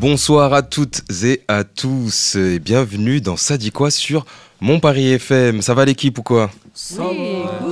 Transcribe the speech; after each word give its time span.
Bonsoir 0.00 0.52
à 0.54 0.62
toutes 0.62 1.02
et 1.24 1.42
à 1.48 1.64
tous 1.64 2.36
et 2.36 2.58
bienvenue 2.60 3.20
dans 3.20 3.36
Ça 3.36 3.58
dit 3.58 3.72
quoi 3.72 3.90
sur 3.90 4.24
Mon 4.60 4.78
Paris 4.78 5.08
FM. 5.12 5.60
Ça 5.60 5.74
va 5.74 5.84
l'équipe 5.84 6.16
ou 6.18 6.22
quoi? 6.22 6.50
Oui, 6.98 7.06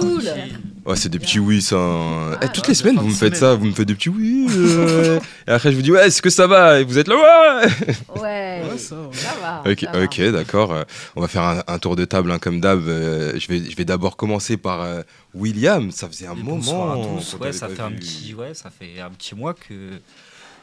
cool. 0.01 0.23
Ouais, 0.85 0.97
c'est 0.97 1.09
des 1.09 1.19
petits 1.21 1.39
oui 1.39 1.63
ça. 1.63 1.77
Eh, 2.43 2.49
toutes 2.49 2.67
les 2.69 2.75
semaines 2.75 2.97
vous 2.97 3.09
me 3.09 3.15
faites 3.15 3.37
ça, 3.37 3.55
vous 3.55 3.67
me 3.67 3.73
faites 3.73 3.87
des 3.87 3.95
petits 3.95 4.09
oui. 4.09 4.47
euh, 4.51 5.19
et 5.47 5.51
après 5.53 5.71
je 5.71 5.77
vous 5.77 5.83
dis 5.83 5.91
ouais, 5.93 6.07
est-ce 6.07 6.21
que 6.23 6.31
ça 6.31 6.47
va? 6.49 6.81
Et 6.81 6.85
vous 6.85 6.99
êtes 6.99 7.07
là 7.09 7.15
ouais. 7.17 8.21
Ouais, 8.21 8.63
Ouais, 8.71 8.79
ça, 8.79 8.97
ouais. 8.97 9.09
ça 9.13 9.35
va. 9.41 9.63
Ok, 9.71 10.15
ça 10.17 10.33
d'accord. 10.33 10.73
Euh, 10.73 10.83
On 11.15 11.21
va 11.21 11.29
faire 11.29 11.43
un, 11.43 11.63
un 11.69 11.79
tour 11.79 11.95
de 11.95 12.05
table 12.05 12.31
hein, 12.33 12.39
comme 12.41 12.61
d'hab. 12.61 12.87
Euh, 12.89 13.33
je 13.39 13.47
vais, 13.49 13.63
je 13.71 13.77
vais 13.77 13.85
d'abord 13.85 14.17
commencer 14.17 14.57
par 14.57 14.81
euh, 14.83 15.03
William. 15.35 15.91
Ça 15.93 16.09
faisait 16.09 16.27
un 16.27 16.33
Et 16.35 16.37
moment. 16.43 16.57
bonsoir 16.57 16.93
à 16.93 16.97
tous. 17.05 17.37
Ouais, 17.41 17.53
ça 17.53 17.69
fait 17.69 17.83
un 17.83 17.93
petit, 17.93 18.35
ouais, 18.35 18.55
ça 18.55 18.71
fait 18.71 19.01
un 19.01 19.11
petit 19.11 19.35
mois 19.37 19.55
que 19.55 19.75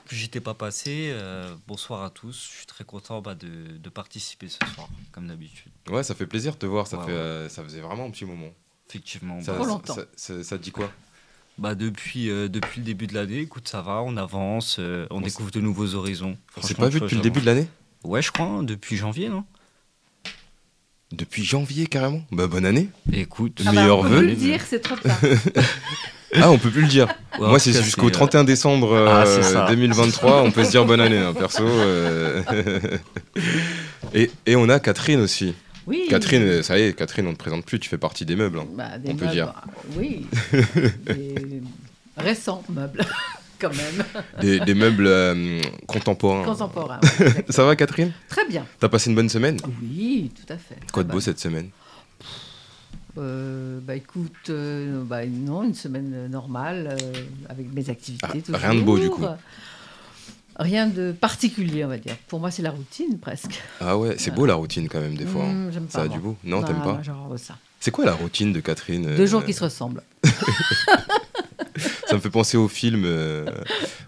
que 0.07 0.15
j'étais 0.15 0.39
pas 0.41 0.53
passé. 0.53 1.09
Euh, 1.11 1.53
bonsoir 1.67 2.03
à 2.03 2.09
tous. 2.09 2.49
Je 2.51 2.57
suis 2.57 2.65
très 2.65 2.83
content 2.83 3.21
bah, 3.21 3.35
de, 3.35 3.77
de 3.77 3.89
participer 3.89 4.47
ce 4.49 4.59
soir, 4.73 4.89
comme 5.11 5.27
d'habitude. 5.27 5.71
Ouais, 5.89 6.03
ça 6.03 6.15
fait 6.15 6.27
plaisir 6.27 6.53
de 6.53 6.57
te 6.59 6.65
voir. 6.65 6.87
Ça 6.87 6.97
Ouais, 6.97 7.05
fait, 7.05 7.11
ouais. 7.11 7.17
euh, 7.17 7.49
ça 7.49 7.63
faisait 7.63 7.81
vraiment 7.81 8.05
un 8.05 8.11
petit 8.11 8.25
moment. 8.25 8.51
Effectivement. 8.89 9.41
Ça, 9.41 9.51
bah, 9.53 9.57
Trop 9.59 9.65
ça- 9.65 9.71
longtemps. 9.71 9.95
ça- 9.95 10.05
ça- 10.15 10.43
ça 10.43 10.57
te 10.57 10.63
dit 10.63 10.71
quoi? 10.71 10.91
Bah, 11.57 11.75
depuis 11.75 12.29
euh, 12.29 12.47
depuis 12.49 12.79
le 12.81 12.85
début 12.85 13.05
de 13.07 13.13
l'année, 13.13 13.39
écoute, 13.39 13.67
ça 13.67 13.81
va, 13.81 14.01
on 14.01 14.17
avance, 14.17 14.77
euh, 14.79 15.05
on 15.11 15.17
On 15.17 15.21
découvre 15.21 15.51
de 15.51 15.61
nouveaux 15.61 15.93
horizons. 15.95 16.37
On 16.57 16.61
s'est 16.63 16.73
pas 16.73 16.89
vu 16.89 16.99
depuis 16.99 17.15
le 17.15 17.21
début 17.21 17.41
de 17.41 17.45
l'année? 17.45 17.67
Ouais, 18.03 18.21
je 18.21 18.31
crois, 18.31 18.45
hein, 18.47 18.63
depuis 18.63 18.97
janvier, 18.97 19.29
non? 19.29 19.45
Depuis 21.11 21.43
janvier 21.43 21.85
carrément? 21.85 22.23
Bah 22.31 22.47
bonne 22.47 22.65
année. 22.65 22.89
Écoute, 23.11 23.61
De 23.61 23.63
Ah 23.67 23.71
bah, 23.71 23.79
meilleurs 23.81 23.99
on 23.99 24.03
peut 24.03 24.17
plus 24.17 24.27
le 24.29 24.35
dire, 24.35 24.61
c'est 24.65 24.79
trop 24.79 24.95
tard. 24.95 25.19
Ah, 26.41 26.51
on 26.51 26.57
peut 26.57 26.69
plus 26.69 26.81
le 26.81 26.87
dire. 26.87 27.07
Ouais, 27.39 27.47
Moi, 27.47 27.57
c'est 27.57 27.73
jusqu'au 27.81 28.09
euh, 28.09 28.11
31 28.11 28.43
décembre 28.43 28.93
euh, 28.93 29.07
Ah, 29.09 29.25
c'est 29.25 29.41
ça. 29.41 29.65
2023. 29.67 30.43
On 30.43 30.51
peut 30.51 30.63
se 30.63 30.69
dire 30.69 30.85
bonne 30.85 31.01
année, 31.01 31.17
hein, 31.17 31.33
perso. 31.33 31.63
euh. 31.65 32.43
et, 34.13 34.29
et 34.45 34.55
on 34.55 34.69
a 34.69 34.79
Catherine 34.79 35.19
aussi. 35.19 35.55
Oui. 35.87 36.05
Catherine, 36.09 36.43
euh, 36.43 36.61
ça 36.63 36.77
y 36.77 36.83
est, 36.83 36.93
Catherine, 36.93 37.25
on 37.25 37.29
ne 37.31 37.33
te 37.35 37.39
présente 37.39 37.65
plus. 37.65 37.79
Tu 37.79 37.89
fais 37.89 37.97
partie 37.97 38.23
des 38.25 38.35
meubles. 38.35 38.59
hein. 38.59 38.67
Bah, 38.75 38.97
des 38.99 39.11
on 39.11 39.15
peut 39.15 39.25
meubles, 39.25 39.35
dire. 39.35 39.51
ah, 39.55 39.63
Oui. 39.97 40.27
des 41.07 41.61
récents 42.17 42.63
meubles, 42.69 43.03
quand 43.59 43.71
même. 43.75 44.05
Des, 44.39 44.59
des 44.59 44.73
meubles 44.75 45.07
euh, 45.07 45.59
contemporains. 45.87 46.43
Contemporains. 46.43 46.99
ouais. 47.19 47.45
Ça 47.49 47.65
va, 47.65 47.75
Catherine? 47.75 48.11
Très 48.29 48.45
bien. 48.47 48.65
T'as 48.79 48.89
passé 48.89 49.09
une 49.09 49.15
bonne 49.15 49.29
semaine? 49.29 49.57
Oui, 49.81 50.31
tout 50.35 50.53
à 50.53 50.57
fait. 50.57 50.75
Quoi 50.91 51.03
de 51.03 51.07
Très 51.07 51.11
beau 51.11 51.11
bonne. 51.13 51.21
cette 51.21 51.39
semaine? 51.39 51.69
Euh, 53.17 53.79
Bah 53.81 53.95
écoute, 53.95 54.49
euh, 54.49 55.03
bah, 55.03 55.25
non, 55.25 55.63
une 55.63 55.75
semaine 55.75 56.11
euh, 56.15 56.27
normale, 56.27 56.97
euh, 56.99 57.11
avec 57.49 57.71
mes 57.73 57.89
activités. 57.89 58.43
Ah, 58.53 58.57
rien 58.57 58.75
de 58.75 58.81
beau, 58.81 58.97
du 58.97 59.09
coup. 59.09 59.23
Rien 60.55 60.85
de 60.87 61.11
particulier, 61.11 61.83
on 61.83 61.87
va 61.87 61.97
dire. 61.97 62.15
Pour 62.27 62.39
moi, 62.39 62.51
c'est 62.51 62.61
la 62.61 62.69
routine, 62.71 63.17
presque. 63.19 63.61
Ah 63.81 63.97
ouais, 63.97 64.15
c'est 64.17 64.31
beau 64.33 64.45
la 64.45 64.53
routine 64.55 64.87
quand 64.87 64.99
même, 64.99 65.15
des 65.15 65.25
fois. 65.25 65.43
hein. 65.45 65.53
Mmh, 65.53 65.71
j'aime 65.71 65.87
Ça 65.89 65.99
pas, 65.99 66.05
a 66.05 66.07
moi. 66.07 66.15
du 66.17 66.21
beau 66.23 66.35
Non, 66.43 66.61
t'aimes 66.63 66.81
pas 66.83 67.01
genre 67.01 67.33
ça. 67.37 67.57
C'est 67.79 67.91
quoi 67.91 68.05
la 68.05 68.13
routine 68.13 68.53
de 68.53 68.59
Catherine 68.59 69.15
Deux 69.15 69.25
jours 69.25 69.43
qui 69.43 69.53
se 69.53 69.63
ressemblent. 69.63 70.03
Ça 72.07 72.15
me 72.15 72.19
fait 72.19 72.29
penser 72.29 72.57
au 72.57 72.67
film, 72.67 73.03
euh, 73.05 73.45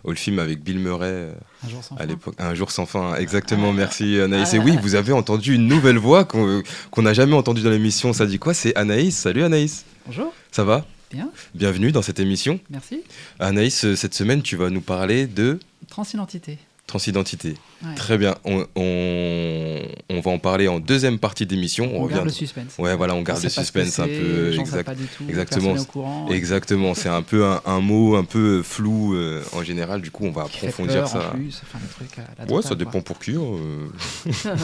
au 0.04 0.14
film 0.14 0.40
avec 0.40 0.62
Bill 0.64 0.80
Murray 0.80 1.08
euh, 1.10 1.34
Un 1.66 1.70
jour 1.70 1.84
sans 1.84 1.96
à 1.96 2.00
fin. 2.00 2.06
l'époque. 2.06 2.36
Un 2.38 2.54
jour 2.56 2.72
sans 2.72 2.86
fin, 2.86 3.16
exactement, 3.16 3.74
merci 3.74 4.20
Anaïs. 4.20 4.50
Ah. 4.54 4.56
Et 4.58 4.60
oui, 4.60 4.78
vous 4.82 4.96
avez 4.96 5.12
entendu 5.14 5.56
une 5.56 5.68
nouvelle 5.68 5.98
voix 5.98 6.26
qu'on 6.26 6.62
qu'on 6.92 7.02
n'a 7.02 7.14
jamais 7.14 7.34
entendue 7.36 7.62
dans 7.62 7.70
l'émission. 7.72 8.14
Ça 8.14 8.26
dit 8.26 8.40
quoi? 8.40 8.54
C'est 8.54 8.76
Anaïs. 8.76 9.16
Salut 9.18 9.44
Anaïs. 9.44 9.86
Bonjour, 10.06 10.34
Ça 10.52 10.64
va? 10.64 10.86
Bien, 11.12 11.30
Bienvenue 11.54 11.92
dans 11.92 12.02
cette 12.02 12.20
émission. 12.20 12.60
merci. 12.70 13.02
Anaïs, 13.40 13.86
euh, 13.86 13.96
cette 13.96 14.14
semaine, 14.14 14.42
tu 14.42 14.56
vas 14.56 14.70
nous 14.70 14.82
parler 14.82 15.28
de 15.28 15.60
Transidentité. 15.88 16.58
Transidentité. 16.88 17.56
Ouais. 17.84 17.96
Très 17.96 18.18
bien. 18.18 18.36
On, 18.46 18.66
on- 18.76 19.82
on 20.10 20.20
va 20.22 20.32
en 20.32 20.40
parler 20.40 20.68
en 20.68 20.80
deuxième 20.80 21.20
partie 21.20 21.46
d'émission. 21.46 21.92
On, 21.94 22.04
On, 22.04 22.08
garde 22.08 22.26
le 22.26 22.32
suspense. 22.32 22.78
Ouais, 22.78 22.96
voilà, 22.96 23.16
on 23.16 23.22
garde 23.22 23.44
le 23.44 23.50
suspense 23.50 24.00
un 24.00 24.06
peu. 24.06 24.10
les 24.50 24.54
gens 24.54 24.66
savent 24.66 24.80
exact- 24.80 24.86
pas 24.86 24.96
du 24.96 25.06
tout, 25.08 25.24
exactement. 25.28 25.74
au 25.74 25.84
courant. 25.86 26.28
Exactement, 26.30 26.94
c'est 26.94 27.10
un 27.10 27.22
peu 27.22 27.46
un, 27.46 27.62
un 27.66 27.80
mot 27.82 28.16
un 28.16 28.24
peu 28.24 28.62
flou 28.64 29.16
euh, 29.16 29.44
en 29.54 29.64
général. 29.64 30.02
Du 30.02 30.12
coup, 30.12 30.26
on 30.26 30.32
va 30.32 30.46
Qui 30.46 30.60
fait 30.60 30.68
approfondir 30.68 31.02
peur, 31.02 31.08
ça. 31.10 31.28
En 31.30 31.36
plus, 31.38 31.62
enfin, 31.64 31.80
le 31.82 31.90
truc 32.08 32.20
à 32.20 32.46
la 32.46 32.52
Ouais, 32.54 32.62
ça 32.62 32.70
quoi. 32.70 32.78
dépend 32.78 33.02
pour 33.02 33.20
qui. 33.20 33.32
hein, 33.32 33.42
euh. 34.46 34.56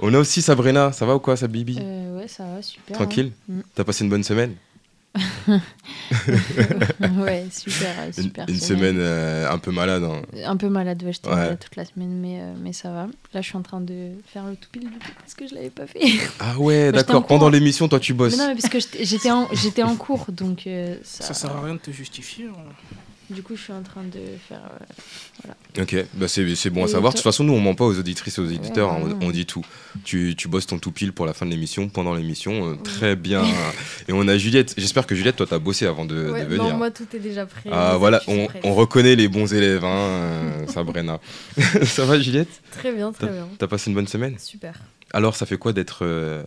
on 0.00 0.12
a 0.14 0.18
aussi 0.18 0.42
Sabrina. 0.42 0.92
Ça 0.92 1.06
va 1.06 1.14
ou 1.16 1.20
quoi, 1.20 1.36
sa 1.36 1.46
bibi? 1.48 1.78
Euh, 1.80 2.18
ouais, 2.18 2.28
ça 2.28 2.44
va, 2.44 2.62
super. 2.62 2.96
Tranquille? 2.96 3.32
Mm. 3.48 3.60
T'as 3.74 3.84
passé 3.84 4.04
une 4.04 4.10
bonne 4.10 4.24
semaine? 4.24 4.54
hein. 4.56 4.69
ouais, 7.00 7.46
super, 7.50 7.98
euh, 7.98 8.06
Une, 8.16 8.22
super. 8.24 8.48
une 8.48 8.60
semaine 8.60 8.96
euh, 8.98 9.50
un 9.50 9.58
peu 9.58 9.70
malade. 9.70 10.04
hein. 10.04 10.22
Un 10.44 10.56
peu 10.56 10.68
malade, 10.68 11.02
ouais, 11.02 11.12
j'étais 11.12 11.28
Ouais. 11.28 11.34
malade 11.36 11.58
toute 11.60 11.76
la 11.76 11.84
semaine, 11.84 12.12
mais, 12.20 12.40
euh, 12.40 12.52
mais 12.62 12.72
ça 12.72 12.90
va. 12.90 13.06
Là, 13.34 13.40
je 13.40 13.46
suis 13.46 13.56
en 13.56 13.62
train 13.62 13.80
de 13.80 14.12
faire 14.26 14.44
le 14.46 14.52
du 14.52 14.86
coup, 14.88 14.96
parce 15.18 15.34
que 15.34 15.46
je 15.48 15.54
l'avais 15.54 15.70
pas 15.70 15.86
fait. 15.86 16.00
Ah 16.38 16.58
ouais, 16.58 16.92
d'accord. 16.92 17.26
Pendant 17.26 17.48
l'émission, 17.48 17.88
toi, 17.88 17.98
tu 18.00 18.14
bosses. 18.14 18.36
mais 18.36 18.42
non, 18.44 18.48
mais 18.50 18.60
parce 18.60 18.68
que 18.72 18.78
j'étais- 18.80 19.04
j'étais 19.04 19.82
en, 19.82 19.90
en 19.90 19.96
cours, 19.96 20.26
donc 20.30 20.66
euh, 20.66 20.96
ça, 21.02 21.24
Ça 21.24 21.34
sert 21.34 21.56
à 21.56 21.62
rien 21.64 21.74
de 21.74 21.80
te 21.80 21.90
justifier. 21.90 22.46
hein. 22.46 22.72
Du 23.30 23.42
coup, 23.42 23.56
je 23.56 23.62
suis 23.62 23.72
en 23.72 23.82
train 23.82 24.02
de 24.02 24.18
faire. 24.48 24.60
euh, 25.46 25.82
Ok, 25.82 25.94
bah 26.14 26.26
c'est 26.28 26.54
c'est 26.56 26.70
bon 26.70 26.84
à 26.84 26.88
savoir. 26.88 27.12
De 27.12 27.18
toute 27.18 27.24
façon, 27.24 27.44
nous, 27.44 27.52
on 27.52 27.60
ment 27.60 27.74
pas 27.74 27.84
aux 27.84 27.96
auditrices 27.98 28.38
et 28.38 28.40
aux 28.40 28.46
éditeurs. 28.46 28.90
hein, 28.90 29.00
Ouais, 29.02 29.12
on, 29.22 29.30
dit 29.30 29.46
tout. 29.46 29.64
Tu, 30.04 30.34
tu 30.36 30.48
bosses 30.48 30.66
ton 30.66 30.78
tout 30.78 30.90
pile 30.90 31.12
pour 31.12 31.26
la 31.26 31.32
fin 31.32 31.46
de 31.46 31.50
l'émission, 31.50 31.88
pendant 31.88 32.14
l'émission. 32.14 32.72
euh, 32.72 32.74
très 32.76 33.14
bien. 33.16 33.44
et 34.08 34.12
on 34.12 34.26
a 34.28 34.36
Juliette. 34.36 34.74
J'espère 34.76 35.06
que 35.06 35.14
Juliette, 35.14 35.36
toi, 35.36 35.46
t'as 35.48 35.58
bossé 35.60 35.86
avant 35.86 36.04
de, 36.04 36.14
venir. 36.16 36.64
non, 36.72 36.76
moi, 36.76 36.90
tout 36.90 37.06
est 37.14 37.20
déjà 37.20 37.46
prêt. 37.46 37.70
Ah 37.72 37.96
voilà, 37.98 38.20
on, 38.26 38.74
reconnaît 38.74 39.14
les 39.16 39.28
bons 39.28 39.52
élèves, 39.54 39.84
hein, 39.84 39.96
euh, 39.96 40.66
Sabrina. 40.66 41.20
ça 41.84 42.04
va 42.04 42.18
Juliette? 42.18 42.48
Très 42.72 42.92
bien, 42.92 43.12
très 43.12 43.28
bien. 43.28 43.48
T'as 43.58 43.66
passé 43.68 43.90
une 43.90 43.94
bonne 43.94 44.08
semaine? 44.08 44.36
Super. 44.38 44.74
Alors 45.12 45.36
ça 45.36 45.46
fait 45.46 45.56
quoi 45.58 45.72
d'être 45.72 46.00
euh, 46.04 46.42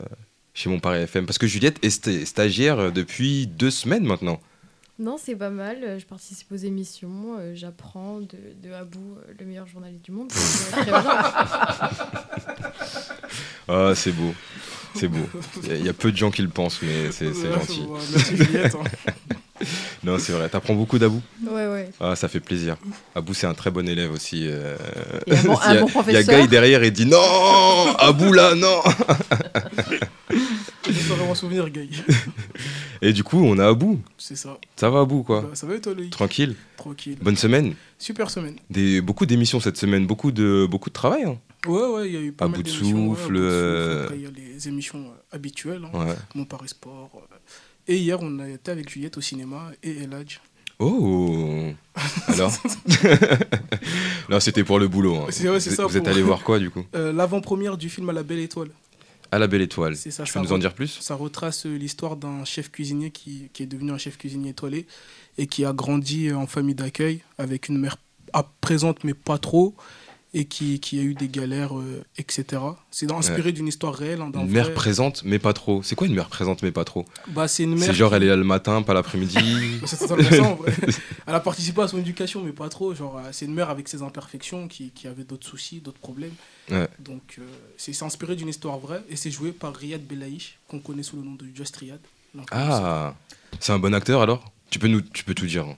chez 0.54 0.70
mon 0.70 0.80
Paris 0.80 1.00
FM 1.02 1.26
Parce 1.26 1.38
que 1.38 1.48
Juliette 1.48 1.78
est 1.84 1.90
sta- 1.90 2.26
stagiaire 2.26 2.92
depuis 2.92 3.48
deux 3.48 3.72
semaines 3.72 4.04
maintenant. 4.06 4.40
Non, 5.00 5.18
c'est 5.18 5.36
pas 5.36 5.50
mal. 5.50 5.84
euh, 5.84 6.00
Je 6.00 6.06
participe 6.06 6.52
aux 6.52 6.56
émissions. 6.56 7.38
euh, 7.40 7.54
J'apprends 7.56 8.20
de, 8.20 8.38
de 8.62 8.72
Abou, 8.74 9.18
euh, 9.18 9.34
le 9.40 9.46
meilleur 9.46 9.66
journaliste 9.66 10.06
du 10.06 10.12
monde. 10.12 10.28
donc, 10.34 10.72
très 10.72 10.84
bien. 10.86 11.04
Ah 13.68 13.94
c'est 13.96 14.12
beau, 14.12 14.34
c'est 14.96 15.08
beau. 15.08 15.18
Il 15.64 15.70
y 15.70 15.72
a- 15.72 15.76
il 15.78 15.86
y, 15.86 15.90
a 15.90 15.94
peu 15.94 16.12
de 16.12 16.18
gens 16.18 16.32
qui 16.32 16.42
le 16.42 16.50
pensent, 16.50 16.80
mais 16.82 17.12
c'est 17.12 17.28
gentil. 17.34 17.82
ouais, 17.82 18.00
Merci 18.14 18.38
Juliette. 18.38 18.76
hein. 18.76 18.84
Non 20.04 20.18
c'est 20.20 20.34
vrai, 20.34 20.50
t'apprends 20.50 20.74
beaucoup 20.74 21.00
d'Abou 21.00 21.22
Ouais, 21.48 21.68
ouais. 21.68 21.90
Ah 22.02 22.18
ça 22.18 22.28
fait 22.28 22.42
plaisir. 22.42 22.76
Abou 23.16 23.34
c'est 23.34 23.48
un 23.48 23.54
très 23.54 23.72
bon 23.72 23.88
élève 23.88 24.12
aussi. 24.12 24.46
euh, 24.50 24.76
Et 25.26 25.36
un 25.38 25.44
bon- 25.44 25.58
il 25.70 25.74
y 25.74 25.78
a- 25.78 25.80
un 25.80 25.82
bon 25.82 25.88
Il 26.08 26.14
y 26.14 26.18
a 26.18 26.22
professeur. 26.24 26.42
Guy 26.42 26.48
derrière 26.50 26.84
et 26.84 26.92
dit 26.92 27.06
non 27.06 27.96
Abou 28.00 28.34
là, 28.34 28.56
non 28.56 28.82
Je 30.90 30.92
saurais 31.08 31.26
m'en 31.26 31.36
souvenir, 31.36 31.70
Guy. 31.70 31.90
Et 33.02 33.14
du 33.14 33.24
coup 33.24 33.40
on 33.42 33.58
a 33.58 33.68
Abou. 33.68 34.02
C'est 34.18 34.36
ça. 34.36 34.58
Ça 34.76 34.90
va 34.90 35.02
Abou 35.02 35.24
quoi? 35.24 35.42
Bah, 35.42 35.50
ça 35.54 35.66
va 35.66 35.76
et 35.76 35.82
toi, 35.82 35.94
Loïc? 35.94 36.10
Tranquille. 36.12 36.56
Tranquille. 36.76 37.18
Bonne 37.22 37.38
semaine. 37.38 37.74
Super 38.00 38.30
semaine. 38.30 38.56
Des, 38.70 39.00
beaucoup 39.00 39.26
d'émissions 39.26 39.60
cette 39.62 39.78
semaine, 39.78 40.06
beaucoup 40.06 40.32
de, 40.32 40.68
beaucoup 40.70 40.90
de 40.90 40.94
travail. 40.94 41.24
hein. 41.24 41.38
Ouais, 41.66 41.88
ouais, 41.88 42.08
il 42.10 42.14
y 42.14 42.18
a 42.18 42.22
eu 42.22 42.32
pas 42.32 42.46
À 42.46 42.48
mal 42.50 42.58
bout 42.58 42.64
de 42.64 42.70
ouais, 42.70 42.76
souffle, 42.78 44.14
il 44.16 44.22
y 44.22 44.26
a 44.26 44.32
les 44.32 44.68
émissions 44.68 45.06
euh, 45.08 45.36
habituelles. 45.36 45.84
hein. 45.94 45.98
Ouais. 46.06 46.16
Mon 46.36 46.46
Paris 46.46 46.70
Sport. 46.70 47.10
euh. 47.16 47.36
Et 47.88 47.98
hier, 47.98 48.18
on 48.22 48.40
a 48.40 48.50
été 48.50 48.72
avec 48.72 48.90
Juliette 48.90 49.18
au 49.18 49.22
cinéma 49.22 49.72
et 49.82 50.04
Eladj. 50.04 50.40
Oh 50.80 51.68
Alors 52.28 52.52
Là, 54.30 54.40
c'était 54.40 54.64
pour 54.64 54.80
le 54.80 54.88
boulot. 54.88 55.16
hein. 55.16 55.26
Ouais, 55.44 55.50
vous 55.50 55.60
ça, 55.60 55.86
vous 55.86 55.98
êtes 55.98 56.08
allé 56.08 56.22
voir 56.22 56.44
quoi, 56.44 56.60
du 56.60 56.70
coup 56.70 56.84
Euh, 56.96 57.12
L'avant-première 57.14 57.78
du 57.78 57.90
film 57.90 58.10
à 58.10 58.14
la 58.14 58.24
Belle 58.24 58.40
Étoile. 58.40 58.70
À 59.32 59.40
la 59.40 59.48
Belle 59.48 59.62
Étoile. 59.62 59.96
C'est 59.96 60.12
ça, 60.12 60.24
Tu 60.24 60.32
ça 60.32 60.40
peux 60.40 60.46
nous 60.46 60.54
en 60.54 60.58
re- 60.58 60.62
dire 60.62 60.74
plus? 60.74 60.98
Ça 61.02 61.16
retrace 61.16 61.66
l'histoire 61.66 62.16
d'un 62.16 62.46
chef 62.46 62.72
cuisinier 62.72 63.12
qui, 63.12 63.50
qui 63.54 63.64
est 63.64 63.68
devenu 63.68 63.92
un 63.92 63.98
chef 63.98 64.18
cuisinier 64.18 64.50
étoilé 64.52 64.86
et 65.38 65.48
qui 65.48 65.66
a 65.66 65.74
grandi 65.74 66.32
en 66.32 66.46
famille 66.48 66.76
d'accueil 66.76 67.22
avec 67.38 67.68
une 67.70 67.78
mère 67.80 67.98
présente 68.62 69.04
mais 69.04 69.14
pas 69.14 69.38
trop 69.38 69.76
et 70.36 70.46
qui, 70.46 70.80
qui 70.80 70.98
a 71.00 71.04
eu 71.04 71.14
des 71.14 71.28
galères, 71.28 71.78
euh, 71.78 72.04
etc. 72.18 72.62
C'est 72.90 73.12
inspiré 73.12 73.52
d'une 73.52 73.68
histoire 73.68 73.94
réelle. 73.94 74.20
hein, 74.22 74.32
Une 74.34 74.50
mère 74.50 74.66
vrai- 74.66 74.74
présente, 74.74 75.22
mais 75.24 75.38
pas 75.38 75.54
trop. 75.54 75.84
C'est 75.84 75.94
quoi 75.96 76.08
une 76.08 76.16
mère 76.16 76.28
présente, 76.30 76.64
mais 76.64 76.72
pas 76.72 76.84
trop? 76.86 77.06
Bah, 77.28 77.48
c'est 77.48 77.64
une 77.64 77.76
mère. 77.76 77.84
C'est 77.86 77.94
genre, 77.94 78.10
qui- 78.10 78.16
elle 78.18 78.24
est 78.24 78.28
là 78.28 78.36
le 78.36 78.44
matin, 78.44 78.82
pas 78.82 78.94
l'après-midi. 78.96 79.38
C'est 79.86 80.08
vrai. 80.08 80.24
Elle 81.28 81.36
a 81.36 81.40
participé 81.40 81.82
à 81.82 81.88
son 81.88 81.98
éducation, 82.00 82.42
mais 82.44 82.52
pas 82.52 82.68
trop. 82.70 82.94
Genre, 82.94 83.18
euh, 83.18 83.30
c'est 83.32 83.46
une 83.46 83.54
mère 83.54 83.70
avec 83.70 83.88
ses 83.88 84.02
imperfections 84.02 84.68
qui, 84.68 84.90
qui 84.92 85.08
avait 85.08 85.24
d'autres 85.24 85.48
soucis, 85.48 85.80
d'autres 85.80 86.00
problèmes. 86.00 86.34
Ouais. 86.70 86.88
Donc, 87.00 87.36
euh, 87.40 87.44
c'est 87.78 88.02
inspiré 88.04 88.36
d'une 88.36 88.50
histoire 88.50 88.78
vraie 88.80 89.04
et 89.10 89.16
c'est 89.16 89.32
joué 89.32 89.52
par 89.52 89.74
Riyad 89.76 90.02
Belaïch, 90.06 90.58
qu'on 90.68 90.80
connaît 90.80 91.04
sous 91.04 91.16
le 91.16 91.24
nom 91.24 91.36
de 91.36 91.46
Just 91.56 91.76
Riyad. 91.78 92.00
ah, 92.52 93.14
c'est 93.60 93.72
un 93.72 93.80
bon 93.80 93.94
acteur 93.94 94.22
alors? 94.22 94.52
Tu 94.70 94.80
peux, 94.80 94.88
nous, 94.88 95.02
tu 95.02 95.24
peux 95.24 95.34
tout 95.36 95.46
dire. 95.46 95.66
hein. 95.66 95.78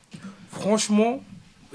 Franchement, 0.52 1.22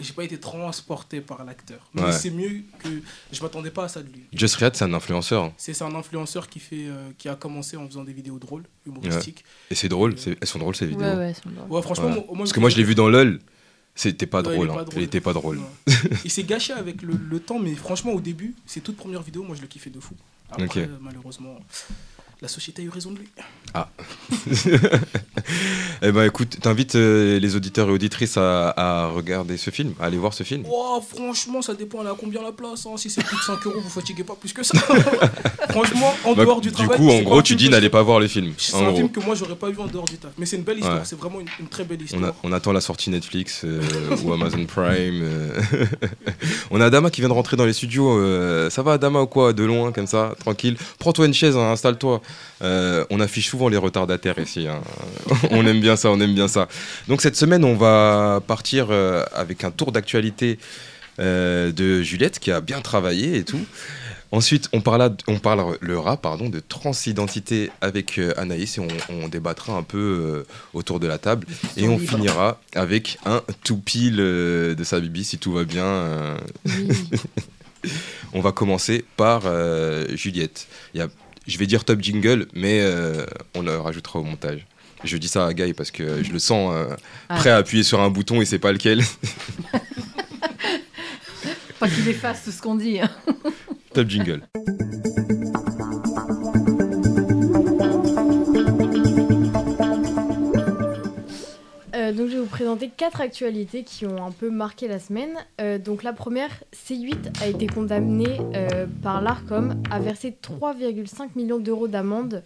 j'ai 0.01 0.13
pas 0.13 0.25
été 0.25 0.39
transporté 0.39 1.21
par 1.21 1.45
l'acteur. 1.45 1.89
Mais 1.95 2.03
Ouais. 2.03 2.13
c'est 2.13 2.31
mieux 2.31 2.63
que. 2.79 2.89
Je 3.33 3.43
m'attendais 3.43 3.71
pas 3.71 3.85
à 3.85 3.89
ça 3.89 4.03
de 4.03 4.09
lui. 4.13 4.25
Just 4.33 4.57
Riyad, 4.57 4.75
c'est 4.77 4.85
un 4.85 4.95
influenceur. 4.95 5.45
hein. 5.45 5.53
C'est 5.57 5.75
c'est 5.75 5.85
un 5.85 5.95
influenceur 5.95 6.49
qui, 6.49 6.59
fait, 6.59 6.87
euh, 6.89 7.11
qui 7.19 7.29
a 7.29 7.35
commencé 7.37 7.77
en 7.77 7.87
faisant 7.87 8.05
des 8.05 8.13
vidéos 8.13 8.39
drôles, 8.39 8.65
humoristiques. 8.87 9.45
Et 9.71 9.75
c'est 9.75 9.89
drôle, 9.89 10.19
c'est- 10.19 10.37
elles 10.41 10.49
sont 10.49 10.59
drôles 10.59 10.77
ces 10.77 10.87
vidéos. 10.87 11.03
Ouais, 11.07 11.15
ouais, 11.17 11.35
c'est 11.35 11.53
drôle. 11.53 11.71
Ouais, 11.71 11.83
franchement, 11.83 12.07
Ouais. 12.07 12.15
moi- 12.15 12.25
moi, 12.29 12.37
Parce 12.39 12.53
que 12.53 12.61
moi 12.61 12.71
je 12.71 12.77
l'ai 12.77 12.85
vu 12.85 12.95
dans 12.95 13.09
LOL, 13.09 13.39
c'était 13.95 14.27
pas 14.27 14.43
Ouais, 14.43 14.55
hein. 14.59 14.67
drôle. 14.67 14.85
Il 14.97 15.03
était 15.03 15.21
pas 15.21 15.33
drôle. 15.33 15.59
Ouais. 15.59 15.65
il 16.25 16.31
s'est 16.31 16.45
gâché 16.45 16.73
avec 16.73 17.03
le, 17.03 17.15
le 17.15 17.41
temps, 17.41 17.59
mais 17.59 17.75
franchement, 17.75 18.13
au 18.13 18.21
début, 18.21 18.55
ses 18.67 18.81
toutes 18.81 18.97
premières 18.97 19.23
vidéos, 19.23 19.43
moi 19.43 19.57
je 19.57 19.61
le 19.63 19.67
kiffais 19.69 19.91
de 19.91 20.01
fou. 20.01 20.15
Après, 20.51 20.89
malheureusement, 21.01 21.59
la 22.43 22.49
société 22.49 22.83
a 22.83 22.85
eu 22.85 22.89
raison 22.91 23.11
de 23.13 23.19
lui. 23.19 23.29
Eh 26.03 26.13
ben 26.13 26.25
écoute, 26.25 26.59
t'invites 26.61 26.95
euh, 26.95 27.39
les 27.39 27.57
auditeurs 27.57 27.89
et 27.89 27.93
auditrices 27.93 28.37
à, 28.39 28.71
à 28.77 29.07
regarder 29.09 29.57
ce 29.59 29.71
film, 29.71 29.93
à 30.01 30.07
aller 30.07 30.17
voir 30.17 30.33
ce 30.33 30.43
film. 30.45 30.65
Oh, 30.71 31.03
franchement, 31.07 31.61
ça 31.61 31.75
dépend, 31.75 32.01
a 32.07 32.15
combien 32.19 32.41
la 32.43 32.53
place. 32.53 32.87
hein. 32.87 32.97
Si 32.97 33.11
c'est 33.11 33.23
plus 33.23 33.37
de 33.37 33.43
5 33.43 33.67
euros, 33.67 33.81
vous 33.81 33.91
fatiguez 33.91 34.25
pas 34.25 34.35
plus 34.35 34.53
que 34.53 34.63
ça. 34.63 34.79
franchement, 35.71 36.15
en 36.25 36.35
Bah, 36.35 36.45
dehors 36.45 36.61
du, 36.61 36.69
du 36.69 36.75
travail. 36.75 36.97
coup, 36.97 37.11
en 37.11 37.21
gros, 37.23 37.43
tu 37.43 37.55
dis 37.57 37.69
n'allez 37.69 37.91
pas 37.91 38.03
voir 38.03 38.19
le 38.19 38.29
film. 38.29 38.55
C'est 38.57 38.77
un 38.77 38.85
gros. 38.85 38.97
film 38.97 39.11
que 39.11 39.21
moi 39.21 39.35
j'aurais 39.35 39.57
pas 39.57 39.69
vu 39.69 39.79
en 39.79 39.87
dehors 39.87 40.07
du 40.07 40.17
taf. 40.17 40.31
Mais 40.39 40.47
c'est 40.47 40.57
une 40.57 40.63
belle 40.63 40.79
histoire, 40.79 40.97
Ouais. 40.99 41.03
c'est 41.05 41.19
vraiment 41.19 41.41
une, 41.41 41.49
une 41.61 41.69
très 41.69 41.85
belle 41.85 41.99
On, 42.01 42.05
histoire. 42.05 42.25
a- 42.31 42.35
on 42.45 42.53
attend 42.53 42.73
la 42.73 42.81
sortie 42.81 43.11
Netflix 43.11 43.63
euh, 43.65 43.83
ou 44.25 44.33
Amazon 44.33 44.65
Prime. 44.65 45.21
euh. 45.23 45.61
on 46.71 46.81
a 46.81 46.87
Adama 46.87 47.11
qui 47.11 47.21
vient 47.21 47.29
de 47.29 47.35
rentrer 47.35 47.57
dans 47.59 47.67
les 47.67 47.73
studios. 47.75 48.71
ça 48.71 48.83
va 48.83 48.93
Adama 48.95 49.21
ou 49.23 49.27
quoi 49.27 49.53
De 49.53 49.65
loin 49.65 49.93
comme 49.93 50.07
ça, 50.07 50.35
tranquille. 50.41 50.77
Prends-toi 50.99 51.27
une 51.27 51.35
chaise, 51.35 51.57
hein, 51.57 51.71
installe-toi. 51.73 52.23
Euh, 52.63 53.05
on 53.11 53.21
affiche 53.21 53.49
souvent 53.49 53.69
les 53.69 53.79
retardataires 53.79 54.39
ici. 54.39 54.67
hein. 54.69 54.81
on 55.51 55.67
aime 55.67 55.81
bien 55.81 55.97
ça, 55.97 56.11
on 56.11 56.21
aime 56.21 56.35
bien 56.35 56.49
ça. 56.49 56.69
Donc 57.09 57.23
cette 57.23 57.37
semaine, 57.37 57.65
on 57.65 57.75
va 57.77 58.41
partir 58.47 58.89
euh, 58.91 59.25
avec 59.35 59.65
un 59.65 59.71
tour 59.71 59.93
d'actualité 59.93 60.59
euh, 61.21 61.73
de 61.73 62.03
Juliette 62.03 62.39
qui 62.39 62.51
a 62.53 62.61
bien 62.61 62.81
travaillé 62.81 63.37
et 63.39 63.45
tout. 63.45 63.65
Ensuite, 64.33 64.69
on, 64.73 64.81
parla, 64.81 65.11
on 65.27 65.41
parlera 65.41 66.17
pardon, 66.17 66.49
de 66.49 66.61
transidentité 66.61 67.71
avec 67.81 68.21
Anaïs 68.37 68.79
et 68.79 68.81
on, 68.81 68.87
on 69.09 69.27
débattra 69.27 69.73
un 69.73 69.83
peu 69.83 69.99
euh, 69.99 70.47
autour 70.73 71.01
de 71.01 71.09
la 71.09 71.19
table. 71.19 71.49
Et 71.77 71.89
on 71.89 71.99
libre. 71.99 72.13
finira 72.13 72.61
avec 72.77 73.19
un 73.27 73.43
tout 73.65 73.79
pile 73.79 74.19
euh, 74.21 74.75
de 74.77 74.85
sa 74.85 75.01
bibi 75.01 75.25
si 75.25 75.39
tout 75.39 75.53
va 75.53 75.65
bien. 75.65 75.83
euh. 75.85 76.39
Oui. 76.67 76.89
On 78.35 78.41
va 78.41 78.53
commencer 78.53 79.05
par 79.17 79.43
Juliette. 80.15 80.69
Il 80.95 81.01
y 81.01 81.03
a, 81.03 81.09
je 81.51 81.59
vais 81.59 81.67
dire 81.67 81.85
top 81.85 82.01
jingle, 82.01 82.47
mais 82.55 82.81
euh, 82.81 83.27
on 83.55 83.63
le 83.63 83.77
rajoutera 83.77 84.19
au 84.21 84.23
montage. 84.25 84.67
Je 85.05 85.17
dis 85.17 85.29
ça 85.29 85.47
à 85.47 85.53
Guy 85.55 85.73
parce 85.73 85.91
que 85.91 86.23
je 86.23 86.31
le 86.33 86.39
sens 86.39 86.73
euh, 86.75 86.95
Ah. 87.29 87.37
prêt 87.37 87.51
à 87.51 87.57
appuyer 87.57 87.83
sur 87.83 88.01
un 88.01 88.11
bouton 88.11 88.41
et 88.41 88.45
c'est 88.45 88.59
pas 88.59 88.73
lequel. 88.73 89.03
Pas 91.79 91.89
qu'il 91.89 92.07
efface 92.09 92.45
tout 92.45 92.51
ce 92.51 92.61
qu'on 92.61 92.75
dit. 92.75 93.01
hein. 93.01 93.09
top 93.95 94.09
jingle. 94.11 94.43
Présenter 102.61 102.91
quatre 102.95 103.23
actualités 103.23 103.85
qui 103.85 104.05
ont 104.05 104.23
un 104.23 104.33
peu 104.33 104.51
marqué 104.51 104.87
la 104.87 104.99
semaine. 104.99 105.33
Euh, 105.63 105.79
donc 105.79 106.03
la 106.03 106.13
première, 106.13 106.51
C8 106.75 107.41
a 107.41 107.47
été 107.47 107.67
condamné 107.67 108.39
euh, 108.55 108.87
par 109.03 109.23
l'ARCOM 109.23 109.83
à 109.91 109.99
verser 109.99 110.37
3,5 110.43 111.31
millions 111.37 111.59
d'euros 111.59 111.89
d'amende 111.89 112.45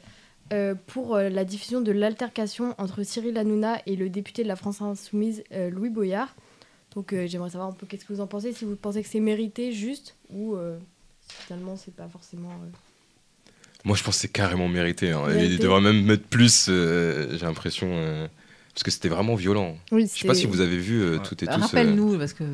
euh, 0.53 0.77
pour 0.87 1.17
la 1.19 1.45
diffusion 1.45 1.81
de 1.81 1.91
l'altercation 1.91 2.77
entre 2.79 3.03
Cyril 3.03 3.37
Hanouna 3.37 3.81
et 3.87 3.97
le 3.97 4.09
député 4.09 4.45
de 4.45 4.49
la 4.49 4.55
France 4.55 4.81
Insoumise 4.83 5.43
Louis 5.51 5.91
Boyard. 5.91 6.33
Donc 6.95 7.13
j'aimerais 7.27 7.51
savoir 7.51 7.71
un 7.71 7.73
peu 7.73 7.85
qu'est-ce 7.85 8.05
que 8.05 8.13
vous 8.13 8.21
en 8.21 8.29
pensez, 8.29 8.53
si 8.53 8.65
vous 8.65 8.77
pensez 8.77 9.03
que 9.03 9.09
c'est 9.09 9.19
mérité, 9.19 9.73
juste, 9.73 10.15
ou 10.33 10.55
finalement 11.27 11.75
c'est 11.75 11.97
pas 11.97 12.07
forcément... 12.07 12.53
Moi, 13.85 13.97
je 13.97 14.05
pense 14.05 14.15
que 14.15 14.21
c'est 14.21 14.29
carrément 14.29 14.69
mérité. 14.69 15.11
hein. 15.11 15.25
Il 15.37 15.59
devrait 15.59 15.81
même 15.81 16.05
mettre 16.05 16.29
plus, 16.29 16.67
j'ai 16.69 17.45
l'impression. 17.45 18.29
Parce 18.75 18.83
que 18.83 18.91
c'était 18.91 19.09
vraiment 19.09 19.35
violent. 19.37 19.77
Oui, 19.93 20.09
Je 20.13 20.21
sais 20.21 20.27
pas 20.27 20.35
si 20.35 20.47
vous 20.47 20.61
avez 20.61 20.77
vu 20.77 21.01
euh, 21.01 21.17
Ouais. 21.19 21.23
toutes 21.25 21.43
et 21.43 21.47
tous. 21.47 21.53
euh, 21.53 21.57
Rappelle-nous, 21.59 22.19
parce 22.19 22.33
que. 22.33 22.45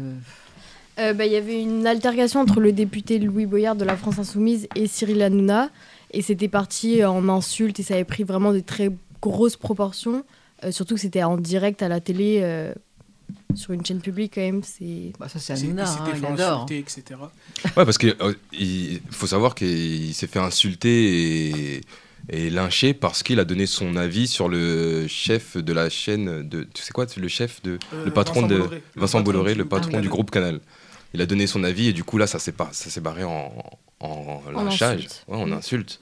Euh, 0.99 1.15
bah, 1.15 1.25
Il 1.27 1.33
y 1.33 1.37
avait 1.37 1.61
une 1.63 1.87
altercation 1.87 2.41
entre 2.41 2.61
le 2.61 2.73
député 2.73 3.19
Louis 3.19 3.47
Boyard 3.47 3.75
de 3.77 3.85
la 3.85 3.97
France 3.97 4.19
Insoumise 4.19 4.69
et 4.75 4.87
Cyril 4.87 5.23
Hanouna. 5.23 5.71
Et 6.13 6.23
c'était 6.23 6.49
parti 6.49 7.05
en 7.05 7.29
insultes 7.29 7.79
et 7.81 7.83
ça 7.83 7.95
avait 7.95 8.05
pris 8.05 8.25
vraiment 8.25 8.53
de 8.53 8.61
très 8.61 8.91
grosses 9.23 9.57
proportions. 9.57 10.25
Euh, 10.65 10.73
surtout 10.73 10.97
que 10.97 11.01
c'était 11.01 11.23
en 11.23 11.37
direct 11.39 11.83
à 11.83 11.89
la 11.89 12.01
télé, 12.01 12.41
euh, 12.43 12.75
sur 13.55 13.73
une 13.73 13.87
chaîne 13.87 14.01
publique 14.01 14.33
quand 14.35 14.41
même. 14.43 14.63
C'est... 14.63 15.13
Bah, 15.19 15.29
ça, 15.29 15.39
c'est 15.39 15.53
Hanouna, 15.55 15.89
hein, 15.89 16.05
il 16.13 16.21
fait 16.21 16.27
adore. 16.27 16.63
insulter, 16.65 16.79
etc. 16.81 17.03
Ouais, 17.65 17.85
parce 17.85 17.97
qu'il 17.97 18.15
faut 19.11 19.27
savoir 19.29 19.55
qu'il 19.55 20.13
s'est 20.15 20.27
fait 20.27 20.41
insulter 20.41 21.77
et, 21.77 21.81
et 22.29 22.51
lyncher 22.51 22.95
parce 22.95 23.23
qu'il 23.23 23.41
a 23.41 23.45
donné 23.45 23.67
son 23.67 23.97
avis 23.97 24.27
sur 24.29 24.49
le 24.49 25.07
chef 25.09 25.57
de 25.57 25.73
la 25.73 25.89
chaîne 25.91 26.49
de. 26.49 26.65
Tu 26.75 26.83
sais 26.83 26.93
quoi, 26.93 27.07
le 27.17 27.29
chef 27.29 27.63
de. 27.63 27.79
Euh, 27.95 28.05
le 28.05 28.11
patron 28.13 28.43
Vincent 28.43 28.49
de. 28.49 28.57
Bolloré. 28.59 28.77
Le 28.77 29.01
Vincent 29.01 29.19
patron 29.19 29.23
Bolloré, 29.23 29.53
du 29.55 29.59
le 29.59 29.65
patron 29.69 29.89
Canal. 29.91 30.03
du 30.03 30.09
groupe 30.09 30.31
Canal. 30.31 30.61
Il 31.15 31.21
a 31.21 31.27
donné 31.27 31.47
son 31.47 31.65
avis 31.65 31.89
et 31.89 31.93
du 31.93 32.05
coup, 32.05 32.19
là, 32.19 32.27
ça 32.29 32.39
s'est 32.39 32.53
pas- 32.53 32.69
ça 32.73 32.89
s'est 32.91 33.01
barré 33.01 33.25
en, 33.25 33.53
en 34.01 34.43
En 34.55 34.63
lynchage. 34.65 34.99
insulte. 34.99 35.25
Ouais, 35.29 35.37
en 35.39 35.47
Mm. 35.47 35.53
insulte. 35.55 36.01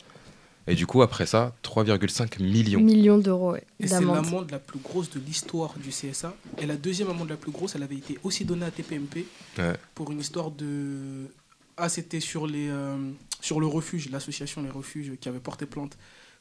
Et 0.67 0.75
du 0.75 0.85
coup, 0.87 1.01
après 1.01 1.25
ça, 1.25 1.55
3,5 1.63 2.39
millions. 2.41 2.79
Millions 2.81 3.17
d'euros 3.17 3.53
ouais, 3.53 3.65
Et 3.81 3.87
c'est 3.89 3.95
d'amende. 4.01 4.17
l'amende 4.17 4.51
la 4.51 4.59
plus 4.59 4.79
grosse 4.81 5.09
de 5.09 5.19
l'histoire 5.19 5.73
du 5.83 5.89
CSA. 5.89 6.35
Et 6.59 6.67
la 6.67 6.77
deuxième 6.77 7.09
amende 7.09 7.31
la 7.31 7.39
plus 7.39 7.51
grosse, 7.53 7.75
elle 7.75 7.83
avait 7.83 7.95
été 7.97 8.19
aussi 8.23 8.45
donnée 8.45 8.67
à 8.67 8.71
TPMP 8.71 9.25
Ouais. 9.59 9.73
pour 9.95 10.13
une 10.13 10.21
histoire 10.21 10.51
de. 10.51 11.29
Ah, 11.79 11.89
c'était 11.89 12.21
sur, 12.21 12.47
les, 12.47 12.69
euh, 12.69 12.97
sur 13.41 13.61
le 13.61 13.67
refuge, 13.67 14.11
l'association 14.11 14.63
Les 14.63 14.71
Refuges 14.71 15.13
qui 15.21 15.29
avait 15.29 15.39
porté 15.41 15.65
plainte 15.67 15.97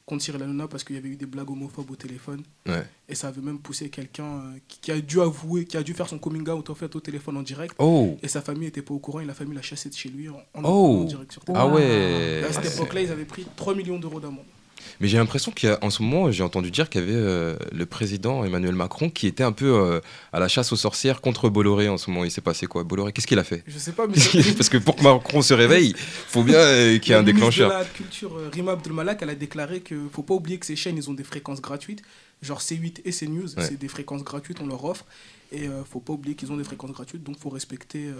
contre 0.05 0.23
Cyril 0.23 0.41
Hanouna 0.41 0.67
parce 0.69 0.83
qu'il 0.85 0.95
y 0.95 0.99
avait 0.99 1.09
eu 1.09 1.15
des 1.17 1.25
blagues 1.25 1.51
homophobes 1.51 1.91
au 1.91 1.95
téléphone. 1.95 2.41
Ouais. 2.65 2.83
Et 3.09 3.13
ça 3.15 3.27
avait 3.27 3.41
même 3.41 3.59
poussé 3.59 3.89
quelqu'un 3.89 4.23
euh, 4.23 4.57
qui, 4.67 4.79
qui 4.79 4.91
a 4.91 4.99
dû 5.01 5.19
avouer, 5.21 5.65
qui 5.65 5.75
a 5.77 5.83
dû 5.83 5.93
faire 5.93 6.07
son 6.07 6.17
coming 6.17 6.47
out 6.49 6.69
en 6.69 6.75
fait 6.75 6.95
au 6.95 6.99
téléphone 7.01 7.35
en 7.37 7.41
direct. 7.43 7.75
Oh 7.77 8.17
Et 8.23 8.27
sa 8.29 8.41
famille 8.41 8.63
n'était 8.65 8.81
pas 8.81 8.93
au 8.93 8.99
courant 8.99 9.19
et 9.19 9.25
la 9.25 9.33
famille 9.33 9.53
l'a 9.55 9.61
chassé 9.61 9.89
de 9.89 9.95
chez 9.95 10.09
lui 10.09 10.29
en, 10.29 10.37
en, 10.53 10.63
Oh. 10.63 11.01
en 11.01 11.03
direct 11.03 11.31
sur 11.33 11.43
Ah 11.53 11.67
ouais 11.67 12.39
Et 12.41 12.43
à 12.43 12.53
cette 12.53 12.73
époque-là, 12.73 13.01
ils 13.01 13.11
avaient 13.11 13.25
pris 13.25 13.45
3 13.57 13.75
millions 13.75 13.99
d'euros 13.99 14.19
d'amende. 14.21 14.45
Mais 14.99 15.07
j'ai 15.07 15.17
l'impression 15.17 15.51
qu'en 15.59 15.89
ce 15.89 16.01
moment, 16.01 16.31
j'ai 16.31 16.43
entendu 16.43 16.71
dire 16.71 16.89
qu'il 16.89 17.01
y 17.01 17.03
avait 17.03 17.13
euh, 17.15 17.55
le 17.71 17.85
président 17.85 18.43
Emmanuel 18.43 18.75
Macron 18.75 19.09
qui 19.09 19.27
était 19.27 19.43
un 19.43 19.51
peu 19.51 19.65
euh, 19.73 19.99
à 20.33 20.39
la 20.39 20.47
chasse 20.47 20.71
aux 20.71 20.75
sorcières 20.77 21.21
contre 21.21 21.49
Bolloré 21.49 21.89
en 21.89 21.97
ce 21.97 22.09
moment. 22.09 22.23
Il 22.25 22.31
s'est 22.31 22.41
passé 22.41 22.67
quoi 22.67 22.83
Bolloré, 22.83 23.11
qu'est-ce 23.13 23.27
qu'il 23.27 23.39
a 23.39 23.43
fait? 23.43 23.63
Je 23.67 23.77
sais 23.77 23.91
pas, 23.93 24.07
mais. 24.07 24.15
Parce 24.57 24.69
que 24.69 24.77
pour 24.77 24.95
que 24.95 25.03
Macron 25.03 25.41
se 25.41 25.53
réveille, 25.53 25.93
faut 25.97 26.43
bien 26.43 26.55
euh, 26.59 26.97
qu'il 26.99 27.11
y 27.11 27.15
ait 27.15 27.19
un 27.19 27.23
déclencheur. 27.23 27.69
de 27.69 27.75
la 27.75 27.85
culture, 27.85 28.31
Rima 28.53 28.73
Abdelmalak, 28.73 29.21
elle 29.21 29.29
a 29.29 29.35
déclaré 29.35 29.81
qu'il 29.81 30.03
ne 30.03 30.09
faut 30.09 30.23
pas 30.23 30.33
oublier 30.33 30.57
que 30.59 30.65
ces 30.65 30.75
chaînes, 30.75 30.97
ils 30.97 31.09
ont 31.09 31.13
des 31.13 31.23
fréquences 31.23 31.61
gratuites. 31.61 32.01
Genre 32.41 32.59
C8 32.61 33.01
et 33.05 33.11
CNews, 33.11 33.55
Ouais. 33.57 33.63
c'est 33.67 33.77
des 33.79 33.87
fréquences 33.87 34.23
gratuites, 34.23 34.57
on 34.61 34.67
leur 34.67 34.85
offre. 34.85 35.05
Et 35.51 35.63
il 35.63 35.69
ne 35.71 35.83
faut 35.83 35.99
pas 35.99 36.13
oublier 36.13 36.35
qu'ils 36.35 36.51
ont 36.51 36.57
des 36.57 36.63
fréquences 36.63 36.91
gratuites, 36.91 37.23
donc 37.23 37.35
il 37.37 37.41
faut 37.41 37.49
respecter 37.49 38.11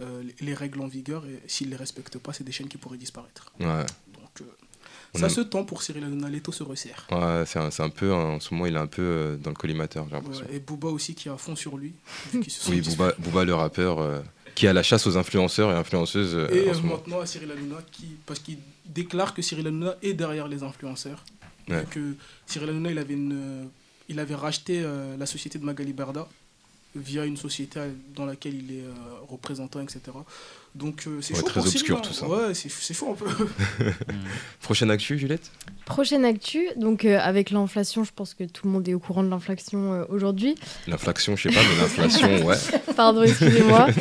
les- 0.00 0.34
les 0.46 0.54
règles 0.54 0.80
en 0.80 0.86
vigueur. 0.86 1.24
Et 1.26 1.38
s'ils 1.46 1.66
ne 1.66 1.72
les 1.72 1.76
respectent 1.76 2.18
pas, 2.18 2.32
c'est 2.32 2.44
des 2.44 2.52
chaînes 2.52 2.68
qui 2.68 2.78
pourraient 2.78 2.96
disparaître. 2.98 3.52
Ouais, 3.60 3.66
Donc 4.14 4.30
On 4.40 4.44
ça 5.14 5.26
aime- 5.26 5.28
se 5.30 5.40
tend 5.42 5.64
pour 5.64 5.82
Cyril 5.82 6.04
Hanouna, 6.04 6.28
l'étau 6.28 6.52
se 6.52 6.62
resserre. 6.62 7.06
ouais 7.10 7.44
c'est 7.46 7.58
un, 7.58 7.68
un 7.86 7.88
peu, 7.90 8.12
en 8.12 8.40
ce 8.40 8.52
moment, 8.54 8.66
il 8.66 8.74
est 8.74 8.78
un 8.78 8.86
peu 8.86 9.02
euh, 9.02 9.36
dans 9.36 9.50
le 9.50 9.56
collimateur, 9.56 10.06
j'ai 10.08 10.14
l'impression. 10.16 10.44
Ouais, 10.46 10.56
et 10.56 10.60
Booba 10.60 10.88
aussi 10.88 11.14
qui 11.14 11.28
est 11.28 11.32
à 11.32 11.36
fond 11.36 11.56
sur 11.56 11.76
lui. 11.76 11.94
se 12.48 12.70
Oui. 12.70 12.80
Booba, 12.80 13.12
Booba, 13.18 13.44
le 13.44 13.54
rappeur, 13.54 14.00
euh, 14.00 14.20
qui 14.54 14.66
à 14.66 14.72
la 14.72 14.82
chasse 14.82 15.06
aux 15.06 15.16
influenceurs 15.16 15.70
et 15.70 15.74
influenceuses 15.74 16.34
euh, 16.34 16.48
Et 16.52 16.70
en 16.70 16.74
ce 16.74 16.80
moment. 16.80 16.96
maintenant 16.96 17.20
à 17.20 17.26
Cyril 17.26 17.50
Hanouna, 17.50 17.78
qui, 17.90 18.16
parce 18.26 18.38
qu'il 18.40 18.58
déclare 18.86 19.34
que 19.34 19.42
Cyril 19.42 19.66
Hanouna 19.66 19.96
est 20.02 20.12
derrière 20.14 20.48
les 20.48 20.62
influenceurs. 20.62 21.24
Ouais. 21.68 21.82
Et 21.82 21.86
que 21.86 22.14
Cyril 22.46 22.70
Hanouna, 22.70 22.90
il 22.90 22.98
avait, 22.98 23.14
une, 23.14 23.32
euh, 23.32 23.64
il 24.08 24.18
avait 24.20 24.34
racheté 24.34 24.84
la 25.18 25.26
société 25.26 25.58
de 25.58 25.64
Magali 25.64 25.92
Berda 25.92 26.26
via 26.94 27.24
une 27.24 27.36
société 27.36 27.80
dans 28.14 28.26
laquelle 28.26 28.54
il 28.54 28.76
est 28.76 28.82
euh, 28.82 28.92
représentant, 29.28 29.80
etc. 29.80 30.00
Donc 30.74 31.04
euh, 31.06 31.18
c'est 31.20 31.34
Ouais, 31.34 31.40
chaud 31.40 31.46
très 31.46 31.60
pour 31.60 31.68
obscur, 31.68 31.96
hein. 31.98 32.00
tout 32.02 32.12
ça. 32.12 32.28
Ouais, 32.28 32.54
c'est 32.54 32.94
chaud 32.94 33.10
un 33.12 33.14
peu. 33.14 33.26
Prochaine 34.62 34.90
actu, 34.90 35.18
Juliette? 35.18 35.50
Prochaine 35.84 36.24
actu, 36.24 36.66
donc 36.76 37.04
euh, 37.04 37.18
avec 37.20 37.50
l'inflation, 37.50 38.04
je 38.04 38.12
pense 38.14 38.34
que 38.34 38.44
tout 38.44 38.66
le 38.66 38.72
monde 38.72 38.88
est 38.88 38.94
au 38.94 38.98
courant 38.98 39.22
de 39.22 39.28
l'inflation 39.28 39.92
euh, 39.92 40.04
aujourd'hui. 40.08 40.54
L'inflation, 40.86 41.36
je 41.36 41.48
sais 41.48 41.54
pas, 41.54 41.60
mais 41.62 41.80
l'inflation, 41.82 42.46
ouais. 42.46 42.56
Pardon, 42.96 43.22
excusez-moi. 43.22 43.86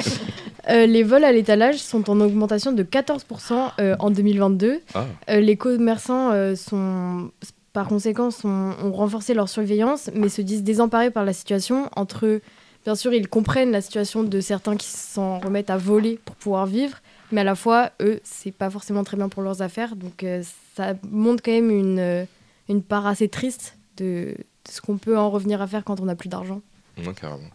Euh, 0.69 0.85
les 0.85 1.01
vols 1.01 1.23
à 1.23 1.31
l'étalage 1.31 1.77
sont 1.79 2.07
en 2.11 2.19
augmentation 2.21 2.71
de 2.71 2.83
14% 2.83 3.71
euh, 3.79 3.95
en 3.97 4.11
2022. 4.11 4.79
Ah. 4.93 5.07
Euh, 5.31 5.39
les 5.39 5.57
commerçants 5.57 6.29
euh, 6.33 6.55
sont, 6.55 7.31
par 7.73 7.87
conséquent, 7.87 8.29
sont- 8.29 8.75
ont 8.79 8.91
renforcé 8.91 9.33
leur 9.33 9.49
surveillance, 9.49 10.11
mais 10.13 10.29
se 10.29 10.43
disent 10.43 10.61
désemparés 10.61 11.09
par 11.09 11.25
la 11.25 11.33
situation. 11.33 11.89
Entre 11.95 12.27
eux, 12.27 12.41
bien 12.83 12.95
sûr, 12.95 13.13
ils 13.13 13.27
comprennent 13.27 13.71
la 13.71 13.81
situation 13.81 14.23
de 14.23 14.39
certains 14.41 14.75
qui 14.77 14.87
s'en 14.87 15.39
remettent 15.39 15.69
à 15.69 15.77
voler 15.77 16.19
pour 16.25 16.35
pouvoir 16.35 16.65
vivre, 16.65 16.97
mais 17.31 17.41
à 17.41 17.43
la 17.45 17.55
fois, 17.55 17.91
eux, 18.01 18.19
c'est 18.23 18.51
pas 18.51 18.69
forcément 18.69 19.03
très 19.03 19.17
bien 19.17 19.29
pour 19.29 19.41
leurs 19.43 19.61
affaires. 19.61 19.95
Donc, 19.95 20.23
euh, 20.23 20.43
ça 20.75 20.93
montre 21.09 21.41
quand 21.43 21.51
même 21.51 21.69
une, 21.71 21.99
euh, 21.99 22.25
une 22.69 22.81
part 22.83 23.07
assez 23.07 23.27
triste 23.29 23.77
de, 23.97 24.35
de 24.35 24.71
ce 24.71 24.81
qu'on 24.81 24.97
peut 24.97 25.17
en 25.17 25.29
revenir 25.29 25.61
à 25.61 25.67
faire 25.67 25.83
quand 25.83 25.99
on 25.99 26.05
n'a 26.05 26.15
plus 26.15 26.29
d'argent. 26.29 26.61
Ouais, 26.97 27.13
carrément. 27.13 27.49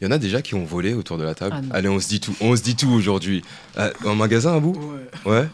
Il 0.00 0.04
y 0.04 0.06
en 0.08 0.12
a 0.12 0.18
déjà 0.18 0.42
qui 0.42 0.54
ont 0.54 0.64
volé 0.64 0.94
autour 0.94 1.18
de 1.18 1.24
la 1.24 1.34
table. 1.34 1.56
Ah. 1.72 1.76
Allez, 1.76 1.88
on 1.88 1.98
se 1.98 2.06
dit 2.06 2.20
tout. 2.20 2.34
On 2.40 2.54
se 2.54 2.62
dit 2.62 2.76
tout 2.76 2.88
aujourd'hui. 2.90 3.42
Euh, 3.78 3.90
en 4.04 4.14
magasin, 4.14 4.54
à 4.56 4.60
bout 4.60 4.76
Ouais. 5.24 5.32
Ouais. 5.32 5.48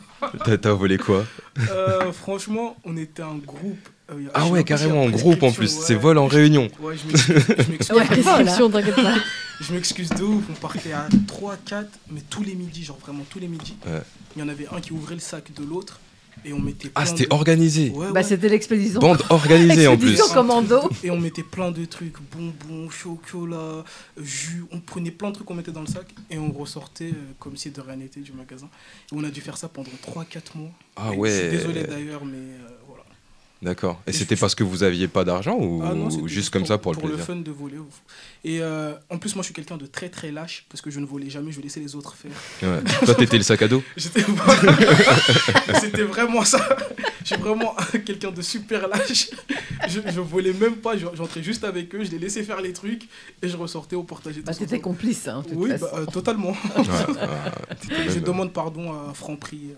T'as- 0.45 0.59
T'as 0.59 0.73
volé 0.73 0.99
quoi? 0.99 1.25
Euh, 1.71 2.13
franchement, 2.13 2.77
on 2.85 2.97
était 2.99 3.23
un 3.23 3.37
groupe. 3.37 3.89
Euh, 4.15 4.31
Ah 4.35 4.47
ouais, 4.49 4.65
carrément, 4.65 5.03
en 5.03 5.11
groupe 5.11 5.43
en 5.43 5.53
plus. 5.53 5.69
C'est 5.69 5.95
vol 5.95 6.19
en 6.19 6.27
réunion. 6.27 6.69
Ouais, 6.81 6.95
je 6.97 7.07
m'excuse. 7.09 7.45
je 7.59 7.71
m'excuse. 7.71 7.91
Ouais, 7.97 8.05
Prescription, 8.07 8.71
t'inquiète 8.71 8.97
pas. 8.97 9.15
Je 9.61 9.73
m'excuse 9.73 10.09
de 10.09 10.25
ouf, 10.25 10.43
on 10.51 10.55
partait 10.55 10.91
à 10.93 11.07
3, 11.29 11.57
4, 11.65 11.89
mais 12.11 12.21
tous 12.29 12.43
les 12.43 12.57
midis, 12.57 12.83
genre 12.83 12.99
vraiment 12.99 13.23
tous 13.31 13.39
les 13.39 13.47
midis. 13.47 13.77
Ouais. 13.87 14.01
Il 14.35 14.41
y 14.41 14.45
en 14.45 14.49
avait 14.49 14.67
un 14.73 14.81
qui 14.81 14.93
ouvrait 14.93 15.15
le 15.15 15.21
sac 15.21 15.53
de 15.55 15.63
l'autre 15.65 16.01
et 16.45 16.53
on 16.53 16.59
mettait 16.59 16.91
Ah, 16.97 17.03
plein 17.03 17.11
c'était 17.13 17.27
de... 17.29 17.33
organisé. 17.33 17.91
Ouais, 17.91 18.07
Bah, 18.09 18.15
ouais. 18.15 18.23
c'était 18.25 18.49
l'expédition. 18.49 18.99
Bande 18.99 19.23
organisée 19.31 19.87
en 19.87 19.97
plus. 19.97 20.11
Expédition 20.11 20.35
commando. 20.35 20.91
Et 21.05 21.11
on 21.13 21.21
mettait 21.21 21.45
plein 21.45 21.71
de 21.71 21.85
trucs, 21.85 22.17
bonbons, 22.37 22.91
chocolat, 22.91 23.85
jus, 24.21 24.65
on 24.73 24.81
prenait 24.81 25.13
plein 25.13 25.29
de 25.29 25.35
trucs 25.37 25.47
qu'on 25.47 25.55
mettait 25.55 25.71
dans 25.71 25.83
le 25.83 25.87
sac 25.87 26.07
et 26.31 26.37
on 26.39 26.51
ressortait 26.51 27.11
euh, 27.13 27.33
comme 27.39 27.57
si 27.57 27.71
de 27.71 27.81
rien 27.81 27.95
n'était 27.95 28.21
du 28.21 28.33
magasin. 28.33 28.69
Et 29.13 29.15
on 29.15 29.23
a 29.23 29.31
dû 29.31 29.41
faire 29.41 29.57
ça 29.57 29.69
pendant 29.69 29.89
3-4 30.05 30.57
mois. 30.57 30.71
Ah 30.97 31.11
Et 31.13 31.17
ouais. 31.17 31.31
Je 31.31 31.37
suis 31.49 31.51
désolé 31.51 31.85
d'ailleurs, 31.85 32.25
mais 32.25 32.39
euh. 32.39 32.84
D'accord. 33.65 34.01
Et 34.07 34.11
Et 34.11 34.13
c'était 34.13 34.37
je- 34.37 34.41
parce 34.41 34.55
que 34.55 34.63
vous 34.63 34.83
aviez 34.83 35.09
pas 35.09 35.25
d'argent 35.25 35.57
ou 35.59 35.83
Ah 35.85 35.95
non, 35.95 36.11
juste 36.27 36.51
comme 36.51 36.67
ça 36.67 36.77
pour 36.79 36.93
le 36.93 36.99
Pour 36.99 37.09
le 37.09 37.15
plaisir 37.15 37.35
fun 37.35 37.41
de 37.41 37.51
voler. 37.51 37.77
Et 38.45 38.61
euh, 38.61 38.93
en 39.11 39.17
plus, 39.17 39.35
moi 39.35 39.43
je 39.43 39.47
suis 39.47 39.55
quelqu'un 39.55 39.79
de 39.79 39.87
très 39.87 40.11
très 40.11 40.31
lâche 40.31 40.67
parce 40.69 40.83
que 40.83 40.91
je 40.91 41.01
ne 41.01 41.07
volais 41.07 41.31
jamais, 41.31 41.51
je 41.51 41.61
laissais 41.63 41.81
les 41.81 41.97
autres 41.97 42.15
faire. 42.15 42.31
Ouais. 42.63 42.83
Toi, 43.07 43.15
t'étais 43.15 43.39
le 43.39 43.43
sac 43.43 43.63
à 43.63 43.69
dos 43.69 43.83
J'étais 43.97 44.21
C'était 45.81 46.03
vraiment 46.03 46.45
ça. 46.45 46.77
Je 47.23 47.29
suis 47.35 47.37
vraiment 47.37 47.75
quelqu'un 48.05 48.31
de 48.31 48.43
super 48.43 48.87
lâche. 48.87 49.31
Je, 49.89 50.01
je 50.13 50.21
volais 50.21 50.53
même 50.53 50.77
pas, 50.77 50.97
je- 50.97 51.07
j'entrais 51.15 51.43
juste 51.43 51.65
avec 51.65 51.95
eux, 51.95 52.05
je 52.05 52.11
les 52.11 52.19
laissais 52.19 52.43
faire 52.43 52.61
les 52.61 52.73
trucs 52.75 53.05
et 53.43 53.49
je 53.49 53.57
ressortais 53.57 53.97
au 53.97 54.03
portage. 54.03 54.35
Bah, 54.45 54.55
t'étais 54.55 54.79
complice, 54.81 55.27
hein, 55.29 55.43
Oui, 55.55 55.71
façon. 55.71 55.87
bah, 55.91 55.99
euh, 56.01 56.07
totalement. 56.07 56.51
Ouais, 56.77 56.85
Je 58.09 58.15
même- 58.15 58.21
demande 58.21 58.53
pardon 58.53 58.93
à 58.93 59.15
Franprix. 59.15 59.71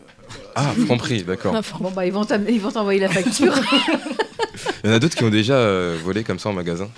Ah, 0.54 0.72
Franprix, 0.86 1.22
d'accord. 1.24 1.54
Bon, 1.80 1.90
bah, 1.90 2.06
ils 2.06 2.12
vont 2.12 2.24
t'am- 2.24 2.46
ils 2.48 2.60
vont 2.60 2.70
t'envoyer 2.70 3.00
la 3.00 3.08
facture. 3.08 3.54
Il 4.84 4.90
y 4.90 4.92
en 4.92 4.96
a 4.96 4.98
d'autres 4.98 5.14
qui 5.16 5.24
ont 5.24 5.30
déjà 5.30 5.54
euh, 5.54 5.96
volé 6.02 6.24
comme 6.24 6.38
ça 6.38 6.48
en 6.48 6.52
magasin. 6.52 6.88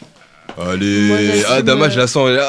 Moi, 0.57 0.71
Allez, 0.73 1.09
j'assume, 1.41 1.53
Adama, 1.57 1.89
je 1.89 1.99
la 1.99 2.07
sens. 2.07 2.29
elle 2.31 2.41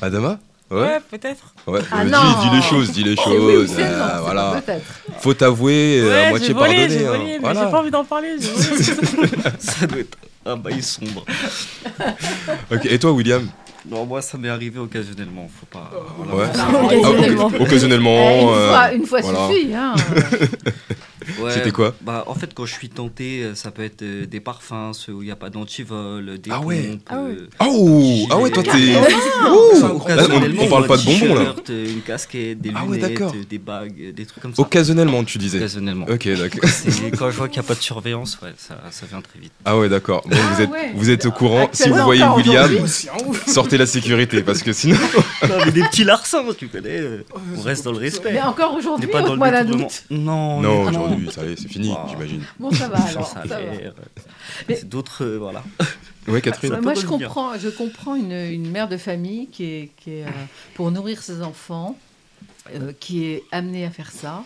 Ah, 0.00 0.06
Adama? 0.06 0.38
Ouais. 0.70 1.00
peut-être. 1.10 1.52
Ouais, 1.66 1.80
Ah 1.90 2.04
dis, 2.04 2.10
non. 2.10 2.18
dis 2.42 2.56
les 2.56 2.62
choses, 2.62 2.92
dis 2.92 3.04
les 3.04 3.14
C'est 3.16 3.28
oui 3.28 3.36
ou 3.36 3.60
choses. 3.66 3.72
c'est 3.76 3.82
euh, 3.82 4.08
c'est 4.16 4.20
voilà. 4.22 4.62
peut-être. 4.64 4.84
Faut 5.20 5.34
t'avouer, 5.34 6.00
euh, 6.00 6.04
à 6.06 6.08
Ouais, 6.24 6.30
moitié 6.30 6.46
j'ai 6.48 6.52
volé, 6.54 6.74
pardonné. 6.76 6.88
j'ai 6.98 7.06
hein. 7.06 7.10
volé, 7.10 7.24
mais 7.24 7.38
Voilà. 7.40 7.64
j'ai 7.66 7.70
pas 7.70 7.78
envie 7.80 7.90
d'en 7.90 8.04
parler. 8.04 8.36
j'ai 8.40 8.92
volé. 8.94 9.28
Ça 9.58 9.86
doit 9.86 9.98
être 9.98 10.16
un 10.46 10.56
bail 10.56 10.82
sombre. 10.82 11.24
Ok, 12.72 12.86
Et 12.86 12.98
toi, 12.98 13.12
William? 13.12 13.46
Non, 13.88 14.06
moi, 14.06 14.22
ça 14.22 14.38
m'est 14.38 14.48
arrivé 14.48 14.78
occasionnellement. 14.78 15.48
Faut 15.48 15.66
pas. 15.66 15.90
voilà. 16.16 16.34
Ouais. 16.34 16.96
Occasionnellement. 16.96 17.50
Ah. 17.52 17.62
Occasionnellement. 17.62 18.30
Eh, 18.30 18.42
une, 18.42 18.48
euh, 18.48 18.68
fois, 18.68 18.92
une 18.92 19.06
fois 19.06 19.20
voilà. 19.22 19.48
suffit. 19.48 19.74
Hein. 19.74 19.94
Ouais, 21.40 21.52
C'était 21.52 21.70
quoi 21.70 21.94
Bah, 22.02 22.24
en 22.26 22.34
fait, 22.34 22.52
quand 22.54 22.66
je 22.66 22.72
suis 22.72 22.88
tenté, 22.88 23.42
euh, 23.42 23.54
ça 23.54 23.70
peut 23.70 23.82
être 23.84 24.02
euh, 24.02 24.26
des 24.26 24.40
parfums, 24.40 24.92
ceux 24.92 25.12
où 25.12 25.22
il 25.22 25.26
n'y 25.26 25.32
a 25.32 25.36
pas 25.36 25.50
d'antivol, 25.50 26.38
des 26.38 26.50
Ah 26.50 26.60
ouais. 26.60 26.82
pompes, 26.82 27.00
Ah 27.08 27.22
ouais. 27.22 27.30
euh, 27.30 27.48
Oh 27.60 28.26
Ah 28.30 28.38
ouais, 28.38 28.50
toi, 28.50 28.62
t'es. 28.62 28.70
On 30.60 30.68
parle 30.68 30.86
pas 30.86 30.96
de 30.96 31.04
bonbons, 31.04 31.34
là. 31.34 31.54
euh, 31.70 31.86
Une 31.92 32.02
casquette, 32.02 32.60
des 32.60 32.72
Ah 32.74 32.84
ouais, 32.84 32.96
lunettes, 32.98 33.20
euh, 33.20 33.30
des 33.48 33.58
bagues, 33.58 33.94
euh, 34.00 34.12
des 34.12 34.26
trucs 34.26 34.42
comme 34.42 34.54
ça. 34.54 34.62
Occasionnellement, 34.62 35.24
tu 35.24 35.38
disais. 35.38 35.58
Occasionnellement. 35.58 36.06
Ok, 36.08 36.28
d'accord. 36.28 36.60
Quand 37.18 37.30
je 37.30 37.36
vois 37.36 37.48
qu'il 37.48 37.60
n'y 37.60 37.66
a 37.66 37.68
pas 37.68 37.74
de 37.74 37.80
surveillance, 37.82 38.38
ouais, 38.42 38.52
ça, 38.56 38.78
ça 38.90 39.06
vient 39.06 39.20
très 39.20 39.38
vite. 39.40 39.52
Ah 39.64 39.78
ouais, 39.78 39.88
d'accord. 39.88 40.22
Bon, 40.26 40.36
vous, 40.36 40.62
êtes, 40.62 40.70
ouais. 40.70 40.92
vous 40.94 41.10
êtes 41.10 41.26
au 41.26 41.30
courant. 41.32 41.68
Si 41.72 41.88
vous 41.88 41.96
voyez 41.96 42.24
William, 42.36 42.64
aujourd'hui. 42.64 43.08
Sortez 43.46 43.78
la 43.78 43.86
sécurité 43.86 44.42
parce 44.42 44.62
que 44.62 44.72
sinon. 44.72 44.96
non, 45.48 45.54
mais 45.64 45.72
des 45.72 45.82
petits 45.82 46.04
larcins, 46.04 46.42
tu 46.56 46.68
connais. 46.68 47.00
euh, 47.00 47.24
On 47.56 47.62
reste 47.62 47.84
dans 47.84 47.92
le 47.92 47.98
respect. 47.98 48.32
Mais 48.32 48.40
encore 48.42 48.70
On 48.70 48.74
n'est 48.74 48.78
aujourd'hui, 48.80 49.06
pas 49.08 49.22
dans 49.22 49.34
le. 49.34 49.42
Non, 50.10 50.60
Non, 50.60 50.82
honnêtement, 50.82 51.11
aujourd'hui, 51.12 51.30
ça 51.32 51.44
y 51.44 51.52
est, 51.52 51.60
c'est 51.60 51.68
fini, 51.68 51.88
Wow. 51.90 51.98
j'imagine. 52.08 52.42
Bon, 52.58 52.70
ça 52.70 52.88
va 52.88 52.98
alors. 53.02 53.26
ça 53.26 53.40
va. 53.40 53.48
salaire. 53.48 53.94
Mais- 54.68 54.74
C'est 54.76 54.88
d'autres, 54.88 55.24
euh, 55.24 55.38
voilà. 55.38 55.62
Ouais, 56.28 56.40
Catherine. 56.40 56.72
Ça 56.72 56.80
Moi, 56.80 56.94
je 56.94 57.06
comprends, 57.06 57.58
je 57.58 57.68
comprends 57.68 58.14
une, 58.14 58.32
une 58.32 58.70
mère 58.70 58.88
de 58.88 58.96
famille 58.96 59.48
qui 59.48 59.64
est, 59.64 59.90
qui 59.96 60.10
est, 60.12 60.24
euh, 60.24 60.30
pour 60.74 60.90
nourrir 60.90 61.20
ses 61.22 61.42
enfants, 61.42 61.96
euh, 62.74 62.92
qui 62.98 63.24
est 63.24 63.42
amenée 63.52 63.84
à 63.84 63.90
faire 63.90 64.10
ça. 64.12 64.44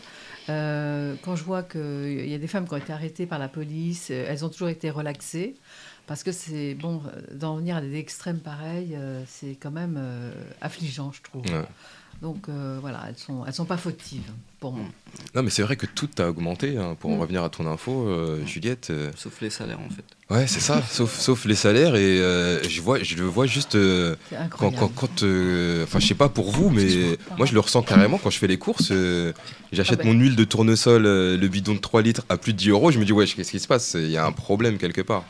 Euh, 0.48 1.14
quand 1.22 1.34
je 1.36 1.42
vois 1.44 1.62
qu'il 1.64 2.28
y 2.30 2.34
a 2.34 2.38
des 2.38 2.46
femmes 2.46 2.66
qui 2.68 2.74
ont 2.74 2.78
été 2.78 2.92
arrêtées 2.92 3.26
par 3.26 3.38
la 3.38 3.48
police, 3.48 4.08
euh, 4.10 4.26
elles 4.28 4.44
ont 4.44 4.48
toujours 4.48 4.68
été 4.68 4.90
relaxées. 4.90 5.54
Parce 6.06 6.22
que 6.22 6.30
c'est 6.30 6.74
bon, 6.74 7.02
euh, 7.04 7.20
d'en 7.34 7.56
venir 7.56 7.74
à 7.76 7.80
des 7.80 7.96
extrêmes 7.98 8.38
pareils, 8.38 8.94
euh, 8.94 9.22
c'est 9.26 9.56
quand 9.60 9.72
même 9.72 9.96
euh, 9.98 10.30
affligeant, 10.60 11.10
je 11.12 11.20
trouve. 11.22 11.42
Ouais. 11.46 11.64
Donc 12.22 12.48
euh, 12.48 12.78
voilà, 12.80 13.04
elles 13.08 13.16
sont, 13.18 13.44
elles 13.46 13.52
sont 13.52 13.66
pas 13.66 13.76
fautives 13.76 14.30
pour 14.58 14.72
moi. 14.72 14.86
Non, 15.34 15.42
mais 15.42 15.50
c'est 15.50 15.62
vrai 15.62 15.76
que 15.76 15.84
tout 15.86 16.08
a 16.18 16.28
augmenté. 16.28 16.78
hein, 16.78 16.96
pour 16.98 17.10
en 17.10 17.16
Mm. 17.16 17.20
revenir 17.20 17.44
à 17.44 17.50
ton 17.50 17.66
info, 17.66 18.08
euh, 18.08 18.44
Juliette. 18.46 18.88
euh, 18.90 19.10
Sauf 19.16 19.40
les 19.42 19.50
salaires, 19.50 19.80
en 19.80 19.90
fait. 19.90 20.04
Ouais, 20.30 20.46
c'est 20.46 20.60
ça, 20.60 20.82
sauf, 20.82 21.14
sauf 21.20 21.44
les 21.44 21.54
salaires. 21.54 21.94
Et 21.94 22.20
euh, 22.20 22.62
je, 22.66 22.80
vois, 22.80 23.02
je 23.02 23.16
le 23.16 23.24
vois 23.24 23.44
juste. 23.46 23.74
euh, 23.74 24.16
C'est 24.30 24.36
quand, 24.36 24.42
incroyable. 24.44 24.76
quand, 24.78 24.88
quand, 24.94 25.22
euh, 25.24 25.84
enfin, 25.84 25.98
je 26.00 26.06
sais 26.06 26.14
pas 26.14 26.30
pour 26.30 26.50
vous, 26.50 26.70
mais 26.70 27.18
moi 27.36 27.46
je 27.46 27.52
le 27.52 27.60
ressens 27.60 27.82
carrément 27.82 28.16
quand 28.18 28.30
je 28.30 28.38
fais 28.38 28.46
les 28.46 28.58
courses. 28.58 28.88
euh, 28.92 29.32
J'achète 29.72 30.00
Ah 30.00 30.04
ben. 30.04 30.14
mon 30.14 30.18
huile 30.20 30.36
de 30.36 30.44
tournesol, 30.44 31.04
euh, 31.04 31.36
le 31.36 31.48
bidon 31.48 31.74
de 31.74 31.80
3 31.80 32.00
litres 32.00 32.24
à 32.30 32.38
plus 32.38 32.52
de 32.54 32.58
10 32.58 32.70
euros. 32.70 32.90
Je 32.90 32.98
me 32.98 33.04
dis, 33.04 33.12
ouais, 33.12 33.26
qu'est-ce 33.26 33.50
qui 33.50 33.60
se 33.60 33.68
passe? 33.68 33.92
Il 33.94 34.10
y 34.10 34.16
a 34.16 34.24
un 34.24 34.32
problème 34.32 34.78
quelque 34.78 35.02
part. 35.02 35.24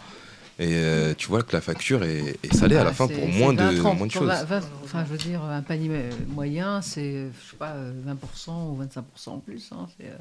Et 0.59 0.73
euh, 0.73 1.13
tu 1.17 1.29
vois 1.29 1.43
que 1.43 1.53
la 1.55 1.61
facture 1.61 2.03
est, 2.03 2.39
est 2.43 2.55
salée 2.55 2.77
à 2.77 2.85
la 2.85 2.91
Ah, 2.91 2.95
fin 2.95 3.09
pour 3.09 3.29
moins 3.29 3.53
20, 3.55 3.73
de, 3.73 3.79
30, 3.79 3.99
moins 3.99 4.07
de 4.07 4.13
choses. 4.13 4.27
20, 4.29 4.45
20, 4.45 4.61
enfin, 4.85 5.05
je 5.05 5.11
veux 5.13 5.19
dire, 5.19 5.43
un 5.45 5.61
panier 5.61 5.91
euh, 5.93 6.11
moyen, 6.29 6.81
c'est, 6.81 7.27
je 7.27 7.51
sais 7.51 7.57
pas, 7.59 7.73
euh, 7.73 7.93
20% 8.07 8.71
ou 8.71 8.83
25% 8.83 9.29
en 9.33 9.39
plus. 9.41 9.71
hein, 9.73 9.87
c'est, 9.99 10.07
euh, 10.07 10.17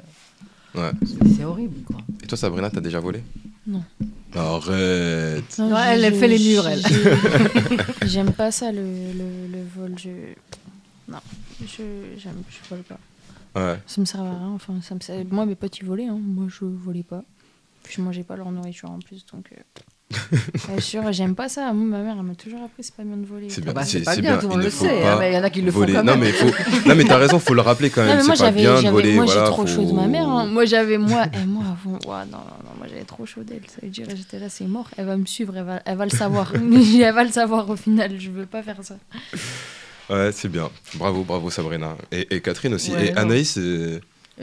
Ouais. 0.82 0.90
c'est- 1.06 1.36
c'est 1.38 1.44
horrible, 1.44 1.82
quoi. 1.84 1.96
Et 2.22 2.26
toi, 2.26 2.36
Sabrina, 2.36 2.68
t'as 2.68 2.82
déjà 2.82 3.00
volé? 3.00 3.22
Non. 3.66 3.82
Arrête 4.34 5.58
Non, 5.58 5.70
Non, 5.70 5.76
elle, 5.78 6.14
fait 6.14 6.28
les 6.28 6.38
murs, 6.38 6.68
elle. 6.68 6.82
j'ai- 6.86 8.06
J'aime 8.06 8.32
pas 8.32 8.50
ça, 8.50 8.70
le, 8.72 8.82
le, 8.82 9.46
le 9.52 9.64
vol. 9.74 9.94
Je... 9.98 10.10
Non, 11.08 11.18
je, 11.62 11.82
j'aime, 12.18 12.42
je 12.50 12.68
vole 12.68 12.82
pas. 12.84 12.98
Ouais. 13.54 13.78
Ça 13.86 14.00
me 14.02 14.04
sert 14.06 14.20
à 14.20 14.24
rien. 14.38 14.48
Enfin, 14.54 14.74
ça 14.82 14.94
me 14.94 15.00
sert- 15.00 15.24
Moi, 15.30 15.46
mes 15.46 15.54
potes, 15.54 15.78
ils 15.78 15.86
volaient. 15.86 16.06
hein. 16.08 16.18
Moi, 16.20 16.46
je 16.48 16.66
volais 16.66 17.02
pas. 17.04 17.22
Puis 17.82 17.94
je 17.96 18.02
mangeais 18.02 18.22
pas 18.24 18.36
leur 18.36 18.50
nourriture 18.52 18.90
en 18.90 18.98
plus. 18.98 19.24
Donc, 19.32 19.48
euh... 19.52 19.60
bien 20.68 20.80
sûr, 20.80 21.12
j'aime 21.12 21.34
pas 21.34 21.48
ça. 21.48 21.72
Moi, 21.72 21.98
ma 21.98 22.02
mère, 22.04 22.16
elle 22.18 22.24
m'a 22.24 22.34
toujours 22.34 22.62
appris 22.64 22.84
c'est 22.84 22.94
pas 22.94 23.02
bien 23.02 23.16
de 23.16 23.26
voler. 23.26 23.48
C'est 23.50 23.60
bien. 23.60 23.72
tout. 23.72 23.74
Bah, 23.76 23.84
c'est- 23.84 24.00
pas 24.04 24.14
bien, 24.16 24.22
bien, 24.22 24.38
tout 24.38 24.46
le 24.46 24.52
il 24.52 24.56
monde 24.56 24.64
le 24.64 24.70
sait, 24.70 25.04
hein, 25.04 25.16
mais 25.18 25.32
il 25.32 25.34
y 25.34 25.38
en 25.38 25.42
a 25.42 25.50
qui 25.50 25.62
le 25.62 25.72
font 25.72 25.78
voler. 25.80 25.92
quand 25.94 26.04
Non, 26.04 26.12
même. 26.16 26.20
mais 26.20 26.32
faut... 26.32 26.46
non, 26.88 26.94
mais 26.94 27.04
t'as 27.04 27.16
raison, 27.18 27.38
faut 27.40 27.54
le 27.54 27.60
rappeler 27.60 27.90
quand 27.90 28.02
Non, 28.02 28.06
même. 28.08 28.16
mais 28.18 28.22
moi, 28.24 28.36
C'est 28.36 28.42
pas 28.44 28.46
j'avais, 28.50 28.60
bien 28.60 28.72
de 28.76 28.76
j'avais- 28.82 28.90
voler. 28.90 29.14
moi, 29.14 29.24
voilà, 29.24 29.40
j'ai 29.44 29.46
trop 29.50 29.66
faut- 29.66 29.74
chaud 29.74 29.84
de 29.84 29.92
ma 29.92 30.06
mère. 30.06 30.28
hein. 30.28 30.46
Moi, 30.46 30.64
j'avais, 30.64 30.98
moi, 30.98 31.24
et 31.32 31.44
moi, 31.46 31.64
avant, 31.72 31.98
ouah, 32.06 32.24
non, 32.24 32.38
non, 32.38 32.44
non, 32.64 32.70
moi, 32.78 32.86
j'avais 32.88 33.04
trop 33.04 33.26
chaud 33.26 33.42
d'elle. 33.42 33.62
Ça 33.68 33.78
veut 33.82 33.88
dire, 33.88 34.06
j'étais 34.14 34.38
là, 34.38 34.48
c'est 34.48 34.66
mort. 34.66 34.88
Elle 34.96 35.06
va 35.06 35.16
me 35.16 35.26
suivre, 35.26 35.56
elle 35.56 35.64
va, 35.64 35.82
elle 35.84 35.96
va 35.96 36.04
le 36.04 36.10
savoir. 36.10 36.52
elle 36.54 37.14
va 37.14 37.24
le 37.24 37.32
savoir 37.32 37.68
au 37.68 37.76
final. 37.76 38.12
Je 38.20 38.30
veux 38.30 38.46
pas 38.46 38.62
faire 38.62 38.76
ça. 38.82 38.96
Ouais, 40.08 40.30
c'est 40.32 40.48
bien. 40.48 40.70
Bravo, 40.94 41.24
bravo 41.24 41.50
Sabrina. 41.50 41.96
Et, 42.12 42.36
et 42.36 42.40
Catherine 42.40 42.74
aussi. 42.74 42.92
Ouais, 42.92 43.08
et 43.08 43.12
non. 43.12 43.22
Anaïs. 43.22 43.58
euh, 43.58 43.98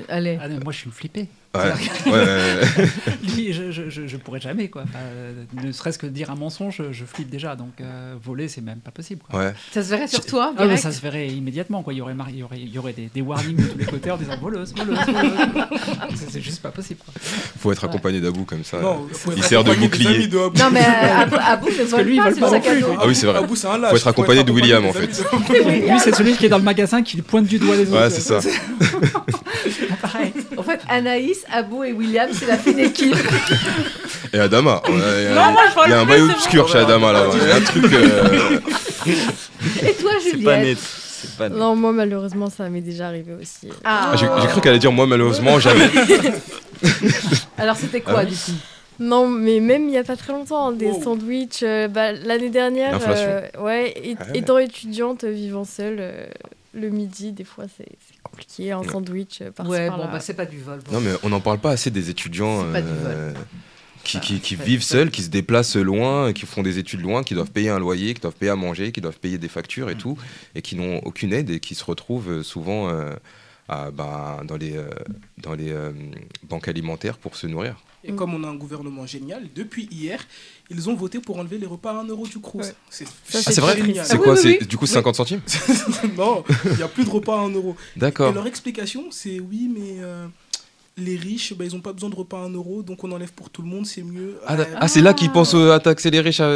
Allez. 0.10 0.38
Ah 0.42 0.50
non, 0.50 0.60
moi, 0.62 0.74
je 0.74 0.80
suis 0.80 0.92
flippé. 0.92 1.28
Ouais. 1.56 2.12
ouais, 2.12 2.12
ouais, 2.12 2.90
Lui, 3.36 3.54
je, 3.54 3.70
je, 3.72 4.08
je, 4.08 4.18
pourrais 4.18 4.40
jamais, 4.40 4.70
quoi. 4.70 4.84
Enfin, 4.86 4.98
euh, 5.04 5.34
ne 5.64 5.72
serait-ce 5.72 6.00
que 6.00 6.08
dire 6.08 6.32
un 6.32 6.36
mensonge, 6.36 6.82
je 6.92 7.06
flippe 7.06 7.30
déjà. 7.30 7.56
Donc, 7.56 7.74
euh, 7.80 8.16
voler, 8.24 8.48
c'est 8.48 8.62
même 8.62 8.80
pas 8.80 8.90
possible. 8.90 9.22
Quoi. 9.30 9.40
ouais. 9.40 9.54
Ça 9.72 9.84
se 9.84 9.90
verrait 9.90 10.08
sur 10.08 10.26
toi, 10.26 10.54
Ah, 10.58 10.66
mais 10.66 10.78
ça 10.78 10.92
se 10.92 11.00
verrait 11.00 11.28
immédiatement. 11.28 11.84
Quoi. 11.84 11.94
Il, 11.94 11.98
y 11.98 12.02
aurait, 12.02 12.16
mar- 12.16 12.30
il, 12.32 12.38
y 12.38 12.44
aurait, 12.44 12.60
il 12.60 12.70
y 12.74 12.78
aurait 12.80 12.94
des, 12.94 13.08
des 13.14 13.22
warnings 13.22 13.56
de 13.56 13.68
tous 13.68 13.78
les 13.78 13.86
côtés 13.86 14.10
en 14.10 14.18
disant 14.18 14.36
voleuse, 14.42 14.74
voleuse, 14.76 14.98
voleuse. 15.06 15.32
c'est, 16.16 16.32
c'est 16.32 16.42
juste 16.42 16.62
pas 16.64 16.72
possible. 16.72 17.02
Quoi. 17.06 17.14
Faut 17.60 17.72
être 17.72 17.84
accompagné 17.84 18.20
d'abou 18.20 18.46
comme 18.46 18.64
ça. 18.64 18.80
Non, 18.80 19.08
Il 19.38 19.44
sert 19.44 19.64
de 19.64 19.76
bouclier. 19.76 20.26
de. 20.28 20.38
Non, 20.38 20.72
mais 20.72 20.82
euh, 20.82 21.38
Abou, 21.46 21.68
ne 21.68 21.84
vole 21.84 22.16
pas, 22.16 22.24
vole 22.24 22.34
c'est 22.34 22.40
pas 22.40 22.46
le 22.48 22.52
sac 22.52 22.68
à 22.68 22.76
dos. 22.80 22.88
Ah 23.00 23.08
oui, 23.08 23.14
c'est 23.14 23.28
vrai. 23.28 23.38
Abou, 23.38 23.56
c'est 23.56 23.68
un 23.68 23.78
lâche. 23.78 23.92
Faut 23.92 23.98
être 23.98 24.08
accompagné 24.08 24.44
de 24.44 24.52
William, 24.52 24.84
en 24.88 24.94
fait. 24.94 25.06
Lui, 25.08 26.00
c'est 26.00 26.16
celui 26.16 26.36
qui 26.36 26.48
est 26.48 26.50
dans 26.50 26.58
le 26.58 26.64
magasin 26.64 27.04
qui 27.04 27.22
pointe 27.22 27.46
du 27.46 27.60
doigt 27.60 27.76
les 27.76 27.84
autres. 27.92 28.02
Ouais, 28.02 28.10
c'est 28.10 28.22
ça. 28.22 28.40
Pareil. 30.02 30.34
En 30.58 30.64
fait, 30.64 30.80
Anaïs, 30.90 31.43
Abou 31.52 31.84
et 31.84 31.92
William, 31.94 32.30
c'est 32.34 32.46
la 32.48 32.58
fine 32.58 32.80
équipe. 32.80 33.16
Et 34.34 34.40
Adama. 34.40 34.82
Il 34.90 34.96
y 34.96 35.02
a, 35.04 35.88
y 35.90 35.94
un 35.94 36.06
bail 36.06 36.22
obscur 36.24 36.68
chez 36.68 36.80
Adama 36.80 37.12
là. 37.14 37.26
Il 37.34 37.48
y 37.48 37.52
a 37.52 37.56
un 37.56 37.62
truc. 37.62 37.86
euh, 37.94 38.60
Et 39.08 39.94
toi, 39.94 40.12
C'est 40.22 40.32
pas 40.44 40.60
Juliette 40.60 40.62
net. 40.62 40.78
Pas 41.38 41.50
net. 41.50 41.58
Non, 41.58 41.76
moi 41.76 41.92
malheureusement 41.92 42.50
ça 42.50 42.68
m'est 42.70 42.82
déjà 42.82 43.08
arrivé 43.08 43.34
aussi. 43.40 43.70
Ah, 43.84 44.12
Ah, 44.14 44.16
J'ai 44.18 44.48
cru 44.48 44.62
qu'elle 44.62 44.72
allait 44.72 44.80
dire 44.80 44.92
moi 44.92 45.06
malheureusement 45.08 45.60
jamais. 45.60 45.90
Alors 47.58 47.76
c'était 47.76 48.02
quoi 48.02 48.20
Ah 48.20 48.26
du 48.26 48.36
coup? 48.36 48.52
Non, 49.00 49.28
mais 49.28 49.60
même 49.60 49.84
il 49.84 49.90
n'y 49.92 49.98
a 49.98 50.04
pas 50.04 50.16
très 50.16 50.34
longtemps, 50.34 50.72
des 50.72 50.86
Wow. 50.88 51.02
sandwichs. 51.04 51.64
euh, 51.64 51.88
bah, 51.88 52.12
L'année 52.12 52.50
dernière, 52.50 53.00
euh, 53.08 53.42
ouais, 53.60 53.92
et- 53.98 54.16
Ah 54.20 54.24
ouais. 54.32 54.38
étant 54.40 54.58
étudiante, 54.60 55.24
vivant 55.24 55.66
seule, 55.66 55.98
euh, 56.00 56.26
le 56.74 56.90
midi, 56.90 57.32
des 57.32 57.44
fois 57.44 57.66
c'est 57.76 57.86
compliqué, 58.34 58.72
un 58.72 58.84
sandwich 58.84 59.42
euh, 59.42 59.52
par-ci 59.52 59.72
Ouais, 59.72 59.90
bon, 59.90 59.98
bah 60.12 60.20
c'est 60.20 60.34
pas 60.34 60.46
du 60.46 60.60
vol. 60.60 60.80
bon. 60.86 60.92
Non 60.94 61.00
mais 61.02 61.12
on 61.24 61.30
n'en 61.30 61.40
parle 61.42 61.60
pas 61.60 61.72
assez 61.72 61.92
des 61.92 62.10
étudiants 62.10 62.66
C'est 62.66 62.72
pas 62.74 62.82
du 62.82 62.88
euh, 62.92 63.34
qui, 64.04 64.20
qui, 64.20 64.40
qui 64.42 64.56
Ouais, 64.56 64.66
vivent 64.66 64.84
seuls, 64.84 65.12
qui 65.12 65.22
se 65.24 65.30
déplacent 65.30 65.78
loin, 65.78 66.34
qui 66.34 66.46
font 66.46 66.62
des 66.64 66.78
études 66.78 67.02
loin, 67.02 67.24
qui 67.24 67.36
doivent 67.36 67.52
payer 67.52 67.70
un 67.70 67.80
loyer, 67.80 68.14
qui 68.14 68.22
doivent 68.22 68.36
payer 68.36 68.52
à 68.52 68.56
manger, 68.56 68.92
qui 68.92 69.00
doivent 69.02 69.20
payer 69.20 69.38
des 69.38 69.48
factures 69.48 69.90
et 69.90 69.96
tout, 69.96 70.18
et 70.56 70.62
qui 70.62 70.76
n'ont 70.76 70.98
aucune 71.00 71.32
aide 71.32 71.50
et 71.50 71.60
qui 71.60 71.74
se 71.76 71.86
retrouvent 71.86 72.30
euh, 72.30 72.44
souvent 72.44 72.90
euh, 72.90 73.14
à, 73.70 73.92
bah, 73.92 74.42
dans 74.46 74.58
les, 74.58 74.76
euh, 74.76 74.90
dans 75.38 75.54
les 75.54 75.72
euh, 75.72 75.92
banques 76.50 76.68
alimentaires 76.68 77.18
pour 77.18 77.36
se 77.38 77.48
nourrir. 77.48 77.76
Et 78.06 78.14
comme 78.14 78.34
on 78.34 78.44
a 78.44 78.48
un 78.48 78.56
gouvernement 78.56 79.06
génial, 79.06 79.48
depuis 79.56 79.88
hier, 79.92 80.20
ils 80.70 80.90
ont 80.90 80.96
voté 80.96 81.20
pour 81.20 81.40
enlever 81.40 81.58
les 81.58 81.66
repas 81.66 81.92
à 81.92 82.02
1 82.02 82.08
euro 82.08 82.28
du 82.28 82.40
Crous. 82.40 82.62
Ouais. 82.62 82.74
C'est 82.90 83.06
Ah 83.34 83.62
vrai 83.62 83.78
génial. 83.78 84.06
C'est 84.06 84.14
Ah 84.14 84.18
oui, 84.18 84.24
quoi 84.24 84.34
oui, 84.34 84.40
C'est 84.42 84.60
oui. 84.60 84.68
du 84.68 84.78
coup 84.78 84.86
50 84.86 85.16
centimes 85.16 85.42
non, 86.18 86.44
il 86.66 86.76
n'y 86.78 86.84
a 86.84 86.88
plus 86.90 87.06
de 87.06 87.10
repas 87.10 87.38
à 87.40 87.44
1 87.44 87.50
euro. 87.52 87.76
Et 87.96 88.00
D'accord. 88.00 88.34
leur 88.34 88.46
explication, 88.48 89.06
c'est 89.12 89.40
oui, 89.40 89.70
mais 89.74 90.02
euh, 90.04 90.28
les 90.96 91.16
riches, 91.16 91.54
bah, 91.56 91.66
ils 91.66 91.74
n'ont 91.74 91.82
pas 91.82 91.92
besoin 91.94 92.10
de 92.10 92.16
repas 92.16 92.38
à 92.38 92.46
1 92.46 92.50
euro, 92.54 92.84
donc 92.84 93.04
on 93.04 93.12
enlève 93.12 93.32
pour 93.34 93.50
tout 93.50 93.64
le 93.64 93.68
monde, 93.68 93.86
c'est 93.88 94.04
mieux. 94.04 94.36
Ah, 94.46 94.54
Euh, 94.60 94.66
ah, 94.80 94.88
c'est 94.88 95.02
là 95.02 95.14
qu'ils 95.14 95.32
pensent 95.32 95.56
euh, 95.56 95.72
à 95.74 95.80
taxer 95.80 96.12
les 96.12 96.20
riches. 96.20 96.40
à- 96.40 96.50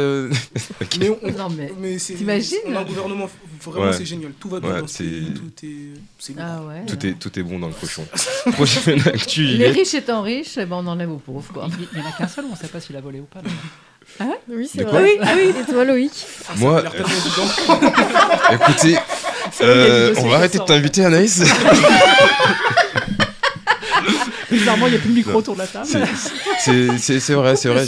mais 1.00 1.10
on- 1.10 1.30
Non 1.36 1.48
mais. 1.50 1.72
mais 1.80 1.98
c'est- 1.98 2.14
T'imagines 2.14 2.58
On 2.66 2.76
a 2.76 2.80
un 2.80 2.84
gouvernement, 2.84 3.28
vraiment, 3.64 3.86
Ouais. 3.86 3.92
c'est 3.92 4.04
génial. 4.06 4.30
Tout 4.38 4.48
va 4.48 4.60
bien 4.60 4.70
Ouais, 4.74 4.80
dans 4.80 4.86
ce 4.86 4.98
c'est- 4.98 5.04
pays, 5.04 5.32
tout 5.34 5.66
est. 5.66 5.98
C'est 6.20 6.36
lourd. 6.36 6.44
Ah 6.46 6.62
ouais. 6.62 6.86
Tout 6.86 7.04
est, 7.06 7.14
tout 7.14 7.36
est 7.38 7.42
bon 7.42 7.58
dans 7.58 7.66
le 7.68 7.74
cochon. 7.74 8.06
Prochaine 8.52 9.00
actu, 9.08 9.42
Les 9.42 9.70
riches 9.70 9.94
étant 9.94 10.22
riches, 10.22 10.56
eh 10.56 10.66
ben, 10.66 10.76
on 10.76 10.86
enlève 10.86 11.10
aux 11.10 11.16
pauvres 11.16 11.52
quoi. 11.52 11.68
Il 11.92 11.98
n'y 12.00 12.06
en 12.06 12.08
a 12.08 12.12
qu'un 12.12 12.28
seul, 12.28 12.44
on 12.46 12.52
ne 12.52 12.56
sait 12.56 12.68
pas 12.68 12.80
s'il 12.80 12.94
a 12.96 13.00
volé 13.00 13.18
ou 13.20 13.24
pas. 13.24 13.40
d'ailleurs. 13.40 14.38
Oui, 14.48 14.68
c'est 14.72 14.84
vrai. 14.84 15.18
Ah 15.20 15.32
oui, 15.36 15.52
et 15.60 15.70
toi 15.70 15.84
Loïc? 15.84 16.12
Ah, 16.48 16.52
Moi. 16.56 16.82
Écoutez, 18.52 18.96
euh, 19.60 20.14
on 20.18 20.28
va 20.28 20.36
arrêter 20.36 20.58
de 20.58 20.64
t'inviter, 20.64 21.04
Anaïs. 21.04 21.42
Bizarrement, 24.50 24.86
il 24.86 24.90
n'y 24.90 24.96
a 24.96 25.00
plus 25.00 25.10
de 25.10 25.14
micro 25.14 25.34
autour 25.38 25.54
de 25.54 25.58
la 25.60 25.66
table. 25.66 25.86
C'est- 25.86 27.34
vrai, 27.34 27.56
c'est 27.56 27.68
vrai. 27.68 27.86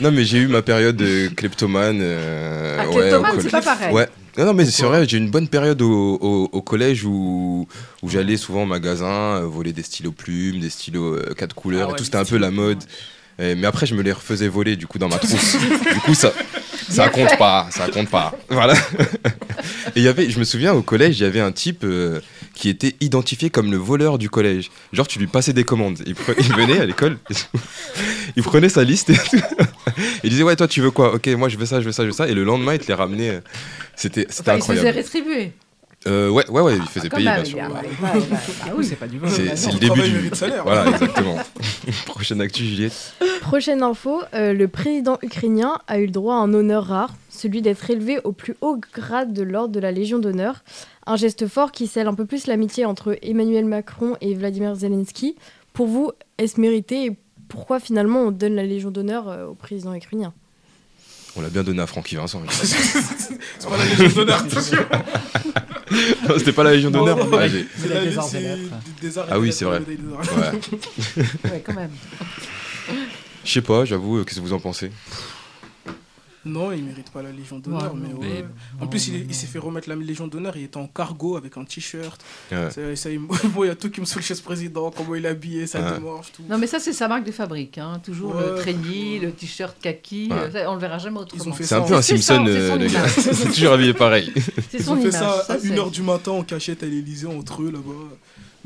Non, 0.00 0.10
mais 0.10 0.24
j'ai 0.24 0.38
eu 0.38 0.46
ma 0.48 0.62
période 0.62 0.96
de 0.96 1.28
kleptomane. 1.28 2.00
euh, 2.02 2.76
Ah, 2.80 2.88
ouais, 2.88 2.94
kleptomane, 2.94 3.40
c'est 3.40 3.50
pas 3.50 3.62
pareil. 3.62 3.92
Ouais. 3.94 4.08
Non, 4.38 4.44
non, 4.46 4.52
mais 4.54 4.66
c'est 4.66 4.84
vrai, 4.84 5.06
j'ai 5.08 5.16
eu 5.16 5.20
une 5.20 5.30
bonne 5.30 5.48
période 5.48 5.80
au, 5.80 6.18
au- 6.20 6.48
au 6.52 6.62
collège 6.62 7.04
où, 7.04 7.66
où 8.02 8.08
j'allais 8.10 8.36
souvent 8.36 8.64
au 8.64 8.66
magasin 8.66 9.06
euh, 9.40 9.46
voler 9.46 9.72
des 9.72 9.82
stylos 9.82 10.12
plumes, 10.12 10.60
des 10.60 10.68
stylos 10.68 11.14
euh, 11.14 11.34
quatre 11.34 11.54
couleurs 11.54 11.84
Ah 11.84 11.88
et 11.88 11.92
ouais, 11.92 11.98
tout. 11.98 12.04
C'était 12.04 12.18
un 12.18 12.24
peu 12.24 12.36
la 12.36 12.50
mode. 12.50 12.82
Et- 13.38 13.54
mais 13.54 13.66
après, 13.66 13.86
je 13.86 13.94
me 13.94 14.02
les 14.02 14.12
refaisais 14.12 14.48
voler 14.48 14.76
du 14.76 14.86
coup 14.86 14.98
dans 14.98 15.08
ma 15.08 15.18
trousse. 15.18 15.56
du 15.94 16.00
coup, 16.00 16.14
ça, 16.14 16.32
ça 16.88 17.08
compte 17.08 17.36
pas, 17.38 17.66
ça 17.70 17.88
compte 17.88 18.08
pas. 18.08 18.32
Voilà. 18.48 18.74
Et 19.94 20.00
y 20.02 20.08
avait, 20.08 20.30
je 20.30 20.38
me 20.38 20.44
souviens 20.44 20.72
au 20.74 20.82
collège, 20.82 21.18
il 21.18 21.22
y 21.22 21.26
avait 21.26 21.40
un 21.40 21.52
type 21.52 21.82
euh, 21.84 22.20
qui 22.54 22.68
était 22.68 22.94
identifié 23.00 23.50
comme 23.50 23.70
le 23.70 23.76
voleur 23.76 24.18
du 24.18 24.30
collège. 24.30 24.70
Genre, 24.92 25.06
tu 25.08 25.18
lui 25.18 25.26
passais 25.26 25.52
des 25.52 25.64
commandes. 25.64 25.98
Il, 26.06 26.14
pre- 26.14 26.34
il 26.38 26.52
venait 26.54 26.80
à 26.80 26.86
l'école, 26.86 27.18
il 28.36 28.42
prenait 28.42 28.68
sa 28.68 28.84
liste 28.84 29.10
et 29.10 29.14
tout. 29.16 29.40
Il 30.24 30.30
disait 30.30 30.42
ouais, 30.42 30.56
toi, 30.56 30.68
tu 30.68 30.80
veux 30.80 30.90
quoi? 30.90 31.14
Ok, 31.14 31.26
moi, 31.28 31.48
je 31.48 31.56
veux 31.56 31.66
ça, 31.66 31.80
je 31.80 31.86
veux 31.86 31.92
ça, 31.92 32.02
je 32.04 32.08
veux 32.08 32.12
ça. 32.14 32.28
Et 32.28 32.34
le 32.34 32.44
lendemain, 32.44 32.74
il 32.74 32.78
te 32.80 32.86
les 32.88 32.94
ramenait. 32.94 33.40
C'était, 33.96 34.26
Enfin, 34.28 34.56
il 34.56 34.62
se 34.62 34.66
faisait 34.68 34.80
incroyable. 34.80 34.88
rétribuer. 34.98 35.52
Euh, 36.06 36.30
ouais, 36.30 36.48
ouais, 36.50 36.62
ouais, 36.62 36.76
il 36.76 36.82
faisait 36.82 37.08
Quand 37.08 37.16
payer, 37.16 37.30
bien 37.34 37.44
sûr. 37.44 37.58
bah, 37.58 37.80
bah, 38.00 38.12
bah, 38.30 38.36
Ah 38.64 38.68
oui. 38.76 38.84
c'est 38.84 38.96
pas 38.96 39.08
du 39.08 39.18
vol. 39.18 39.28
C'est, 39.28 39.72
le 39.72 39.78
début 39.78 40.28
du. 40.28 40.34
salaire. 40.34 40.62
Voilà, 40.64 40.90
exactement. 40.90 41.36
Prochaine 42.06 42.40
actu, 42.40 42.64
Juliette. 42.64 43.14
Prochaine 43.40 43.82
info, 43.82 44.22
euh, 44.34 44.52
le 44.52 44.68
président 44.68 45.18
ukrainien 45.22 45.78
a 45.86 45.98
eu 45.98 46.06
le 46.06 46.12
droit 46.12 46.34
à 46.34 46.38
un 46.38 46.52
honneur 46.54 46.84
rare, 46.86 47.14
celui 47.30 47.62
d'être 47.62 47.88
élevé 47.90 48.18
au 48.24 48.32
plus 48.32 48.56
haut 48.60 48.78
grade 48.94 49.32
de 49.32 49.42
l'ordre 49.42 49.74
de 49.74 49.80
la 49.80 49.92
Légion 49.92 50.18
d'honneur. 50.18 50.62
Un 51.06 51.16
geste 51.16 51.46
fort 51.46 51.72
qui 51.72 51.86
scelle 51.86 52.08
un 52.08 52.14
peu 52.14 52.26
plus 52.26 52.46
l'amitié 52.46 52.84
entre 52.84 53.16
Emmanuel 53.22 53.64
Macron 53.64 54.16
et 54.20 54.34
Vladimir 54.34 54.74
Zelensky. 54.74 55.36
Pour 55.72 55.86
vous, 55.86 56.10
est-ce 56.38 56.60
mérité 56.60 57.06
et 57.06 57.16
pourquoi 57.48 57.78
finalement 57.80 58.20
on 58.22 58.30
donne 58.30 58.54
la 58.54 58.64
Légion 58.64 58.90
d'honneur 58.90 59.28
euh, 59.28 59.46
au 59.46 59.54
président 59.54 59.94
ukrainien? 59.94 60.32
On 61.36 61.42
l'a 61.42 61.50
bien 61.50 61.62
donné 61.62 61.82
à 61.82 61.86
Francky 61.86 62.16
Vincent. 62.16 62.42
C'est 62.50 63.68
pas 63.68 63.76
la 63.76 63.84
Légion 63.84 64.08
d'honneur, 64.08 64.40
attention. 64.40 64.78
Non, 66.28 66.34
C'était 66.38 66.52
pas 66.52 66.64
la 66.64 66.72
Légion 66.72 66.90
d'honneur 66.90 67.16
Ah, 67.20 67.46
C'est 67.78 67.88
la 67.88 68.00
des 68.56 68.70
des 69.00 69.18
arts 69.18 69.26
Ah 69.30 69.38
oui, 69.38 69.52
c'est 69.52 69.64
vrai. 69.64 69.80
Ouais. 69.80 71.22
Ouais, 71.44 71.62
quand 71.64 71.74
même. 71.74 71.90
Je 73.44 73.52
sais 73.52 73.60
pas, 73.62 73.84
j'avoue, 73.84 74.18
euh, 74.18 74.24
qu'est-ce 74.24 74.40
que 74.40 74.44
vous 74.44 74.52
en 74.52 74.58
pensez? 74.58 74.90
Non, 76.46 76.72
il 76.72 76.82
mérite 76.84 77.10
pas 77.10 77.22
la 77.22 77.32
Légion 77.32 77.58
d'honneur, 77.58 77.92
Ouais, 77.92 78.00
mais 78.00 78.14
ouais. 78.14 78.44
mais- 78.80 78.84
En 78.84 78.86
plus, 78.86 79.08
il, 79.08 79.26
non, 79.26 79.32
s'est 79.32 79.46
fait 79.46 79.58
remettre 79.58 79.88
la 79.88 79.96
Légion 79.96 80.26
d'honneur, 80.28 80.56
il 80.56 80.64
était 80.64 80.76
en 80.76 80.86
cargo 80.86 81.36
avec 81.36 81.56
un 81.56 81.64
t-shirt. 81.64 82.24
Ouais. 82.52 82.70
Ça, 82.70 82.96
ça, 82.96 83.10
il 83.10 83.20
il 83.62 83.66
y 83.66 83.68
a 83.68 83.74
tout 83.74 83.90
qui 83.90 84.00
me 84.00 84.06
saoule 84.06 84.22
chez 84.22 84.34
ce 84.34 84.42
président, 84.42 84.90
comment 84.90 85.14
il 85.16 85.24
est 85.24 85.28
habillé, 85.28 85.66
sa 85.66 85.80
Ouais. 85.80 85.98
démarche, 85.98 86.32
tout. 86.32 86.42
Non, 86.48 86.56
mais 86.58 86.66
ça, 86.66 86.78
c'est 86.78 86.92
sa 86.92 87.08
marque 87.08 87.24
de 87.24 87.32
fabrique. 87.32 87.78
Hein. 87.78 88.00
Toujours 88.04 88.34
le 88.34 88.54
Ouais. 88.54 88.60
traînis, 88.60 89.18
le 89.18 89.32
t-shirt 89.32 89.76
kaki. 89.80 90.28
Ouais. 90.30 90.36
euh, 90.38 90.50
ça, 90.52 90.70
on 90.70 90.74
le 90.74 90.80
verra 90.80 90.98
jamais 90.98 91.18
autrement. 91.18 91.54
C'est 91.60 91.74
un 91.74 91.82
peu 91.82 91.94
un 91.94 92.02
Simpson, 92.02 92.44
c'est 92.46 92.52
euh, 92.52 92.88
gars. 92.88 93.08
C'est 93.08 93.46
toujours 93.52 93.72
habillé 93.72 93.92
pareil. 93.92 94.32
C'est 94.70 94.78
Ils 94.78 94.84
son 94.84 94.92
ont 94.92 94.96
fait 94.96 95.08
image. 95.08 95.14
ça 95.14 95.52
à 95.52 95.58
c'est- 95.58 95.68
1h 95.68 95.90
du 95.90 96.02
matin 96.02 96.30
en 96.32 96.42
cachette 96.44 96.82
à 96.82 96.86
l'Elysée 96.86 97.26
entre 97.26 97.62
eux 97.62 97.70
là-bas. 97.72 98.14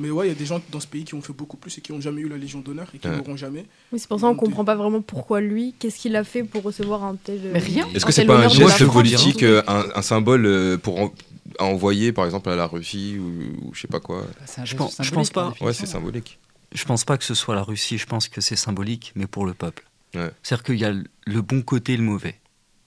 Mais 0.00 0.10
ouais, 0.10 0.26
il 0.26 0.28
y 0.30 0.32
a 0.32 0.34
des 0.34 0.46
gens 0.46 0.60
dans 0.72 0.80
ce 0.80 0.86
pays 0.86 1.04
qui 1.04 1.14
ont 1.14 1.20
fait 1.22 1.32
beaucoup 1.32 1.56
plus 1.56 1.76
et 1.78 1.80
qui 1.80 1.92
n'ont 1.92 2.00
jamais 2.00 2.22
eu 2.22 2.28
la 2.28 2.36
Légion 2.38 2.60
d'honneur 2.60 2.88
et 2.94 2.98
qui 2.98 3.06
Ouais. 3.06 3.16
l'auront 3.16 3.36
jamais. 3.36 3.66
Oui, 3.92 3.98
c'est 4.00 4.08
pour 4.08 4.18
ça 4.18 4.26
qu'on 4.28 4.34
comprend 4.34 4.64
pas 4.64 4.74
vraiment 4.74 5.02
pourquoi 5.02 5.40
lui, 5.40 5.74
qu'est-ce 5.78 5.98
qu'il 5.98 6.16
a 6.16 6.24
fait 6.24 6.42
pour 6.42 6.62
recevoir 6.62 7.04
un 7.04 7.16
tel. 7.16 7.40
Mais 7.52 7.58
rien. 7.58 7.86
Est-ce 7.94 8.06
que 8.06 8.12
c'est 8.12 8.24
pas 8.24 8.38
un 8.44 8.48
geste 8.48 8.86
politique, 8.86 9.42
euh, 9.42 9.62
un, 9.68 9.84
un 9.94 10.02
symbole 10.02 10.46
euh, 10.46 10.76
pour 10.78 11.00
en- 11.00 11.12
à 11.58 11.64
envoyer 11.64 12.12
par 12.12 12.24
exemple 12.24 12.48
à 12.48 12.56
la 12.56 12.66
Russie 12.66 13.16
ou, 13.18 13.66
ou 13.68 13.74
je 13.74 13.80
sais 13.82 13.88
pas 13.88 14.00
quoi? 14.00 14.22
Bah, 14.56 14.64
Je 14.64 14.74
pense- 14.76 14.96
je 15.00 15.10
pense 15.10 15.30
pas. 15.30 15.50
par 15.52 15.62
Ouais, 15.62 15.72
c'est 15.74 15.86
symbolique. 15.86 16.38
Je 16.72 16.84
pense 16.84 17.04
pas 17.04 17.18
que 17.18 17.24
ce 17.24 17.34
soit 17.34 17.54
la 17.54 17.62
Russie, 17.62 17.98
je 17.98 18.06
pense 18.06 18.28
que 18.28 18.40
c'est 18.40 18.56
symbolique, 18.56 19.12
mais 19.16 19.26
pour 19.26 19.44
le 19.44 19.54
peuple. 19.54 19.84
Ouais. 20.14 20.30
C'est-à-dire 20.42 20.62
qu'il 20.64 20.78
y 20.78 20.84
a 20.84 20.92
le 20.92 21.42
bon 21.42 21.62
côté 21.62 21.92
et 21.94 21.96
le 21.96 22.02
mauvais. 22.04 22.36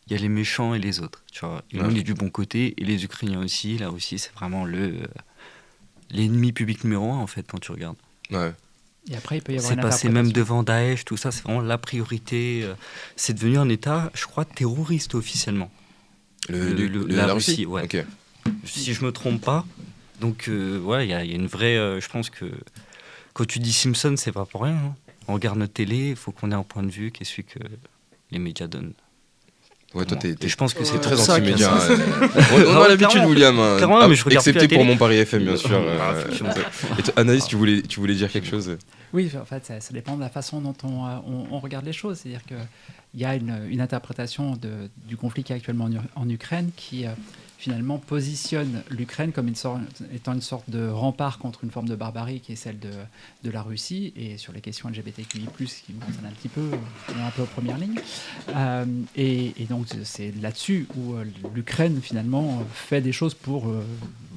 Il 0.08 0.14
y 0.14 0.16
a 0.18 0.22
les 0.22 0.30
méchants 0.30 0.74
et 0.74 0.80
les 0.80 1.00
autres. 1.02 1.24
Tu 1.32 1.46
vois. 1.46 1.64
Et 1.72 1.78
Ouais. 1.78 1.84
nous, 1.84 1.94
on 1.94 1.96
est 1.96 2.04
du 2.04 2.14
bon 2.14 2.30
côté, 2.30 2.74
et 2.78 2.84
les 2.86 3.04
Ukrainiens 3.06 3.42
aussi. 3.44 3.78
La 3.78 3.90
Russie, 3.90 4.20
c'est 4.20 4.34
vraiment 4.34 4.66
le 4.66 4.78
euh, 4.80 5.06
l'ennemi 6.14 6.52
public 6.54 6.84
numéro 6.84 7.12
un, 7.12 7.18
en 7.18 7.28
fait, 7.28 7.46
quand 7.50 7.60
tu 7.60 7.72
regardes. 7.72 7.98
Ouais. 8.32 8.52
Et 9.12 9.16
après, 9.18 9.38
il 9.38 9.42
peut 9.42 9.52
y 9.54 9.58
avoir 9.58 9.70
C'est 9.74 9.82
passé 9.82 10.08
même 10.10 10.32
devant 10.32 10.64
Daesh, 10.64 11.04
tout 11.04 11.18
ça, 11.18 11.32
c'est 11.32 11.44
vraiment 11.44 11.60
la 11.62 11.78
priorité. 11.78 12.62
euh, 12.64 12.74
C'est 13.18 13.34
devenu 13.34 13.58
un 13.58 13.68
État, 13.68 14.10
je 14.14 14.26
crois, 14.26 14.46
terroriste 14.46 15.14
officiellement. 15.16 15.70
Le, 16.50 16.70
Le- 16.70 16.74
le- 16.74 16.88
le- 16.88 17.06
la, 17.16 17.28
la 17.28 17.34
Russie, 17.34 17.52
Russie, 17.52 17.66
ouais. 17.66 17.84
Ok. 17.84 18.06
si 18.66 18.94
je 18.94 19.04
me 19.04 19.12
trompe 19.12 19.42
pas. 19.44 19.66
Donc, 20.22 20.48
euh, 20.48 20.80
ouais, 20.80 21.06
il 21.06 21.10
y, 21.10 21.14
a 21.14 21.24
il 21.26 21.32
y 21.32 21.34
a 21.34 21.36
une 21.38 21.48
vraie. 21.48 21.76
euh, 21.78 22.00
je 22.00 22.08
pense 22.08 22.30
que 22.30 22.46
quand 23.34 23.46
tu 23.46 23.60
dis 23.60 23.74
Simpson, 23.74 24.16
c'est 24.18 24.32
pas 24.32 24.46
pour 24.46 24.64
rien. 24.64 24.76
hein. 24.76 24.96
On 25.28 25.34
regarde 25.34 25.58
notre 25.58 25.74
télé, 25.74 26.10
il 26.12 26.16
faut 26.16 26.32
qu'on 26.32 26.52
ait 26.52 26.56
un 26.56 26.64
point 26.64 26.84
de 26.84 26.92
vue 26.92 27.12
qui 27.12 27.24
est 27.24 27.26
celui 27.26 27.44
que 27.46 27.60
les 28.32 28.40
médias 28.40 28.68
donnent. 28.68 28.94
Ouais, 29.94 30.06
toi, 30.06 30.18
t'es, 30.18 30.36
je 30.48 30.56
pense 30.56 30.74
que 30.74 30.84
c'est 30.84 31.00
très 31.00 31.20
anti-média. 31.20 31.72
on, 32.54 32.82
a 32.82 32.88
l'habitude. 32.88 33.22
William. 33.26 33.56
Clairement, 33.78 34.00
Ah, 34.02 34.08
mais 34.08 34.16
je 34.16 34.24
regarde 34.26 34.44
plus 34.44 34.52
excepté 34.52 34.76
pour 34.76 34.84
mon 34.86 34.98
Paris 34.98 35.18
FM, 35.18 35.44
bien 35.44 35.56
sûr. 35.58 35.70
Ah, 36.00 36.12
euh, 36.14 36.22
effectivement. 36.22 36.50
et 37.00 37.04
toi, 37.04 37.14
Anaïs, 37.18 37.46
tu 37.46 37.56
voulais, 37.56 37.82
tu 37.84 38.00
voulais 38.00 38.16
dire 38.16 38.32
quelque 38.32 38.48
chose? 38.48 38.78
Oui, 39.14 39.30
en 39.40 39.46
fait, 39.46 39.64
ça, 39.66 39.80
ça 39.80 39.94
dépend 39.94 40.16
de 40.16 40.22
la 40.22 40.30
façon 40.30 40.62
dont 40.62 40.74
on, 40.84 41.06
euh, 41.06 41.10
on- 41.28 41.46
on 41.56 41.60
regarde 41.60 41.86
les 41.86 41.94
choses. 41.94 42.18
C'est-à-dire 42.24 42.42
qu'il 42.48 43.22
y 43.22 43.26
a 43.26 43.36
une, 43.36 43.56
une 43.70 43.82
interprétation 43.82 44.54
de- 44.54 44.90
du 45.08 45.16
conflit 45.18 45.44
qui 45.44 45.54
est 45.54 45.56
actuellement 45.58 45.88
en 46.16 46.30
Ukraine 46.30 46.72
qui 46.76 47.06
euh, 47.06 47.10
finalement 47.64 47.98
positionne 47.98 48.84
l'Ukraine 48.90 49.32
comme 49.32 49.48
une 49.48 49.56
sorte, 49.56 49.80
étant 50.14 50.34
une 50.34 50.42
sorte 50.42 50.70
de 50.70 50.86
rempart 50.90 51.38
contre 51.40 51.64
une 51.64 51.72
forme 51.72 51.88
de 51.88 51.96
barbarie 51.96 52.42
qui 52.42 52.52
est 52.52 52.58
celle 52.58 52.78
de, 52.78 52.92
de 53.46 53.50
la 53.50 53.62
Russie 53.62 54.12
et 54.18 54.38
sur 54.38 54.52
les 54.52 54.60
questions 54.60 54.90
LGBTQI+, 54.90 55.48
qui 55.48 55.94
montent 55.94 56.26
un 56.28 56.32
petit 56.32 56.50
peu, 56.50 56.60
euh, 56.60 57.26
un 57.26 57.32
peu 57.32 57.44
aux 57.44 57.46
premières 57.46 57.78
lignes. 57.78 58.02
Euh, 58.50 58.86
et, 59.16 59.54
et 59.62 59.66
donc 59.66 59.88
c'est 60.04 60.34
là-dessus 60.42 60.88
où 60.98 61.14
euh, 61.14 61.24
l'Ukraine 61.56 62.02
finalement 62.02 62.62
fait 62.74 63.00
des 63.00 63.14
choses 63.14 63.34
pour 63.34 63.70
euh, 63.70 63.82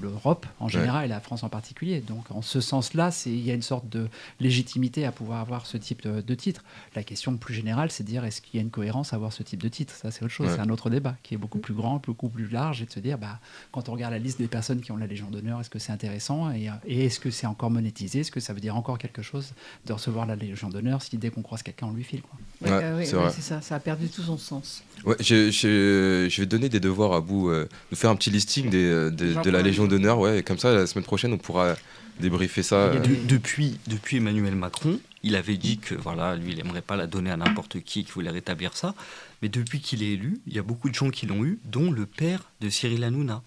l'Europe 0.00 0.46
en 0.60 0.68
général 0.68 1.06
et 1.06 1.08
la 1.08 1.18
France 1.18 1.42
en 1.42 1.48
particulier. 1.48 2.00
Donc 2.00 2.30
en 2.30 2.42
ce 2.42 2.60
sens-là, 2.60 3.10
il 3.26 3.44
y 3.44 3.50
a 3.50 3.54
une 3.54 3.62
sorte 3.62 3.88
de 3.88 4.06
légitimité 4.38 5.04
à 5.04 5.10
pouvoir 5.10 5.40
avoir 5.40 5.66
ce 5.66 5.76
type 5.78 6.02
de, 6.02 6.20
de 6.20 6.34
titre. 6.36 6.62
La 6.94 7.02
question 7.02 7.36
plus 7.36 7.54
générale, 7.54 7.90
c'est 7.90 8.04
de 8.04 8.08
dire 8.08 8.24
est-ce 8.24 8.40
qu'il 8.40 8.54
y 8.54 8.58
a 8.58 8.62
une 8.62 8.70
cohérence 8.70 9.12
à 9.12 9.16
avoir 9.16 9.32
ce 9.32 9.42
type 9.42 9.62
de 9.62 9.68
titre? 9.68 9.94
Ça, 9.94 10.12
c'est 10.12 10.24
autre 10.24 10.32
chose. 10.32 10.46
Ouais. 10.46 10.54
C'est 10.54 10.60
un 10.60 10.70
autre 10.70 10.90
débat 10.90 11.16
qui 11.24 11.34
est 11.34 11.38
beaucoup 11.38 11.58
plus 11.58 11.74
grand, 11.74 12.00
beaucoup 12.04 12.28
plus 12.28 12.48
large, 12.48 12.82
et 12.82 12.86
de 12.86 12.92
se 12.92 13.00
dire 13.00 13.15
dire, 13.16 13.28
bah, 13.28 13.40
quand 13.72 13.88
on 13.88 13.92
regarde 13.92 14.12
la 14.12 14.18
liste 14.18 14.38
des 14.38 14.46
personnes 14.46 14.80
qui 14.80 14.92
ont 14.92 14.96
la 14.96 15.06
Légion 15.06 15.28
d'honneur, 15.30 15.60
est-ce 15.60 15.70
que 15.70 15.78
c'est 15.78 15.92
intéressant 15.92 16.50
et, 16.52 16.70
et 16.86 17.06
est-ce 17.06 17.20
que 17.20 17.30
c'est 17.30 17.46
encore 17.46 17.70
monétisé? 17.70 18.20
Est-ce 18.20 18.30
que 18.30 18.40
ça 18.40 18.52
veut 18.52 18.60
dire 18.60 18.76
encore 18.76 18.98
quelque 18.98 19.22
chose 19.22 19.52
de 19.86 19.92
recevoir 19.92 20.26
la 20.26 20.36
Légion 20.36 20.68
d'honneur 20.68 21.02
si 21.02 21.16
dès 21.18 21.30
qu'on 21.30 21.42
croise 21.42 21.62
quelqu'un, 21.62 21.86
on 21.86 21.92
lui 21.92 22.04
file 22.04 22.22
quoi? 22.22 22.38
Ouais, 22.62 22.76
Ouais, 22.76 22.84
euh, 22.84 22.98
oui, 22.98 23.32
c'est 23.34 23.42
ça, 23.42 23.60
ça 23.60 23.76
a 23.76 23.80
perdu 23.80 24.08
tout 24.08 24.22
son 24.22 24.38
sens. 24.38 24.82
Ouais, 25.04 25.16
je, 25.20 25.50
je- 25.50 26.26
je 26.30 26.40
vais 26.40 26.46
donner 26.46 26.68
des 26.68 26.80
devoirs 26.80 27.12
à 27.12 27.20
bout, 27.20 27.50
euh, 27.50 27.68
nous 27.90 27.96
faire 27.96 28.10
un 28.10 28.16
petit 28.16 28.30
listing 28.30 28.70
des, 28.70 28.84
euh, 28.84 29.10
des- 29.10 29.34
de 29.34 29.50
la 29.50 29.62
Légion 29.62 29.86
d'honneur, 29.86 30.18
ouais, 30.18 30.38
et 30.38 30.42
comme 30.42 30.58
ça 30.58 30.72
la 30.74 30.86
semaine 30.86 31.04
prochaine 31.04 31.32
on 31.32 31.38
pourra 31.38 31.76
débriefer 32.20 32.62
ça. 32.62 32.76
Euh. 32.76 33.00
des- 33.00 33.08
De- 33.16 33.26
depuis, 33.26 33.78
depuis 33.86 34.16
Emmanuel 34.18 34.54
Macron, 34.54 34.98
il 35.26 35.34
avait 35.36 35.56
dit 35.56 35.78
que 35.78 35.94
voilà, 35.94 36.36
lui, 36.36 36.52
il 36.52 36.60
aimerait 36.60 36.82
pas 36.82 36.96
la 36.96 37.06
donner 37.06 37.30
à 37.30 37.36
n'importe 37.36 37.80
qui, 37.80 38.04
qu'il 38.04 38.12
voulait 38.12 38.30
rétablir 38.30 38.76
ça. 38.76 38.94
Mais 39.42 39.48
depuis 39.48 39.80
qu'il 39.80 40.02
est 40.02 40.12
élu, 40.12 40.38
il 40.46 40.54
y 40.54 40.58
a 40.58 40.62
beaucoup 40.62 40.88
de 40.88 40.94
gens 40.94 41.10
qui 41.10 41.26
l'ont 41.26 41.44
eu, 41.44 41.58
dont 41.64 41.90
le 41.90 42.06
père 42.06 42.44
de 42.60 42.70
Cyril 42.70 43.02
Hanouna. 43.04 43.42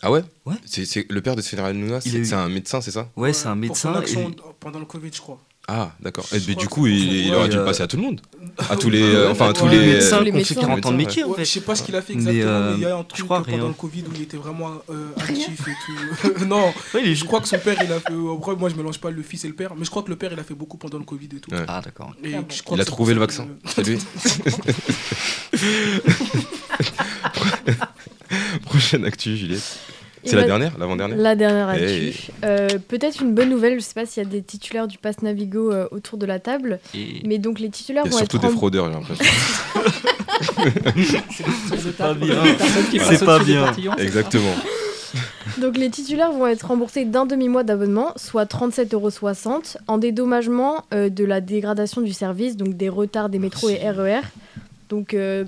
Ah 0.00 0.10
ouais, 0.10 0.24
Ouais. 0.46 0.56
C'est 0.64 0.84
c'est- 0.84 1.06
le 1.10 1.20
père 1.20 1.36
de 1.36 1.42
Cyril 1.42 1.64
Hanouna, 1.64 2.00
c'est 2.00 2.10
eu- 2.18 2.24
c'est 2.24 2.34
un 2.34 2.48
médecin, 2.48 2.80
c'est 2.80 2.90
ça? 2.90 3.08
Ouais, 3.16 3.32
c'est 3.32 3.46
un 3.46 3.56
Pour 3.60 3.76
son 3.76 3.90
médecin. 3.92 4.00
action 4.00 4.30
et- 4.30 4.36
pendant 4.58 4.80
le 4.80 4.84
Covid, 4.86 5.10
je 5.12 5.20
crois. 5.20 5.40
Ah 5.68 5.92
d'accord. 6.00 6.26
Et 6.32 6.36
mais 6.36 6.40
crois 6.54 6.62
du 6.62 6.68
coup 6.68 6.86
il, 6.88 7.26
il 7.28 7.34
aurait 7.34 7.48
dû 7.48 7.54
le 7.56 7.62
euh, 7.62 7.64
passer 7.64 7.84
à 7.84 7.86
tout 7.86 7.96
le 7.96 8.02
monde, 8.02 8.20
à 8.68 8.76
tous 8.76 8.90
les, 8.90 9.00
euh, 9.00 9.30
enfin 9.30 9.50
à 9.50 9.52
tous 9.52 9.64
ouais, 9.66 9.70
les. 9.78 9.86
médecins 9.92 10.18
les 10.20 10.32
fait 10.32 10.38
médecins. 10.38 10.54
40 10.60 10.86
ans 10.86 10.90
de 10.90 10.96
Ouais. 10.96 11.04
métier, 11.04 11.22
en 11.22 11.28
Ouais, 11.28 11.36
fait. 11.36 11.44
je 11.44 11.50
sais 11.50 11.60
pas 11.60 11.76
ce 11.76 11.84
qu'il 11.84 11.94
a 11.94 12.02
fait 12.02 12.14
Mais, 12.14 12.20
exactement, 12.20 12.50
euh, 12.52 12.70
mais 12.72 12.76
il 12.78 12.82
y 12.82 12.86
a 12.86 12.96
un 12.96 13.02
je 13.02 13.06
truc 13.06 13.24
crois 13.26 13.38
euh, 13.40 13.44
pendant 13.44 13.56
rien. 13.58 13.68
le 13.68 13.74
Covid 13.74 14.02
où 14.02 14.10
il 14.16 14.22
était 14.22 14.36
vraiment 14.36 14.70
euh, 14.90 15.06
actif 15.18 15.60
et 15.68 15.72
tout. 15.86 16.44
non, 16.46 16.74
Ouais, 16.92 17.02
il 17.04 17.10
est 17.10 17.14
je 17.14 17.24
crois 17.24 17.40
que 17.40 17.46
son 17.48 17.58
père, 17.60 17.76
il 17.80 17.92
a 17.92 18.00
fait. 18.00 18.12
euh, 18.12 18.34
Après, 18.36 18.56
moi, 18.56 18.70
je 18.70 18.74
mélange 18.74 18.98
pas 18.98 19.10
le 19.12 19.22
fils 19.22 19.44
et 19.44 19.48
le 19.48 19.54
père, 19.54 19.74
mais 19.76 19.84
je 19.84 19.90
crois 19.90 20.02
que 20.02 20.10
le 20.10 20.16
père, 20.16 20.32
il 20.32 20.40
a 20.40 20.44
fait 20.44 20.54
beaucoup 20.54 20.78
pendant 20.78 20.98
le 20.98 21.04
Covid 21.04 21.28
et 21.36 21.40
tout. 21.40 21.52
Ouais. 21.52 21.62
Ah, 21.68 21.80
d'accord. 21.80 22.12
Et 22.24 22.34
Ah 22.34 22.40
bon. 22.40 22.46
je 22.50 22.62
crois 22.64 22.76
Il 22.76 22.80
a 22.80 22.84
trouvé 22.84 23.14
le 23.14 23.20
vaccin, 23.20 23.46
que- 23.46 23.70
c'est 23.70 23.86
lui. 23.86 23.98
Prochaine 28.64 29.04
actu, 29.04 29.36
Juliette. 29.36 29.78
C'est 30.24 30.36
la 30.36 30.44
dernière, 30.44 30.78
l'avant-dernière 30.78 31.16
La 31.18 31.34
dernière 31.34 31.68
actu. 31.68 31.84
Hey. 31.84 32.16
Euh, 32.44 32.68
Peut-être 32.88 33.20
une 33.20 33.34
bonne 33.34 33.48
nouvelle, 33.50 33.74
je 33.74 33.80
sais 33.84 33.94
pas 33.94 34.06
s'il 34.06 34.22
y 34.22 34.26
a 34.26 34.28
des 34.28 34.42
titulaires 34.42 34.86
du 34.86 34.98
Pass 34.98 35.20
Navigo 35.22 35.72
euh, 35.72 35.88
autour 35.90 36.18
de 36.18 36.26
la 36.26 36.38
table, 36.38 36.78
Et 36.94 37.22
mais 37.24 37.38
donc 37.38 37.58
les 37.58 37.70
titulaires 37.70 38.04
Il 38.06 38.10
y 38.10 38.10
a 38.10 38.12
vont 38.12 38.18
surtout 38.18 38.36
être 38.36 38.42
des 38.42 38.48
rem- 38.48 38.56
fraudeurs, 38.56 38.86
j'ai 38.86 38.92
l'impression. 38.92 39.24
C'est 41.78 41.96
pas 41.96 42.14
bien. 42.14 42.42
C'est 43.08 43.24
pas 43.24 43.38
des 43.38 43.44
bien. 43.44 43.72
Exactement. 43.98 44.54
Donc 45.60 45.76
les 45.76 45.90
titulaires 45.90 46.32
vont 46.32 46.46
être 46.46 46.66
remboursés 46.68 47.04
d'un 47.04 47.26
demi-mois 47.26 47.64
d'abonnement, 47.64 48.12
soit 48.16 48.44
37,60 48.50 48.94
euros, 48.94 49.10
en 49.86 49.98
dédommagement 49.98 50.84
euh, 50.94 51.10
de 51.10 51.24
la 51.24 51.42
dégradation 51.42 52.00
du 52.00 52.12
service, 52.14 52.56
donc 52.56 52.74
des 52.76 52.88
retards 52.88 53.28
des 53.28 53.38
métros 53.38 53.68
et 53.68 53.78
RER. 53.90 54.20
Donc 54.88 55.12
euh, 55.12 55.44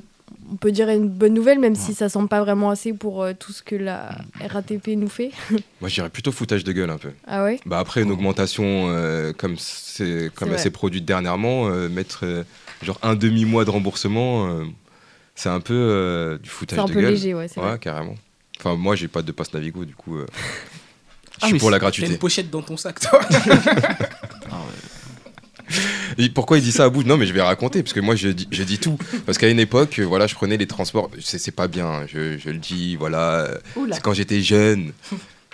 on 0.54 0.56
peut 0.56 0.70
dire 0.72 0.88
une 0.88 1.08
bonne 1.08 1.34
nouvelle, 1.34 1.58
même 1.58 1.74
si 1.74 1.94
ça 1.94 2.08
semble 2.08 2.28
pas 2.28 2.40
vraiment 2.40 2.70
assez 2.70 2.92
pour 2.92 3.22
euh, 3.24 3.32
tout 3.36 3.52
ce 3.52 3.62
que 3.62 3.74
la 3.74 4.16
RATP 4.40 4.88
nous 4.96 5.08
fait. 5.08 5.32
Moi, 5.80 5.88
je 5.88 5.94
dirais 5.94 6.08
plutôt 6.10 6.30
foutage 6.30 6.62
de 6.62 6.70
gueule 6.72 6.90
un 6.90 6.96
peu. 6.96 7.10
Ah 7.26 7.42
ouais? 7.42 7.58
Bah 7.66 7.80
après 7.80 8.02
une 8.02 8.12
augmentation 8.12 8.86
euh, 8.88 9.32
comme 9.32 9.56
c'est 9.58 10.30
comme 10.34 10.48
C'est 10.50 10.54
elle 10.54 10.60
s'est 10.60 10.70
produite 10.70 11.04
dernièrement, 11.04 11.66
euh, 11.68 11.88
mettre 11.88 12.20
euh, 12.24 12.44
genre 12.82 12.98
un 13.02 13.16
demi 13.16 13.44
mois 13.44 13.64
de 13.64 13.70
remboursement, 13.70 14.46
euh, 14.46 14.64
c'est 15.34 15.48
un 15.48 15.60
peu 15.60 15.74
euh, 15.74 16.38
du 16.38 16.48
foutage 16.48 16.78
C'est 16.78 16.82
un 16.84 16.86
de 16.86 16.92
peu 16.92 17.00
gueule. 17.00 17.10
léger, 17.14 17.34
ouais, 17.34 17.48
c'est 17.48 17.58
Ouais, 17.60 17.66
vrai. 17.70 17.78
carrément. 17.80 18.14
Enfin 18.60 18.76
moi 18.76 18.94
j'ai 18.94 19.08
pas 19.08 19.22
de 19.22 19.32
passe 19.32 19.52
Navigo 19.52 19.84
du 19.84 19.94
coup. 19.96 20.16
euh, 20.18 20.26
je 20.34 21.38
Ah, 21.40 21.46
suis 21.46 21.54
mais 21.54 21.58
pour 21.58 21.70
la 21.70 21.78
T'as 21.78 21.80
gratuité. 21.80 22.12
une 22.12 22.18
pochette 22.18 22.48
dans 22.50 22.62
ton 22.62 22.76
sac, 22.76 23.00
toi. 23.00 23.20
Et 26.18 26.28
pourquoi 26.28 26.58
il 26.58 26.64
dit 26.64 26.72
ça 26.72 26.84
à 26.84 26.88
bout 26.90 27.02
Non 27.04 27.16
mais 27.16 27.26
je 27.26 27.32
vais 27.32 27.42
raconter 27.42 27.82
parce 27.82 27.92
que 27.92 28.00
moi 28.00 28.14
je 28.14 28.28
dis, 28.28 28.48
je 28.50 28.62
dis 28.62 28.78
tout. 28.78 28.98
Parce 29.26 29.38
qu'à 29.38 29.48
une 29.48 29.58
époque 29.60 29.98
euh, 29.98 30.04
voilà 30.04 30.26
je 30.26 30.34
prenais 30.34 30.56
les 30.56 30.66
transports. 30.66 31.10
C'est 31.20 31.38
c'est 31.38 31.50
pas 31.52 31.68
bien 31.68 31.86
hein, 31.86 32.06
je, 32.06 32.38
je 32.38 32.50
le 32.50 32.58
dis 32.58 32.96
voilà. 32.96 33.48
C'est 33.92 34.02
quand 34.02 34.14
j'étais 34.14 34.40
jeune 34.42 34.92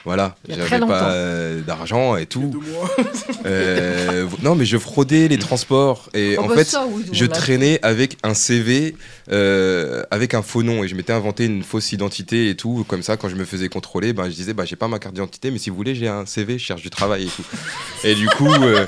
voilà 0.05 0.35
j'avais 0.49 0.79
pas 0.81 1.11
euh, 1.13 1.61
d'argent 1.61 2.17
et 2.17 2.27
tout. 2.27 2.51
Euh, 3.47 4.27
non 4.43 4.55
mais 4.55 4.65
je 4.67 4.77
fraudais 4.77 5.29
les 5.29 5.39
transports 5.39 6.09
et 6.15 6.37
Oh, 6.39 6.43
en 6.43 6.47
bah, 6.49 6.57
fait 6.57 6.65
ça, 6.65 6.85
oui, 6.91 7.05
on 7.11 7.15
je 7.15 7.25
traînais 7.25 7.79
avec 7.83 8.19
un 8.23 8.35
CV 8.35 8.95
euh, 9.33 10.03
avec 10.11 10.35
un 10.35 10.43
faux 10.43 10.63
nom 10.63 10.85
et 10.85 10.89
je 10.89 10.95
m'étais 10.95 11.13
inventé 11.13 11.47
une 11.47 11.63
fausse 11.63 11.93
identité 11.93 12.51
et 12.51 12.55
tout 12.55 12.85
comme 12.87 13.03
ça 13.03 13.17
quand 13.17 13.29
je 13.29 13.37
me 13.37 13.45
faisais 13.45 13.69
contrôler 13.69 14.13
ben 14.13 14.25
je 14.29 14.35
disais 14.35 14.53
bah 14.53 14.65
j'ai 14.67 14.77
pas 14.77 14.89
ma 14.89 14.99
carte 14.99 15.15
d'identité 15.15 15.51
mais 15.51 15.59
si 15.59 15.71
vous 15.71 15.77
voulez 15.77 15.95
j'ai 15.95 16.09
un 16.09 16.27
CV 16.27 16.59
je 16.59 16.65
cherche 16.65 16.83
du 16.83 16.91
travail 16.91 17.25
et 17.25 17.31
tout 17.31 17.45
et 18.05 18.15
du 18.15 18.29
coup 18.29 18.53
euh, 18.53 18.87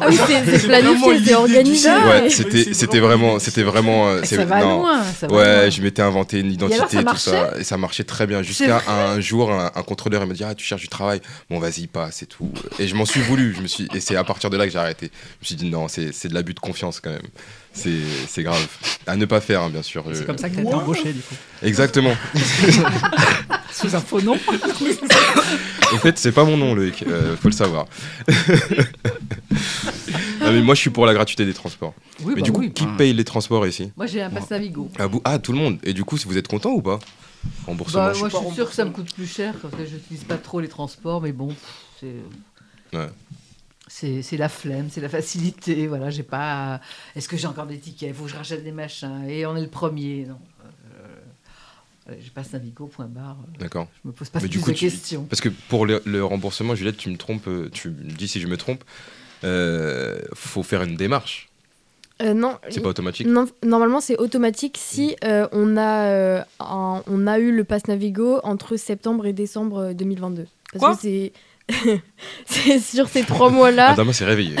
Ah 0.00 0.06
oui, 0.08 0.16
c'est 0.28 0.66
planifié, 0.66 1.20
c'est 1.24 1.34
organisé. 1.34 1.88
ouais 1.88 2.28
c'était 2.30 3.00
vraiment 3.00 3.38
c'était 3.38 3.62
vraiment 3.64 4.22
Ça 4.24 4.44
va 4.44 4.60
non. 4.60 4.78
loin. 4.82 5.02
Ça 5.18 5.26
va 5.26 5.34
Ouais, 5.36 5.60
loin. 5.62 5.70
je 5.70 5.82
m'étais 5.82 6.02
inventé 6.02 6.38
une 6.40 6.52
identité 6.52 6.98
alors, 6.98 7.18
ça 7.18 7.30
tout 7.30 7.36
ça 7.52 7.58
et 7.58 7.64
ça 7.64 7.76
marchait 7.76 8.04
très 8.04 8.26
bien 8.26 8.42
jusqu'à 8.42 8.82
un 8.88 9.20
jour 9.20 9.50
un, 9.52 9.70
un 9.74 9.82
contrôleur 9.82 10.22
il 10.22 10.28
m'a 10.28 10.34
dit 10.34 10.44
ah 10.50 10.54
tu 10.54 10.64
cherches 10.64 10.82
du 10.82 10.88
travail. 10.88 11.20
Bon 11.50 11.58
vas-y 11.58 11.86
passe 11.86 12.22
et 12.22 12.26
tout. 12.26 12.50
Et 12.78 12.88
je 12.88 12.94
m'en 12.94 13.04
suis 13.06 13.20
voulu 13.20 13.54
je 13.54 13.60
me 13.62 13.66
suis 13.68 13.88
et 13.94 14.00
c'est 14.00 14.16
à 14.16 14.24
partir 14.24 14.50
de 14.50 14.56
là 14.56 14.66
que 14.66 14.72
j'ai 14.72 14.78
arrêté. 14.78 15.10
Je 15.12 15.44
me 15.44 15.46
suis 15.46 15.54
dit 15.56 15.70
non 15.70 15.88
c'est 15.88 16.12
c'est 16.12 16.28
de 16.28 16.34
l'abus 16.34 16.54
de 16.54 16.60
confiance 16.60 17.00
quand 17.00 17.10
même. 17.10 17.22
C'est 17.72 17.90
c'est 18.28 18.42
grave. 18.42 18.66
À 19.06 19.16
ne 19.16 19.24
pas 19.24 19.40
faire 19.40 19.62
hein, 19.62 19.70
bien 19.70 19.82
sûr. 19.82 20.04
C'est 20.12 20.22
Euh, 20.22 20.24
comme 20.24 20.38
ça 20.38 20.48
que 20.48 20.54
tu 20.54 20.60
as 20.60 20.62
été 20.64 20.74
embauché, 20.74 21.12
du 21.12 21.20
coup. 21.20 21.34
exactement. 21.62 22.14
Sous 23.72 23.94
un 23.94 24.00
faux 24.00 24.20
nom. 24.20 24.36
en 25.92 25.98
fait 25.98 26.18
c'est 26.18 26.32
pas 26.32 26.44
mon 26.44 26.56
nom 26.56 26.74
Loïc 26.74 27.04
euh, 27.06 27.36
faut 27.36 27.48
le 27.48 27.54
savoir 27.54 27.86
mais 30.52 30.62
moi 30.62 30.74
je 30.74 30.80
suis 30.80 30.90
pour 30.90 31.06
la 31.06 31.14
gratuité 31.14 31.44
des 31.46 31.54
transports 31.54 31.94
Oui, 32.20 32.34
mais 32.34 32.40
bah 32.40 32.40
du 32.42 32.52
coup 32.52 32.60
oui. 32.60 32.72
qui 32.72 32.86
paye 32.96 33.12
les 33.12 33.24
transports 33.24 33.66
ici 33.66 33.92
Moi, 33.96 34.06
j'ai 34.06 34.22
un 34.22 34.30
passe 34.30 34.50
Navigo. 34.50 34.90
ah, 34.98 35.06
ah 35.24 35.38
tout 35.38 35.52
le 35.52 35.58
monde 35.58 35.78
et 35.84 35.92
du 35.92 36.04
coup 36.04 36.16
vous 36.26 36.36
êtes 36.38 36.48
content 36.48 36.70
ou 36.72 36.82
pas 36.82 36.98
remboursement 37.66 38.00
Bah, 38.06 38.12
je 38.12 38.18
moi, 38.20 38.30
suis 38.30 38.38
je 38.40 38.44
suis 38.46 38.54
sûr 38.54 38.68
que 38.68 38.74
ça 38.74 38.84
me 38.84 38.90
coûte 38.90 39.12
plus 39.14 39.26
cher 39.26 39.54
parce 39.62 39.74
que 39.74 39.84
je 39.86 39.94
n'utilise 39.94 40.24
pas 40.24 40.36
trop 40.38 40.60
les 40.60 40.68
transports, 40.68 41.20
mais 41.22 41.32
bon, 41.32 41.54
c'est. 42.00 42.14
Ouais. 42.96 43.08
C'est 43.90 44.36
la 44.36 44.48
flemme, 44.48 44.88
c'est 44.90 45.00
la 45.00 45.08
facilité. 45.08 45.86
Voilà, 45.86 46.10
j'ai 46.10 46.22
pas. 46.24 46.80
Est-ce 47.16 47.28
que 47.28 47.36
j'ai 47.36 47.46
encore 47.46 47.66
des 47.66 47.78
tickets? 47.78 48.08
Il 48.10 48.14
faut 48.14 48.24
que 48.24 48.30
je 48.30 48.36
rachète 48.36 48.62
des 48.64 48.72
machins. 48.72 49.24
Et 49.28 49.46
on 49.46 49.56
est 49.56 49.62
le 49.62 49.68
premier. 49.68 50.26
Non. 50.26 50.38
Euh, 52.10 52.14
je 52.22 52.30
passe 52.30 52.52
Navigo, 52.52 52.86
point 52.86 53.06
barre. 53.06 53.36
d'accord 53.58 53.88
Je 54.04 54.08
me 54.08 54.12
pose 54.12 54.28
pas 54.28 54.38
Mais 54.40 54.48
plus 54.48 54.58
du 54.58 54.60
coup, 54.60 54.70
de 54.70 54.76
tu- 54.76 54.86
questions. 54.90 55.24
Parce 55.24 55.40
que 55.40 55.48
pour 55.48 55.86
le, 55.86 56.02
le 56.06 56.24
remboursement, 56.24 56.74
Juliette, 56.74 56.96
tu 56.96 57.08
me 57.10 57.16
trompes, 57.16 57.46
euh, 57.48 57.70
tu 57.72 57.88
me 57.90 58.10
dis 58.12 58.28
si 58.28 58.40
je 58.40 58.46
me 58.46 58.56
trompe, 58.56 58.82
euh, 59.44 60.18
faut 60.34 60.62
faire 60.62 60.82
une 60.82 60.96
démarche. 60.96 61.48
Euh, 62.20 62.34
non, 62.34 62.56
C'est 62.68 62.80
pas 62.80 62.88
automatique. 62.88 63.26
Non, 63.28 63.46
normalement, 63.64 64.00
c'est 64.00 64.16
automatique 64.18 64.76
si 64.76 65.14
euh, 65.24 65.46
on, 65.52 65.76
a, 65.76 66.06
euh, 66.06 66.42
un- 66.58 67.02
on 67.06 67.26
a 67.28 67.38
eu 67.38 67.52
le 67.54 67.62
pass 67.62 67.86
Navigo 67.86 68.40
entre 68.42 68.76
septembre 68.76 69.26
et 69.26 69.32
décembre 69.32 69.78
euh, 69.90 69.92
2022. 69.94 70.46
Parce 70.72 70.84
Quoi? 70.84 70.94
que 70.96 71.00
c'est. 71.02 71.32
c'est 72.46 72.78
sur 72.78 73.08
ces 73.08 73.22
trois 73.24 73.50
mois-là, 73.50 73.90
Adama 73.90 74.12
s'est 74.12 74.24
réveillé. 74.24 74.56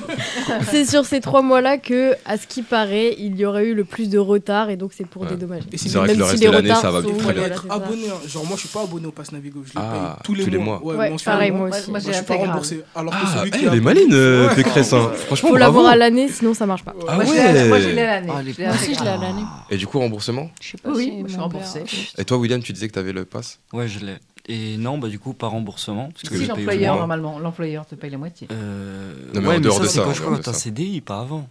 c'est 0.70 0.84
sur 0.84 1.04
ces 1.04 1.20
trois 1.20 1.42
mois-là 1.42 1.78
que, 1.78 2.14
à 2.24 2.36
ce 2.38 2.46
qui 2.46 2.62
paraît, 2.62 3.14
il 3.18 3.36
y 3.36 3.44
aurait 3.44 3.66
eu 3.66 3.74
le 3.74 3.84
plus 3.84 4.08
de 4.08 4.18
retard 4.18 4.70
et 4.70 4.76
donc 4.76 4.92
c'est 4.96 5.06
pour 5.06 5.22
Ouais. 5.22 5.28
dédommager. 5.28 5.66
Et 5.72 5.76
c'est 5.78 5.88
C'est 5.88 5.98
vrai 5.98 6.08
que 6.08 6.12
Même 6.12 6.20
le 6.20 6.24
si 6.24 6.30
reste 6.30 6.42
de 6.44 6.50
l'année, 6.50 6.68
retards 6.68 6.80
ça 6.80 6.90
va 6.90 7.00
très 7.02 7.10
Il 7.10 7.14
bien. 7.16 7.24
fallait 7.24 7.42
être 7.42 7.66
abonné. 7.70 8.02
Genre, 8.26 8.44
moi, 8.46 8.56
je 8.56 8.60
suis 8.60 8.68
pas 8.68 8.82
abonné 8.82 9.06
au 9.06 9.10
Pass 9.12 9.32
Navigo. 9.32 9.60
Je 9.64 9.74
le 9.74 9.74
Ah, 9.76 10.16
paye 10.16 10.22
tous 10.24 10.34
les 10.34 10.44
tous 10.44 10.50
les 10.50 10.58
mois. 10.58 10.80
mois. 10.82 10.94
Ouais, 10.94 11.16
pareil, 11.24 11.50
moi 11.50 11.68
aussi. 11.68 11.90
moi, 11.90 11.98
je 12.00 12.12
suis 12.12 12.24
pas 12.24 12.34
remboursé. 12.36 12.82
Alors 12.94 13.12
que 13.12 13.18
Ah, 13.22 13.38
celui 13.40 13.50
eh, 13.54 13.58
qui 13.58 13.64
elle 13.66 13.74
est 13.74 13.80
maline, 13.80 14.08
euh, 14.12 14.48
Ouais. 14.48 14.54
Pécresse. 14.54 14.92
hein. 14.92 15.10
Franchement, 15.26 15.48
Faut 15.50 15.56
l'avoir 15.56 15.86
à 15.86 15.96
l'année, 15.96 16.28
sinon 16.28 16.54
ça 16.54 16.66
marche 16.66 16.82
pas. 16.84 16.94
Ah 17.08 17.14
moi, 17.16 17.24
je 17.24 17.32
l'ai- 17.32 17.38
ouais. 17.38 17.68
moi, 17.68 17.80
je 17.80 17.88
l'ai 17.88 18.02
à 18.02 18.20
l'année. 18.20 18.32
Ah, 18.34 18.42
l'ai 18.42 18.54
Moi 18.66 18.74
aussi, 18.74 18.94
je 18.94 19.02
l'ai 19.02 19.08
à 19.10 19.16
l'année. 19.16 19.42
Et 19.70 19.76
du 19.76 19.86
coup, 19.86 19.98
remboursement? 19.98 20.50
Je 20.60 20.70
sais 20.70 20.78
pas 20.78 20.90
Oui, 20.90 21.24
je 21.26 21.32
suis 21.32 21.38
père- 21.38 21.84
Et 22.18 22.24
toi, 22.24 22.38
William, 22.38 22.62
tu 22.62 22.72
disais 22.72 22.88
que 22.88 22.92
tu 22.94 22.98
avais 22.98 23.12
le 23.12 23.24
pass? 23.24 23.58
Ouais, 23.72 23.86
je 23.88 23.98
l'ai. 24.04 24.14
Et 24.48 24.76
non, 24.78 24.96
bah 24.98 25.08
du 25.08 25.18
coup, 25.18 25.34
pas 25.34 25.46
remboursement. 25.46 26.08
Parce 26.10 26.22
que 26.30 26.38
Si 26.38 26.46
l'employeur, 26.46 26.96
normalement, 26.96 27.38
l'employeur 27.38 27.84
te 27.86 27.94
paye 27.94 28.10
la 28.10 28.16
moitié. 28.18 28.48
Euh, 28.50 29.12
Non, 29.34 29.42
mais 29.42 29.48
ouais, 29.48 29.56
en 29.56 29.60
dehors 29.60 29.76
ça, 29.76 29.82
de 29.82 29.86
c'est 29.88 29.94
ça, 29.98 30.02
quand 30.04 30.32
en 30.32 30.36
je 30.36 30.42
ça. 30.42 30.52
CDI, 30.54 31.00
pas 31.02 31.20
avant. 31.20 31.48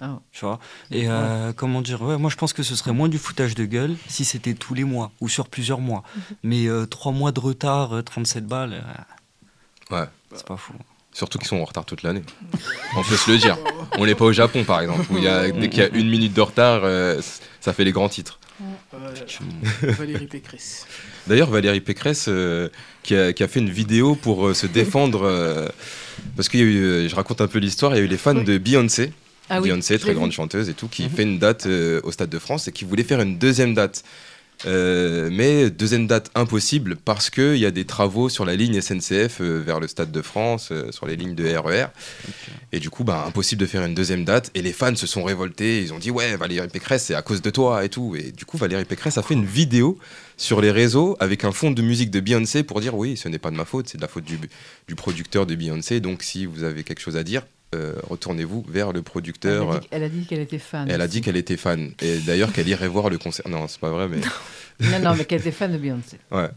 Ah. 0.00 0.18
Tu 0.32 0.44
vois 0.44 0.58
Et 0.90 1.08
euh, 1.08 1.52
comment 1.54 1.80
dire 1.82 2.02
ouais, 2.02 2.16
Moi, 2.18 2.30
je 2.30 2.36
pense 2.36 2.52
que 2.52 2.62
ce 2.62 2.74
serait 2.74 2.92
moins 2.92 3.08
du 3.08 3.18
foutage 3.18 3.54
de 3.54 3.64
gueule 3.64 3.96
si 4.08 4.24
c'était 4.24 4.54
tous 4.54 4.74
les 4.74 4.82
mois 4.84 5.12
ou 5.20 5.28
sur 5.28 5.46
plusieurs 5.48 5.80
mois. 5.80 6.02
Mais 6.42 6.66
euh, 6.66 6.86
trois 6.86 7.12
mois 7.12 7.30
de 7.32 7.38
retard, 7.40 7.92
euh, 7.96 8.02
37 8.02 8.46
balles, 8.46 8.82
euh, 9.92 9.94
Ouais. 9.96 10.06
c'est 10.34 10.46
pas 10.46 10.56
fou. 10.56 10.72
Surtout 11.12 11.38
qu'ils 11.38 11.46
sont 11.46 11.58
en 11.58 11.64
retard 11.64 11.84
toute 11.84 12.02
l'année. 12.02 12.22
On 12.96 13.02
peut 13.04 13.16
se 13.16 13.30
le 13.30 13.38
dire. 13.38 13.56
On 13.98 14.06
n'est 14.06 14.16
pas 14.16 14.24
au 14.24 14.32
Japon, 14.32 14.64
par 14.64 14.80
exemple, 14.80 15.04
où 15.12 15.16
il 15.18 15.22
y 15.22 15.28
a, 15.28 15.48
dès 15.50 15.68
qu'il 15.68 15.78
y 15.80 15.86
a 15.86 15.88
une 15.90 16.08
minute 16.10 16.32
de 16.32 16.40
retard, 16.40 16.80
euh, 16.82 17.20
ça 17.60 17.72
fait 17.72 17.84
les 17.84 17.92
grands 17.92 18.08
titres. 18.08 18.40
Euh, 18.94 19.14
Valérie 19.82 20.26
Pécresse. 20.26 20.86
D'ailleurs, 21.26 21.50
Valérie 21.50 21.80
Pécresse, 21.80 22.26
euh, 22.28 22.68
qui, 23.02 23.14
a, 23.16 23.32
qui 23.32 23.42
a 23.42 23.48
fait 23.48 23.60
une 23.60 23.70
vidéo 23.70 24.14
pour 24.14 24.46
euh, 24.48 24.54
se 24.54 24.66
défendre, 24.66 25.22
euh, 25.24 25.68
parce 26.36 26.48
qu'il 26.48 26.60
y 26.60 26.62
a 26.62 26.66
eu, 26.66 27.08
je 27.08 27.14
raconte 27.14 27.40
un 27.40 27.46
peu 27.48 27.58
l'histoire, 27.58 27.92
il 27.94 27.98
y 27.98 28.00
a 28.00 28.04
eu 28.04 28.08
les 28.08 28.18
fans 28.18 28.36
Oui. 28.36 28.44
de 28.44 28.58
Beyoncé, 28.58 29.12
Ah 29.48 29.60
Beyoncé, 29.60 29.98
très 29.98 30.14
grande 30.14 30.30
vu. 30.30 30.36
chanteuse 30.36 30.68
et 30.68 30.74
tout, 30.74 30.88
qui 30.88 31.04
Mhm. 31.04 31.10
fait 31.10 31.22
une 31.22 31.38
date 31.38 31.66
au 32.02 32.10
Stade 32.12 32.30
de 32.30 32.38
France 32.38 32.68
et 32.68 32.72
qui 32.72 32.84
voulait 32.84 33.04
faire 33.04 33.20
une 33.20 33.38
deuxième 33.38 33.74
date. 33.74 34.04
Mais 34.66 35.68
deuxième 35.68 36.06
date 36.06 36.30
impossible 36.34 36.96
parce 36.96 37.28
qu'il 37.28 37.56
y 37.56 37.66
a 37.66 37.70
des 37.70 37.84
travaux 37.84 38.28
sur 38.30 38.44
la 38.46 38.54
ligne 38.54 38.80
SNCF 38.80 39.40
vers 39.42 39.80
le 39.80 39.88
Stade 39.88 40.10
de 40.12 40.22
France, 40.22 40.72
sur 40.90 41.06
les 41.06 41.16
lignes 41.16 41.34
de 41.34 41.44
RER. 41.56 41.86
Et 42.72 42.80
du 42.80 42.88
coup, 42.88 43.04
bah, 43.04 43.24
impossible 43.26 43.60
de 43.60 43.66
faire 43.66 43.84
une 43.84 43.94
deuxième 43.94 44.24
date. 44.24 44.50
Et 44.54 44.62
les 44.62 44.72
fans 44.72 44.94
se 44.96 45.06
sont 45.06 45.24
révoltés. 45.24 45.82
Ils 45.82 45.92
ont 45.92 45.98
dit 45.98 46.10
Ouais, 46.10 46.36
Valérie 46.36 46.68
Pécresse, 46.68 47.04
c'est 47.06 47.14
à 47.14 47.20
cause 47.22 47.42
de 47.42 47.50
toi 47.50 47.84
et 47.84 47.88
tout. 47.90 48.14
Et 48.16 48.32
du 48.32 48.44
coup, 48.46 48.56
Valérie 48.56 48.84
Pécresse 48.86 49.18
a 49.18 49.22
fait 49.22 49.34
une 49.34 49.44
vidéo 49.44 49.98
sur 50.36 50.60
les 50.60 50.70
réseaux 50.70 51.16
avec 51.20 51.44
un 51.44 51.52
fond 51.52 51.70
de 51.70 51.82
musique 51.82 52.10
de 52.10 52.20
Beyoncé 52.20 52.62
pour 52.62 52.80
dire 52.80 52.94
Oui, 52.94 53.16
ce 53.16 53.28
n'est 53.28 53.38
pas 53.38 53.50
de 53.50 53.56
ma 53.56 53.64
faute, 53.64 53.88
c'est 53.88 53.98
de 53.98 54.02
la 54.02 54.08
faute 54.08 54.24
du, 54.24 54.38
du 54.88 54.94
producteur 54.94 55.46
de 55.46 55.54
Beyoncé. 55.54 56.00
Donc, 56.00 56.22
si 56.22 56.46
vous 56.46 56.62
avez 56.64 56.82
quelque 56.84 57.00
chose 57.00 57.16
à 57.16 57.22
dire, 57.24 57.42
euh, 57.74 57.94
retournez-vous 58.08 58.64
vers 58.68 58.92
le 58.92 59.02
producteur. 59.02 59.80
elle 59.90 60.04
a 60.04 60.08
dit 60.08 60.26
qu'elle 60.26 60.40
était 60.40 60.58
fan. 60.58 60.88
Elle 60.90 61.00
a 61.00 61.08
dit 61.08 61.20
qu'elle 61.22 61.36
était 61.36 61.56
fan. 61.56 61.92
Et 62.02 62.18
d'ailleurs, 62.18 62.52
qu'elle 62.52 62.68
irait 62.68 62.88
voir 62.88 63.10
le 63.10 63.18
concert. 63.18 63.48
Non, 63.48 63.66
c'est 63.68 63.80
pas 63.80 63.90
vrai, 63.90 64.08
mais. 64.08 64.18
Non, 64.80 64.98
non, 65.10 65.14
mais 65.16 65.24
qu'elle 65.24 65.40
était 65.40 65.50
fan 65.52 65.72
de 65.72 65.78
Beyoncé. 65.78 66.18
Ouais. 66.30 66.48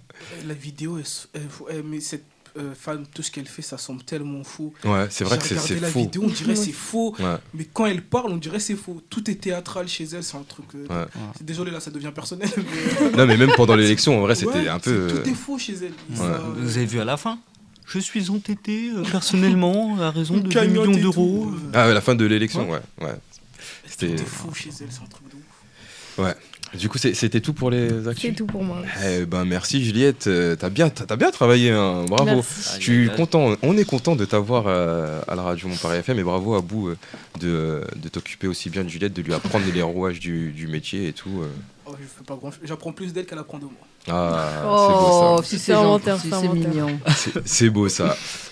La 0.48 0.54
vidéo, 0.54 1.00
elle- 1.00 1.84
mais 1.84 2.00
cette 2.00 2.24
euh, 2.58 2.74
femme, 2.74 3.06
tout 3.14 3.22
ce 3.24 3.32
qu'elle 3.32 3.48
fait, 3.48 3.62
ça 3.62 3.78
semble 3.78 4.04
tellement 4.04 4.44
faux. 4.44 4.74
Ouais, 4.84 5.08
c'est 5.10 5.24
vrai 5.24 5.38
que 5.38 5.44
c'est 5.46 5.58
c'est 5.58 5.80
la 5.80 5.90
faux. 5.90 6.02
vidéo, 6.02 6.24
on 6.26 6.30
dirait 6.30 6.56
c'est 6.56 6.72
faux. 6.72 7.16
Ouais. 7.20 7.36
Mais 7.54 7.66
quand 7.72 7.86
elle 7.86 8.02
parle, 8.04 8.32
on 8.32 8.38
dirait 8.38 8.60
c'est 8.60 8.76
faux. 8.76 9.02
Tout 9.10 9.30
est 9.30 9.36
théâtral 9.36 9.88
chez 9.88 10.06
elle, 10.14 10.24
c'est 10.24 10.38
un 10.38 10.44
truc. 10.44 10.66
euh, 10.76 10.86
Ouais. 10.90 11.06
Désolé, 11.42 11.72
là, 11.72 11.80
ça 11.80 11.92
devient 11.92 12.12
personnel. 12.14 12.50
mais- 12.58 13.12
Non, 13.18 13.26
mais 13.26 13.38
même 13.38 13.52
pendant 13.56 13.76
l'élection, 13.76 14.18
en 14.18 14.22
vrai, 14.22 14.36
c'était 14.36 14.52
Ouais, 14.52 14.68
un 14.70 14.80
peu. 14.80 15.08
Tout 15.10 15.16
euh, 15.18 15.32
est 15.32 15.34
faux 15.36 15.58
chez 15.58 15.74
elle. 15.74 15.94
Ouais. 16.10 16.16
Ça- 16.18 16.44
Vous 16.56 16.78
avez 16.78 16.86
vu 16.86 17.00
à 17.00 17.06
la 17.06 17.18
fin? 17.18 17.40
Je 17.88 18.00
suis 18.00 18.30
entêté 18.30 18.90
euh, 18.96 19.04
personnellement 19.04 19.98
à 20.02 20.12
raison 20.12 20.36
de 20.36 20.42
2 20.42 20.50
cagnotte 20.50 20.88
millions 20.90 21.02
d'euros. 21.02 21.48
euh, 21.54 21.72
Ah, 21.74 21.88
ouais, 21.88 21.94
la 21.94 22.02
fin 22.02 22.16
de 22.16 22.26
l'élection, 22.26 22.70
ouais. 22.70 22.80
ouais. 23.02 23.14
Tout 23.14 23.60
C'était. 23.88 24.08
est 24.14 24.18
fou 24.26 24.54
chez 24.54 24.70
elle, 24.82 24.88
c'est 24.92 25.02
un 25.02 25.06
truc 25.08 25.24
de 25.30 25.36
ouf. 25.38 26.36
Du 26.74 26.90
coup, 26.90 26.98
c'était 26.98 27.40
tout 27.40 27.54
pour 27.54 27.72
les 27.72 28.08
actus. 28.08 28.30
C'est 28.30 28.36
tout 28.36 28.46
pour 28.46 28.64
moi. 28.64 28.82
Eh 29.06 29.26
ben, 29.26 29.46
merci 29.46 29.84
Juliette. 29.84 30.28
Euh, 30.28 30.56
T'as 30.56 30.70
bien, 30.70 30.90
t'as 30.90 31.06
t'as 31.06 31.16
bien 31.16 31.32
travaillé, 31.32 31.72
hein. 31.72 32.06
bravo. 32.08 32.26
Merci. 32.26 32.76
Je 32.80 32.84
suis 32.84 33.10
content, 33.10 33.56
on 33.62 33.78
est 33.78 33.86
content 33.86 34.16
de 34.16 34.26
t'avoir 34.26 34.66
euh, 34.68 35.22
à 35.28 35.36
la 35.36 35.44
radio 35.44 35.68
Montparis 35.70 35.98
FM 36.00 36.20
et 36.20 36.24
bravo 36.24 36.56
à 36.56 36.62
bout 36.62 36.90
euh, 36.90 36.98
de, 37.40 37.82
de 37.96 38.10
t'occuper 38.10 38.48
aussi 38.48 38.70
bien 38.70 38.84
de 38.84 38.90
Juliette, 38.90 39.14
de 39.14 39.22
lui 39.22 39.34
apprendre 39.34 39.66
les 39.74 39.82
rouages 39.82 40.20
du, 40.20 40.52
du 40.52 40.68
métier 40.68 41.08
et 41.08 41.14
tout. 41.14 41.44
Oh, 41.90 41.94
je 42.00 42.06
fais 42.06 42.24
pas 42.26 42.36
grand 42.36 42.52
J'apprends 42.64 42.92
plus 42.92 43.14
d'elle 43.14 43.26
qu'elle 43.26 43.38
apprend 43.40 43.58
de 43.60 43.64
moi. 43.64 43.74
Ah, 44.10 44.64
Oh, 44.66 45.40
c'est 45.44 45.74
beau 45.74 46.00
ça. 46.00 46.18
C'est 46.42 46.48
mignon. 46.50 47.00
C'est- 47.46 47.70
beau. 47.70 47.88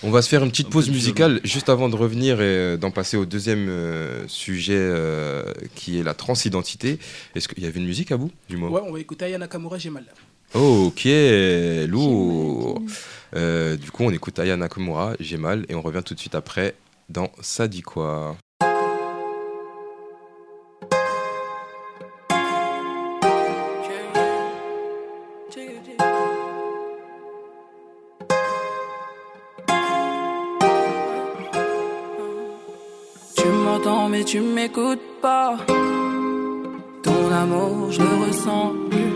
On 0.02 0.10
va 0.10 0.22
se 0.22 0.28
faire 0.28 0.42
une 0.42 0.50
petite 0.50 0.70
pause 0.70 0.88
musicale 0.90 1.40
juste 1.44 1.68
avant 1.68 1.88
de 1.88 1.96
revenir 1.96 2.40
et 2.40 2.44
euh, 2.44 2.76
d'en 2.76 2.90
passer 2.90 3.16
au 3.16 3.24
deuxième 3.26 3.68
euh, 3.68 4.26
sujet 4.28 4.76
euh, 4.76 5.52
qui 5.74 5.98
est 5.98 6.02
la 6.02 6.14
transidentité. 6.14 6.98
Est-ce 7.34 7.48
qu'il 7.48 7.62
y 7.62 7.66
avait 7.66 7.80
une 7.80 7.86
musique 7.86 8.12
à 8.12 8.16
bout 8.16 8.30
du 8.48 8.56
Ouais, 8.56 8.80
on 8.84 8.92
va 8.92 9.00
écouter 9.00 9.26
Aya 9.26 9.38
Nakamura, 9.38 9.78
j'ai 9.78 9.90
mal. 9.90 10.04
Ok, 10.54 11.06
lourd. 11.86 12.80
Euh, 13.34 13.76
du 13.76 13.90
coup, 13.90 14.04
on 14.04 14.10
écoute 14.10 14.38
Aya 14.38 14.56
Nakamura, 14.56 15.14
J'ai 15.20 15.36
mal, 15.36 15.66
et 15.68 15.74
on 15.74 15.82
revient 15.82 16.02
tout 16.04 16.14
de 16.14 16.20
suite 16.20 16.34
après 16.34 16.74
dans 17.08 17.30
Ça 17.40 17.68
dit 17.68 17.82
quoi 17.82 18.36
tu 34.26 34.40
m'écoutes 34.40 35.08
pas. 35.22 35.56
Ton 37.02 37.32
amour, 37.42 37.92
je 37.92 38.00
le 38.00 38.14
ressens 38.26 38.72
plus. 38.90 39.14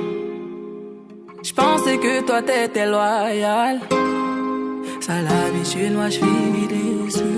Je 1.42 1.52
pensais 1.52 1.98
que 1.98 2.22
toi 2.22 2.40
t'étais 2.42 2.86
loyal. 2.86 3.80
Ça 5.00 5.14
l'habitude, 5.28 5.94
moi 5.94 6.08
je 6.10 6.18
finis 6.18 6.68
déçu. 6.68 7.34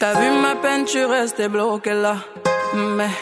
T'as 0.00 0.14
vu 0.20 0.28
ma 0.42 0.56
peine, 0.56 0.84
tu 0.84 1.04
restais 1.04 1.48
bloqué 1.48 1.94
là. 1.94 2.16
Mais 2.74 3.14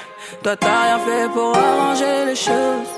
toi 0.42 0.56
t'as 0.56 0.82
rien 0.84 0.98
fait 1.06 1.28
pour 1.34 1.54
arranger 1.56 2.24
les 2.26 2.36
choses. 2.48 2.92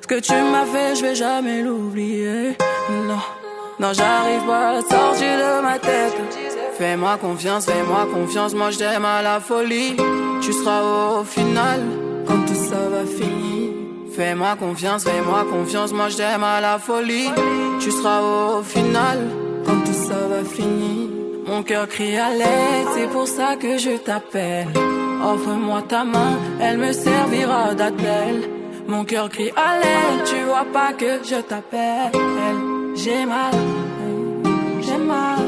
Ce 0.00 0.06
que 0.06 0.20
tu 0.20 0.34
m'as 0.52 0.66
fait, 0.66 0.94
je 0.96 1.02
vais 1.02 1.14
jamais 1.16 1.62
l'oublier. 1.62 2.56
Non, 3.08 3.22
non, 3.80 3.92
j'arrive 3.92 4.44
pas 4.46 4.68
à 4.78 4.80
sortir 4.80 5.32
de 5.42 5.62
ma 5.62 5.78
tête. 5.78 6.61
Fais-moi 6.78 7.16
confiance, 7.18 7.66
fais-moi 7.66 8.06
confiance, 8.12 8.54
moi 8.54 8.70
je 8.70 8.78
t'aime 8.78 9.04
à 9.04 9.22
la 9.22 9.40
folie. 9.40 9.96
Tu 10.40 10.52
seras 10.52 10.82
au 11.20 11.24
final, 11.24 11.80
quand 12.26 12.44
tout 12.46 12.54
ça 12.54 12.88
va 12.90 13.04
finir. 13.04 13.70
Fais-moi 14.16 14.56
confiance, 14.58 15.04
fais-moi 15.04 15.44
confiance, 15.50 15.92
moi 15.92 16.08
je 16.08 16.16
t'aime 16.16 16.44
à 16.44 16.60
la 16.60 16.78
folie. 16.78 17.30
Tu 17.80 17.90
seras 17.90 18.20
au 18.22 18.62
final, 18.62 19.18
quand 19.66 19.80
tout 19.84 19.92
ça 19.92 20.26
va 20.28 20.44
finir. 20.44 21.08
Mon 21.46 21.62
cœur 21.62 21.86
crie 21.88 22.16
à 22.16 22.30
l'aide, 22.30 22.86
c'est 22.94 23.08
pour 23.10 23.28
ça 23.28 23.56
que 23.56 23.76
je 23.76 23.96
t'appelle. 23.98 24.68
Offre-moi 25.22 25.82
ta 25.82 26.04
main, 26.04 26.38
elle 26.60 26.78
me 26.78 26.92
servira 26.92 27.74
d'appel. 27.74 28.48
Mon 28.88 29.04
cœur 29.04 29.28
crie 29.28 29.52
à 29.56 29.78
l'aide, 29.80 30.24
tu 30.24 30.42
vois 30.44 30.66
pas 30.72 30.92
que 30.94 31.20
je 31.24 31.36
t'appelle. 31.36 32.12
J'ai 32.96 33.24
mal, 33.26 33.54
j'ai 34.80 34.98
mal. 34.98 35.41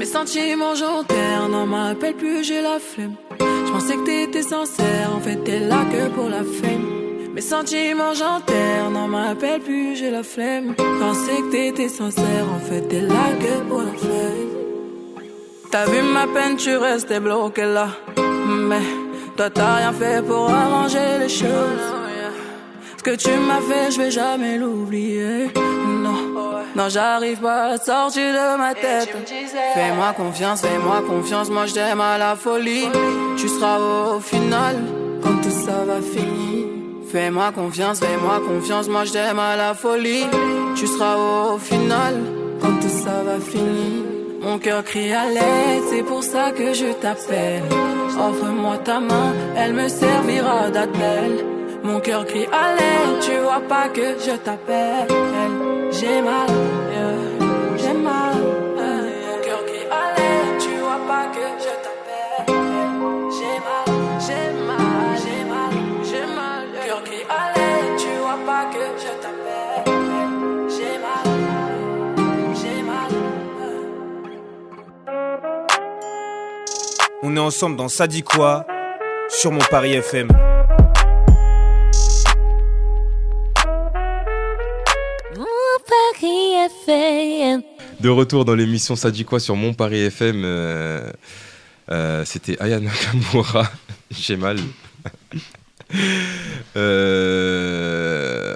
Mes 0.00 0.06
sentiments 0.06 0.74
j'en 0.74 1.04
terre, 1.04 1.46
n'en 1.50 1.66
m'appelle 1.66 2.14
plus, 2.14 2.42
j'ai 2.42 2.62
la 2.62 2.78
flemme. 2.78 3.16
Je 3.38 3.70
pensais 3.70 3.96
que 3.96 4.06
t'étais 4.06 4.40
sincère, 4.40 5.14
en 5.14 5.20
fait 5.20 5.36
t'es 5.44 5.60
là 5.60 5.84
que 5.92 6.08
pour 6.14 6.30
la 6.30 6.38
fame. 6.38 6.86
Mes 7.34 7.42
sentiments 7.42 8.14
j'en 8.14 8.40
terre, 8.40 8.90
n'en 8.90 9.08
m'appelle 9.08 9.60
plus, 9.60 9.96
j'ai 9.96 10.10
la 10.10 10.22
flemme. 10.22 10.74
Pensais 10.74 11.42
que 11.42 11.50
t'étais 11.50 11.90
sincère, 11.90 12.46
en 12.50 12.60
fait 12.60 12.80
t'es 12.88 13.02
là 13.02 13.26
que 13.42 13.68
pour 13.68 13.82
la 13.82 13.92
flemme. 13.92 15.26
T'as 15.70 15.84
vu 15.84 16.00
ma 16.00 16.26
peine, 16.28 16.56
tu 16.56 16.74
restais 16.78 17.20
bloqué 17.20 17.66
là. 17.66 17.88
Mais 18.48 18.86
toi 19.36 19.50
t'as 19.50 19.74
rien 19.80 19.92
fait 19.92 20.24
pour 20.24 20.48
arranger 20.48 21.18
les 21.20 21.28
choses. 21.28 21.86
Ce 22.96 23.02
que 23.02 23.16
tu 23.16 23.32
m'as 23.36 23.60
fait, 23.60 23.90
je 23.90 23.98
vais 23.98 24.10
jamais 24.10 24.56
l'oublier. 24.56 25.50
Non, 26.76 26.88
j'arrive 26.88 27.40
pas 27.40 27.72
à 27.72 27.78
sortir 27.78 28.32
de 28.32 28.56
ma 28.56 28.74
tête. 28.74 29.14
Fais-moi 29.74 30.12
confiance, 30.16 30.60
fais-moi 30.60 31.02
confiance, 31.06 31.50
moi 31.50 31.66
je 31.66 31.74
t'aime 31.74 32.00
à 32.00 32.16
la 32.16 32.36
folie. 32.36 32.88
Tu 33.36 33.48
seras 33.48 33.78
au 33.78 34.20
final, 34.20 34.76
quand 35.22 35.40
tout 35.42 35.50
ça 35.50 35.84
va 35.84 36.00
finir. 36.00 36.66
Fais-moi 37.10 37.50
confiance, 37.52 37.98
fais-moi 37.98 38.40
confiance, 38.46 38.88
moi 38.88 39.04
je 39.04 39.12
t'aime 39.12 39.38
à 39.38 39.56
la 39.56 39.74
folie. 39.74 40.26
Tu 40.76 40.86
seras 40.86 41.16
au 41.16 41.58
final, 41.58 42.14
quand 42.60 42.78
tout 42.80 42.88
ça 42.88 43.22
va 43.24 43.40
finir. 43.40 44.04
Mon 44.40 44.58
cœur 44.58 44.84
crie 44.84 45.12
à 45.12 45.26
l'aide, 45.26 45.82
c'est 45.90 46.02
pour 46.02 46.22
ça 46.22 46.52
que 46.52 46.72
je 46.72 46.92
t'appelle. 46.92 47.64
Offre-moi 48.18 48.78
ta 48.78 49.00
main, 49.00 49.34
elle 49.56 49.74
me 49.74 49.88
servira 49.88 50.70
d'appel. 50.70 51.44
Mon 51.82 52.00
cœur 52.00 52.24
crie 52.26 52.46
à 52.46 52.74
l'aide, 52.76 53.20
tu 53.20 53.36
vois 53.38 53.60
pas 53.68 53.88
que 53.88 54.18
je 54.24 54.36
t'appelle. 54.36 55.08
J'ai 55.92 56.22
mal, 56.22 56.48
yeah, 56.92 57.76
j'ai 57.76 57.92
mal. 57.92 58.34
Mon 58.76 59.38
cœur 59.44 59.62
à 59.90 60.04
l'aide, 60.16 60.58
tu 60.60 60.72
vois 60.78 61.00
pas 61.08 61.26
que 61.34 61.46
je 61.64 61.72
t'appelle. 61.84 62.46
J'ai 63.36 63.56
mal, 63.68 63.88
j'ai 64.26 64.46
mal, 64.68 64.82
j'ai 65.22 65.42
mal, 65.52 65.72
j'ai 66.08 66.26
mal. 66.34 66.64
Mon 66.66 66.80
cœur 66.84 67.02
à 67.28 67.42
l'aide, 67.54 67.96
tu 67.98 68.12
vois 68.22 68.40
pas 68.46 68.64
que 68.72 68.84
je 69.02 69.12
t'appelle. 69.22 69.84
J'ai 70.74 70.96
mal, 71.04 71.26
j'ai 72.54 72.82
mal. 72.82 73.12
On 77.22 77.36
est 77.36 77.40
ensemble 77.40 77.76
dans 77.76 77.88
Ça 77.88 78.06
quoi 78.24 78.64
sur 79.28 79.52
mon 79.52 79.60
Paris 79.70 79.94
FM. 79.94 80.28
De 88.00 88.08
retour 88.08 88.44
dans 88.44 88.54
l'émission 88.54 88.94
Ça 88.94 89.10
dit 89.10 89.24
quoi 89.24 89.40
sur 89.40 89.56
Mon 89.56 89.72
Paris 89.72 90.00
FM. 90.00 90.42
euh, 90.44 91.10
euh, 91.90 92.24
C'était 92.26 92.60
Aya 92.60 92.78
Nakamura. 92.80 93.70
J'ai 94.10 94.36
mal. 94.36 94.58
Euh, 96.76 98.54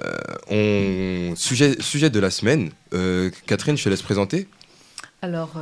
sujet, 1.34 2.10
de 2.10 2.20
la 2.20 2.30
semaine. 2.30 2.70
Catherine, 3.46 3.76
je 3.76 3.82
te 3.82 3.88
laisse 3.88 4.02
présenter. 4.02 4.46
Alors, 5.20 5.54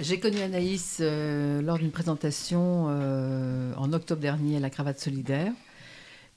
j'ai 0.00 0.18
connu 0.18 0.40
Anaïs 0.40 1.02
lors 1.02 1.76
d'une 1.78 1.90
présentation 1.90 2.86
en 3.76 3.92
octobre 3.92 4.22
dernier 4.22 4.56
à 4.56 4.60
la 4.60 4.70
Cravate 4.70 4.98
Solidaire. 4.98 5.52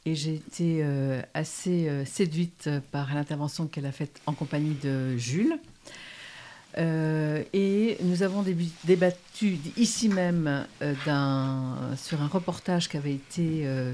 Et 0.07 0.15
j'ai 0.15 0.35
été 0.35 0.79
euh, 0.83 1.21
assez 1.33 1.89
euh, 1.89 2.05
séduite 2.05 2.69
par 2.93 3.13
l'intervention 3.13 3.67
qu'elle 3.67 3.85
a 3.85 3.91
faite 3.91 4.21
en 4.25 4.31
compagnie 4.31 4.77
de 4.81 5.17
Jules. 5.17 5.59
Euh, 6.77 7.43
et 7.51 7.97
nous 8.03 8.23
avons 8.23 8.41
débattu 8.85 9.57
ici 9.75 10.07
même 10.07 10.65
euh, 10.81 10.93
sur 11.97 12.21
un 12.21 12.27
reportage 12.27 12.87
qui 12.87 12.95
avait 12.95 13.15
été 13.15 13.63
euh, 13.65 13.91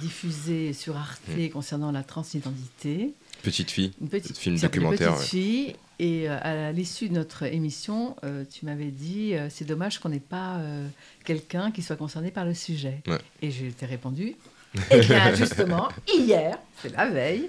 diffusé 0.00 0.72
sur 0.72 0.96
Arte 0.96 1.30
concernant 1.52 1.92
la 1.92 2.02
transidentité. 2.02 3.12
Petite 3.44 3.70
fille. 3.70 3.92
Une 4.00 4.08
petite 4.08 4.36
Film 4.36 4.58
documentaire, 4.58 5.14
Petite 5.14 5.28
fille. 5.28 5.76
Et 6.00 6.28
euh, 6.28 6.38
à 6.42 6.72
l'issue 6.72 7.08
de 7.08 7.14
notre 7.14 7.44
émission, 7.44 8.16
euh, 8.24 8.42
tu 8.50 8.66
m'avais 8.66 8.90
dit 8.90 9.34
euh, 9.34 9.48
c'est 9.48 9.64
dommage 9.64 10.00
qu'on 10.00 10.08
n'ait 10.08 10.18
pas 10.18 10.56
euh, 10.56 10.88
quelqu'un 11.24 11.70
qui 11.70 11.82
soit 11.82 11.96
concerné 11.96 12.32
par 12.32 12.44
le 12.44 12.54
sujet. 12.54 13.00
Ouais. 13.06 13.18
Et 13.42 13.52
je 13.52 13.66
t'ai 13.66 13.86
répondu 13.86 14.34
eh 14.90 15.00
bien, 15.00 15.34
justement, 15.34 15.88
hier, 16.06 16.58
c'est 16.80 16.94
la 16.94 17.08
veille, 17.08 17.48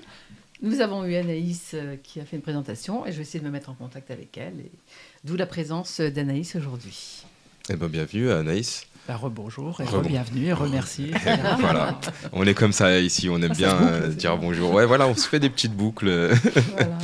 nous 0.61 0.81
avons 0.81 1.05
eu 1.05 1.15
Anaïs 1.15 1.71
euh, 1.73 1.95
qui 2.03 2.19
a 2.19 2.25
fait 2.25 2.35
une 2.35 2.41
présentation 2.41 3.05
et 3.05 3.11
je 3.11 3.17
vais 3.17 3.21
essayer 3.21 3.39
de 3.39 3.45
me 3.45 3.51
mettre 3.51 3.69
en 3.69 3.73
contact 3.73 4.11
avec 4.11 4.37
elle. 4.37 4.65
D'où 5.23 5.35
la 5.37 5.45
présence 5.45 6.01
d'Anaïs 6.01 6.55
aujourd'hui. 6.55 7.23
Eh 7.69 7.75
ben, 7.75 7.87
bienvenue 7.87 8.31
Anaïs. 8.31 8.85
Bah, 9.09 9.15
rebonjour 9.15 9.81
et 9.81 10.07
bienvenue 10.07 10.45
et 10.45 10.53
remercie. 10.53 11.09
voilà, 11.59 11.99
on 12.31 12.45
est 12.45 12.53
comme 12.53 12.71
ça 12.71 12.99
ici, 12.99 13.27
on 13.27 13.37
aime 13.41 13.49
Ah, 13.53 13.55
bien 13.55 13.75
boucle. 13.75 13.91
euh, 13.91 14.07
dire 14.09 14.37
bonjour. 14.37 14.71
Ouais, 14.71 14.85
voilà, 14.85 15.07
on 15.07 15.15
se 15.15 15.27
fait 15.27 15.39
des 15.39 15.49
petites 15.49 15.73
boucles. 15.73 16.09
Voilà. 16.77 16.95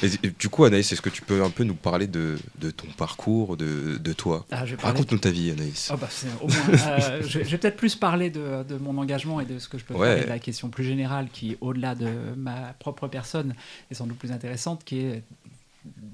Et, 0.00 0.28
et 0.28 0.30
du 0.30 0.48
coup, 0.48 0.62
Anaïs, 0.62 0.92
est-ce 0.92 1.02
que 1.02 1.08
tu 1.10 1.22
peux 1.22 1.42
un 1.42 1.50
peu 1.50 1.64
nous 1.64 1.74
parler 1.74 2.06
de, 2.06 2.36
de 2.60 2.70
ton 2.70 2.86
parcours, 2.96 3.56
de, 3.56 3.96
de 3.98 4.12
toi? 4.12 4.46
Ah, 4.52 4.62
Raconte-nous 4.80 5.18
ta 5.18 5.30
vie, 5.32 5.50
Anaïs. 5.50 5.88
Ah 5.92 5.96
bah, 5.96 6.06
c'est 6.08 6.28
au 6.40 6.46
moins, 6.46 6.78
euh, 6.86 7.20
je, 7.22 7.40
je 7.42 7.48
vais 7.50 7.58
peut-être 7.58 7.76
plus 7.76 7.96
parler 7.96 8.30
de, 8.30 8.62
de 8.62 8.76
mon 8.76 8.96
engagement 8.98 9.40
et 9.40 9.44
de 9.44 9.58
ce 9.58 9.68
que 9.68 9.76
je 9.76 9.82
peux 9.84 9.94
Ouais. 9.94 10.06
faire 10.06 10.18
et 10.18 10.24
de 10.26 10.28
la 10.28 10.38
question 10.38 10.68
plus 10.68 10.84
générale 10.84 11.26
qui, 11.32 11.56
au-delà 11.60 11.96
de 11.96 12.08
ma 12.36 12.74
propre 12.78 13.08
personne, 13.08 13.54
est 13.90 13.94
sans 13.94 14.06
doute 14.06 14.18
plus 14.18 14.30
intéressante, 14.30 14.84
qui 14.84 15.00
est 15.00 15.24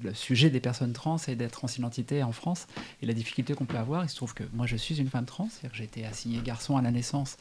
le 0.01 0.13
sujet 0.13 0.49
des 0.49 0.59
personnes 0.59 0.93
trans 0.93 1.17
et 1.27 1.35
d'être 1.35 1.51
transidentité 1.51 2.23
en 2.23 2.31
France 2.31 2.67
et 3.01 3.05
la 3.05 3.13
difficulté 3.13 3.53
qu'on 3.53 3.65
peut 3.65 3.77
avoir. 3.77 4.03
Il 4.03 4.09
se 4.09 4.15
trouve 4.15 4.33
que 4.33 4.43
moi, 4.53 4.65
je 4.65 4.77
suis 4.77 4.99
une 4.99 5.09
femme 5.09 5.25
trans, 5.25 5.49
j'ai 5.73 5.83
été 5.83 6.05
assignée 6.05 6.39
garçon 6.39 6.77
à 6.77 6.81
la 6.81 6.91
naissance 6.91 7.37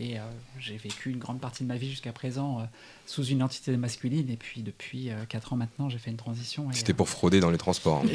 et 0.00 0.16
euh, 0.18 0.22
j'ai 0.58 0.76
vécu 0.78 1.10
une 1.10 1.18
grande 1.18 1.40
partie 1.40 1.62
de 1.62 1.68
ma 1.68 1.76
vie 1.76 1.90
jusqu'à 1.90 2.12
présent 2.12 2.60
euh, 2.60 2.62
sous 3.06 3.22
une 3.24 3.36
identité 3.36 3.76
masculine 3.76 4.30
et 4.30 4.36
puis 4.36 4.62
depuis 4.62 5.10
4 5.28 5.52
ans 5.52 5.56
maintenant, 5.56 5.88
j'ai 5.90 5.98
fait 5.98 6.10
une 6.10 6.16
transition. 6.16 6.66
C'était 6.72 6.94
pour 6.94 7.08
frauder 7.08 7.40
dans 7.40 7.50
les 7.50 7.58
transports. 7.58 8.02
hein, 8.04 8.08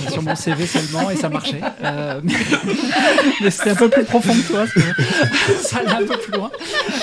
sur 0.10 0.22
mon 0.22 0.34
CV 0.34 0.66
seulement 0.66 1.10
et 1.10 1.16
ça 1.16 1.28
marchait. 1.28 1.60
Euh, 1.84 2.20
mais 2.24 2.34
mais 3.40 3.50
c'était 3.50 3.70
un 3.70 3.76
peu 3.76 3.88
plus 3.90 4.04
profond 4.04 4.32
que 4.34 4.48
toi, 4.48 4.66
ça 5.62 5.78
allait 5.78 5.90
un 5.90 6.06
peu 6.06 6.18
plus 6.18 6.32
loin. 6.32 6.50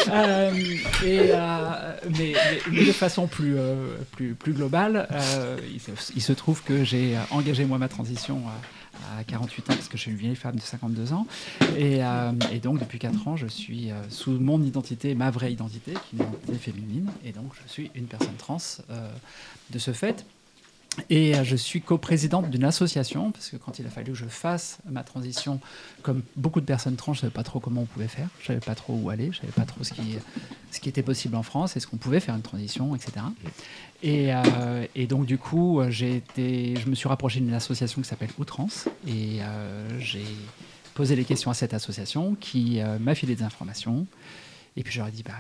Euh, 0.10 0.52
et, 1.06 1.20
euh, 1.32 1.94
mais, 2.18 2.34
de 2.86 2.92
façon 2.92 3.28
plus, 3.28 3.56
euh, 3.58 3.96
plus, 4.12 4.34
plus 4.34 4.54
globale, 4.54 5.08
euh, 5.12 5.58
il, 5.74 5.80
se, 5.80 5.92
il 6.16 6.22
se 6.22 6.34
trouve 6.34 6.62
que 6.64 6.84
j'ai 6.84 7.16
euh, 7.16 7.20
engagé 7.32 7.64
moi 7.66 7.78
ma 7.78 7.88
transition 7.88 8.42
à, 9.16 9.20
à 9.20 9.24
48 9.24 9.70
ans 9.70 9.74
parce 9.74 9.88
que 9.88 9.98
je 9.98 10.04
suis 10.04 10.12
une 10.12 10.18
vieille 10.18 10.36
femme 10.36 10.56
de 10.56 10.62
52 10.62 11.14
ans. 11.14 11.28
Et, 11.78 12.04
euh, 12.04 12.32
et 12.52 12.60
donc 12.60 12.80
depuis 12.80 13.00
4 13.00 13.28
ans, 13.28 13.36
je 13.36 13.48
suis 13.48 13.92
euh, 13.92 14.02
sous 14.10 14.32
mon 14.32 14.62
identité, 14.62 15.16
ma 15.16 15.32
vraie 15.32 15.52
identité, 15.52 15.94
qui 15.94 16.16
est 16.16 16.20
une 16.20 16.26
identité 16.26 16.54
féminine. 16.56 17.12
Et 17.26 17.32
donc 17.32 17.52
je 17.62 17.72
suis 17.72 17.92
une 17.96 18.06
personne 18.06 18.36
trans 18.38 18.58
euh, 18.90 19.10
de 19.72 19.80
ce 19.80 19.94
fait. 19.94 20.26
Et 21.10 21.34
je 21.46 21.56
suis 21.56 21.82
coprésidente 21.82 22.50
d'une 22.50 22.66
association, 22.66 23.32
parce 23.32 23.50
que 23.50 23.58
quand 23.58 23.80
il 23.80 23.86
a 23.86 23.90
fallu 23.90 24.12
que 24.12 24.18
je 24.18 24.26
fasse 24.26 24.80
ma 24.90 25.04
transition, 25.04 25.62
comme 26.02 26.24
beaucoup 26.36 26.60
de 26.60 26.66
personnes 26.66 26.98
trans, 26.98 27.14
je 27.14 27.20
ne 27.20 27.22
savais 27.22 27.34
pas 27.34 27.44
trop 27.44 27.62
comment 27.62 27.82
on 27.82 27.86
pouvait 27.86 28.10
faire, 28.10 28.28
je 28.40 28.46
ne 28.46 28.48
savais 28.48 28.60
pas 28.60 28.76
trop 28.76 28.96
où 28.96 29.10
aller, 29.10 29.26
je 29.26 29.38
ne 29.38 29.42
savais 29.42 29.54
pas 29.54 29.66
trop 29.66 29.84
ce 29.84 29.94
qui, 29.94 30.18
ce 30.72 30.80
qui 30.82 30.90
était 30.90 31.04
possible 31.04 31.36
en 31.36 31.44
France, 31.44 31.78
est-ce 31.78 31.88
qu'on 31.88 31.98
pouvait 31.98 32.20
faire 32.20 32.36
une 32.36 32.42
transition, 32.42 32.96
etc. 32.96 33.22
Et, 34.02 34.34
euh, 34.34 34.86
et 34.96 35.08
donc 35.08 35.26
du 35.26 35.38
coup, 35.38 35.80
euh, 35.80 35.90
j'ai 35.90 36.16
été, 36.16 36.76
je 36.78 36.90
me 36.90 36.96
suis 36.96 37.10
rapproché 37.10 37.40
d'une 37.40 37.54
association 37.54 38.02
qui 38.02 38.08
s'appelle 38.08 38.30
Outrance, 38.38 38.88
et 39.06 39.40
euh, 39.42 40.00
j'ai 40.00 40.24
posé 40.94 41.16
les 41.16 41.26
questions 41.26 41.52
à 41.52 41.54
cette 41.54 41.74
association 41.74 42.36
qui 42.36 42.82
m'a 43.00 43.16
filé 43.16 43.36
des 43.36 43.44
informations. 43.44 44.06
Et 44.76 44.84
puis 44.84 44.94
j'aurais 44.94 45.12
dit, 45.12 45.24
bah, 45.24 45.32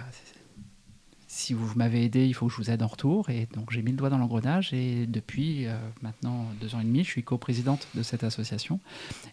si 1.27 1.53
vous 1.53 1.69
m'avez 1.75 2.05
aidé, 2.05 2.25
il 2.25 2.33
faut 2.33 2.47
que 2.47 2.53
je 2.53 2.57
vous 2.57 2.71
aide 2.71 2.81
en 2.81 2.87
retour. 2.87 3.29
Et 3.29 3.47
donc 3.53 3.71
j'ai 3.71 3.81
mis 3.81 3.91
le 3.91 3.97
doigt 3.97 4.09
dans 4.09 4.17
l'engrenage. 4.17 4.73
Et 4.73 5.05
depuis 5.05 5.65
maintenant 6.01 6.45
deux 6.61 6.75
ans 6.75 6.79
et 6.79 6.85
demi, 6.85 7.03
je 7.03 7.09
suis 7.09 7.23
coprésidente 7.23 7.87
de 7.93 8.03
cette 8.03 8.23
association. 8.23 8.79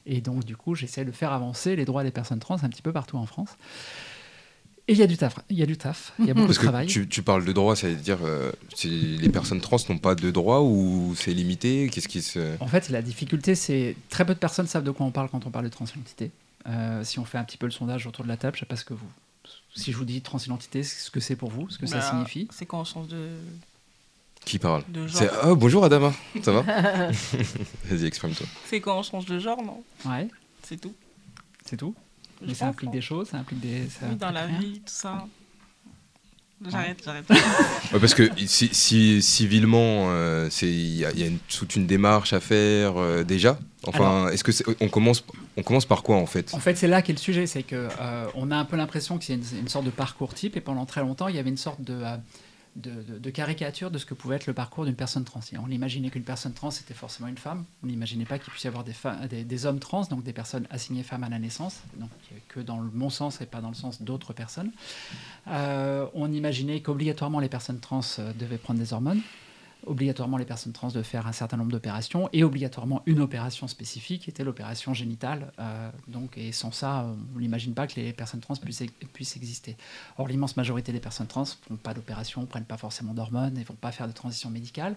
Et 0.04 0.20
donc 0.20 0.44
du 0.44 0.56
coup, 0.56 0.74
j'essaie 0.74 1.04
de 1.04 1.12
faire 1.12 1.32
avancer 1.32 1.76
les 1.76 1.84
droits 1.84 2.02
des 2.02 2.10
personnes 2.10 2.40
trans 2.40 2.56
un 2.60 2.68
petit 2.68 2.82
peu 2.82 2.92
partout 2.92 3.18
en 3.18 3.26
France. 3.26 3.56
Et 4.88 4.92
il 4.92 4.98
y 4.98 5.02
a 5.02 5.06
du 5.08 5.16
taf. 5.16 5.36
Il 5.50 5.56
y 5.58 5.62
a 5.62 5.66
du 5.66 5.76
taf. 5.76 6.12
Il 6.20 6.26
y 6.26 6.30
a 6.30 6.34
beaucoup 6.34 6.46
Parce 6.46 6.58
de 6.58 6.62
que 6.62 6.66
travail. 6.68 6.86
tu, 6.86 7.08
tu 7.08 7.22
parles 7.22 7.44
de 7.44 7.52
droit, 7.52 7.74
c'est-à-dire 7.74 8.18
euh, 8.22 8.52
c'est- 8.74 8.88
les 8.88 9.28
personnes 9.28 9.60
trans 9.60 9.78
n'ont 9.88 9.98
pas 9.98 10.14
de 10.14 10.30
droit 10.30 10.60
ou 10.60 11.14
c'est 11.16 11.32
limité? 11.34 11.88
Qu'est-ce 11.92 12.06
qui 12.08 12.22
se... 12.22 12.54
En 12.60 12.68
fait, 12.68 12.88
la 12.90 13.02
difficulté, 13.02 13.56
c'est 13.56 13.96
très 14.10 14.24
peu 14.24 14.32
de 14.34 14.38
personnes 14.38 14.68
savent 14.68 14.84
de 14.84 14.92
quoi 14.92 15.04
on 15.04 15.10
parle 15.10 15.28
quand 15.28 15.44
on 15.44 15.50
parle 15.50 15.64
de 15.64 15.70
transidentité. 15.70 16.30
Euh, 16.68 17.02
si 17.04 17.18
on 17.18 17.24
fait 17.24 17.38
un 17.38 17.44
petit 17.44 17.56
peu 17.56 17.66
le 17.66 17.72
sondage 17.72 18.06
autour 18.06 18.22
de 18.24 18.28
la 18.28 18.36
table, 18.36 18.54
je 18.56 18.60
sais 18.60 18.66
pas 18.66 18.76
ce 18.76 18.84
que 18.84 18.94
vous. 18.94 19.08
Si 19.74 19.90
je 19.92 19.96
vous 19.96 20.04
dis 20.04 20.20
transidentité, 20.22 20.82
ce 20.84 21.10
que 21.10 21.20
c'est 21.20 21.36
pour 21.36 21.50
vous, 21.50 21.68
ce 21.68 21.78
que 21.78 21.86
ça 21.86 21.98
Bah, 21.98 22.08
signifie? 22.10 22.48
C'est 22.52 22.66
quoi 22.66 22.78
en 22.78 22.84
sens 22.84 23.08
de. 23.08 23.28
Qui 24.44 24.58
parle? 24.60 24.82
De 24.88 25.06
genre. 25.08 25.18
C'est 25.18 25.30
ah, 25.42 25.54
bonjour 25.54 25.84
Adama, 25.84 26.12
ça 26.42 26.52
va? 26.52 26.62
Vas-y, 27.90 28.04
exprime-toi. 28.06 28.46
C'est 28.66 28.80
quoi 28.80 28.94
en 28.94 29.02
sens 29.02 29.26
de 29.26 29.38
genre, 29.40 29.62
non? 29.62 29.82
Ouais, 30.08 30.28
C'est 30.62 30.80
tout. 30.80 30.94
c'est 31.64 31.76
tout? 31.76 31.94
Je 32.42 32.46
Mais 32.48 32.54
ça 32.54 32.68
implique 32.68 32.90
des 32.90 33.00
choses, 33.00 33.28
ça 33.28 33.38
implique 33.38 33.60
des. 33.60 33.88
ça 33.88 34.06
Oui, 34.10 34.16
dans 34.16 34.30
la 34.30 34.44
rien. 34.46 34.58
vie, 34.58 34.74
tout 34.80 34.92
ça. 34.92 35.26
J'arrête, 36.70 36.98
j'arrête. 37.04 37.26
Ouais, 37.92 38.00
parce 38.00 38.14
que 38.14 38.30
si, 38.46 38.68
si- 38.72 39.22
civilement, 39.22 40.06
euh, 40.08 40.48
c'est- 40.50 40.66
il 40.66 40.96
y 40.96 41.04
a, 41.04 41.12
il 41.12 41.18
y 41.20 41.22
a 41.22 41.26
une- 41.26 41.38
toute 41.38 41.76
une 41.76 41.86
démarche 41.86 42.32
à 42.32 42.40
faire 42.40 42.96
euh, 42.96 43.24
déjà. 43.24 43.58
Enfin, 43.86 44.28
est-ce 44.30 44.42
que 44.42 44.52
c'est- 44.52 44.64
on 44.80 44.88
commence, 44.88 45.22
on 45.58 45.62
commence 45.62 45.84
par 45.84 46.02
quoi 46.02 46.16
en 46.16 46.24
fait? 46.26 46.52
En 46.54 46.58
fait, 46.58 46.74
c'est 46.76 46.88
là 46.88 47.02
qu'est 47.02 47.12
le 47.12 47.18
sujet, 47.18 47.46
c'est 47.46 47.62
que 47.62 47.88
euh, 48.00 48.26
on 48.34 48.50
a 48.50 48.56
un 48.56 48.64
peu 48.64 48.76
l'impression 48.76 49.18
qu'il 49.18 49.34
y 49.36 49.38
a 49.38 49.42
une, 49.42 49.58
une 49.60 49.68
sorte 49.68 49.84
de 49.84 49.90
parcours 49.90 50.32
type, 50.34 50.56
et 50.56 50.60
pendant 50.62 50.86
très 50.86 51.02
longtemps, 51.02 51.28
il 51.28 51.36
y 51.36 51.38
avait 51.38 51.50
une 51.50 51.56
sorte 51.58 51.82
de, 51.82 51.92
euh, 51.92 52.16
de, 52.76 53.30
caricature 53.30 53.90
de 53.90 53.98
ce 53.98 54.06
que 54.06 54.14
pouvait 54.14 54.36
être 54.36 54.46
le 54.46 54.52
parcours 54.52 54.84
d'une 54.84 54.94
personne 54.94 55.24
trans. 55.24 55.40
On 55.62 55.70
imaginait 55.70 56.10
qu'une 56.10 56.22
personne 56.22 56.52
trans 56.52 56.70
était 56.70 56.94
forcément 56.94 57.28
une 57.28 57.38
femme. 57.38 57.64
On 57.82 57.86
n'imaginait 57.86 58.24
pas 58.24 58.38
qu'il 58.38 58.50
puisse 58.50 58.64
y 58.64 58.68
avoir 58.68 58.84
des 58.84 59.66
hommes 59.66 59.78
trans, 59.78 60.02
donc 60.02 60.22
des 60.22 60.32
personnes 60.32 60.66
assignées 60.70 61.02
femmes 61.02 61.24
à 61.24 61.28
la 61.28 61.38
naissance, 61.38 61.80
donc 61.98 62.10
que 62.48 62.60
dans 62.60 62.80
le 62.80 62.88
bon 62.88 63.10
sens 63.10 63.40
et 63.40 63.46
pas 63.46 63.60
dans 63.60 63.68
le 63.68 63.74
sens 63.74 64.02
d'autres 64.02 64.32
personnes. 64.32 64.70
Euh, 65.48 66.06
on 66.14 66.32
imaginait 66.32 66.80
qu'obligatoirement 66.80 67.40
les 67.40 67.48
personnes 67.48 67.80
trans 67.80 68.00
euh, 68.18 68.32
devaient 68.34 68.58
prendre 68.58 68.80
des 68.80 68.92
hormones 68.92 69.20
obligatoirement 69.84 70.36
les 70.36 70.44
personnes 70.44 70.72
trans 70.72 70.88
de 70.88 71.02
faire 71.02 71.26
un 71.26 71.32
certain 71.32 71.56
nombre 71.56 71.72
d'opérations 71.72 72.28
et 72.32 72.42
obligatoirement 72.44 73.02
une 73.06 73.20
opération 73.20 73.68
spécifique 73.68 74.22
qui 74.22 74.30
était 74.30 74.44
l'opération 74.44 74.94
génitale. 74.94 75.52
Euh, 75.58 75.90
donc, 76.08 76.36
et 76.38 76.52
sans 76.52 76.72
ça, 76.72 77.06
on 77.34 77.38
n'imagine 77.38 77.74
pas 77.74 77.86
que 77.86 78.00
les 78.00 78.12
personnes 78.12 78.40
trans 78.40 78.56
puissent, 78.56 78.82
puissent 79.12 79.36
exister. 79.36 79.76
Or, 80.18 80.28
l'immense 80.28 80.56
majorité 80.56 80.92
des 80.92 81.00
personnes 81.00 81.26
trans 81.26 81.44
font 81.44 81.76
pas 81.76 81.94
d'opération, 81.94 82.46
prennent 82.46 82.64
pas 82.64 82.76
forcément 82.76 83.14
d'hormones 83.14 83.58
et 83.58 83.64
vont 83.64 83.74
pas 83.74 83.92
faire 83.92 84.08
de 84.08 84.12
transition 84.12 84.50
médicale 84.50 84.96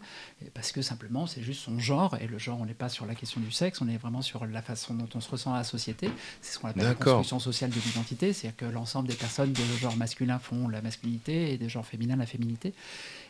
parce 0.53 0.71
que 0.71 0.81
simplement 0.81 1.27
c'est 1.27 1.41
juste 1.41 1.61
son 1.61 1.79
genre 1.79 2.15
et 2.19 2.27
le 2.27 2.37
genre 2.37 2.59
on 2.61 2.65
n'est 2.65 2.73
pas 2.73 2.89
sur 2.89 3.05
la 3.05 3.15
question 3.15 3.41
du 3.41 3.51
sexe, 3.51 3.81
on 3.81 3.87
est 3.87 3.97
vraiment 3.97 4.21
sur 4.21 4.45
la 4.45 4.61
façon 4.61 4.93
dont 4.93 5.07
on 5.15 5.21
se 5.21 5.29
ressent 5.29 5.53
à 5.53 5.57
la 5.57 5.63
société. 5.63 6.09
C'est 6.41 6.53
ce 6.53 6.59
qu'on 6.59 6.69
appelle 6.69 6.83
la 6.83 6.95
construction 6.95 7.39
sociale 7.39 7.69
de 7.69 7.79
l'identité, 7.79 8.33
c'est-à-dire 8.33 8.57
que 8.57 8.65
l'ensemble 8.65 9.07
des 9.07 9.15
personnes 9.15 9.53
de 9.53 9.61
genre 9.79 9.95
masculin 9.97 10.39
font 10.39 10.67
la 10.67 10.81
masculinité 10.81 11.53
et 11.53 11.57
des 11.57 11.69
genres 11.69 11.85
féminins 11.85 12.15
la 12.15 12.25
féminité. 12.25 12.73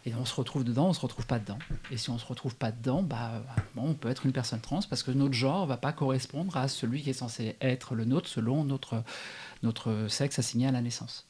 Et 0.06 0.14
on 0.16 0.26
se 0.26 0.34
retrouve 0.34 0.64
dedans, 0.64 0.88
on 0.88 0.94
se 0.94 1.02
retrouve 1.02 1.26
pas 1.26 1.40
dedans. 1.40 1.60
Et 1.92 1.98
si 1.98 2.10
on 2.10 2.18
se 2.18 2.26
retrouve 2.26 2.56
pas 2.56 2.72
dedans, 2.72 3.04
bah, 3.04 3.44
bon, 3.76 3.90
on 3.90 3.94
peut 3.94 4.10
être 4.10 4.26
une 4.26 4.32
personne 4.32 4.62
trans 4.62 4.80
parce 4.90 5.04
que 5.04 5.12
notre 5.12 5.34
genre 5.34 5.66
va 5.66 5.78
pas 5.78 5.92
correspondre 5.92 6.56
à 6.58 6.68
celui 6.68 7.02
qui 7.02 7.10
est 7.10 7.14
censé 7.14 7.58
être 7.62 7.96
le 7.96 8.06
nôtre 8.06 8.30
selon 8.30 8.64
notre, 8.64 9.04
sexe 10.08 10.40
assigné 10.40 10.68
à 10.68 10.72
la 10.72 10.82
naissance. 10.82 11.28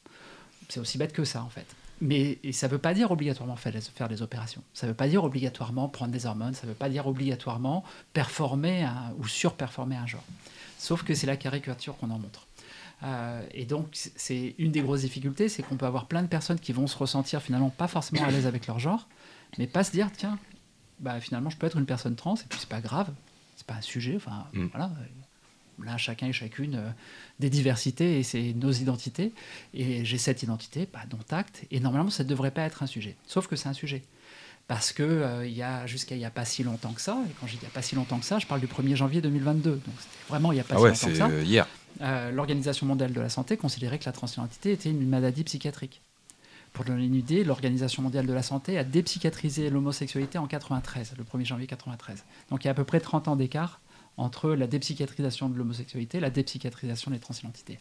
C'est 0.68 0.80
aussi 0.80 0.98
bête 0.98 1.12
que 1.12 1.24
ça 1.24 1.42
en 1.42 1.48
fait. 1.48 1.66
Mais 2.00 2.38
ça 2.52 2.66
ne 2.68 2.72
veut 2.72 2.78
pas 2.78 2.94
dire 2.94 3.10
obligatoirement 3.10 3.56
faire 3.56 3.72
des, 4.08 4.22
opérations. 4.22 4.62
Ça 4.72 4.86
ne 4.86 4.92
veut 4.92 4.96
pas 4.96 5.08
dire 5.08 5.22
obligatoirement 5.24 5.88
prendre 5.88 6.12
des 6.12 6.24
hormones. 6.24 6.54
Ça 6.54 6.62
ne 6.62 6.68
veut 6.68 6.76
pas 6.76 6.88
dire 6.88 7.06
obligatoirement 7.06 7.84
performer 8.14 8.88
ou 9.18 9.26
surperformer 9.26 9.96
un 9.96 10.06
genre. 10.06 10.24
Sauf 10.78 11.02
que 11.02 11.14
c'est 11.14 11.26
la 11.26 11.36
caricature 11.36 11.98
qu'on 11.98 12.10
en 12.10 12.18
montre. 12.18 12.46
Euh, 13.02 13.42
et 13.52 13.64
donc, 13.64 13.86
c'est 13.92 14.54
une 14.58 14.72
des 14.72 14.82
grosses 14.82 15.00
difficultés, 15.00 15.48
c'est 15.48 15.62
qu'on 15.62 15.76
peut 15.76 15.86
avoir 15.86 16.06
plein 16.06 16.22
de 16.22 16.28
personnes 16.28 16.58
qui 16.58 16.72
vont 16.72 16.86
se 16.86 16.96
ressentir 16.98 17.40
finalement 17.42 17.70
pas 17.70 17.88
forcément 17.88 18.22
à 18.24 18.30
l'aise 18.30 18.46
avec 18.46 18.66
leur 18.66 18.78
genre, 18.78 19.08
mais 19.58 19.66
pas 19.66 19.84
se 19.84 19.90
dire, 19.92 20.08
tiens, 20.16 20.38
bah, 20.98 21.18
finalement, 21.20 21.48
je 21.50 21.56
peux 21.56 21.66
être 21.66 21.78
une 21.78 21.86
personne 21.86 22.14
trans, 22.14 22.34
et 22.34 22.44
puis 22.48 22.58
c'est 22.60 22.68
pas 22.68 22.82
grave, 22.82 23.08
c'est 23.56 23.66
pas 23.66 23.74
un 23.74 23.80
sujet, 23.80 24.16
enfin, 24.16 24.46
Mm. 24.52 24.66
voilà. 24.72 24.90
Là, 25.82 25.96
chacun 25.96 26.26
et 26.26 26.32
chacune 26.34 26.74
euh, 26.74 26.90
des 27.38 27.48
diversités, 27.48 28.18
et 28.18 28.22
c'est 28.22 28.52
nos 28.52 28.70
identités, 28.70 29.32
et 29.72 30.04
j'ai 30.04 30.18
cette 30.18 30.42
identité, 30.42 30.84
pas 30.84 31.06
dont 31.08 31.16
acte, 31.30 31.64
et 31.70 31.80
normalement, 31.80 32.10
ça 32.10 32.22
ne 32.22 32.28
devrait 32.28 32.50
pas 32.50 32.62
être 32.62 32.82
un 32.82 32.86
sujet. 32.86 33.16
Sauf 33.26 33.46
que 33.46 33.56
c'est 33.56 33.70
un 33.70 33.72
sujet. 33.72 34.02
Parce 34.68 34.92
que 34.92 35.02
euh, 35.02 35.46
il 35.46 35.54
y 35.54 35.62
a 35.62 35.86
jusqu'à 35.86 36.14
il 36.14 36.18
n'y 36.18 36.24
a 36.26 36.30
pas 36.30 36.44
si 36.44 36.62
longtemps 36.64 36.92
que 36.92 37.00
ça, 37.00 37.16
et 37.26 37.32
quand 37.40 37.46
je 37.46 37.52
dis 37.52 37.58
il 37.62 37.64
n'y 37.64 37.68
a 37.68 37.70
pas 37.74 37.80
si 37.82 37.94
longtemps 37.94 38.18
que 38.18 38.26
ça, 38.26 38.38
je 38.38 38.46
parle 38.46 38.60
du 38.60 38.66
1er 38.66 38.94
janvier 38.94 39.22
2022, 39.22 39.70
donc 39.70 39.80
c'était 39.98 40.28
vraiment 40.28 40.52
il 40.52 40.56
n'y 40.56 40.60
a 40.60 40.64
pas 40.64 40.74
Ah 40.74 40.78
si 40.78 40.82
ouais, 40.84 40.90
longtemps 40.90 41.06
que 41.08 41.14
ça. 41.14 41.28
euh, 41.28 41.42
hier. 41.42 41.66
Euh, 42.00 42.30
l'Organisation 42.30 42.86
mondiale 42.86 43.12
de 43.12 43.20
la 43.20 43.28
santé 43.28 43.56
considérait 43.56 43.98
que 43.98 44.06
la 44.06 44.12
transidentité 44.12 44.72
était 44.72 44.90
une 44.90 45.08
maladie 45.08 45.44
psychiatrique. 45.44 46.00
Pour 46.72 46.84
donner 46.84 47.04
une 47.04 47.14
idée, 47.14 47.42
l'Organisation 47.42 48.02
mondiale 48.02 48.26
de 48.26 48.32
la 48.32 48.42
santé 48.42 48.78
a 48.78 48.84
dépsychiatrisé 48.84 49.70
l'homosexualité 49.70 50.38
en 50.38 50.46
93, 50.46 51.14
le 51.18 51.24
1er 51.24 51.44
janvier 51.44 51.66
93. 51.66 52.24
Donc 52.50 52.64
il 52.64 52.66
y 52.66 52.68
a 52.68 52.70
à 52.70 52.74
peu 52.74 52.84
près 52.84 53.00
30 53.00 53.28
ans 53.28 53.36
d'écart 53.36 53.80
entre 54.16 54.50
la 54.50 54.66
dépsychiatrisation 54.66 55.48
de 55.48 55.56
l'homosexualité 55.56 56.18
et 56.18 56.20
la 56.20 56.30
dépsychiatrisation 56.30 57.10
des 57.10 57.18
transidentités. 57.18 57.78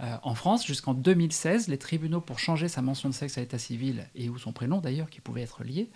Euh, 0.00 0.16
en 0.22 0.34
France, 0.34 0.66
jusqu'en 0.66 0.94
2016, 0.94 1.68
les 1.68 1.78
tribunaux, 1.78 2.20
pour 2.20 2.38
changer 2.38 2.68
sa 2.68 2.82
mention 2.82 3.08
de 3.08 3.14
sexe 3.14 3.38
à 3.38 3.40
l'état 3.40 3.58
civil, 3.58 4.06
et 4.14 4.28
ou 4.28 4.38
son 4.38 4.52
prénom 4.52 4.80
d'ailleurs, 4.80 5.08
qui 5.08 5.20
pouvait 5.20 5.42
être 5.42 5.64
lié, 5.64 5.88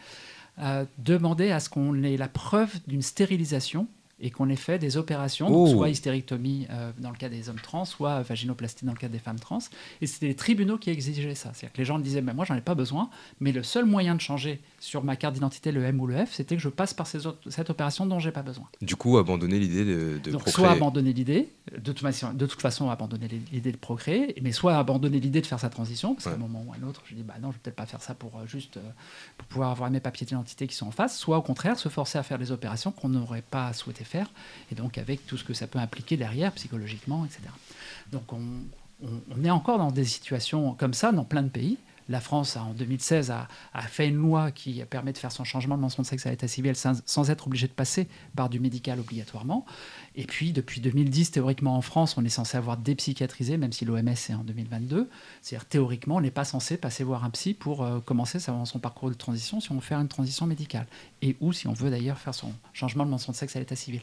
euh, 0.59 0.84
demandaient 0.99 1.53
à 1.53 1.61
ce 1.61 1.68
qu'on 1.68 2.03
ait 2.03 2.16
la 2.16 2.28
preuve 2.28 2.74
d'une 2.86 3.03
stérilisation 3.03 3.86
et 4.23 4.31
qu'on 4.31 4.49
ait 4.49 4.57
fait 4.57 4.79
des 4.79 4.97
opérations, 4.97 5.51
donc 5.51 5.68
Oh. 5.68 5.73
soit 5.73 5.89
hystérectomie 5.91 6.66
euh, 6.70 6.93
dans 6.99 7.11
le 7.11 7.16
cas 7.16 7.29
des 7.29 7.49
hommes 7.49 7.61
trans, 7.61 7.85
soit 7.85 8.23
vaginoplastie 8.23 8.85
dans 8.87 8.93
le 8.93 8.99
cas 8.99 9.09
des 9.09 9.18
femmes 9.18 9.39
trans. 9.41 9.59
Et 10.01 10.07
c'était 10.07 10.29
les 10.29 10.37
tribunaux 10.37 10.79
qui 10.79 10.91
exigeaient 10.91 11.35
ça. 11.35 11.51
C'est-à-dire 11.53 11.73
que 11.73 11.79
les 11.79 11.85
gens 11.85 11.99
disaient, 11.99 12.23
mais 12.23 12.33
moi 12.33 12.45
j'en 12.45 12.55
ai 12.55 12.61
pas 12.61 12.75
besoin, 12.77 13.11
mais 13.41 13.53
le 13.53 13.62
seul 13.64 13.85
moyen 13.85 14.14
de 14.14 14.20
changer 14.20 14.61
sur 14.85 15.05
ma 15.05 15.14
carte 15.14 15.35
d'identité 15.35 15.70
le 15.70 15.85
M 15.85 16.01
ou 16.01 16.09
le 16.09 16.26
F, 16.26 16.33
c'était 16.33 16.57
que 16.57 16.61
je 16.61 16.68
passe 16.68 16.93
par 16.93 17.07
ces 17.07 17.28
autres- 17.28 17.39
cette 17.51 17.70
opération 17.70 18.05
dont 18.05 18.18
j'ai 18.18 18.33
pas 18.33 18.43
besoin. 18.43 18.64
Du 18.80 18.97
coup, 18.97 19.16
abandonner 19.16 19.61
l'idée 19.61 19.85
de, 19.85 20.18
de 20.18 20.30
Donc 20.33 20.43
procréer. 20.43 20.53
soit 20.55 20.70
abandonner 20.72 21.12
l'idée, 21.12 21.49
de 21.72 21.93
toute, 21.93 22.01
façon, 22.01 22.33
de 22.35 22.47
toute 22.47 22.61
façon 22.61 22.91
abandonner 22.91 23.28
l'idée 23.53 23.70
de 23.70 23.76
procréer, 23.76 24.35
mais 24.43 24.51
soit 24.51 24.76
abandonner 24.76 25.20
l'idée 25.20 25.41
de 25.41 25.47
faire 25.47 25.61
sa 25.61 25.70
transition, 25.70 26.14
parce 26.14 26.24
qu'à 26.26 26.33
un 26.33 26.37
moment 26.37 26.64
ou 26.66 26.72
à 26.72 26.76
un 26.76 26.89
autre, 26.89 27.01
je 27.07 27.14
dis 27.14 27.22
bah 27.22 27.35
non, 27.41 27.51
je 27.53 27.55
vais 27.55 27.61
peut-être 27.62 27.76
pas 27.76 27.87
faire 27.87 28.03
ça 28.03 28.14
pour 28.14 28.37
euh, 28.39 28.47
juste 28.49 28.76
euh, 28.78 28.80
pour 29.39 29.47
pouvoir 29.47 29.70
avoir 29.70 29.89
mes 29.89 30.01
papiers 30.01 30.26
d'identité 30.26 30.66
qui 30.66 30.74
sont 30.74 30.89
en 30.89 30.91
face, 30.91 31.16
soit 31.16 31.39
au 31.39 31.43
contraire 31.43 31.78
se 31.78 31.89
forcer 31.89 32.18
à 32.18 32.24
faire 32.24 32.39
des 32.41 32.51
opérations 32.51 32.91
qu'on 32.91 33.09
n'aurait 33.09 33.45
pas 33.49 33.72
souhaité 33.74 34.03
faire, 34.03 34.33
et 34.72 34.74
donc 34.74 34.99
avec 34.99 35.24
tout 35.28 35.37
ce 35.37 35.45
que 35.45 35.55
ça 35.55 35.68
peut 35.68 35.78
impliquer 35.78 36.16
derrière, 36.16 36.51
psychologiquement, 36.55 37.24
etc. 37.24 37.41
Donc 38.11 38.33
on, 38.33 38.41
on- 39.05 39.20
on 39.37 39.45
est 39.45 39.51
encore 39.51 39.78
dans 39.78 39.93
des 39.93 40.05
situations 40.05 40.74
comme 40.74 40.93
ça 40.95 41.12
dans 41.12 41.24
plein 41.24 41.43
de 41.45 41.49
pays. 41.51 41.78
La 42.12 42.20
France, 42.20 42.58
a, 42.58 42.62
en 42.62 42.74
2016, 42.74 43.30
a, 43.30 43.48
fait 43.88 44.06
une 44.06 44.16
loi 44.16 44.50
qui 44.50 44.84
permet 44.84 45.14
de 45.14 45.18
faire 45.18 45.32
son 45.32 45.44
changement 45.44 45.76
de 45.76 45.80
mention 45.80 46.02
de 46.02 46.06
sexe 46.06 46.26
à 46.26 46.30
l'état 46.30 46.46
civil 46.46 46.74
sans, 46.76 47.30
être 47.30 47.46
obligé 47.46 47.66
de 47.66 47.72
passer 47.72 48.06
par 48.36 48.50
du 48.50 48.60
médical 48.60 49.00
obligatoirement. 49.00 49.64
Et 50.14 50.26
puis, 50.26 50.52
depuis 50.52 50.82
2010, 50.82 51.30
théoriquement 51.30 51.74
en 51.74 51.80
France, 51.80 52.18
on 52.18 52.24
est 52.26 52.28
censé 52.28 52.58
avoir 52.58 52.76
dépsychiatrisé, 52.76 53.56
même 53.56 53.72
si 53.72 53.86
l'OMS 53.86 54.08
est 54.08 54.34
en 54.34 54.44
2022. 54.44 55.08
C'est-à-dire, 55.40 55.64
théoriquement, 55.64 56.16
on 56.16 56.20
n'est 56.20 56.30
pas 56.30 56.44
censé 56.44 56.76
passer 56.76 57.02
voir 57.02 57.24
un 57.24 57.30
psy 57.30 57.54
pour 57.54 57.82
euh, 57.82 58.00
commencer 58.00 58.38
son 58.40 58.78
parcours 58.78 59.08
de 59.08 59.14
transition 59.14 59.60
si 59.60 59.72
on 59.72 59.76
veut 59.76 59.80
faire 59.80 59.98
une 59.98 60.08
transition 60.08 60.46
médicale. 60.46 60.86
Et 61.22 61.36
ou 61.40 61.54
si 61.54 61.66
on 61.66 61.72
veut 61.72 61.88
d'ailleurs 61.88 62.18
faire 62.18 62.34
son 62.34 62.52
changement 62.74 63.06
de 63.06 63.10
mention 63.10 63.32
de 63.32 63.38
sexe 63.38 63.56
à 63.56 63.58
l'état 63.58 63.74
civil. 63.74 64.02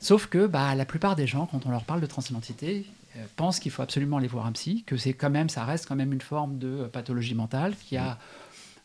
Sauf 0.00 0.26
que 0.26 0.46
bah, 0.46 0.74
la 0.74 0.84
plupart 0.84 1.14
des 1.14 1.28
gens, 1.28 1.46
quand 1.46 1.66
on 1.66 1.70
leur 1.70 1.84
parle 1.84 2.00
de 2.00 2.06
transidentité, 2.06 2.84
euh, 3.16 3.24
pensent 3.36 3.60
qu'il 3.60 3.70
faut 3.72 3.82
absolument 3.82 4.18
aller 4.18 4.28
voir 4.28 4.46
un 4.46 4.52
psy, 4.52 4.84
que 4.86 4.96
c'est 4.96 5.12
quand 5.14 5.30
même, 5.30 5.48
ça 5.48 5.64
reste 5.64 5.86
quand 5.86 5.96
même 5.96 6.12
une 6.12 6.20
forme 6.20 6.58
de 6.58 6.68
euh, 6.68 6.88
pathologie 6.88 7.34
mentale, 7.34 7.74
qu'il 7.76 7.96
y 7.96 7.98
a 7.98 8.18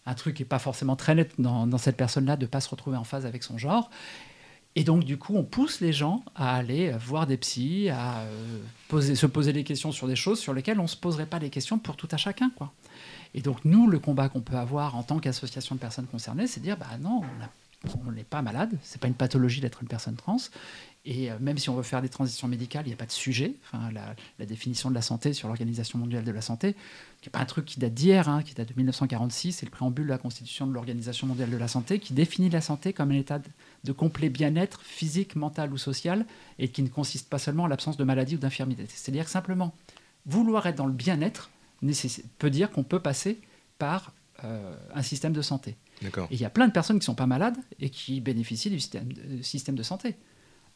un 0.06 0.14
truc 0.16 0.36
qui 0.36 0.42
n'est 0.44 0.48
pas 0.48 0.60
forcément 0.60 0.96
très 0.96 1.16
net 1.16 1.34
dans, 1.40 1.66
dans 1.68 1.78
cette 1.78 1.98
personne-là 1.98 2.36
de 2.36 2.44
ne 2.44 2.50
pas 2.50 2.60
se 2.62 2.70
retrouver 2.70 2.98
en 2.98 3.04
phase 3.04 3.26
avec 3.26 3.44
son 3.44 3.58
genre. 3.58 3.90
Et 4.76 4.84
donc, 4.84 5.04
du 5.04 5.18
coup, 5.18 5.36
on 5.36 5.44
pousse 5.44 5.82
les 5.82 5.94
gens 5.94 6.24
à 6.36 6.56
aller 6.56 6.92
voir 6.94 7.28
des 7.28 7.38
psys, 7.38 7.90
à 7.90 8.22
euh, 8.22 8.60
poser, 8.88 9.16
se 9.16 9.28
poser 9.28 9.54
des 9.54 9.64
questions 9.64 9.92
sur 9.92 10.08
des 10.08 10.16
choses 10.16 10.40
sur 10.40 10.54
lesquelles 10.54 10.80
on 10.80 10.84
ne 10.84 10.88
se 10.88 10.98
poserait 10.98 11.28
pas 11.28 11.38
les 11.38 11.52
questions 11.52 11.78
pour 11.78 11.96
tout 11.96 12.08
à 12.12 12.18
chacun. 12.18 12.50
Quoi. 12.50 12.74
Et 13.36 13.42
donc, 13.42 13.64
nous, 13.66 13.88
le 13.88 14.00
combat 14.00 14.30
qu'on 14.30 14.42
peut 14.42 14.58
avoir 14.58 14.96
en 14.96 15.04
tant 15.04 15.20
qu'association 15.20 15.76
de 15.76 15.80
personnes 15.80 16.08
concernées, 16.08 16.48
c'est 16.48 16.60
de 16.60 16.66
dire, 16.66 16.78
bah 16.78 16.88
non, 17.00 17.22
on 17.22 17.44
a- 17.44 17.50
on 18.06 18.12
n'est 18.12 18.24
pas 18.24 18.42
malade, 18.42 18.78
c'est 18.82 19.00
pas 19.00 19.08
une 19.08 19.14
pathologie 19.14 19.62
d'être 19.62 19.82
une 19.82 19.88
personne 19.88 20.16
trans. 20.16 20.38
Et 21.06 21.30
euh, 21.30 21.38
même 21.40 21.58
si 21.58 21.70
on 21.70 21.76
veut 21.76 21.84
faire 21.84 22.02
des 22.02 22.10
transitions 22.10 22.48
médicales, 22.48 22.86
il 22.86 22.90
n'y 22.90 22.94
a 22.94 22.98
pas 22.98 23.06
de 23.06 23.12
sujet. 23.12 23.56
Enfin, 23.66 23.92
la, 23.92 24.46
définition 24.46 24.90
de 24.90 24.96
la 24.96 25.02
santé 25.02 25.34
sur 25.34 25.48
l'Organisation 25.50 26.00
mondiale 26.00 26.24
de 26.24 26.32
la 26.32 26.42
santé, 26.42 26.74
qui 27.22 27.28
n'est 27.28 27.32
pas 27.32 27.40
un 27.40 27.46
truc 27.46 27.66
qui 27.66 27.80
date 27.80 27.94
d'hier, 27.94 28.30
hein, 28.30 28.42
qui 28.42 28.54
date 28.54 28.70
de 28.70 28.74
1946, 28.76 29.52
c'est 29.54 29.66
le 29.66 29.72
préambule 29.72 30.06
de 30.06 30.12
la 30.12 30.18
Constitution 30.18 30.66
de 30.66 30.74
l'Organisation 30.74 31.28
mondiale 31.28 31.50
de 31.50 31.58
la 31.58 31.68
santé, 31.68 32.00
qui 32.00 32.14
définit 32.14 32.50
la 32.50 32.62
santé 32.62 32.94
comme 32.94 33.12
un 33.12 33.16
état 33.16 33.42
de, 33.84 33.92
complet 33.92 34.30
bien-être 34.30 34.82
physique, 34.82 35.36
mental 35.36 35.74
ou 35.74 35.78
social, 35.78 36.26
et 36.60 36.70
qui 36.70 36.84
ne 36.84 36.90
consiste 36.90 37.30
pas 37.30 37.40
seulement 37.40 37.64
en 37.64 37.68
l'absence 37.68 37.98
de 37.98 38.04
maladie 38.06 38.36
ou 38.36 38.40
d'infirmité. 38.40 38.86
C'est-à-dire 38.88 39.28
simplement, 39.28 39.74
vouloir 40.26 40.66
être 40.68 40.78
dans 40.78 40.88
le 40.88 40.94
bien-être 40.94 41.50
peut 42.40 42.50
dire 42.50 42.72
qu'on 42.72 42.84
peut 42.84 43.00
passer 43.00 43.40
par 43.78 44.14
euh, 44.46 44.76
un 44.96 45.02
système 45.02 45.34
de 45.34 45.42
santé. 45.42 45.76
Et 46.32 46.36
il 46.36 46.40
y 46.42 46.46
a 46.46 46.50
plein 46.50 46.68
de 46.68 46.72
personnes 46.74 46.98
qui 46.98 47.04
ne 47.04 47.06
sont 47.06 47.16
pas 47.16 47.26
malades 47.28 47.58
et 47.80 47.90
qui 47.90 48.22
bénéficient 48.22 48.70
du 48.70 48.80
système, 48.80 49.76
de 49.76 49.84
santé. 49.84 50.16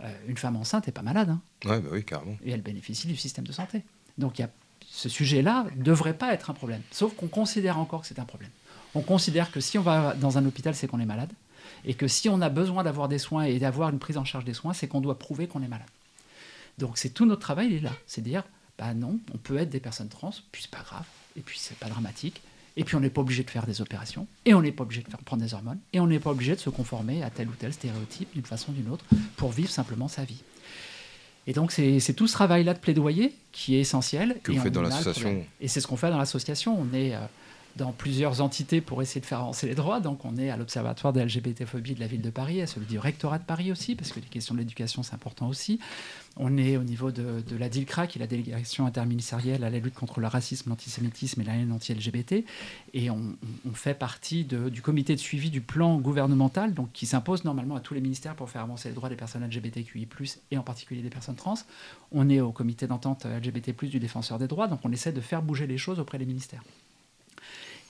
Euh, 0.02 0.12
une 0.28 0.38
femme 0.38 0.56
enceinte 0.56 0.88
n'est 0.88 0.94
pas 0.94 1.02
malade, 1.02 1.30
hein, 1.30 1.42
Ouais, 1.66 1.80
bah 1.80 1.90
oui, 1.92 2.04
carrément. 2.06 2.38
et 2.44 2.52
elle 2.52 2.62
bénéficie 2.62 3.08
du 3.08 3.16
système 3.16 3.48
de 3.48 3.52
santé. 3.52 3.84
Donc 4.18 4.38
il 4.38 4.44
y 4.44 4.46
a, 4.46 4.50
ce 4.86 5.10
sujet-là 5.10 5.66
ne 5.76 5.84
devrait 5.84 6.18
pas 6.18 6.34
être 6.34 6.50
un 6.50 6.54
problème, 6.54 6.82
sauf 6.92 7.16
qu'on 7.16 7.28
considère 7.28 7.78
encore 7.80 8.02
que 8.02 8.08
c'est 8.08 8.20
un 8.20 8.26
problème. 8.26 8.52
On 8.96 9.02
considère 9.02 9.52
que 9.52 9.60
si 9.60 9.78
on 9.78 9.82
va 9.82 10.14
dans 10.14 10.38
un 10.38 10.46
hôpital, 10.46 10.76
c'est 10.76 10.88
qu'on 10.88 11.00
est 11.00 11.06
malade, 11.06 11.32
et 11.84 11.94
que 11.96 12.08
si 12.08 12.30
on 12.30 12.42
a 12.42 12.50
besoin 12.50 12.84
d'avoir 12.84 13.08
des 13.08 13.18
soins 13.20 13.44
et 13.44 13.60
d'avoir 13.60 13.90
une 13.90 14.00
prise 14.00 14.18
en 14.18 14.24
charge 14.26 14.46
des 14.46 14.54
soins, 14.54 14.74
c'est 14.74 14.88
qu'on 14.88 15.02
doit 15.02 15.18
prouver 15.20 15.48
qu'on 15.48 15.62
est 15.64 15.68
malade. 15.68 15.88
Donc 16.78 16.98
c'est 16.98 17.10
tout 17.10 17.26
notre 17.26 17.42
travail, 17.42 17.68
il 17.68 17.74
est 17.74 17.80
là. 17.80 17.92
C'est 18.06 18.22
dire, 18.22 18.44
bah 18.78 18.94
non, 18.94 19.20
on 19.34 19.38
peut 19.38 19.58
être 19.58 19.70
des 19.70 19.80
personnes 19.80 20.10
trans, 20.10 20.32
puis 20.52 20.62
c'est 20.64 20.72
pas 20.72 20.84
grave, 20.84 21.06
et 21.36 21.42
puis 21.42 21.58
c'est 21.60 21.78
pas 21.78 21.88
dramatique, 21.90 22.42
et 22.78 22.84
puis 22.84 22.96
on 22.96 23.00
n'est 23.00 23.10
pas 23.10 23.22
obligé 23.22 23.44
de 23.44 23.50
faire 23.50 23.66
des 23.66 23.82
opérations, 23.82 24.28
et 24.46 24.54
on 24.54 24.62
n'est 24.62 24.72
pas 24.72 24.84
obligé 24.84 25.02
de 25.02 25.10
faire 25.10 25.20
prendre 25.20 25.44
des 25.44 25.54
hormones, 25.54 25.80
et 25.94 26.00
on 26.00 26.08
n'est 26.08 26.20
pas 26.20 26.30
obligé 26.30 26.56
de 26.56 26.60
se 26.60 26.70
conformer 26.70 27.24
à 27.24 27.30
tel 27.32 27.50
ou 27.50 27.54
tel 27.58 27.74
stéréotype 27.74 28.30
d'une 28.34 28.46
façon 28.46 28.72
ou 28.72 28.76
d'une 28.76 28.90
autre 28.90 29.04
pour 29.36 29.52
vivre 29.52 29.70
simplement 29.70 30.08
sa 30.08 30.24
vie. 30.24 30.44
Et 31.48 31.54
donc 31.54 31.72
c'est 31.72 32.14
tout 32.14 32.28
ce 32.28 32.34
travail-là 32.34 32.74
de 32.74 32.80
plaidoyer 32.80 33.34
qui 33.52 33.76
est 33.76 33.80
essentiel. 33.80 34.38
Que 34.44 34.52
et 34.52 34.56
vous 34.56 34.62
faites 34.62 34.78
on 34.78 34.82
dans 34.82 34.90
l'association. 34.90 35.44
Et 35.60 35.68
c'est 35.68 35.82
ce 35.82 35.88
qu'on 35.88 35.96
fait 35.96 36.10
dans 36.10 36.18
l'association. 36.18 36.78
On 36.80 36.94
est 36.94 37.16
euh, 37.16 37.20
dans 37.78 37.92
plusieurs 37.92 38.42
entités 38.42 38.82
pour 38.82 39.02
essayer 39.02 39.22
de 39.22 39.26
faire 39.26 39.40
avancer 39.40 39.68
les 39.68 39.76
droits. 39.76 40.00
Donc 40.00 40.26
on 40.26 40.36
est 40.38 40.50
à 40.50 40.58
l'Observatoire 40.58 41.14
de 41.14 41.22
LGBT-phobie 41.22 41.96
de 41.96 42.00
la 42.00 42.08
ville 42.08 42.22
de 42.22 42.30
Paris, 42.30 42.62
à 42.62 42.68
celui 42.68 42.88
du 42.88 43.00
rectorat 43.00 43.40
de 43.40 43.44
Paris 43.44 43.72
aussi, 43.72 43.96
parce 43.96 44.12
que 44.12 44.20
les 44.20 44.26
questions 44.26 44.56
de 44.56 44.60
l'éducation 44.60 45.04
c'est 45.04 45.14
important 45.14 45.48
aussi. 45.48 45.80
On 46.40 46.58
est 46.58 46.78
au 46.78 46.84
niveau 46.84 47.12
de, 47.12 47.44
la 47.58 47.68
DILCRA, 47.68 48.06
qui 48.06 48.20
est 48.20 48.22
la 48.22 48.28
délégation 48.28 48.86
interministérielle 48.86 49.64
à 49.64 49.72
la 49.72 49.80
lutte 49.80 49.96
contre 49.96 50.20
le 50.20 50.28
racisme, 50.28 50.70
l'antisémitisme 50.70 51.42
et 51.42 51.44
la 51.44 51.56
haine 51.56 51.72
anti-LGBT. 51.72 52.46
Et 52.94 53.10
on, 53.10 53.36
fait 53.74 53.96
partie 53.96 54.44
du 54.44 54.82
comité 54.82 55.16
de 55.16 55.20
suivi 55.20 55.50
du 55.50 55.62
plan 55.62 55.98
gouvernemental, 55.98 56.74
donc 56.74 56.92
qui 56.94 57.06
s'impose 57.06 57.44
normalement 57.44 57.76
à 57.76 57.80
tous 57.80 57.94
les 57.94 58.02
ministères 58.02 58.36
pour 58.36 58.50
faire 58.50 58.62
avancer 58.62 58.90
les 58.90 58.96
droits 58.96 59.10
des 59.10 59.16
personnes 59.16 59.46
LGBTQI+, 59.46 60.08
et 60.52 60.58
en 60.58 60.64
particulier 60.64 61.02
des 61.02 61.10
personnes 61.10 61.36
trans. 61.36 61.58
On 62.12 62.30
est 62.30 62.40
au 62.40 62.52
comité 62.52 62.86
d'entente 62.86 63.26
LGBT+, 63.26 63.74
du 63.88 64.00
défenseur 64.00 64.38
des 64.38 64.48
droits, 64.48 64.68
donc 64.68 64.80
on 64.84 64.92
essaie 64.92 65.12
de 65.12 65.22
faire 65.22 65.42
bouger 65.42 65.66
les 65.66 65.78
choses 65.78 66.00
auprès 66.00 66.20
des 66.20 66.26
ministères. 66.26 66.64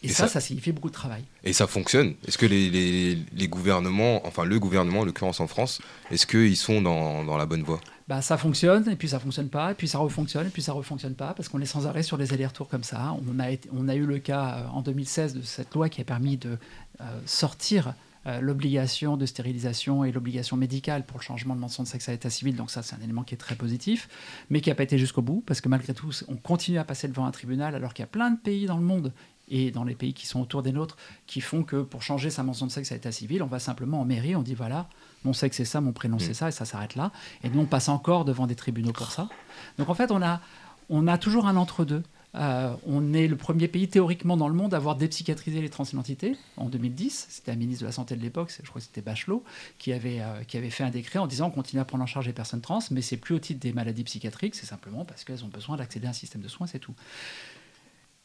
Et, 0.04 0.08
Et 0.08 0.10
ça, 0.10 0.28
ça- 0.28 0.34
ça 0.34 0.42
signifie 0.42 0.72
beaucoup 0.72 0.90
de 0.90 0.94
travail. 0.94 1.24
Et 1.44 1.54
ça 1.54 1.66
fonctionne 1.66 2.14
Est-ce 2.28 2.38
que 2.38 2.46
les, 2.46 2.70
les- 2.70 3.18
les 3.34 3.48
gouvernements, 3.48 4.26
enfin 4.28 4.46
le 4.46 4.60
gouvernement, 4.60 5.00
en 5.02 5.06
l'occurrence 5.06 5.40
en 5.40 5.48
France, 5.48 5.82
est-ce 6.12 6.28
qu'ils 6.28 6.56
sont 6.58 6.82
dans, 6.82 7.24
dans 7.24 7.38
la 7.38 7.46
bonne 7.48 7.64
voie? 7.64 7.82
Bah, 8.08 8.22
ça 8.22 8.38
fonctionne, 8.38 8.88
et 8.90 8.96
puis 8.96 9.10
ça 9.10 9.20
fonctionne 9.20 9.50
pas, 9.50 9.72
et 9.72 9.74
puis 9.74 9.88
ça 9.88 9.98
refonctionne, 9.98 10.48
et 10.48 10.50
puis 10.50 10.62
ça 10.62 10.72
refonctionne 10.72 11.16
pas, 11.16 11.34
parce 11.34 11.50
qu'on 11.50 11.60
est 11.62 11.66
sans 11.66 11.88
arrêt 11.88 12.04
sur 12.04 12.18
des 12.18 12.32
allers-retours 12.32 12.70
comme 12.70 12.84
ça. 12.84 13.16
On 13.28 13.40
a, 13.40 13.50
été- 13.52 13.70
on 13.74 13.90
a 13.90 13.96
eu 13.96 14.06
le 14.06 14.20
cas 14.20 14.60
euh, 14.60 14.68
en 14.68 14.82
2016 14.82 15.34
de 15.34 15.42
cette 15.42 15.74
loi 15.74 15.90
qui 15.90 16.00
a 16.00 16.04
permis 16.06 16.38
de 16.38 16.58
euh, 17.02 17.04
sortir 17.26 17.94
euh, 18.28 18.40
l'obligation 18.40 19.18
de 19.18 19.26
stérilisation 19.26 20.04
et 20.06 20.12
l'obligation 20.12 20.58
médicale 20.58 21.06
pour 21.06 21.18
le 21.18 21.24
changement 21.24 21.56
de 21.56 21.60
mention 21.60 21.84
de 21.84 21.88
sexe 21.88 22.08
à 22.08 22.12
l'état 22.12 22.30
civil. 22.30 22.56
Donc 22.56 22.72
ça, 22.72 22.82
c'est 22.84 22.96
un 22.96 23.02
élément 23.04 23.24
qui 23.24 23.34
est 23.34 23.38
très 23.38 23.56
positif, 23.56 24.10
mais 24.50 24.62
qui 24.62 24.70
n'a 24.70 24.76
pas 24.76 24.84
été 24.84 24.98
jusqu'au 24.98 25.22
bout, 25.22 25.44
parce 25.46 25.60
que 25.60 25.70
malgré 25.70 25.94
tout, 25.94 26.12
on 26.28 26.36
continue 26.36 26.78
à 26.78 26.84
passer 26.84 27.08
devant 27.08 27.26
un 27.26 27.32
tribunal, 27.32 27.74
alors 27.76 27.94
qu'il 27.94 28.04
y 28.04 28.06
a 28.06 28.08
plein 28.08 28.32
de 28.32 28.38
pays 28.40 28.66
dans 28.68 28.78
le 28.78 28.84
monde 28.84 29.12
et 29.50 29.72
dans 29.72 29.84
les 29.84 29.96
pays 29.96 30.14
qui 30.14 30.28
sont 30.28 30.42
autour 30.42 30.62
des 30.62 30.72
nôtres, 30.72 30.98
qui 31.26 31.42
font 31.42 31.64
que 31.64 31.82
pour 31.82 32.02
changer 32.02 32.30
sa 32.30 32.44
mention 32.44 32.66
de 32.66 32.72
sexe 32.72 32.92
à 32.92 32.96
l'état 32.96 33.12
civil, 33.12 33.44
on 33.44 33.48
va 33.48 33.60
simplement 33.60 34.02
en 34.02 34.06
mairie, 34.06 34.36
on 34.36 34.42
dit 34.42 34.56
voilà, 34.56 34.88
mon 35.24 35.34
sexe 35.34 35.58
c'est 35.58 35.66
ça, 35.66 35.82
mon 35.82 35.94
prénom 35.94 36.20
c'est 36.20 36.34
ça, 36.34 36.50
et 36.50 36.52
ça 36.52 36.66
s'arrête 36.66 36.96
là. 36.96 37.12
Et 37.44 37.50
nous, 37.50 37.62
on 37.62 37.66
passe 37.66 37.90
encore 37.90 38.26
devant 38.26 38.48
des 38.48 38.56
tribunaux 38.56 38.94
pour 38.94 39.12
ça. 39.12 39.30
Donc 39.78 39.90
en 39.90 39.94
fait, 39.94 40.12
on 40.12 40.22
a, 40.22 40.42
on 40.90 41.08
a 41.08 41.18
toujours 41.18 41.48
un 41.48 41.56
entre-deux. 41.56 42.04
Euh, 42.36 42.76
on 42.86 43.14
est 43.14 43.28
le 43.28 43.36
premier 43.36 43.68
pays 43.68 43.88
théoriquement 43.88 44.38
dans 44.38 44.48
le 44.48 44.54
monde 44.54 44.74
à 44.74 44.78
avoir 44.78 44.96
dépsychiatrisé 44.96 45.62
les 45.62 45.70
transidentités 45.70 46.38
en 46.58 46.66
2010. 46.66 47.28
C'était 47.30 47.52
un 47.52 47.56
ministre 47.56 47.82
de 47.82 47.88
la 47.88 47.92
Santé 47.92 48.16
de 48.16 48.22
l'époque, 48.22 48.54
je 48.62 48.68
crois 48.68 48.80
que 48.80 48.86
c'était 48.86 49.02
Bachelot, 49.02 49.44
qui 49.80 49.94
avait, 49.94 50.22
euh, 50.22 50.44
qui 50.44 50.58
avait 50.58 50.70
fait 50.70 50.84
un 50.84 50.90
décret 50.90 51.20
en 51.20 51.26
disant 51.26 51.48
on 51.48 51.52
continue 51.52 51.82
à 51.82 51.86
prendre 51.86 52.04
en 52.04 52.08
charge 52.08 52.28
les 52.28 52.34
personnes 52.34 52.62
trans, 52.62 52.80
mais 52.92 53.02
c'est 53.02 53.18
plus 53.18 53.34
au 53.34 53.40
titre 53.40 53.60
des 53.60 53.74
maladies 53.74 54.04
psychiatriques, 54.04 54.56
c'est 54.56 54.66
simplement 54.66 55.06
parce 55.06 55.24
qu'elles 55.24 55.44
ont 55.46 55.50
besoin 55.50 55.78
d'accéder 55.78 56.06
à 56.06 56.12
un 56.12 56.14
système 56.14 56.42
de 56.42 56.48
soins, 56.48 56.68
c'est 56.68 56.80
tout. 56.80 56.94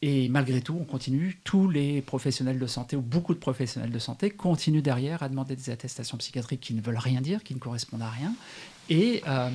Et 0.04 0.28
malgré 0.28 0.60
tout, 0.60 0.76
on 0.80 0.84
continue, 0.84 1.38
tous 1.44 1.70
les 1.70 2.02
professionnels 2.02 2.58
de 2.58 2.66
santé, 2.66 2.96
ou 2.96 3.00
beaucoup 3.00 3.34
de 3.34 3.38
professionnels 3.38 3.92
de 3.92 3.98
santé, 4.00 4.30
continuent 4.30 4.82
derrière 4.82 5.22
à 5.22 5.28
demander 5.28 5.54
des 5.54 5.70
attestations 5.70 6.18
psychiatriques 6.18 6.60
qui 6.60 6.74
ne 6.74 6.80
veulent 6.80 6.98
rien 6.98 7.20
dire, 7.20 7.44
qui 7.44 7.54
ne 7.54 7.60
correspondent 7.60 8.02
à 8.02 8.10
rien. 8.10 8.34
Et 8.90 9.22
euh, 9.28 9.48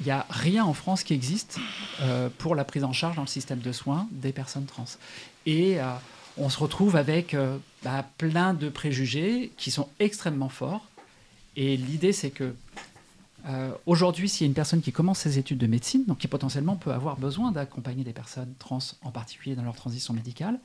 il 0.00 0.04
n'y 0.04 0.12
a 0.12 0.26
rien 0.28 0.62
en 0.64 0.74
France 0.74 1.04
qui 1.04 1.14
existe 1.14 1.58
euh, 2.02 2.28
pour 2.36 2.54
la 2.54 2.64
prise 2.64 2.84
en 2.84 2.92
charge 2.92 3.16
dans 3.16 3.22
le 3.22 3.28
système 3.28 3.60
de 3.60 3.72
soins 3.72 4.06
des 4.10 4.32
personnes 4.32 4.66
trans. 4.66 4.84
Et 5.46 5.80
euh, 5.80 5.84
on 6.36 6.50
se 6.50 6.58
retrouve 6.58 6.96
avec 6.96 7.32
euh, 7.32 7.56
bah, 7.82 8.06
plein 8.18 8.52
de 8.52 8.68
préjugés 8.68 9.52
qui 9.56 9.70
sont 9.70 9.88
extrêmement 10.00 10.50
forts. 10.50 10.84
Et 11.56 11.78
l'idée, 11.78 12.12
c'est 12.12 12.30
que 12.30 12.54
euh, 13.46 13.70
aujourd'hui, 13.86 14.28
s'il 14.28 14.44
y 14.44 14.46
a 14.46 14.48
une 14.48 14.54
personne 14.54 14.80
qui 14.80 14.92
commence 14.92 15.18
ses 15.20 15.38
études 15.38 15.58
de 15.58 15.66
médecine, 15.66 16.04
donc 16.06 16.18
qui 16.18 16.28
potentiellement 16.28 16.76
peut 16.76 16.92
avoir 16.92 17.16
besoin 17.18 17.52
d'accompagner 17.52 18.04
des 18.04 18.12
personnes 18.12 18.54
trans, 18.58 18.78
en 19.02 19.10
particulier 19.10 19.54
dans 19.56 19.62
leur 19.64 19.76
transition 19.76 20.14
médicale, 20.14 20.58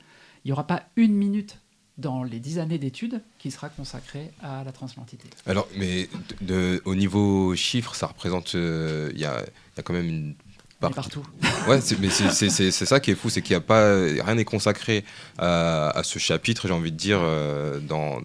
il 0.44 0.48
n'y 0.48 0.52
aura 0.52 0.66
pas 0.66 0.82
une 0.96 1.12
minute 1.14 1.58
dans 1.98 2.22
les 2.22 2.38
dix 2.40 2.58
années 2.58 2.78
d'études 2.78 3.20
qui 3.38 3.50
sera 3.50 3.68
consacrée 3.68 4.30
à 4.42 4.64
la 4.64 4.72
transidentité. 4.72 5.28
Alors, 5.44 5.68
mais 5.76 6.08
de, 6.40 6.46
de- 6.46 6.82
au 6.86 6.94
niveau 6.94 7.54
chiffre, 7.54 7.94
ça 7.94 8.06
représente. 8.06 8.54
euh, 8.54 9.10
Il 9.14 9.20
y, 9.20 9.26
a, 9.26 9.40
il 9.42 9.76
y 9.76 9.80
a 9.80 9.82
quand 9.82 9.92
même 9.92 10.08
une. 10.08 10.34
Part- 10.80 10.92
partout. 10.92 11.22
Ouais, 11.68 11.78
mais 12.00 12.08
c'est- 12.08 12.70
ça 12.70 13.00
qui 13.00 13.10
est 13.10 13.14
fou, 13.14 13.28
c'est 13.28 13.42
qu'il 13.42 13.52
n'y 13.52 13.58
a 13.58 13.60
pas. 13.60 13.94
Rien 13.96 14.34
n'est 14.36 14.46
consacré 14.46 15.04
à, 15.36 15.90
à 15.90 16.02
ce 16.02 16.18
chapitre, 16.18 16.66
j'ai 16.68 16.72
envie 16.72 16.92
de 16.92 16.96
dire, 16.96 17.18
euh, 17.22 17.80
dans. 17.80 18.22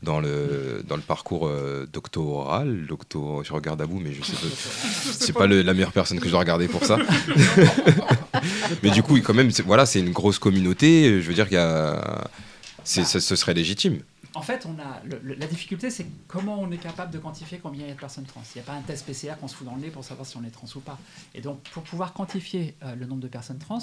Dans 0.00 0.20
le, 0.20 0.84
dans 0.86 0.94
le 0.94 1.02
parcours 1.02 1.48
euh, 1.48 1.84
doctoral, 1.92 2.86
doctor, 2.86 3.42
je 3.42 3.52
regarde 3.52 3.82
à 3.82 3.84
vous, 3.84 3.98
mais 3.98 4.12
je 4.12 4.22
sais 4.22 4.32
pas, 4.32 5.12
c'est 5.12 5.32
pas 5.32 5.46
la 5.48 5.74
meilleure 5.74 5.90
personne 5.90 6.20
que 6.20 6.26
je 6.26 6.30
dois 6.30 6.38
regarder 6.38 6.68
pour 6.68 6.84
ça. 6.84 6.98
mais 8.82 8.90
du 8.90 9.02
coup, 9.02 9.18
quand 9.20 9.34
même, 9.34 9.50
voilà, 9.66 9.86
c'est 9.86 10.00
une 10.00 10.12
grosse 10.12 10.38
communauté. 10.38 11.20
Je 11.20 11.26
veux 11.28 11.34
dire 11.34 11.46
qu'il 11.48 11.56
y 11.56 11.60
a, 11.60 12.28
ça- 12.84 13.04
ce 13.04 13.36
serait 13.36 13.54
légitime. 13.54 14.00
En 14.34 14.42
fait, 14.42 14.66
on 14.66 14.78
a 14.80 15.02
la 15.24 15.46
difficulté, 15.46 15.90
c'est 15.90 16.06
comment 16.28 16.60
on 16.60 16.70
est 16.70 16.76
capable 16.78 17.10
de 17.12 17.18
quantifier 17.18 17.58
combien 17.60 17.84
il 17.86 17.88
y 17.88 17.90
a 17.90 17.94
de 17.94 17.98
personnes 17.98 18.24
trans. 18.26 18.42
Il 18.54 18.58
n'y 18.58 18.62
a 18.62 18.64
pas 18.66 18.74
un 18.74 18.82
test 18.82 19.04
PCR 19.04 19.32
qu'on 19.40 19.48
se 19.48 19.56
fout 19.56 19.66
dans 19.66 19.74
le 19.74 19.80
nez 19.80 19.88
pour 19.88 20.04
savoir 20.04 20.26
si 20.26 20.36
on 20.36 20.44
est 20.44 20.50
trans 20.50 20.66
ou 20.76 20.80
pas. 20.80 20.98
Et 21.34 21.40
donc, 21.40 21.60
pour 21.72 21.82
pouvoir 21.82 22.12
quantifier 22.12 22.76
euh, 22.84 22.94
le 22.94 23.06
nombre 23.06 23.22
de 23.22 23.26
personnes 23.28 23.58
trans, 23.58 23.78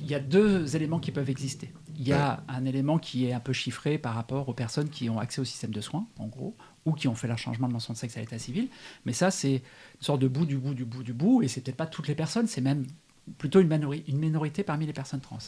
il 0.00 0.06
y 0.06 0.14
a 0.14 0.20
deux 0.20 0.74
éléments 0.74 0.98
qui 0.98 1.12
peuvent 1.12 1.30
exister. 1.30 1.70
Il 1.98 2.06
y 2.06 2.12
a 2.12 2.42
un 2.48 2.64
élément 2.66 2.98
qui 2.98 3.26
est 3.26 3.32
un 3.32 3.40
peu 3.40 3.52
chiffré 3.52 3.96
par 3.96 4.14
rapport 4.14 4.48
aux 4.48 4.52
personnes 4.52 4.90
qui 4.90 5.08
ont 5.08 5.18
accès 5.18 5.40
au 5.40 5.44
système 5.44 5.70
de 5.70 5.80
soins, 5.80 6.06
en 6.18 6.26
gros, 6.26 6.54
ou 6.84 6.92
qui 6.92 7.08
ont 7.08 7.14
fait 7.14 7.26
leur 7.26 7.38
changement 7.38 7.68
de 7.68 7.72
mention 7.72 7.94
de 7.94 7.98
sexe 7.98 8.16
à 8.16 8.20
l'état 8.20 8.38
civil. 8.38 8.68
Mais 9.06 9.12
ça, 9.12 9.30
c'est 9.30 9.54
une 9.54 10.02
sorte 10.02 10.20
de 10.20 10.28
bout 10.28 10.44
du 10.44 10.58
bout 10.58 10.74
du 10.74 10.84
bout 10.84 11.02
du 11.02 11.12
bout, 11.12 11.42
et 11.42 11.48
c'est 11.48 11.62
peut-être 11.62 11.76
pas 11.76 11.86
toutes 11.86 12.08
les 12.08 12.14
personnes, 12.14 12.46
c'est 12.46 12.60
même 12.60 12.86
plutôt 13.38 13.60
une, 13.60 13.68
minori- 13.68 14.04
une 14.08 14.18
minorité 14.18 14.62
parmi 14.62 14.86
les 14.86 14.92
personnes 14.92 15.20
trans. 15.20 15.38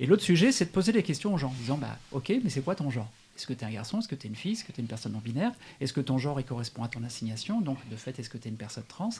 Et 0.00 0.06
l'autre 0.06 0.22
sujet, 0.22 0.50
c'est 0.52 0.66
de 0.66 0.70
poser 0.70 0.92
des 0.92 1.02
questions 1.02 1.32
aux 1.32 1.38
gens, 1.38 1.50
en 1.50 1.60
disant 1.60 1.78
bah, 1.78 1.96
Ok, 2.12 2.32
mais 2.42 2.50
c'est 2.50 2.62
quoi 2.62 2.74
ton 2.74 2.90
genre? 2.90 3.08
Est-ce 3.36 3.46
que 3.46 3.52
tu 3.52 3.64
es 3.64 3.66
un 3.66 3.70
garçon? 3.70 3.98
Est-ce 3.98 4.08
que 4.08 4.14
tu 4.14 4.26
es 4.26 4.30
une 4.30 4.36
fille? 4.36 4.52
Est-ce 4.52 4.64
que 4.64 4.72
tu 4.72 4.80
es 4.80 4.82
une 4.82 4.88
personne 4.88 5.12
non 5.12 5.20
binaire? 5.20 5.52
Est-ce 5.80 5.92
que 5.92 6.00
ton 6.00 6.18
genre 6.18 6.40
il 6.40 6.44
correspond 6.44 6.82
à 6.82 6.88
ton 6.88 7.04
assignation? 7.04 7.60
Donc, 7.60 7.78
de 7.90 7.96
fait, 7.96 8.18
est-ce 8.18 8.30
que 8.30 8.38
tu 8.38 8.48
es 8.48 8.50
une 8.50 8.56
personne 8.56 8.84
trans? 8.88 9.10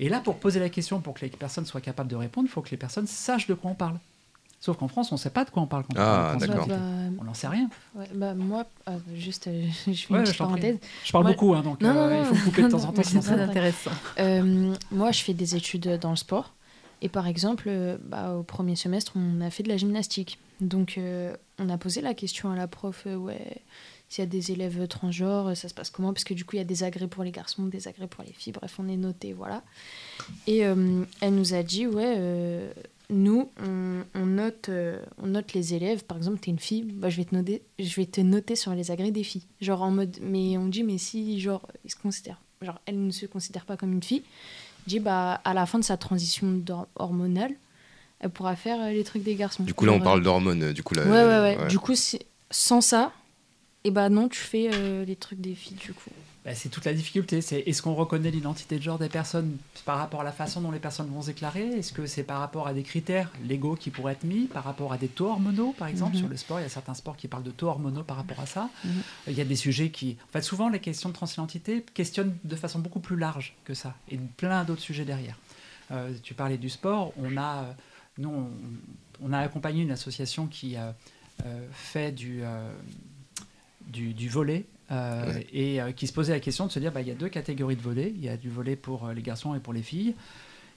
Et 0.00 0.08
là, 0.08 0.20
pour 0.20 0.38
poser 0.38 0.60
la 0.60 0.70
question, 0.70 1.00
pour 1.00 1.14
que 1.14 1.24
les 1.24 1.30
personnes 1.30 1.66
soient 1.66 1.80
capables 1.82 2.10
de 2.10 2.16
répondre, 2.16 2.48
il 2.48 2.50
faut 2.50 2.62
que 2.62 2.70
les 2.70 2.76
personnes 2.76 3.06
sachent 3.06 3.46
de 3.46 3.54
quoi 3.54 3.70
on 3.70 3.74
parle. 3.74 3.98
Sauf 4.64 4.78
qu'en 4.78 4.88
France, 4.88 5.12
on 5.12 5.16
ne 5.16 5.20
sait 5.20 5.28
pas 5.28 5.44
de 5.44 5.50
quoi 5.50 5.62
on 5.62 5.66
parle 5.66 5.82
quand 5.82 5.92
Ah, 5.98 6.32
on 6.34 6.38
parle 6.38 6.48
transidentité. 6.56 6.74
Bah, 6.74 7.16
On 7.20 7.24
n'en 7.24 7.34
sait 7.34 7.48
rien. 7.48 7.68
ouais, 7.96 8.08
bah, 8.14 8.32
moi, 8.34 8.64
euh, 8.88 8.96
juste, 9.14 9.46
euh, 9.46 9.66
je 9.86 9.92
fais 9.92 10.14
Ouais, 10.14 10.20
une 10.20 10.26
je 10.26 10.38
parenthèse. 10.38 10.78
Je 11.04 11.12
parle 11.12 11.24
Moi- 11.24 11.32
beaucoup, 11.32 11.54
hein, 11.54 11.60
donc 11.60 11.82
Non, 11.82 11.90
euh, 11.90 12.08
non, 12.08 12.18
il 12.20 12.24
faut 12.24 12.34
me 12.34 12.40
couper 12.44 12.62
de 12.62 12.68
non, 12.68 12.78
temps 12.78 12.84
en 12.88 12.92
temps. 12.92 13.02
c'est 13.04 13.20
ça- 13.20 13.34
très 13.34 13.42
intéressant. 13.42 13.90
Euh, 14.18 14.74
moi, 14.90 15.12
je 15.12 15.20
fais 15.22 15.34
des 15.34 15.54
études 15.54 15.98
dans 16.00 16.08
le 16.10 16.16
sport. 16.16 16.54
Et 17.02 17.10
par 17.10 17.26
exemple, 17.26 17.64
euh, 17.66 17.98
bah, 18.02 18.32
au 18.32 18.42
premier 18.42 18.74
semestre, 18.74 19.12
on 19.16 19.42
a 19.42 19.50
fait 19.50 19.62
de 19.64 19.68
la 19.68 19.76
gymnastique. 19.76 20.38
Donc, 20.62 20.94
euh, 20.96 21.36
on 21.58 21.68
a 21.68 21.76
posé 21.76 22.00
la 22.00 22.14
question 22.14 22.50
à 22.50 22.56
la 22.56 22.66
prof, 22.66 23.02
euh, 23.06 23.16
ouais, 23.16 23.58
s'il 24.08 24.22
y 24.24 24.26
a 24.26 24.30
des 24.30 24.50
élèves 24.50 24.86
transgenres, 24.88 25.54
ça 25.58 25.68
se 25.68 25.74
passe 25.74 25.90
comment? 25.90 26.14
Parce 26.14 26.24
que 26.24 26.32
du 26.32 26.46
coup, 26.46 26.56
il 26.56 26.60
y 26.60 26.62
a 26.62 26.64
des 26.64 26.84
agrès 26.84 27.06
pour 27.08 27.22
les 27.22 27.32
garçons, 27.32 27.64
des 27.64 27.86
agrès 27.86 28.06
pour 28.06 28.24
les 28.24 28.32
filles. 28.32 28.54
Bref, 28.54 28.76
on 28.78 28.88
est 28.88 28.96
noté, 28.96 29.34
voilà. 29.34 29.62
Et 30.46 30.64
euh, 30.64 31.04
elle 31.20 31.34
nous 31.34 31.52
a 31.52 31.62
dit, 31.62 31.86
ouais, 31.86 32.14
euh, 32.16 32.72
nous, 33.10 33.50
on, 33.62 34.02
on 34.14 34.26
note, 34.26 34.68
euh, 34.70 34.98
on 35.18 35.26
note 35.26 35.52
les 35.52 35.74
élèves. 35.74 36.04
Par 36.04 36.16
exemple, 36.16 36.38
tu 36.40 36.50
es 36.50 36.52
une 36.52 36.58
fille, 36.58 36.82
bah, 36.84 37.10
je, 37.10 37.16
vais 37.18 37.24
te 37.24 37.34
noter, 37.34 37.62
je 37.78 37.94
vais 37.96 38.06
te 38.06 38.20
noter 38.20 38.56
sur 38.56 38.74
les 38.74 38.90
agrès 38.90 39.10
des 39.10 39.24
filles. 39.24 39.46
Genre 39.60 39.82
en 39.82 39.90
mode, 39.90 40.16
mais 40.22 40.56
on 40.58 40.66
dit, 40.66 40.82
mais 40.82 40.98
si, 40.98 41.38
genre, 41.40 41.66
ils 41.84 41.90
se 41.90 41.96
considèrent, 41.96 42.40
genre, 42.62 42.80
elle 42.86 43.04
ne 43.04 43.10
se 43.10 43.26
considère 43.26 43.64
pas 43.66 43.76
comme 43.76 43.92
une 43.92 44.02
fille, 44.02 44.22
dit, 44.86 45.00
bah, 45.00 45.40
à 45.44 45.54
la 45.54 45.66
fin 45.66 45.78
de 45.78 45.84
sa 45.84 45.96
transition 45.96 46.62
hormonale, 46.96 47.52
elle 48.20 48.30
pourra 48.30 48.56
faire 48.56 48.80
euh, 48.80 48.90
les 48.90 49.04
trucs 49.04 49.22
des 49.22 49.34
garçons. 49.34 49.64
Du 49.64 49.74
coup, 49.74 49.84
là, 49.84 49.92
on 49.92 50.00
parle 50.00 50.22
d'hormones. 50.22 50.62
euh, 50.62 50.72
Du 50.72 50.82
coup, 50.82 50.94
là, 50.94 51.04
Ouais, 51.04 51.10
ouais, 51.10 51.40
ouais. 51.40 51.58
ouais. 51.58 51.68
Du 51.68 51.78
coup, 51.78 51.92
sans 52.50 52.80
ça, 52.80 53.12
et 53.84 53.90
bah 53.90 54.08
non, 54.08 54.28
tu 54.28 54.38
fais 54.40 54.70
euh, 54.72 55.04
les 55.04 55.16
trucs 55.16 55.40
des 55.42 55.54
filles, 55.54 55.76
du 55.76 55.92
coup. 55.92 56.10
Bah, 56.44 56.54
c'est 56.54 56.68
toute 56.68 56.84
la 56.84 56.92
difficulté. 56.92 57.40
C'est 57.40 57.60
est-ce 57.60 57.80
qu'on 57.80 57.94
reconnaît 57.94 58.30
l'identité 58.30 58.76
de 58.76 58.82
genre 58.82 58.98
des 58.98 59.08
personnes 59.08 59.56
par 59.86 59.96
rapport 59.98 60.20
à 60.20 60.24
la 60.24 60.32
façon 60.32 60.60
dont 60.60 60.70
les 60.70 60.78
personnes 60.78 61.08
vont 61.08 61.22
se 61.22 61.28
déclarer 61.28 61.66
Est-ce 61.78 61.92
que 61.94 62.04
c'est 62.06 62.22
par 62.22 62.38
rapport 62.40 62.66
à 62.66 62.74
des 62.74 62.82
critères 62.82 63.30
légaux 63.46 63.76
qui 63.76 63.88
pourraient 63.90 64.12
être 64.12 64.24
mis 64.24 64.44
Par 64.44 64.62
rapport 64.64 64.92
à 64.92 64.98
des 64.98 65.08
taux 65.08 65.28
hormonaux, 65.30 65.74
par 65.78 65.88
exemple? 65.88 66.12
Mhm. 66.16 66.18
Sur 66.20 66.28
le 66.28 66.36
sport, 66.36 66.60
il 66.60 66.64
y 66.64 66.66
a 66.66 66.68
certains 66.68 66.92
sports 66.92 67.16
qui 67.16 67.28
parlent 67.28 67.42
de 67.44 67.50
taux 67.50 67.68
hormonaux 67.68 68.02
par 68.02 68.16
rapport 68.18 68.40
à 68.40 68.46
ça. 68.46 68.68
Mhm. 68.84 68.90
Il 69.28 69.32
y 69.34 69.40
a 69.40 69.44
des 69.46 69.56
sujets 69.56 69.88
qui. 69.90 70.18
En 70.28 70.32
fait, 70.32 70.42
souvent, 70.42 70.68
les 70.68 70.80
questions 70.80 71.08
de 71.08 71.14
transidentité 71.14 71.82
questionnent 71.94 72.36
de 72.44 72.56
façon 72.56 72.78
beaucoup 72.78 73.00
plus 73.00 73.16
large 73.16 73.54
que 73.64 73.72
ça. 73.72 73.94
Et 74.10 74.18
plein 74.18 74.64
d'autres 74.64 74.82
sujets 74.82 75.06
derrière. 75.06 75.38
Euh, 75.92 76.12
tu 76.22 76.34
parlais 76.34 76.58
du 76.58 76.68
sport. 76.68 77.12
On 77.16 77.36
a. 77.38 77.62
euh, 77.64 77.72
Nous, 78.18 78.28
on, 78.28 78.50
on 79.22 79.32
a 79.32 79.38
accompagné 79.38 79.82
une 79.82 79.92
association 79.92 80.46
qui 80.46 80.76
euh, 80.76 80.90
euh, 81.46 81.66
fait 81.72 82.12
du, 82.12 82.42
du, 83.86 84.12
du 84.12 84.28
volet 84.28 84.66
euh, 84.90 85.32
Ouais. 85.32 85.46
et 85.52 85.80
euh, 85.80 85.92
qui 85.92 86.06
se 86.06 86.12
posait 86.12 86.32
la 86.32 86.40
question 86.40 86.66
de 86.66 86.72
se 86.72 86.78
dire 86.78 86.92
bah, 86.92 87.00
il 87.00 87.08
y 87.08 87.10
a 87.10 87.14
deux 87.14 87.28
catégories 87.28 87.76
de 87.76 87.82
volets. 87.82 88.12
Il 88.14 88.22
y 88.24 88.28
a 88.28 88.36
du 88.36 88.50
volet 88.50 88.76
pour 88.76 89.06
euh, 89.06 89.14
les 89.14 89.22
garçons 89.22 89.54
et 89.54 89.60
pour 89.60 89.72
les 89.72 89.82
filles. 89.82 90.14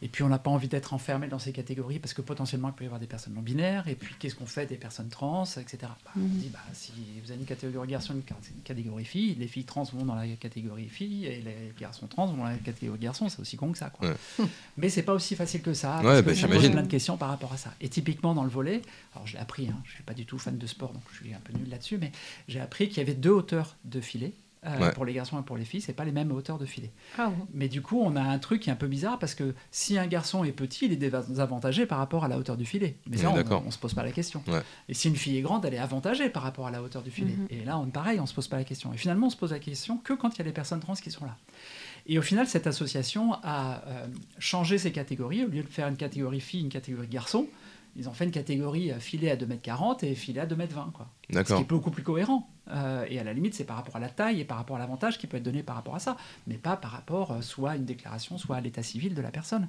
Et 0.03 0.09
puis 0.09 0.21
on 0.23 0.29
n'a 0.29 0.37
pas 0.37 0.51
envie 0.51 0.67
d'être 0.67 0.93
enfermé 0.93 1.27
dans 1.27 1.39
ces 1.39 1.51
catégories 1.51 1.97
parce 1.97 2.13
que 2.13 2.21
potentiellement 2.21 2.69
il 2.69 2.73
peut 2.73 2.83
y 2.83 2.87
avoir 2.87 2.99
des 2.99 3.07
personnes 3.07 3.33
non 3.33 3.41
binaires. 3.41 3.87
Et 3.87 3.95
puis 3.95 4.13
qu'est-ce 4.19 4.35
qu'on 4.35 4.45
fait 4.45 4.67
des 4.67 4.75
personnes 4.77 5.09
trans, 5.09 5.43
etc. 5.45 5.77
Bah, 5.81 6.11
On 6.15 6.19
Mhm. 6.19 6.29
dit 6.37 6.49
bah, 6.49 6.59
si 6.73 6.91
vous 7.23 7.31
avez 7.31 7.39
une 7.39 7.47
catégorie 7.47 7.87
garçon 7.87 8.13
et 8.13 8.17
une 8.17 8.21
cat- 8.23 8.35
une 8.55 8.61
catégorie 8.61 9.05
fille, 9.05 9.33
les 9.35 9.47
filles 9.47 9.63
trans 9.65 9.83
vont 9.83 10.05
dans 10.05 10.13
la 10.15 10.27
catégorie 10.35 10.87
fille 10.87 11.25
et 11.25 11.41
les 11.41 11.73
garçons 11.79 12.05
trans 12.07 12.27
vont 12.27 12.37
dans 12.37 12.43
la 12.43 12.57
catégorie 12.57 12.99
garçon. 12.99 13.27
C'est 13.29 13.39
aussi 13.39 13.57
con 13.57 13.71
que 13.71 13.77
ça. 13.79 13.89
Quoi. 13.89 14.11
Mais 14.77 14.89
c'est 14.89 15.03
pas 15.03 15.13
aussi 15.13 15.35
facile 15.35 15.61
que 15.63 15.73
ça. 15.73 15.97
Ouais, 15.97 16.03
parce 16.03 16.21
bah, 16.21 16.31
que 16.31 16.37
ça 16.37 16.41
pose 16.47 16.51
j'imagine. 16.57 16.71
plein 16.73 16.83
de 16.83 16.87
questions 16.91 17.17
par 17.17 17.29
rapport 17.29 17.53
à 17.53 17.57
ça. 17.57 17.73
Et 17.81 17.89
typiquement 17.89 18.35
dans 18.35 18.43
le 18.43 18.49
volet, 18.51 18.83
alors 19.15 19.25
je 19.25 19.33
l'ai 19.33 19.39
appris, 19.39 19.67
hein, 19.67 19.81
je 19.85 19.93
suis 19.93 20.03
pas 20.03 20.13
du 20.13 20.25
tout 20.27 20.37
fan 20.37 20.57
de 20.59 20.67
sport, 20.67 20.93
donc 20.93 21.01
je 21.11 21.17
suis 21.23 21.33
un 21.33 21.39
peu 21.39 21.53
nul 21.53 21.69
là-dessus, 21.69 21.97
mais 21.97 22.11
j'ai 22.47 22.59
appris 22.59 22.87
qu'il 22.87 22.97
y 22.99 23.01
avait 23.01 23.15
deux 23.15 23.31
hauteurs 23.31 23.75
de 23.83 23.99
filet. 23.99 24.33
Euh, 24.65 24.79
Ouais. 24.79 24.91
Pour 24.91 25.05
les 25.05 25.13
garçons 25.13 25.39
et 25.39 25.43
pour 25.43 25.57
les 25.57 25.65
filles, 25.65 25.81
c'est 25.81 25.93
pas 25.93 26.05
les 26.05 26.11
mêmes 26.11 26.31
hauteurs 26.31 26.57
de 26.57 26.65
filet. 26.65 26.91
Ah 27.17 27.31
Mais 27.53 27.67
du 27.67 27.81
coup, 27.81 27.99
on 28.01 28.15
a 28.15 28.21
un 28.21 28.39
truc 28.39 28.61
qui 28.61 28.69
est 28.69 28.73
un 28.73 28.77
peu 28.77 28.87
bizarre 28.87 29.19
parce 29.19 29.35
que 29.35 29.53
si 29.71 29.97
un 29.97 30.07
garçon 30.07 30.43
est 30.43 30.51
petit, 30.51 30.85
il 30.85 30.93
est 30.93 30.95
désavantagé 30.97 31.85
par 31.85 31.97
rapport 31.99 32.23
à 32.23 32.27
la 32.27 32.37
hauteur 32.37 32.57
du 32.57 32.65
filet. 32.65 32.97
Mais 33.09 33.17
ça, 33.17 33.31
Ouais, 33.31 33.43
on, 33.49 33.63
on 33.67 33.71
se 33.71 33.77
pose 33.77 33.93
pas 33.93 34.03
la 34.03 34.11
question. 34.11 34.43
Ouais. 34.47 34.61
Et 34.89 34.93
si 34.93 35.07
une 35.07 35.15
fille 35.15 35.37
est 35.37 35.41
grande, 35.41 35.65
elle 35.65 35.73
est 35.73 35.79
avantagée 35.79 36.29
par 36.29 36.43
rapport 36.43 36.67
à 36.67 36.71
la 36.71 36.81
hauteur 36.81 37.03
du 37.03 37.11
filet. 37.11 37.33
Mhm. 37.37 37.47
Et 37.49 37.63
là, 37.63 37.77
on 37.77 37.85
pareil, 37.87 38.19
on 38.19 38.25
se 38.25 38.33
pose 38.33 38.47
pas 38.47 38.57
la 38.57 38.63
question. 38.63 38.93
Et 38.93 38.97
finalement, 38.97 39.27
on 39.27 39.31
se 39.31 39.37
pose 39.37 39.51
la 39.51 39.59
question 39.59 39.97
que 39.97 40.13
quand 40.13 40.35
il 40.35 40.39
y 40.39 40.41
a 40.41 40.45
les 40.45 40.51
personnes 40.51 40.79
trans 40.79 40.93
qui 40.93 41.11
sont 41.11 41.25
là. 41.25 41.35
Et 42.05 42.17
au 42.17 42.21
final, 42.21 42.47
cette 42.47 42.67
association 42.67 43.33
a 43.43 43.83
euh, 43.87 44.07
changé 44.39 44.77
ses 44.77 44.91
catégories. 44.91 45.43
Au 45.43 45.47
lieu 45.49 45.63
de 45.63 45.67
faire 45.67 45.87
une 45.87 45.97
catégorie 45.97 46.39
fille, 46.39 46.61
une 46.61 46.69
catégorie 46.69 47.07
garçon, 47.07 47.47
ils 47.95 48.07
ont 48.07 48.13
fait 48.13 48.25
une 48.25 48.31
catégorie 48.31 48.91
euh, 48.91 48.99
filet 48.99 49.31
à 49.31 49.35
2m40 49.35 50.05
et 50.05 50.15
filet 50.15 50.39
à 50.39 50.45
2m20. 50.45 50.91
Quoi. 50.93 51.07
Ce 51.33 51.53
qui 51.55 51.61
est 51.61 51.65
beaucoup 51.67 51.91
plus 51.91 52.03
cohérent. 52.03 52.49
Euh, 52.71 53.05
et 53.09 53.17
à 53.19 53.23
la 53.23 53.33
limite, 53.33 53.53
c'est 53.53 53.63
par 53.63 53.77
rapport 53.77 53.95
à 53.95 53.99
la 53.99 54.09
taille 54.09 54.41
et 54.41 54.45
par 54.45 54.57
rapport 54.57 54.75
à 54.75 54.79
l'avantage 54.79 55.17
qui 55.17 55.27
peut 55.27 55.37
être 55.37 55.43
donné 55.43 55.63
par 55.63 55.75
rapport 55.75 55.95
à 55.95 55.99
ça, 55.99 56.17
mais 56.47 56.55
pas 56.55 56.75
par 56.75 56.91
rapport 56.91 57.31
euh, 57.31 57.41
soit 57.41 57.71
à 57.71 57.75
une 57.75 57.85
déclaration, 57.85 58.37
soit 58.37 58.57
à 58.57 58.61
l'état 58.61 58.83
civil 58.83 59.15
de 59.15 59.21
la 59.21 59.31
personne. 59.31 59.67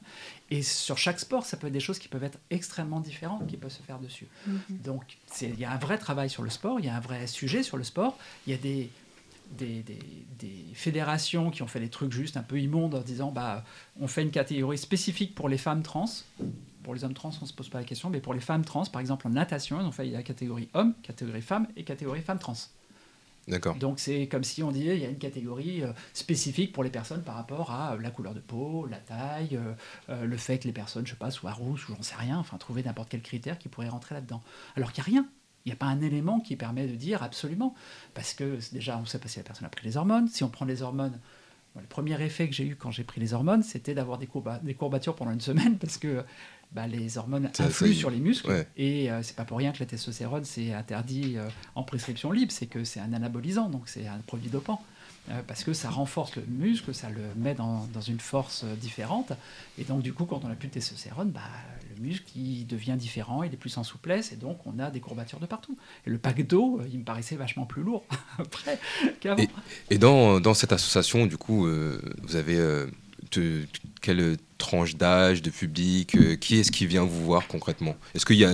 Et 0.51 0.63
sur 0.63 0.99
chaque 0.99 1.21
sport, 1.21 1.45
ça 1.47 1.57
peut 1.57 1.69
être 1.69 1.73
des 1.73 1.81
choses 1.81 1.99
qui 1.99 2.09
peuvent 2.09 2.25
être 2.25 2.39
extrêmement 2.51 3.01
différentes 3.01 3.47
qui 3.47 3.57
peuvent 3.57 3.71
se 3.73 3.83
faire 3.83 3.99
dessus. 3.99 4.27
Donc, 4.71 5.05
c'est- 5.27 5.49
il 5.51 5.59
y 5.61 5.65
a 5.65 5.71
un 5.73 5.79
vrai 5.79 5.99
travail 5.99 6.29
sur 6.31 6.43
le 6.43 6.51
sport, 6.51 6.81
il 6.81 6.87
y 6.87 6.89
a 6.89 6.97
un 6.97 7.01
vrai 7.01 7.27
sujet 7.27 7.63
sur 7.63 7.77
le 7.77 7.85
sport, 7.85 8.19
il 8.47 8.53
y 8.53 8.55
a 8.55 8.59
des, 8.59 8.91
des, 9.53 9.83
des- 9.83 9.99
des 10.39 10.65
fédérations 10.75 11.51
qui 11.51 11.63
ont 11.63 11.67
fait 11.67 11.81
des 11.81 11.89
trucs 11.89 12.13
juste 12.13 12.37
un 12.37 12.43
peu 12.43 12.61
immondes 12.61 12.95
en 12.95 13.01
disant 13.01 13.31
bah, 13.31 13.65
on 14.01 14.07
fait 14.09 14.23
une 14.23 14.31
catégorie 14.31 14.77
spécifique 14.79 15.35
pour 15.35 15.49
les 15.49 15.59
femmes 15.59 15.83
trans. 15.83 16.05
Pour 16.83 16.95
les 16.95 17.05
hommes 17.05 17.13
trans, 17.15 17.31
on 17.41 17.45
ne 17.45 17.47
se 17.49 17.53
pose 17.53 17.69
pas 17.69 17.79
la 17.79 17.85
question, 17.85 18.09
mais 18.09 18.21
pour 18.21 18.33
les 18.33 18.41
femmes 18.41 18.65
trans, 18.65 18.85
par 18.87 19.01
exemple 19.01 19.27
en 19.27 19.31
natation, 19.31 19.79
ils 19.81 19.85
ont 19.87 19.93
fait 19.93 20.07
la 20.07 20.23
catégorie 20.23 20.69
hommes, 20.73 20.95
catégorie 21.03 21.43
femmes 21.43 21.67
et 21.77 21.85
catégorie 21.85 22.23
femmes 22.23 22.39
trans. 22.39 22.55
Donc 23.79 23.99
c'est 23.99 24.29
comme 24.29 24.45
si 24.45 24.63
on 24.63 24.71
disait 24.71 24.97
il 24.97 25.03
y 25.03 25.07
a 25.07 25.09
une 25.09 25.19
catégorie 25.19 25.83
euh, 25.83 25.93
spécifique 26.13 26.73
pour 26.73 26.85
les 26.85 26.91
personnes 26.91 27.23
par 27.23 27.35
rapport 27.35 27.71
à 27.71 27.95
euh, 27.95 28.01
la 28.01 28.11
couleur 28.11 28.35
de 28.35 28.41
peau, 28.41 28.87
la 28.87 28.99
taille, 28.99 29.59
euh, 30.09 30.25
le 30.25 30.37
fait 30.37 30.59
que 30.59 30.65
les 30.65 30.73
personnes, 30.73 31.07
je 31.07 31.13
sais 31.13 31.19
pas, 31.19 31.31
soient 31.31 31.53
rousses 31.53 31.89
ou 31.89 31.95
j'en 31.95 32.03
sais 32.03 32.17
rien, 32.17 32.39
enfin 32.39 32.59
trouver 32.59 32.83
n'importe 32.83 33.09
quel 33.09 33.23
critère 33.23 33.59
qui 33.59 33.69
pourrait 33.69 33.89
rentrer 33.89 34.15
là-dedans. 34.15 34.43
Alors 34.77 34.93
qu'il 34.93 35.03
n'y 35.03 35.19
a 35.19 35.21
rien. 35.21 35.29
Il 35.65 35.71
n'y 35.71 35.73
a 35.73 35.77
pas 35.77 35.87
un 35.87 36.01
élément 36.01 36.41
qui 36.41 36.57
permet 36.57 36.87
de 36.87 36.95
dire 36.95 37.23
absolument. 37.23 37.75
Parce 38.15 38.33
que 38.33 38.59
déjà, 38.73 38.97
on 38.97 39.03
ne 39.03 39.07
sait 39.07 39.19
pas 39.19 39.29
si 39.29 39.39
la 39.39 39.45
personne 39.45 39.67
a 39.67 39.69
pris 39.69 39.85
les 39.85 39.97
hormones. 39.99 40.29
Si 40.29 40.43
on 40.43 40.49
prend 40.49 40.65
les 40.65 40.81
hormones, 40.81 41.19
le 41.77 41.87
premier 41.87 42.21
effet 42.23 42.49
que 42.49 42.55
j'ai 42.55 42.65
eu 42.67 42.77
quand 42.77 42.91
j'ai 42.91 43.05
pris 43.05 43.21
les 43.21 43.35
hormones, 43.35 43.63
c'était 43.63 43.95
d'avoir 43.95 44.19
des 44.19 44.75
courbatures 44.75 45.15
pendant 45.15 45.33
une 45.33 45.41
semaine 45.41 45.79
parce 45.81 45.99
que 45.99 46.25
bah, 46.73 46.87
les 46.87 47.19
hormones 47.19 47.51
Ça- 47.55 47.65
influent 47.65 47.93
ça- 47.95 47.99
sur 47.99 48.11
les 48.11 48.19
muscles. 48.19 48.51
ouais. 48.51 48.67
Et 48.77 49.11
euh, 49.11 49.23
c'est 49.23 49.37
pas 49.37 49.45
pour 49.45 49.59
rien 49.59 49.73
que 49.73 49.79
la 49.81 49.87
testostérone 49.87 50.45
c'est 50.45 50.73
interdit 50.73 51.35
euh, 51.37 51.49
en 51.75 51.83
prescription 51.83 52.31
libre, 52.33 52.53
c'est 52.53 52.67
que 52.67 52.85
c'est 52.85 53.01
un 53.01 53.13
anabolisant, 53.13 53.69
donc 53.69 53.83
c'est 53.89 54.07
un 54.07 54.19
produit 54.27 54.51
dopant. 54.51 54.83
Euh, 55.31 55.43
parce 55.47 55.63
que 55.63 55.75
ça 55.75 55.91
renforce 55.91 56.37
le 56.37 56.43
muscle, 56.49 56.95
ça 56.95 57.11
le 57.11 57.21
met 57.37 57.55
dans, 57.55 57.87
dans 57.93 58.01
une 58.01 58.19
force 58.19 58.63
euh, 58.65 58.75
différente. 58.77 59.33
Et 59.77 59.85
donc, 59.85 60.01
du 60.01 60.15
coup, 60.15 60.25
quand 60.25 60.43
on 60.43 60.49
n'a 60.49 60.55
plus 60.55 60.69
de 60.69 60.73
testostérone, 60.73 61.31
bah, 61.33 61.43
le 61.95 62.03
muscle 62.03 62.25
il 62.35 62.67
devient 62.67 62.97
différent, 62.99 63.43
il 63.43 63.53
est 63.53 63.59
plus 63.59 63.77
en 63.77 63.85
souplesse, 63.85 64.33
et 64.33 64.37
donc 64.37 64.67
on 64.67 64.79
a 64.79 64.91
des 64.91 65.01
courbatures 65.01 65.39
de 65.39 65.45
partout. 65.45 65.77
Et 66.07 66.11
le 66.11 66.17
pack 66.17 66.47
d'eau, 66.47 66.81
il 66.91 67.01
me 67.01 67.05
paraissait 67.05 67.37
vachement 67.37 67.67
plus 67.67 67.83
lourd 67.83 68.07
après 68.39 68.79
qu'avant. 69.21 69.43
Et, 69.43 69.51
et 69.91 69.99
dans, 69.99 70.41
dans 70.41 70.55
cette 70.55 70.73
association, 70.73 71.27
du 71.27 71.37
coup, 71.37 71.69
vous 72.23 72.37
avez 72.37 72.87
quelle 74.01 74.37
tranche 74.59 74.97
d'âge, 74.97 75.41
de 75.43 75.51
public 75.51 76.17
euh, 76.17 76.37
Qui 76.37 76.59
est-ce 76.59 76.73
qui 76.73 76.87
vient 76.87 77.05
vous 77.05 77.25
voir 77.25 77.47
concrètement? 77.47 77.95
Est-ce 78.15 78.27
qu'il 78.27 78.37
y 78.37 78.45
a 78.45 78.53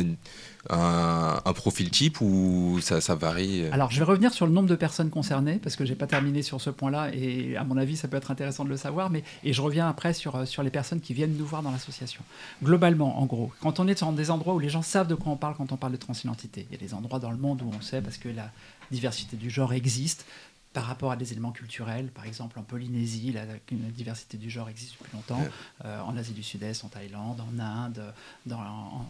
un, 0.70 1.52
profil 1.54 1.90
type 1.90 2.20
ou 2.20 2.78
ça, 2.80 3.00
ça 3.00 3.14
varie? 3.14 3.66
Alors, 3.72 3.90
je 3.90 3.98
vais 3.98 4.04
revenir 4.04 4.32
sur 4.32 4.46
le 4.46 4.52
nombre 4.52 4.68
de 4.68 4.74
personnes 4.76 5.10
concernées, 5.10 5.58
parce 5.62 5.76
que 5.76 5.84
j'ai 5.84 5.94
pas 5.94 6.06
terminé 6.06 6.42
sur 6.42 6.60
ce 6.60 6.70
point-là, 6.70 7.10
et 7.14 7.56
à 7.56 7.64
mon 7.64 7.76
avis, 7.76 7.96
ça 7.96 8.08
peut 8.08 8.16
être 8.16 8.30
intéressant 8.30 8.64
de 8.64 8.70
le 8.70 8.76
savoir, 8.76 9.10
mais, 9.10 9.24
et 9.44 9.52
je 9.52 9.62
reviens 9.62 9.88
après 9.88 10.12
sur, 10.12 10.36
euh, 10.36 10.44
sur 10.44 10.62
les 10.62 10.70
personnes 10.70 11.00
qui 11.00 11.14
viennent 11.14 11.36
nous 11.36 11.46
voir 11.46 11.62
dans 11.62 11.70
l'association. 11.70 12.22
Globalement, 12.62 13.20
en 13.20 13.26
gros, 13.26 13.52
quand 13.60 13.80
on 13.80 13.88
est 13.88 14.00
dans 14.00 14.12
des 14.12 14.30
endroits 14.30 14.54
où 14.54 14.58
les 14.58 14.68
gens 14.68 14.82
savent 14.82 15.08
de 15.08 15.14
quoi 15.14 15.32
on 15.32 15.36
parle 15.36 15.54
quand 15.56 15.72
on 15.72 15.76
parle 15.76 15.92
de 15.92 15.98
transidentité, 15.98 16.66
il 16.70 16.74
y 16.74 16.82
a 16.82 16.86
des 16.86 16.94
endroits 16.94 17.18
dans 17.18 17.30
le 17.30 17.38
monde 17.38 17.62
où 17.62 17.70
on 17.76 17.80
sait, 17.80 18.00
parce 18.00 18.18
que 18.18 18.28
la 18.28 18.50
diversité 18.90 19.36
du 19.36 19.50
genre 19.50 19.72
existe, 19.72 20.26
par 20.74 20.84
rapport 20.84 21.10
à 21.12 21.16
des 21.16 21.32
éléments 21.32 21.52
culturels, 21.52 22.08
par 22.08 22.26
exemple 22.26 22.58
en 22.58 22.62
Polynésie, 22.62 23.32
la, 23.32 23.46
la 23.46 23.54
diversité 23.96 24.36
du 24.36 24.50
genre 24.50 24.68
existe 24.68 24.96
depuis 24.98 25.12
longtemps, 25.16 25.40
euh, 25.86 26.00
en 26.02 26.16
Asie 26.18 26.32
du 26.34 26.42
Sud-Est, 26.42 26.84
en 26.84 26.88
Thaïlande, 26.88 27.40
en 27.40 27.58
Inde, 27.58 28.12
dans, 28.44 28.58
en- 28.60 29.06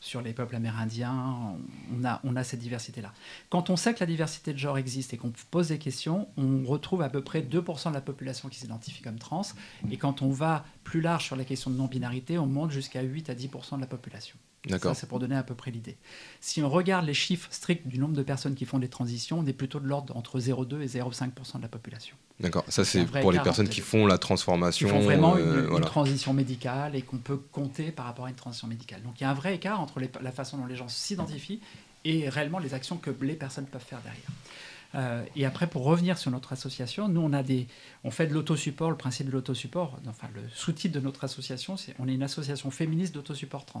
sur 0.00 0.20
les 0.22 0.32
peuples 0.32 0.54
amérindiens, 0.54 1.54
on 1.92 2.04
a, 2.04 2.20
on 2.22 2.36
a 2.36 2.44
cette 2.44 2.60
diversité-là. 2.60 3.12
Quand 3.50 3.68
on 3.70 3.76
sait 3.76 3.94
que 3.94 4.00
la 4.00 4.06
diversité 4.06 4.52
de 4.52 4.58
genre 4.58 4.78
existe 4.78 5.12
et 5.12 5.16
qu'on 5.16 5.32
pose 5.50 5.68
des 5.68 5.78
questions, 5.78 6.28
on 6.36 6.64
retrouve 6.64 7.02
à 7.02 7.08
peu 7.08 7.20
près 7.22 7.40
2% 7.42 7.88
de 7.88 7.94
la 7.94 8.00
population 8.00 8.48
qui 8.48 8.58
s'identifie 8.60 9.02
comme 9.02 9.18
trans, 9.18 9.42
et 9.90 9.96
quand 9.96 10.22
on 10.22 10.30
va 10.30 10.64
plus 10.84 11.00
large 11.00 11.24
sur 11.24 11.34
la 11.36 11.44
question 11.44 11.70
de 11.70 11.76
non-binarité, 11.76 12.38
on 12.38 12.46
monte 12.46 12.70
jusqu'à 12.70 13.02
8 13.02 13.30
à 13.30 13.34
10% 13.34 13.76
de 13.76 13.80
la 13.80 13.86
population. 13.88 14.36
D'accord. 14.66 14.94
Ça, 14.94 15.00
c'est 15.00 15.06
pour 15.06 15.18
donner 15.20 15.36
à 15.36 15.42
peu 15.44 15.54
près 15.54 15.70
l'idée. 15.70 15.96
Si 16.40 16.62
on 16.62 16.68
regarde 16.68 17.06
les 17.06 17.14
chiffres 17.14 17.48
stricts 17.52 17.86
du 17.86 17.98
nombre 17.98 18.14
de 18.16 18.22
personnes 18.22 18.54
qui 18.54 18.64
font 18.66 18.78
des 18.78 18.88
transitions, 18.88 19.38
on 19.38 19.46
est 19.46 19.52
plutôt 19.52 19.78
de 19.80 19.86
l'ordre 19.86 20.16
entre 20.16 20.40
0,2 20.40 20.80
et 20.82 20.86
0,5% 20.86 21.58
de 21.58 21.62
la 21.62 21.68
population. 21.68 22.16
D'accord. 22.40 22.64
Ça, 22.68 22.84
C'est 22.84 23.04
pour 23.06 23.32
les 23.32 23.38
personnes 23.40 23.68
qui 23.68 23.80
font 23.80 24.06
la 24.06 24.14
Qui 24.16 24.20
transformation. 24.20 24.88
font 24.88 25.00
vraiment 25.00 25.36
une, 25.38 25.44
euh, 25.44 25.60
une 25.62 25.66
voilà. 25.70 25.86
transition 25.86 26.32
médicale 26.32 26.96
et 26.96 27.02
qu'on 27.02 27.18
peut 27.18 27.36
compter 27.52 27.92
par 27.92 28.06
rapport 28.06 28.26
à 28.26 28.30
une 28.30 28.34
transition 28.36 28.66
médicale. 28.68 29.02
Donc 29.02 29.20
il 29.20 29.24
y 29.24 29.26
a 29.26 29.30
un 29.30 29.34
vrai 29.34 29.54
écart 29.54 29.80
entre 29.80 30.00
les- 30.00 30.10
la 30.20 30.32
façon 30.32 30.58
dont 30.58 30.66
les 30.66 30.76
gens 30.76 30.88
s'identifient 30.88 31.60
et 32.04 32.28
réellement 32.28 32.58
les 32.58 32.74
actions 32.74 32.96
que 32.96 33.10
les 33.22 33.34
personnes 33.34 33.66
peuvent 33.66 33.84
faire 33.84 34.00
derrière. 34.02 34.22
Euh, 34.94 35.22
et 35.36 35.44
après, 35.44 35.66
pour 35.66 35.84
revenir 35.84 36.16
sur 36.16 36.30
notre 36.30 36.52
association, 36.52 37.08
nous, 37.08 37.20
on, 37.20 37.32
a 37.34 37.42
des, 37.42 37.66
on 38.04 38.10
fait 38.10 38.26
de 38.26 38.32
l'autosupport. 38.34 38.90
Le 38.90 38.96
principe 38.96 39.26
de 39.26 39.32
l'autosupport, 39.32 39.98
enfin, 40.08 40.28
le 40.34 40.40
sous-titre 40.54 40.94
de 40.94 41.00
notre 41.00 41.24
association, 41.24 41.76
c'est 41.76 41.94
on 41.98 42.08
est 42.08 42.14
une 42.14 42.22
association 42.22 42.70
féministe 42.70 43.14
d'autosupport 43.14 43.66
trans. 43.66 43.80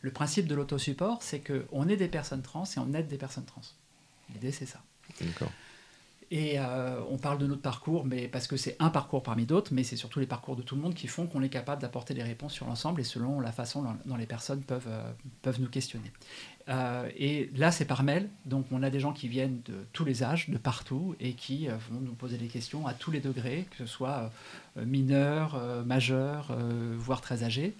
Le 0.00 0.12
principe 0.12 0.46
de 0.46 0.54
l'autosupport, 0.54 1.22
c'est 1.22 1.40
qu'on 1.40 1.88
est 1.88 1.96
des 1.96 2.08
personnes 2.08 2.42
trans 2.42 2.64
et 2.64 2.78
on 2.78 2.92
aide 2.94 3.08
des 3.08 3.18
personnes 3.18 3.44
trans. 3.44 3.62
L'idée, 4.32 4.52
c'est 4.52 4.66
ça. 4.66 4.80
D'accord. 5.20 5.50
Et 6.30 6.58
euh, 6.58 7.00
on 7.08 7.16
parle 7.16 7.38
de 7.38 7.46
notre 7.46 7.62
parcours, 7.62 8.04
mais 8.04 8.28
parce 8.28 8.46
que 8.46 8.58
c'est 8.58 8.76
un 8.80 8.90
parcours 8.90 9.22
parmi 9.22 9.46
d'autres, 9.46 9.72
mais 9.72 9.82
c'est 9.82 9.96
surtout 9.96 10.20
les 10.20 10.26
parcours 10.26 10.56
de 10.56 10.62
tout 10.62 10.76
le 10.76 10.82
monde 10.82 10.92
qui 10.92 11.06
font 11.06 11.26
qu'on 11.26 11.42
est 11.42 11.48
capable 11.48 11.80
d'apporter 11.80 12.12
des 12.12 12.22
réponses 12.22 12.52
sur 12.52 12.66
l'ensemble 12.66 13.00
et 13.00 13.04
selon 13.04 13.40
la 13.40 13.50
façon 13.50 13.86
dont, 14.04 14.16
les 14.16 14.26
personnes 14.26 14.60
peuvent, 14.60 14.88
euh, 14.88 15.10
peuvent 15.40 15.58
nous 15.58 15.70
questionner. 15.70 16.12
Euh, 16.68 17.08
et 17.16 17.50
là, 17.56 17.72
c'est 17.72 17.86
par 17.86 18.02
mail, 18.02 18.28
donc 18.44 18.66
on 18.72 18.82
a 18.82 18.90
des 18.90 19.00
gens 19.00 19.14
qui 19.14 19.26
viennent 19.26 19.62
de 19.64 19.86
tous 19.94 20.04
les 20.04 20.22
âges, 20.22 20.50
de 20.50 20.58
partout, 20.58 21.14
et 21.18 21.32
qui 21.32 21.68
vont 21.68 22.00
nous 22.00 22.12
poser 22.12 22.36
des 22.36 22.48
questions 22.48 22.86
à 22.86 22.92
tous 22.92 23.10
les 23.10 23.20
degrés, 23.20 23.66
que 23.70 23.78
ce 23.78 23.86
soit 23.86 24.30
mineurs, 24.76 25.58
majeurs, 25.86 26.54
voire 26.98 27.22
très 27.22 27.42
âgés. 27.42 27.74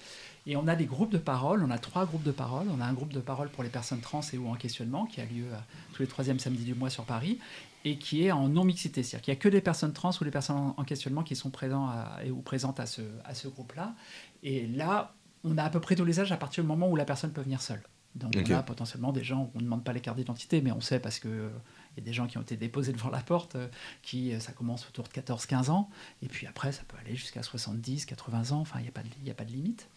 Et 0.50 0.56
on 0.56 0.66
a 0.66 0.74
des 0.74 0.86
groupes 0.86 1.12
de 1.12 1.18
parole, 1.18 1.62
on 1.62 1.70
a 1.70 1.78
trois 1.78 2.06
groupes 2.06 2.22
de 2.24 2.32
parole. 2.32 2.66
On 2.74 2.80
a 2.80 2.84
un 2.86 2.92
groupe 2.94 3.12
de 3.12 3.20
parole 3.20 3.50
pour 3.50 3.62
les 3.62 3.68
personnes 3.68 4.00
trans 4.00 4.22
et 4.32 4.38
ou 4.38 4.48
en 4.48 4.54
questionnement 4.54 5.04
qui 5.06 5.20
a 5.20 5.24
lieu 5.26 5.44
euh, 5.52 5.56
tous 5.92 6.02
les 6.02 6.08
troisièmes 6.08 6.38
samedis 6.38 6.64
du 6.64 6.74
mois 6.74 6.88
sur 6.90 7.04
Paris 7.04 7.38
et 7.84 7.98
qui 7.98 8.24
est 8.24 8.32
en 8.32 8.48
non-mixité. 8.48 9.02
C'est-à-dire 9.02 9.22
qu'il 9.24 9.32
n'y 9.34 9.38
a 9.38 9.40
que 9.42 9.48
des 9.50 9.60
personnes 9.60 9.92
trans 9.92 10.10
ou 10.18 10.24
des 10.24 10.30
personnes 10.30 10.56
en, 10.56 10.74
en 10.78 10.84
questionnement 10.84 11.22
qui 11.22 11.36
sont 11.36 11.50
présents 11.50 11.86
à- 11.88 12.18
et 12.24 12.30
ou 12.30 12.40
présentes 12.40 12.80
à 12.80 12.86
ce, 12.86 13.02
à 13.26 13.34
ce 13.34 13.46
groupe-là. 13.46 13.94
Et 14.42 14.66
là, 14.68 15.14
on 15.44 15.56
a 15.58 15.62
à 15.64 15.70
peu 15.70 15.80
près 15.80 15.94
tous 15.96 16.04
les 16.06 16.18
âges 16.18 16.32
à 16.32 16.36
partir 16.38 16.64
du 16.64 16.68
moment 16.68 16.88
où 16.90 16.96
la 16.96 17.04
personne 17.04 17.30
peut 17.32 17.42
venir 17.42 17.60
seule. 17.60 17.82
Donc 18.14 18.34
Ok. 18.34 18.46
on 18.48 18.54
a 18.54 18.62
potentiellement 18.62 19.12
des 19.12 19.22
gens, 19.22 19.50
on 19.54 19.58
ne 19.58 19.64
demande 19.64 19.84
pas 19.84 19.92
les 19.92 20.00
cartes 20.00 20.16
d'identité, 20.16 20.62
mais 20.62 20.72
on 20.72 20.80
sait 20.80 20.98
parce 20.98 21.18
que 21.18 21.28
euh, 21.28 21.50
il 21.96 22.00
y 22.00 22.02
a 22.02 22.04
des 22.06 22.14
gens 22.14 22.26
qui 22.26 22.38
ont 22.38 22.42
été 22.42 22.56
déposés 22.56 22.92
devant 22.92 23.10
la 23.10 23.20
porte, 23.20 23.54
euh, 23.56 23.68
qui 24.02 24.32
euh, 24.32 24.40
ça 24.40 24.52
commence 24.52 24.86
autour 24.88 25.04
de 25.04 25.10
14-15 25.10 25.68
ans, 25.70 25.90
et 26.22 26.26
puis 26.26 26.46
après 26.46 26.72
ça 26.72 26.82
peut 26.88 26.96
aller 27.04 27.14
jusqu'à 27.14 27.42
70, 27.42 28.06
80 28.06 28.52
ans, 28.52 28.60
enfin 28.60 28.78
il 28.80 28.82
n'y 28.84 28.88
a, 28.88 28.92
pas 28.92 29.02
de- 29.02 29.08
y 29.26 29.30
a 29.30 29.34
pas 29.34 29.44
de 29.44 29.52
limite. 29.52 29.88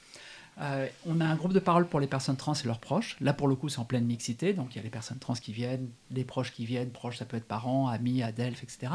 Euh, 0.62 0.88
on 1.08 1.20
a 1.22 1.26
un 1.26 1.36
groupe 1.36 1.54
de 1.54 1.60
parole 1.60 1.88
pour 1.88 2.00
les 2.00 2.08
personnes 2.08 2.38
trans 2.38 2.54
et 2.54 2.68
leurs 2.68 2.80
proches. 2.80 3.18
Là, 3.20 3.34
pour 3.34 3.48
le 3.48 3.56
coup, 3.56 3.70
c'est 3.70 3.80
en 3.80 3.86
pleine 3.86 4.06
mixité. 4.06 4.54
Donc, 4.54 4.74
il 4.74 4.78
y 4.78 4.80
a 4.80 4.84
les 4.84 4.90
personnes 4.90 5.18
trans 5.18 5.34
qui 5.34 5.54
viennent, 5.54 5.90
les 6.12 6.24
proches 6.24 6.52
qui 6.52 6.66
viennent. 6.66 6.92
Proches, 6.92 7.18
ça 7.18 7.26
peut 7.26 7.38
être 7.38 7.48
parents, 7.48 7.88
amis, 7.88 8.22
adelphes, 8.22 8.64
etc. 8.64 8.92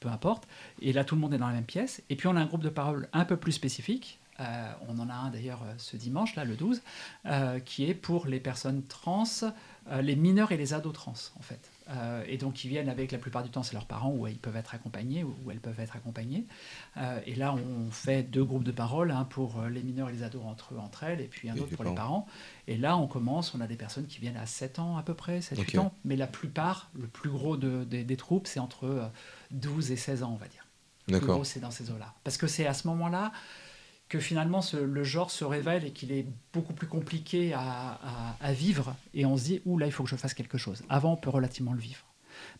Peu 0.00 0.08
importe. 0.08 0.48
Et 0.80 0.92
là, 0.92 1.04
tout 1.04 1.14
le 1.14 1.20
monde 1.20 1.34
est 1.34 1.38
dans 1.38 1.48
la 1.48 1.54
même 1.54 1.64
pièce. 1.64 2.02
Et 2.08 2.16
puis, 2.16 2.28
on 2.28 2.36
a 2.36 2.40
un 2.40 2.46
groupe 2.46 2.62
de 2.62 2.70
parole 2.70 3.08
un 3.12 3.24
peu 3.24 3.36
plus 3.36 3.52
spécifique. 3.52 4.18
Euh, 4.40 4.72
on 4.88 4.98
en 4.98 5.08
a 5.08 5.14
un 5.14 5.30
d'ailleurs 5.30 5.62
euh, 5.62 5.74
ce 5.76 5.96
dimanche, 5.96 6.34
là, 6.36 6.44
le 6.44 6.56
12, 6.56 6.82
euh, 7.26 7.60
qui 7.60 7.88
est 7.88 7.94
pour 7.94 8.26
les 8.26 8.40
personnes 8.40 8.82
trans, 8.86 9.24
les 10.00 10.16
mineurs 10.16 10.52
et 10.52 10.56
les 10.56 10.74
ados 10.74 10.92
trans, 10.92 11.14
en 11.36 11.42
fait. 11.42 11.70
Euh, 11.90 12.24
et 12.28 12.38
donc, 12.38 12.64
ils 12.64 12.68
viennent 12.68 12.88
avec, 12.88 13.10
la 13.12 13.18
plupart 13.18 13.42
du 13.42 13.50
temps, 13.50 13.62
c'est 13.62 13.74
leurs 13.74 13.86
parents, 13.86 14.10
où 14.12 14.26
ils 14.26 14.38
peuvent 14.38 14.56
être 14.56 14.74
accompagnés, 14.74 15.24
ou 15.24 15.34
où 15.44 15.50
elles 15.50 15.60
peuvent 15.60 15.80
être 15.80 15.96
accompagnées. 15.96 16.44
Euh, 16.96 17.20
et 17.26 17.34
là, 17.34 17.54
on 17.54 17.90
fait 17.90 18.22
deux 18.22 18.44
groupes 18.44 18.64
de 18.64 18.70
parole, 18.72 19.10
un 19.10 19.24
pour 19.24 19.60
euh, 19.60 19.68
les 19.68 19.82
mineurs 19.82 20.08
et 20.08 20.12
les 20.12 20.22
ados 20.22 20.42
entre 20.44 20.74
eux, 20.74 20.78
entre 20.78 21.02
elles, 21.04 21.20
et 21.20 21.26
puis 21.26 21.50
un 21.50 21.56
Et 21.56 21.60
autre 21.60 21.74
pour 21.74 21.84
les 21.84 21.94
parents. 21.94 22.26
Et 22.68 22.76
là, 22.76 22.96
on 22.96 23.06
commence, 23.08 23.54
on 23.54 23.60
a 23.60 23.66
des 23.66 23.76
personnes 23.76 24.06
qui 24.06 24.20
viennent 24.20 24.36
à 24.36 24.46
7 24.46 24.78
ans 24.78 24.96
à 24.96 25.02
peu 25.02 25.14
près, 25.14 25.40
7-8 25.40 25.60
Ok. 25.78 25.84
ans, 25.86 25.94
mais 26.04 26.16
la 26.16 26.28
plupart, 26.28 26.90
le 26.94 27.08
plus 27.08 27.30
gros 27.30 27.56
de- 27.56 27.84
des- 27.84 28.04
des 28.04 28.16
troupes, 28.16 28.46
c'est 28.46 28.60
entre 28.60 28.84
euh, 28.86 29.06
12 29.50 29.90
et 29.90 29.96
16 29.96 30.22
ans, 30.22 30.30
on 30.32 30.36
va 30.36 30.46
dire. 30.48 30.66
D'accord. 31.08 31.34
gros, 31.34 31.44
c'est 31.44 31.58
dans 31.58 31.72
ces 31.72 31.90
eaux-là. 31.90 32.14
Parce 32.22 32.36
que 32.36 32.46
c'est 32.46 32.64
à 32.66 32.74
ce 32.74 32.86
moment-là 32.86 33.32
que 34.12 34.20
finalement 34.20 34.60
le 34.74 35.04
genre 35.04 35.30
se 35.30 35.42
révèle 35.42 35.86
et 35.86 35.90
qu'il 35.90 36.12
est 36.12 36.26
beaucoup 36.52 36.74
plus 36.74 36.86
compliqué 36.86 37.54
à, 37.54 38.52
vivre, 38.52 38.94
et 39.14 39.24
on 39.24 39.38
se 39.38 39.44
dit, 39.44 39.62
ouh 39.64 39.78
là, 39.78 39.86
il 39.86 39.92
faut 39.92 40.04
que 40.04 40.10
je 40.10 40.16
fasse 40.16 40.34
quelque 40.34 40.58
chose. 40.58 40.82
Avant, 40.90 41.14
on 41.14 41.16
peut 41.16 41.30
relativement 41.30 41.72
le 41.72 41.78
vivre. 41.78 42.04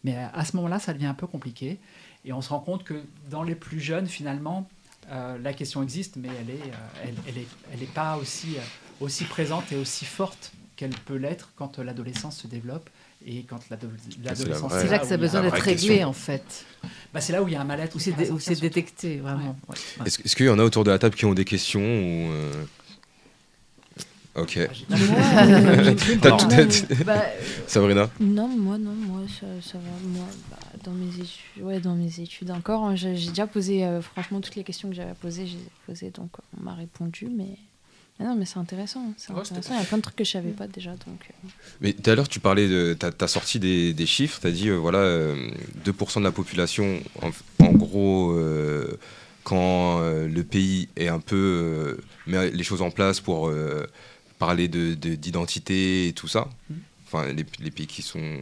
Mais 0.02 0.16
à 0.16 0.46
ce 0.46 0.56
moment-là, 0.56 0.78
ça 0.78 0.94
devient 0.94 1.04
un 1.06 1.14
peu 1.14 1.26
compliqué, 1.26 1.78
et 2.24 2.32
on 2.32 2.40
se 2.40 2.48
rend 2.48 2.60
compte 2.60 2.84
que 2.84 3.02
dans 3.28 3.42
les 3.42 3.54
plus 3.54 3.80
jeunes, 3.80 4.06
finalement, 4.06 4.66
euh, 5.10 5.36
la 5.36 5.52
question 5.52 5.82
existe, 5.82 6.16
mais 6.16 6.30
elle 6.40 6.48
est, 6.48 6.62
euh, 6.62 7.12
elle, 7.26 7.36
est, 7.36 7.46
elle 7.70 7.82
est 7.82 7.92
pas 7.92 8.16
aussi, 8.16 8.56
euh, 8.56 9.04
aussi 9.04 9.24
présente 9.24 9.70
et 9.72 9.76
aussi 9.76 10.06
forte 10.06 10.52
qu'elle 10.76 10.94
peut 11.04 11.16
l'être 11.16 11.52
quand 11.56 11.78
l'adolescence 11.78 12.38
se 12.38 12.46
développe 12.46 12.88
et 13.26 13.42
quand 13.48 13.58
l'ado- 13.70 13.88
l'adolescence. 14.24 14.72
C'est 14.80 14.88
là 14.88 14.98
que 14.98 15.06
ça 15.06 15.14
a 15.14 15.16
besoin 15.16 15.42
d'être 15.42 15.54
réglé, 15.60 16.04
en 16.04 16.12
fait. 16.12 16.64
Bah, 17.14 17.20
c'est 17.20 17.32
là 17.32 17.42
où 17.42 17.48
il 17.48 17.54
y 17.54 17.56
a 17.56 17.60
un 17.60 17.64
mal-être. 17.64 17.94
Où 17.94 17.98
c'est 17.98 18.12
dé- 18.12 18.60
détecté, 18.60 19.16
vraiment. 19.18 19.56
Ouais. 19.68 19.74
Ouais. 20.00 20.06
Est-ce 20.06 20.22
est-ce 20.22 20.34
qu'il 20.36 20.46
y 20.46 20.50
en 20.50 20.58
a 20.58 20.64
autour 20.64 20.84
de 20.84 20.90
la 20.90 20.98
table 20.98 21.14
qui 21.14 21.24
ont 21.24 21.34
des 21.34 21.44
questions 21.44 21.80
ou 21.80 22.32
euh, 22.32 22.64
Ok. 24.34 24.58
Ah, 24.58 24.72
j'ai- 24.72 24.86
euh, 24.90 25.94
T'as 26.22 26.36
tout- 26.36 26.46
non, 26.48 27.04
bah, 27.04 27.22
Sabrina 27.66 28.08
Non, 28.18 28.48
moi, 28.48 28.78
non, 28.78 28.92
moi, 28.94 29.20
ça, 29.28 29.46
ça 29.60 29.78
va. 29.78 30.08
Moi, 30.08 30.26
bah, 30.50 30.56
dans 30.84 30.92
mes 30.92 31.14
études, 31.16 31.62
ouais, 31.62 31.80
dans 31.80 31.94
mes 31.94 32.18
études 32.20 32.50
encore, 32.50 32.84
hein, 32.84 32.96
j'ai 32.96 33.14
j'ai 33.14 33.28
déjà 33.28 33.46
posé, 33.46 33.84
euh, 33.84 34.00
franchement, 34.00 34.40
toutes 34.40 34.56
les 34.56 34.64
questions 34.64 34.88
que 34.88 34.94
j'avais 34.94 35.12
posées, 35.14 35.46
je 35.46 35.52
les 35.56 35.62
ai 35.62 35.70
posées, 35.86 36.10
donc 36.10 36.30
euh, 36.38 36.58
on 36.58 36.64
m'a 36.64 36.74
répondu, 36.74 37.26
mais. 37.30 37.58
Mais 38.22 38.28
non, 38.28 38.34
mais 38.36 38.44
c'est 38.44 38.58
intéressant, 38.58 39.12
c'est 39.16 39.32
Ouais, 39.32 39.40
intéressant. 39.40 39.74
Il 39.74 39.78
y 39.80 39.82
a 39.82 39.84
plein 39.84 39.98
de 39.98 40.02
trucs 40.02 40.16
que 40.16 40.24
je 40.24 40.30
savais 40.30 40.50
pas 40.50 40.66
déjà, 40.66 40.90
donc. 40.92 41.20
euh, 41.28 41.48
Mais 41.80 41.92
tout 41.92 42.10
à 42.10 42.14
l'heure, 42.14 42.28
tu 42.28 42.40
parlais 42.40 42.68
de. 42.68 42.96
Tu 42.98 43.24
as, 43.24 43.28
sorti 43.28 43.58
des, 43.58 43.92
des 43.92 44.06
chiffres, 44.06 44.40
tu 44.40 44.46
as 44.46 44.50
dit, 44.50 44.68
euh, 44.68 44.76
voilà, 44.76 44.98
euh, 44.98 45.50
2% 45.84 46.20
de 46.20 46.24
la 46.24 46.32
population, 46.32 47.00
en, 47.20 47.30
en 47.64 47.72
gros, 47.72 48.32
euh, 48.32 48.98
quand 49.44 50.00
euh, 50.00 50.28
le 50.28 50.44
pays 50.44 50.88
est 50.96 51.08
un 51.08 51.20
peu. 51.20 51.36
euh, 51.36 52.00
met 52.26 52.50
les 52.50 52.62
choses 52.64 52.82
en 52.82 52.90
place 52.90 53.20
pour 53.20 53.48
euh, 53.48 53.86
parler 54.38 54.68
d'identité 54.68 55.08
de, 55.10 55.14
d'identité 55.16 56.08
et 56.08 56.12
tout 56.12 56.28
ça. 56.28 56.48
Mhm. 56.70 56.76
Enfin, 57.12 57.30
les, 57.32 57.44
les 57.60 57.70
pays 57.70 57.86
qui 57.86 58.00
sont. 58.00 58.38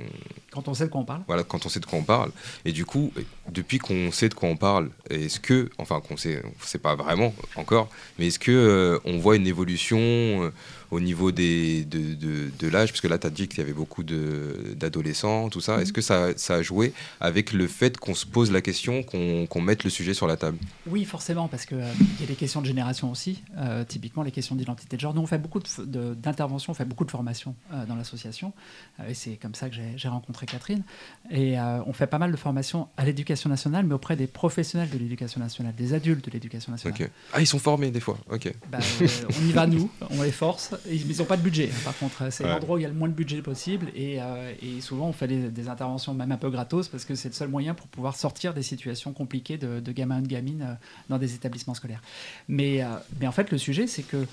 Quand 0.53 0.69
on 0.69 0.75
sait 0.75 0.85
de 0.87 0.91
quoi 0.91 1.01
on 1.01 1.05
parle. 1.05 1.23
Voilà, 1.27 1.43
quand 1.43 1.67
on 1.67 1.69
sait 1.69 1.81
de 1.81 1.87
quoi 1.87 1.99
on 1.99 2.05
parle. 2.05 2.31
Et 2.65 2.73
du 2.73 2.85
coup, 2.85 3.13
depuis 3.49 3.79
qu'on 3.79 4.13
sait 4.13 4.29
de 4.29 4.35
quoi 4.35 4.49
on 4.49 4.57
parle, 4.57 4.91
est-ce 5.09 5.41
que. 5.41 5.71
Enfin, 5.79 6.01
qu'on 6.01 6.17
sait. 6.17 6.43
On 6.45 6.65
sait 6.65 6.79
pas 6.79 6.95
vraiment 6.95 7.35
encore, 7.57 7.89
mais 8.19 8.29
est-ce 8.29 8.39
que 8.39 8.53
euh, 8.53 8.99
on 9.05 9.19
voit 9.19 9.37
une 9.37 9.47
évolution 9.47 9.99
euh, 9.99 10.53
au 10.91 11.01
niveau 11.01 11.33
des, 11.33 11.85
de, 11.85 12.15
de, 12.15 12.51
de 12.59 12.69
l'âge 12.69 12.91
Parce 12.91 13.01
que 13.01 13.09
là, 13.09 13.19
tu 13.19 13.27
as 13.27 13.31
dit 13.31 13.49
qu'il 13.49 13.59
y 13.59 13.63
avait 13.63 13.73
beaucoup 13.73 14.03
d'adolescents, 14.03 15.49
tout 15.49 15.61
ça. 15.61 15.81
Est-ce 15.81 15.93
que 15.93 16.01
ça, 16.01 16.37
ça 16.37 16.57
a 16.57 16.63
joué 16.63 16.93
avec 17.21 17.53
le 17.53 17.67
fait 17.67 17.97
qu'on 17.97 18.15
se 18.15 18.27
pose 18.27 18.51
la 18.51 18.61
question, 18.61 19.03
qu'on 19.03 19.47
qu'on 19.47 19.61
mette 19.61 19.85
le 19.85 19.91
sujet 19.91 20.15
sur 20.15 20.27
la 20.27 20.37
table? 20.37 20.59
Oui, 20.87 21.05
forcément, 21.05 21.49
parce 21.49 21.67
qu'il 21.67 21.79
y 21.79 22.25
a 22.25 22.27
des 22.27 22.35
questions 22.35 22.61
de 22.61 22.67
génération 22.67 23.11
aussi. 23.11 23.43
Euh, 23.57 23.85
typiquement, 23.85 24.23
les 24.23 24.31
questions 24.31 24.55
d'identité 24.55 24.97
de 24.97 25.01
genre. 25.01 25.15
Nous, 25.15 25.23
on 25.23 25.27
fait 25.27 25.39
beaucoup 25.39 25.61
d'interventions, 25.85 26.73
on 26.73 26.75
fait 26.75 26.85
beaucoup 26.85 27.05
de 27.05 27.11
formations 27.11 27.55
euh, 27.73 27.87
dans 27.87 27.97
l'association. 27.97 28.53
Euh, 29.01 29.09
et 29.09 29.15
c'est 29.15 29.37
comme 29.37 29.55
ça 29.55 29.69
que 29.69 29.77
j'ai 29.97 30.09
rencontré 30.09 30.47
Catherine. 30.47 30.83
Et 31.31 31.59
euh, 31.59 31.83
on 31.87 31.93
fait 31.93 32.07
pas 32.07 32.19
mal 32.19 32.33
de 32.33 32.37
formations 32.37 32.89
à 32.97 33.05
l'éducation 33.05 33.51
nationale, 33.51 33.87
mais 33.87 33.95
auprès 33.95 34.17
des 34.17 34.27
professionnels 34.27 34.91
de 34.91 34.99
l'éducation 34.99 35.41
nationale, 35.41 35.75
des 35.75 35.95
adultes 35.95 36.25
de 36.25 36.31
l'éducation 36.31 36.73
nationale. 36.73 37.01
Ok. 37.01 37.11
Ah, 37.33 37.41
ils 37.41 37.47
sont 37.47 37.59
formés 37.59 37.91
des 37.91 38.01
fois. 38.01 38.19
Ok. 38.31 38.53
Bah, 38.71 38.79
euh, 39.01 39.07
on 39.29 39.47
y 39.47 39.53
va 39.53 39.67
nous, 39.67 39.91
on 40.11 40.23
les 40.23 40.33
force. 40.33 40.75
Ils 40.89 41.17
n'ont 41.19 41.25
pas 41.25 41.37
de 41.37 41.43
budget. 41.43 41.71
hein, 41.73 41.79
Par 41.85 41.97
contre, 41.99 42.33
c'est 42.33 42.45
Ouais. 42.45 42.51
l'endroit 42.51 42.77
où 42.77 42.79
il 42.79 42.83
y 42.83 42.85
a 42.85 42.89
le 42.89 42.95
moins 42.95 43.09
de 43.09 43.15
budget 43.15 43.43
possible. 43.43 43.89
Et, 43.95 44.21
euh, 44.21 44.53
et 44.63 44.81
souvent, 44.81 45.07
on 45.09 45.13
fait 45.13 45.27
des, 45.29 45.49
des 45.51 45.69
interventions 45.69 46.15
même 46.15 46.33
un 46.33 46.37
peu 46.37 46.51
gratos 46.51 46.89
parce 46.89 47.05
que 47.05 47.15
c'est 47.15 47.29
le 47.29 47.35
seul 47.35 47.49
moyen 47.49 47.75
pour 47.75 47.87
pouvoir 47.89 48.17
sortir 48.17 48.55
des 48.55 48.63
situations 48.63 49.13
compliquées 49.13 49.59
de, 49.59 49.81
de 49.81 49.93
gamins 49.93 50.19
et 50.19 50.23
de 50.23 50.29
gamines 50.29 50.63
euh, 50.63 50.75
dans 51.09 51.19
des 51.19 51.35
établissements 51.35 51.75
scolaires. 51.75 52.03
Mais, 52.49 52.83
euh, 52.83 52.89
mais 53.21 53.27
en 53.27 53.33
fait, 53.33 53.51
le 53.51 53.59
sujet, 53.59 53.87
c'est 53.87 54.03
que 54.03 54.27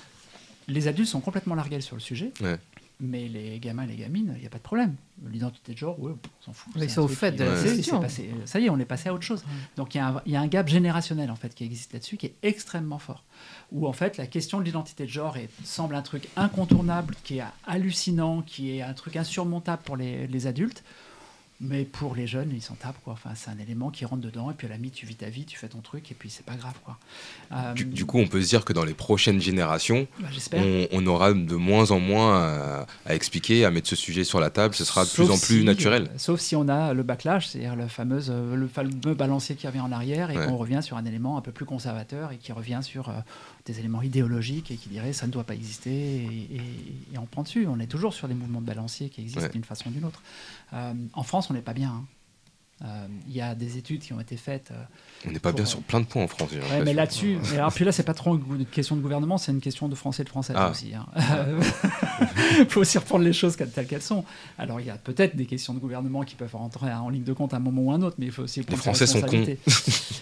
les 0.68 0.86
adultes 0.88 1.08
sont 1.08 1.20
complètement 1.20 1.54
largués 1.54 1.80
sur 1.80 1.96
le 1.96 2.00
sujet. 2.00 2.32
Ouais. 2.40 2.58
Mais 3.00 3.28
les 3.28 3.60
gamins 3.60 3.84
et 3.84 3.86
les 3.86 3.94
gamines, 3.96 4.32
il 4.34 4.40
n'y 4.40 4.46
a 4.46 4.50
pas 4.50 4.58
de 4.58 4.62
problème. 4.64 4.96
L'identité 5.30 5.72
de 5.72 5.78
genre, 5.78 6.00
ouais, 6.02 6.10
on 6.12 6.44
s'en 6.44 6.52
fout. 6.52 6.72
Mais 6.76 6.88
c'est 6.88 6.98
au 6.98 7.06
fait 7.06 7.30
de 7.30 7.44
la 7.44 7.52
question. 7.62 8.00
passé- 8.00 8.28
Ça 8.44 8.58
y 8.58 8.64
est, 8.66 8.70
on 8.70 8.78
est 8.80 8.84
passé 8.84 9.08
à 9.08 9.14
autre 9.14 9.22
chose. 9.22 9.44
Donc 9.76 9.94
il 9.94 9.98
y, 9.98 10.00
a 10.00 10.08
un- 10.08 10.22
il 10.26 10.32
y 10.32 10.36
a 10.36 10.40
un 10.40 10.48
gap 10.48 10.66
générationnel 10.66 11.30
en 11.30 11.36
fait 11.36 11.54
qui 11.54 11.62
existe 11.62 11.92
là-dessus, 11.92 12.16
qui 12.16 12.26
est 12.26 12.34
extrêmement 12.42 12.98
fort. 12.98 13.22
Où 13.70 13.86
en 13.86 13.92
fait 13.92 14.16
la 14.16 14.26
question 14.26 14.58
de 14.60 14.64
l'identité 14.64 15.04
de 15.04 15.10
genre 15.10 15.36
est- 15.36 15.50
semble 15.64 15.94
un 15.94 16.02
truc 16.02 16.28
incontournable, 16.36 17.14
qui 17.24 17.38
est 17.38 17.44
hallucinant, 17.66 18.42
qui 18.42 18.76
est 18.76 18.82
un 18.82 18.94
truc 18.94 19.16
insurmontable 19.16 19.82
pour 19.84 19.96
les, 19.96 20.26
les 20.26 20.46
adultes. 20.46 20.82
Mais 21.60 21.82
pour 21.84 22.14
les 22.14 22.28
jeunes, 22.28 22.52
ils 22.54 22.62
s'en 22.62 22.74
tapent 22.76 23.02
quoi. 23.02 23.14
Enfin, 23.14 23.30
c'est 23.34 23.50
un 23.50 23.58
élément 23.58 23.90
qui 23.90 24.04
rentre 24.04 24.22
dedans 24.22 24.48
et 24.48 24.54
puis 24.54 24.68
à 24.68 24.70
la 24.70 24.76
limite 24.76 24.94
tu 24.94 25.06
vis 25.06 25.16
ta 25.16 25.28
vie, 25.28 25.44
tu 25.44 25.58
fais 25.58 25.66
ton 25.66 25.80
truc 25.80 26.08
et 26.12 26.14
puis 26.14 26.30
c'est 26.30 26.46
pas 26.46 26.54
grave 26.54 26.76
quoi. 26.84 26.98
Euh, 27.50 27.72
Du, 27.72 27.84
du 27.84 28.06
coup, 28.06 28.18
on 28.20 28.28
peut 28.28 28.40
se 28.40 28.48
dire 28.48 28.64
que 28.64 28.72
dans 28.72 28.84
les 28.84 28.94
prochaines 28.94 29.40
générations, 29.40 30.06
bah, 30.20 30.28
on, 30.52 30.86
on 30.92 31.04
aura 31.08 31.32
de 31.32 31.54
moins 31.56 31.90
en 31.90 31.98
moins 31.98 32.38
à, 32.44 32.86
à 33.06 33.14
expliquer, 33.16 33.64
à 33.64 33.72
mettre 33.72 33.88
ce 33.88 33.96
sujet 33.96 34.22
sur 34.22 34.38
la 34.38 34.50
table. 34.50 34.72
Ce 34.76 34.84
sera 34.84 35.04
de 35.04 35.10
plus 35.10 35.24
en 35.32 35.36
plus 35.36 35.58
si- 35.58 35.64
naturel. 35.64 36.08
Sauf 36.16 36.38
si 36.38 36.54
on 36.54 36.68
a 36.68 36.94
le 36.94 37.02
backlash, 37.02 37.48
c'est-à-dire 37.48 37.74
le, 37.74 37.88
fameuse, 37.88 38.30
euh, 38.32 38.54
le 38.54 38.68
fameux 38.68 39.14
balancier 39.14 39.56
qui 39.56 39.66
revient 39.66 39.80
en 39.80 39.90
arrière 39.90 40.30
et 40.30 40.38
Ouais. 40.38 40.46
qu'on 40.46 40.58
revient 40.58 40.80
sur 40.80 40.96
un 40.96 41.04
élément 41.06 41.38
un 41.38 41.40
peu 41.40 41.50
plus 41.50 41.64
conservateur 41.66 42.30
et 42.30 42.36
qui 42.36 42.52
revient 42.52 42.80
sur 42.82 43.08
euh, 43.08 43.14
des 43.72 43.78
éléments 43.80 44.02
idéologiques 44.02 44.70
et 44.70 44.76
qui 44.76 44.88
dirait 44.88 45.12
ça 45.12 45.26
ne 45.26 45.32
doit 45.32 45.44
pas 45.44 45.54
exister 45.54 45.90
et, 45.90 46.56
et- 46.56 47.14
et 47.14 47.18
on 47.18 47.26
prend 47.26 47.42
dessus. 47.42 47.66
On 47.66 47.78
est 47.80 47.86
toujours 47.86 48.14
sur 48.14 48.26
des 48.28 48.34
mouvements 48.34 48.60
de 48.60 48.66
balancier 48.66 49.08
qui 49.10 49.20
existent 49.20 49.42
Ouais. 49.42 49.48
d'une 49.50 49.64
façon 49.64 49.88
ou 49.90 49.92
d'une 49.92 50.04
autre. 50.04 50.22
Euh, 50.72 50.94
en 51.12 51.22
France, 51.22 51.50
on 51.50 51.54
n'est 51.54 51.62
pas 51.62 51.74
bien. 51.74 51.90
hein. 51.90 52.04
Euh, 52.84 53.06
Il 53.26 53.34
y 53.34 53.40
a 53.40 53.54
des 53.56 53.76
études 53.76 54.00
qui 54.02 54.12
ont 54.12 54.20
été 54.20 54.36
faites. 54.36 54.70
euh, 54.70 54.74
On 55.26 55.32
n'est 55.32 55.40
pas 55.40 55.50
pour, 55.50 55.56
bien 55.56 55.64
euh, 55.64 55.68
sur 55.68 55.80
plein 55.80 56.00
de 56.00 56.04
points 56.06 56.22
en 56.22 56.28
France. 56.28 56.50
Ouais, 56.52 56.82
mais 56.84 56.94
là-dessus, 56.94 57.36
alors 57.54 57.72
puis 57.72 57.84
là, 57.84 57.90
c'est 57.92 58.04
pas 58.04 58.14
trop 58.14 58.36
une 58.36 58.66
question 58.66 58.94
de 58.94 59.00
gouvernement, 59.00 59.36
c'est 59.36 59.50
une 59.50 59.60
question 59.60 59.88
de 59.88 59.94
français 59.96 60.22
et 60.22 60.24
de 60.24 60.28
françaises 60.30 60.54
Ah. 60.58 60.70
aussi. 60.70 60.92
Il 62.60 62.66
faut 62.68 62.80
aussi 62.80 62.98
reprendre 62.98 63.24
les 63.24 63.32
choses 63.32 63.56
telles 63.56 63.86
qu'elles 63.86 64.02
sont. 64.02 64.24
Alors, 64.58 64.80
il 64.80 64.86
y 64.86 64.90
a 64.90 64.96
peut-être 64.96 65.34
des 65.36 65.46
questions 65.46 65.74
de 65.74 65.78
gouvernement 65.80 66.22
qui 66.22 66.34
peuvent 66.36 66.54
rentrer 66.54 66.92
en 66.92 67.08
ligne 67.08 67.24
de 67.24 67.32
compte 67.32 67.52
à 67.54 67.56
un 67.56 67.60
moment 67.60 67.82
ou 67.82 67.92
à 67.92 67.94
un 67.96 68.02
autre, 68.02 68.16
mais 68.18 68.26
il 68.26 68.32
faut 68.32 68.42
aussi 68.42 68.62
ses 68.68 68.76
Français 68.76 69.06
sont 69.06 69.14
responsabilités. 69.20 69.58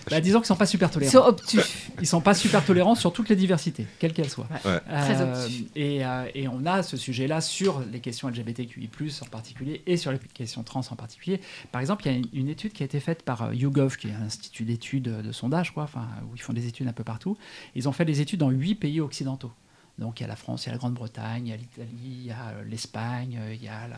Bah, 0.09 0.21
disons 0.21 0.39
qu'ils 0.39 0.47
sont 0.47 0.55
pas 0.57 0.67
super 0.67 0.89
Ils 0.89 0.93
tolérants. 0.93 1.13
sont 1.13 1.27
obtus. 1.29 1.61
Ils 2.01 2.07
sont 2.07 2.21
pas 2.21 2.33
super 2.35 2.65
tolérants 2.65 2.95
sur 2.95 3.13
toutes 3.13 3.29
les 3.29 3.35
diversités, 3.35 3.87
quelles 3.99 4.13
qu'elles 4.13 4.31
soient. 4.31 4.47
Ouais. 4.65 4.79
Très 4.89 5.21
obtus. 5.21 5.65
et, 5.75 6.07
euh, 6.07 6.27
et 6.33 6.47
on 6.47 6.65
a 6.65 6.85
ce 6.85 6.97
sujet-là 6.97 7.41
sur 7.41 7.83
les 7.93 7.99
questions 7.99 8.29
LGBTQI+, 8.29 8.89
en 9.23 9.27
particulier, 9.27 9.83
et 9.85 9.97
sur 9.97 10.13
les 10.13 10.19
questions 10.33 10.63
trans 10.63 10.83
en 10.91 10.95
particulier. 10.95 11.41
Par 11.73 11.81
exemple, 11.81 12.07
il 12.07 12.13
y 12.13 12.15
a 12.15 12.19
une, 12.19 12.27
une 12.35 12.46
étude 12.49 12.73
qui 12.73 12.83
a 12.83 12.87
été 12.87 13.01
faite 13.01 13.23
par 13.23 13.43
euh, 13.43 13.55
YouGov, 13.55 13.97
qui 13.97 14.09
est 14.09 14.13
un 14.13 14.23
institut 14.23 14.65
d'études 14.65 15.09
euh, 15.09 15.23
de 15.23 15.33
sondage, 15.33 15.73
quoi, 15.73 15.85
enfin, 15.85 16.09
où 16.31 16.35
ils 16.35 16.43
font 16.43 16.53
des 16.53 16.67
études 16.67 16.89
un 16.89 16.93
peu 16.93 17.05
partout. 17.05 17.37
Ils 17.75 17.89
ont 17.89 17.93
fait 17.93 18.05
des 18.05 18.21
études 18.21 18.41
dans 18.41 18.51
huit 18.51 18.75
pays 18.75 19.01
occidentaux. 19.01 19.53
Donc 19.99 20.21
il 20.21 20.25
y 20.25 20.25
a 20.25 20.29
la 20.29 20.37
France, 20.37 20.65
il 20.65 20.67
y 20.67 20.71
a 20.71 20.73
la 20.73 20.79
Grande-Bretagne, 20.79 21.47
il 21.47 21.51
y 21.51 21.53
a 21.53 21.57
l'Italie, 21.57 21.89
il 22.03 22.27
y 22.27 22.31
a 22.31 22.49
euh, 22.49 22.65
l'Espagne, 22.65 23.41
il 23.53 23.63
y 23.63 23.69
a 23.69 23.89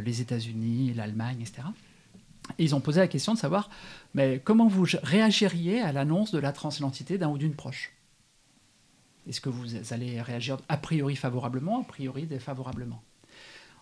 les 0.00 0.20
États-Unis, 0.20 0.94
l'Allemagne, 0.94 1.40
etc. 1.40 1.62
Et 2.58 2.64
ils 2.64 2.74
ont 2.74 2.80
posé 2.80 3.00
la 3.00 3.08
question 3.08 3.34
de 3.34 3.38
savoir 3.38 3.70
mais 4.14 4.40
comment 4.42 4.66
vous 4.66 4.86
réagiriez 5.02 5.80
à 5.80 5.92
l'annonce 5.92 6.32
de 6.32 6.38
la 6.38 6.52
transidentité 6.52 7.18
d'un 7.18 7.28
ou 7.28 7.38
d'une 7.38 7.54
proche? 7.54 7.92
Est-ce 9.28 9.40
que 9.40 9.50
vous 9.50 9.92
allez 9.92 10.20
réagir 10.20 10.58
a 10.68 10.76
priori 10.76 11.16
favorablement, 11.16 11.80
a 11.80 11.84
priori 11.84 12.26
défavorablement? 12.26 13.02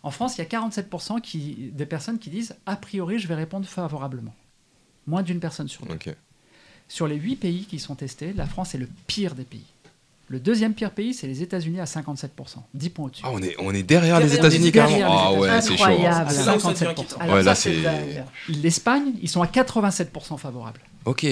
En 0.03 0.11
France, 0.11 0.38
il 0.38 0.40
y 0.40 0.42
a 0.42 0.48
47% 0.48 1.20
qui, 1.20 1.70
des 1.72 1.86
personnes 1.86 2.18
qui 2.18 2.30
disent 2.30 2.55
a 2.66 2.76
priori 2.76 3.18
je 3.18 3.28
vais 3.28 3.34
répondre 3.34 3.66
favorablement. 3.66 4.34
Moins 5.07 5.22
d'une 5.22 5.40
personne 5.40 5.68
sur 5.68 5.84
deux. 5.86 5.96
Sur 6.88 7.07
les 7.07 7.16
huit 7.16 7.36
pays 7.36 7.64
qui 7.64 7.78
sont 7.78 7.94
testés, 7.94 8.32
la 8.32 8.46
France 8.46 8.74
est 8.74 8.78
le 8.78 8.88
pire 9.07 9.34
des 9.34 9.44
pays. 9.44 9.64
Le 10.28 10.38
deuxième 10.38 10.74
pire 10.74 10.92
pays, 10.92 11.12
c'est 11.12 11.26
les 11.26 11.42
États-Unis 11.42 11.80
à 11.80 11.84
57%, 11.84 12.28
10 12.74 12.90
points 12.90 13.07
au-dessus. 13.07 13.22
Ah, 13.26 13.30
on 13.32 13.42
est, 13.42 13.57
on 13.59 13.74
est 13.74 13.82
derrière, 13.82 14.20
les 14.20 14.32
États-Unis 14.34 14.70
carrément. 14.70 14.98
derrière 14.98 15.11
les 15.11 15.36
Ah 15.36 15.40
ouais, 15.40 15.48
États-Unis. 15.48 15.76
c'est 15.76 15.84
chaud. 15.84 15.90
Incroyable. 15.90 16.30
C'est 16.30 16.44
là 16.46 16.57
où 16.57 16.61
ça 16.61 16.68
devient 16.72 16.84
57%. 16.84 16.90
inquiétant. 16.90 17.16
Alors 17.18 17.34
Ouais, 17.34 17.42
là, 17.42 17.55
ça, 17.57 17.62
c'est. 17.62 18.24
L'Espagne, 18.48 19.12
ils 19.20 19.28
sont 19.28 19.42
à 19.42 19.46
87% 19.46 20.38
favorables. 20.38 20.80
Ok. 21.05 21.26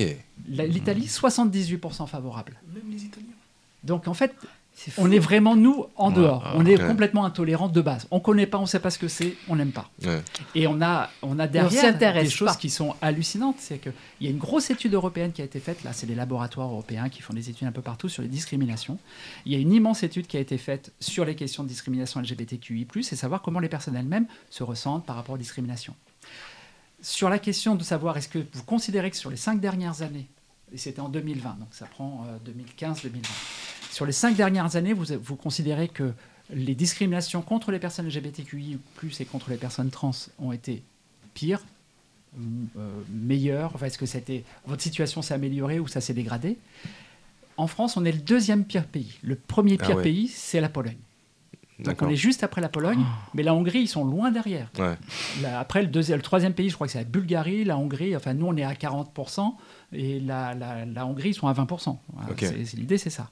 L'Italie, 0.48 1.06
78% 1.06 2.08
favorables. 2.08 2.58
Même 2.74 2.90
les 2.90 3.04
Italiens. 3.04 3.26
Donc 3.84 4.08
en 4.08 4.14
fait, 4.14 4.34
On 4.96 5.10
est 5.10 5.18
vraiment 5.18 5.56
nous 5.56 5.86
en 5.96 6.10
dehors. 6.10 6.52
on 6.54 6.64
est 6.64 6.80
ouais. 6.80 6.86
complètement 6.86 7.24
intolérants 7.24 7.68
de 7.68 7.80
base. 7.80 8.06
On 8.10 8.20
connaît 8.20 8.46
pas, 8.46 8.58
on 8.58 8.66
sait 8.66 8.78
pas 8.78 8.90
ce 8.90 8.98
que 8.98 9.08
c'est, 9.08 9.34
on 9.48 9.56
n'aime 9.56 9.72
pas. 9.72 9.90
Ouais. 10.04 10.22
Et 10.54 10.66
on 10.66 10.80
a, 10.80 11.10
on 11.22 11.38
a 11.38 11.46
derrière 11.46 11.96
des 11.96 12.30
choses 12.30 12.48
pas. 12.48 12.54
qui 12.54 12.70
sont 12.70 12.94
hallucinantes. 13.02 13.56
C'est 13.58 13.78
qu'il 13.78 13.92
y 14.20 14.26
a 14.26 14.30
une 14.30 14.38
grosse 14.38 14.70
étude 14.70 14.94
européenne 14.94 15.32
qui 15.32 15.42
a 15.42 15.44
été 15.44 15.60
faite. 15.60 15.82
Là, 15.84 15.92
c'est 15.92 16.06
les 16.06 16.14
laboratoires 16.14 16.68
européens 16.68 17.08
qui 17.08 17.22
font 17.22 17.34
des 17.34 17.50
études 17.50 17.66
un 17.66 17.72
peu 17.72 17.82
partout 17.82 18.08
sur 18.08 18.22
les 18.22 18.28
discriminations. 18.28 18.98
Il 19.46 19.52
y 19.52 19.56
a 19.56 19.58
une 19.58 19.72
immense 19.72 20.02
étude 20.02 20.26
qui 20.26 20.36
a 20.36 20.40
été 20.40 20.58
faite 20.58 20.92
sur 21.00 21.24
les 21.24 21.34
questions 21.34 21.62
de 21.62 21.68
discrimination 21.68 22.20
LGBTQI+, 22.20 22.86
et 22.96 23.02
savoir 23.02 23.42
comment 23.42 23.60
les 23.60 23.68
personnes 23.68 23.96
elles-mêmes 23.96 24.26
se 24.50 24.62
ressentent 24.62 25.04
par 25.04 25.16
rapport 25.16 25.34
aux 25.34 25.38
discriminations. 25.38 25.94
Sur 27.00 27.28
la 27.28 27.38
question 27.38 27.74
de 27.74 27.82
savoir 27.82 28.16
est-ce 28.16 28.28
que 28.28 28.40
vous 28.52 28.64
considérez 28.64 29.10
que 29.10 29.16
sur 29.16 29.30
les 29.30 29.36
cinq 29.36 29.60
dernières 29.60 30.02
années, 30.02 30.28
et 30.72 30.78
c'était 30.78 31.00
en 31.00 31.08
2020, 31.08 31.58
donc 31.60 31.68
ça 31.70 31.86
prend 31.86 32.26
2015-2020, 32.44 33.22
sur 33.98 34.06
les 34.06 34.12
cinq 34.12 34.36
dernières 34.36 34.76
années, 34.76 34.92
vous, 34.92 35.06
vous 35.20 35.34
considérez 35.34 35.88
que 35.88 36.12
les 36.54 36.76
discriminations 36.76 37.42
contre 37.42 37.72
les 37.72 37.80
personnes 37.80 38.06
LGBTQI+, 38.06 38.78
et 39.18 39.24
contre 39.24 39.50
les 39.50 39.56
personnes 39.56 39.90
trans 39.90 40.12
ont 40.38 40.52
été 40.52 40.84
pires, 41.34 41.64
euh, 42.38 43.00
meilleures? 43.12 43.72
Enfin, 43.74 43.86
Est-ce 43.86 43.98
que 43.98 44.06
c'était, 44.06 44.44
votre 44.68 44.82
situation 44.84 45.20
s'est 45.20 45.34
améliorée 45.34 45.80
ou 45.80 45.88
ça 45.88 46.00
s'est 46.00 46.14
dégradé? 46.14 46.56
En 47.56 47.66
France, 47.66 47.96
on 47.96 48.04
est 48.04 48.12
le 48.12 48.20
deuxième 48.20 48.64
pire 48.64 48.84
pays. 48.86 49.18
Le 49.22 49.34
premier 49.34 49.76
Ah 49.80 49.86
pire 49.86 49.96
ouais. 49.96 50.02
pays, 50.04 50.28
c'est 50.28 50.60
la 50.60 50.68
Pologne. 50.68 50.96
Donc 51.80 52.00
on 52.02 52.08
est 52.08 52.14
juste 52.16 52.44
après 52.44 52.60
la 52.60 52.68
Pologne, 52.68 53.04
mais 53.34 53.42
la 53.42 53.52
Hongrie, 53.52 53.80
ils 53.80 53.88
sont 53.88 54.04
loin 54.04 54.30
derrière. 54.30 54.70
Ouais. 54.78 54.94
Après, 55.56 55.82
le, 55.82 55.88
deuxième, 55.88 56.18
le 56.18 56.22
troisième 56.22 56.52
pays, 56.52 56.70
je 56.70 56.74
crois 56.76 56.86
que 56.86 56.92
c'est 56.92 56.98
la 56.98 57.04
Bulgarie, 57.04 57.64
la 57.64 57.76
Hongrie. 57.78 58.14
Enfin, 58.14 58.32
nous, 58.32 58.46
on 58.46 58.56
est 58.56 58.62
à 58.62 58.74
40%, 58.74 59.54
et 59.92 60.20
la, 60.20 60.54
la, 60.54 60.84
la 60.86 61.04
Hongrie, 61.04 61.30
ils 61.30 61.34
sont 61.34 61.48
à 61.48 61.52
20%. 61.52 61.96
Voilà, 62.12 62.30
Ok. 62.30 62.36
c'est- 62.40 62.64
c'est- 62.64 62.76
L'idée, 62.76 62.98
c'est 62.98 63.10
ça. 63.10 63.28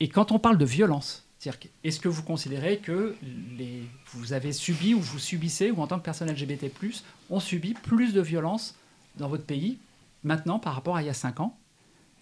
Et 0.00 0.08
quand 0.08 0.32
on 0.32 0.38
parle 0.38 0.58
de 0.58 0.64
violence, 0.64 1.24
c'est-à-dire 1.38 1.70
est-ce 1.84 2.00
que 2.00 2.08
vous 2.08 2.22
considérez 2.22 2.78
que 2.78 3.14
les, 3.58 3.82
vous 4.12 4.32
avez 4.32 4.52
subi 4.52 4.94
ou 4.94 5.00
vous 5.00 5.18
subissez, 5.18 5.70
ou 5.70 5.80
en 5.80 5.86
tant 5.86 5.98
que 5.98 6.04
personne 6.04 6.30
LGBT+, 6.30 6.70
on 7.30 7.40
subit 7.40 7.74
plus 7.74 8.12
de 8.12 8.20
violence 8.20 8.74
dans 9.16 9.28
votre 9.28 9.44
pays 9.44 9.78
maintenant 10.24 10.58
par 10.58 10.74
rapport 10.74 10.96
à 10.96 11.02
il 11.02 11.06
y 11.06 11.10
a 11.10 11.14
5 11.14 11.40
ans? 11.40 11.56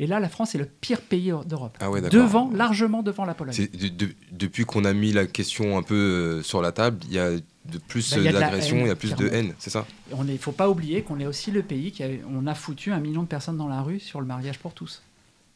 Et 0.00 0.06
là, 0.06 0.18
la 0.18 0.28
France 0.28 0.54
est 0.54 0.58
le 0.58 0.64
pire 0.66 1.00
pays 1.02 1.32
d'Europe. 1.46 1.76
Ah 1.78 1.90
ouais, 1.90 2.00
devant, 2.00 2.50
largement 2.50 3.02
devant 3.02 3.24
la 3.24 3.34
Pologne. 3.34 3.54
C'est 3.54 3.70
de- 3.76 3.88
de- 4.06 4.14
depuis 4.32 4.64
qu'on 4.64 4.84
a 4.84 4.92
mis 4.92 5.12
la 5.12 5.26
question 5.26 5.78
un 5.78 5.82
peu 5.82 5.94
euh, 5.94 6.42
sur 6.42 6.60
la 6.62 6.72
table, 6.72 6.98
il 7.04 7.12
y 7.12 7.18
a 7.18 7.30
de 7.30 7.78
plus 7.78 8.16
la 8.16 8.32
d'agression, 8.32 8.78
il 8.80 8.86
y 8.86 8.90
a 8.90 8.96
plus 8.96 9.14
de 9.14 9.28
haine, 9.28 9.54
c'est 9.58 9.70
ça? 9.70 9.86
Il 10.10 10.24
ne 10.24 10.36
faut 10.38 10.50
pas 10.50 10.68
oublier 10.68 11.02
qu'on 11.02 11.20
est 11.20 11.26
aussi 11.26 11.52
le 11.52 11.62
pays 11.62 11.92
qui 11.92 12.02
a, 12.02 12.08
on 12.28 12.46
a 12.48 12.54
foutu 12.54 12.90
un 12.90 12.98
million 12.98 13.22
de 13.22 13.28
personnes 13.28 13.58
dans 13.58 13.68
la 13.68 13.82
rue 13.82 14.00
sur 14.00 14.20
le 14.20 14.26
mariage 14.26 14.58
pour 14.58 14.74
tous. 14.74 15.02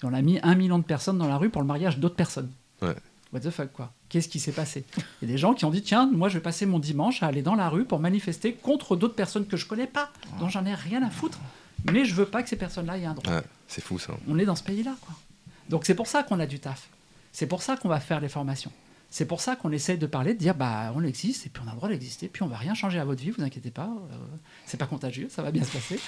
Et 0.03 0.07
on 0.07 0.12
a 0.12 0.22
mis 0.22 0.38
un 0.42 0.55
million 0.55 0.78
de 0.78 0.84
personnes 0.84 1.18
dans 1.18 1.28
la 1.28 1.36
rue 1.36 1.51
pour 1.51 1.62
le 1.62 1.66
mariage 1.66 1.99
d'autres 1.99 2.16
personnes. 2.16 2.51
Ouais. 2.82 2.94
What 3.32 3.40
the 3.40 3.51
fuck, 3.51 3.72
quoi 3.72 3.92
Qu'est-ce 4.09 4.28
qui 4.28 4.38
s'est 4.38 4.53
passé? 4.53 4.84
Il 5.20 5.28
y 5.28 5.30
a 5.30 5.34
des 5.34 5.38
gens 5.38 5.55
qui 5.55 5.64
ont 5.64 5.70
dit 5.70 5.82
tiens, 5.82 6.09
moi 6.12 6.28
je 6.28 6.34
vais 6.34 6.42
passer 6.42 6.64
mon 6.64 6.78
dimanche 6.78 7.22
à 7.22 7.26
aller 7.26 7.42
dans 7.42 7.55
la 7.57 7.68
rue 7.68 7.84
pour 7.84 7.99
manifester 7.99 8.53
contre 8.53 8.94
d'autres 8.97 9.14
personnes 9.14 9.47
que 9.47 9.57
je 9.57 9.66
connais 9.66 9.86
pas, 9.88 10.11
dont 10.38 10.49
j'en 10.49 10.64
ai 10.64 10.74
rien 10.74 11.03
à 11.03 11.11
foutre, 11.11 11.38
mais 11.90 12.05
je 12.05 12.14
veux 12.14 12.26
pas 12.26 12.42
que 12.42 12.49
ces 12.49 12.57
personnes-là 12.57 12.99
aient 12.99 13.05
un 13.05 13.14
droit. 13.14 13.32
Ouais, 13.32 13.42
c'est 13.66 13.82
fou 13.82 13.99
ça. 13.99 14.14
On 14.28 14.38
est 14.38 14.44
dans 14.44 14.55
ce 14.55 14.62
pays-là, 14.62 14.94
quoi. 15.01 15.14
Donc 15.68 15.84
c'est 15.84 15.94
pour 15.94 16.07
ça 16.07 16.22
qu'on 16.22 16.38
a 16.38 16.47
du 16.47 16.61
taf. 16.61 16.88
C'est 17.32 17.47
pour 17.47 17.62
ça 17.62 17.76
qu'on 17.76 17.88
va 17.88 18.01
faire 18.01 18.20
les 18.20 18.28
formations. 18.28 18.72
C'est 19.09 19.24
pour 19.24 19.40
ça 19.40 19.57
qu'on 19.57 19.72
essaie 19.72 19.96
de 19.96 20.07
parler, 20.07 20.34
de 20.34 20.38
dire 20.38 20.54
bah 20.54 20.92
on 20.94 21.02
existe 21.02 21.46
et 21.46 21.48
puis 21.48 21.62
on 21.64 21.68
a 21.68 21.72
le 21.72 21.76
droit 21.76 21.88
d'exister, 21.88 22.28
puis 22.28 22.42
on 22.42 22.48
va 22.48 22.57
rien 22.57 22.74
changer 22.74 22.98
à 22.98 23.04
votre 23.04 23.22
vie, 23.22 23.30
vous 23.30 23.42
inquiétez 23.42 23.70
pas, 23.70 23.88
euh, 23.88 24.14
c'est 24.66 24.76
pas 24.76 24.86
contagieux, 24.86 25.28
ça 25.30 25.42
va 25.42 25.52
bien 25.52 25.62
se 25.64 25.70
passer. 25.70 25.98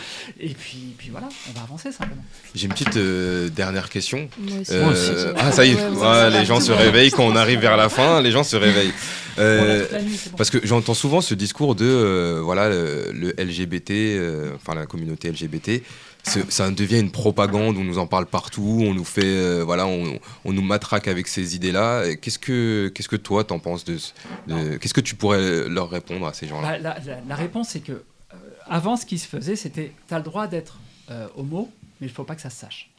Et 0.40 0.50
puis, 0.50 0.94
puis 0.98 1.08
voilà, 1.10 1.28
on 1.48 1.52
va 1.52 1.62
avancer 1.62 1.92
simplement. 1.92 2.22
J'ai 2.54 2.66
une 2.66 2.72
petite 2.72 2.96
euh, 2.96 3.48
dernière 3.48 3.88
question. 3.88 4.28
Moi 4.38 4.58
aussi. 4.60 4.72
Euh, 4.72 4.82
Moi 4.82 4.92
aussi. 4.92 5.10
ah 5.36 5.52
ça 5.52 5.64
y 5.64 5.70
est, 5.70 5.88
Ouais, 5.88 6.30
les 6.30 6.44
gens 6.44 6.60
se 6.60 6.72
réveillent 6.72 7.10
quand 7.10 7.24
on 7.24 7.36
arrive 7.36 7.60
vers 7.60 7.76
la 7.76 7.88
fin, 7.88 8.20
les 8.20 8.30
gens 8.30 8.44
se 8.44 8.56
réveillent. 8.56 8.92
Euh, 9.38 9.86
nuit, 10.02 10.20
bon. 10.30 10.36
Parce 10.36 10.50
que 10.50 10.58
j'entends 10.64 10.94
souvent 10.94 11.20
ce 11.20 11.34
discours 11.34 11.74
de 11.76 11.84
euh, 11.86 12.40
voilà 12.42 12.68
le, 12.68 13.12
le 13.12 13.28
LGBT, 13.38 13.90
euh, 13.90 14.52
enfin 14.56 14.74
la 14.74 14.86
communauté 14.86 15.30
LGBT, 15.30 15.82
ça 16.24 16.70
devient 16.70 17.00
une 17.00 17.10
propagande, 17.10 17.76
on 17.78 17.84
nous 17.84 17.98
en 17.98 18.06
parle 18.06 18.26
partout, 18.26 18.80
on 18.82 18.92
nous 18.94 19.04
fait 19.04 19.22
euh, 19.24 19.62
voilà, 19.64 19.86
on, 19.86 20.18
on 20.44 20.52
nous 20.52 20.62
matraque 20.62 21.08
avec 21.08 21.26
ces 21.28 21.56
idées-là. 21.56 22.14
Qu'est-ce 22.16 22.38
que 22.38 22.88
qu'est-ce 22.94 23.08
que 23.08 23.16
toi 23.16 23.44
t'en 23.44 23.58
penses 23.58 23.84
de, 23.84 23.96
ce- 23.98 24.12
de- 24.46 24.76
qu'est-ce 24.76 24.94
que 24.94 25.00
tu 25.00 25.14
pourrais 25.14 25.68
leur 25.68 25.88
répondre 25.90 26.26
à 26.26 26.32
ces 26.34 26.46
gens-là? 26.46 26.78
La, 26.78 26.98
la- 26.98 27.20
la 27.26 27.34
réponse 27.36 27.70
c'est 27.70 27.80
que 27.80 27.92
euh, 27.92 28.36
avant 28.66 28.96
ce 28.96 29.06
qui 29.06 29.18
se 29.18 29.26
faisait, 29.26 29.56
c'était 29.56 29.92
tu 30.08 30.14
as 30.14 30.18
le 30.18 30.24
droit 30.24 30.46
d'être 30.46 30.78
euh, 31.10 31.26
homo, 31.36 31.70
mais 32.00 32.06
il 32.08 32.12
faut 32.12 32.24
pas 32.24 32.34
que 32.34 32.42
ça 32.42 32.50
se 32.50 32.58
sache. 32.58 32.90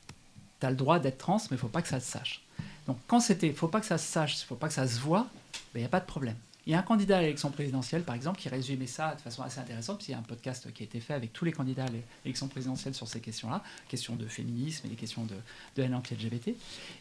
Tu 0.59 0.65
as 0.65 0.71
le 0.71 0.75
droit 0.75 0.97
d'être 0.99 1.19
trans, 1.19 1.37
mais 1.51 1.57
il 1.57 1.59
faut 1.59 1.67
pas 1.67 1.81
que 1.83 1.87
ça 1.87 1.99
se 1.99 2.09
sache. 2.11 2.41
Donc 2.87 2.97
quand 3.07 3.19
c'était 3.19 3.51
faut 3.51 3.67
pas 3.67 3.79
que 3.79 3.85
ça 3.85 3.99
se 3.99 4.11
sache, 4.11 4.41
il 4.41 4.45
faut 4.45 4.55
pas 4.55 4.67
que 4.67 4.73
ça 4.73 4.87
se 4.87 4.99
voit, 4.99 5.27
il 5.75 5.81
n'y 5.81 5.85
a 5.85 5.89
pas 5.89 5.99
de 5.99 6.05
problème. 6.05 6.35
Il 6.69 6.73
y 6.73 6.75
a 6.75 6.79
un 6.79 6.83
candidat 6.83 7.17
à 7.17 7.21
l'élection 7.21 7.49
présidentielle, 7.49 8.03
par 8.03 8.13
exemple, 8.13 8.39
qui 8.39 8.47
résumait 8.47 8.85
ça 8.85 9.15
de 9.15 9.21
façon 9.21 9.41
assez 9.41 9.59
intéressante, 9.59 9.95
parce 9.95 10.05
qu'il 10.05 10.11
y 10.11 10.15
a 10.15 10.19
un 10.19 10.21
podcast 10.21 10.71
qui 10.71 10.83
a 10.83 10.85
été 10.85 10.99
fait 10.99 11.15
avec 11.15 11.33
tous 11.33 11.43
les 11.43 11.51
candidats 11.51 11.85
à 11.85 11.89
l'élection 12.23 12.47
présidentielle 12.47 12.93
sur 12.93 13.07
ces 13.07 13.21
questions-là, 13.21 13.63
questions 13.87 14.15
de 14.15 14.27
féminisme 14.27 14.85
et 14.85 14.91
les 14.91 14.95
questions 14.95 15.25
de, 15.25 15.33
de 15.75 15.81
haine 15.83 15.95
anti-LGBT, 15.95 16.51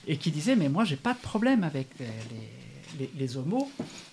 et 0.07 0.17
qui 0.17 0.31
disait, 0.31 0.57
mais 0.57 0.71
moi, 0.71 0.87
j'ai 0.87 0.97
pas 0.97 1.13
de 1.13 1.19
problème 1.19 1.65
avec 1.65 1.87
les, 2.99 3.11
les- 3.19 3.37
homos, 3.37 3.71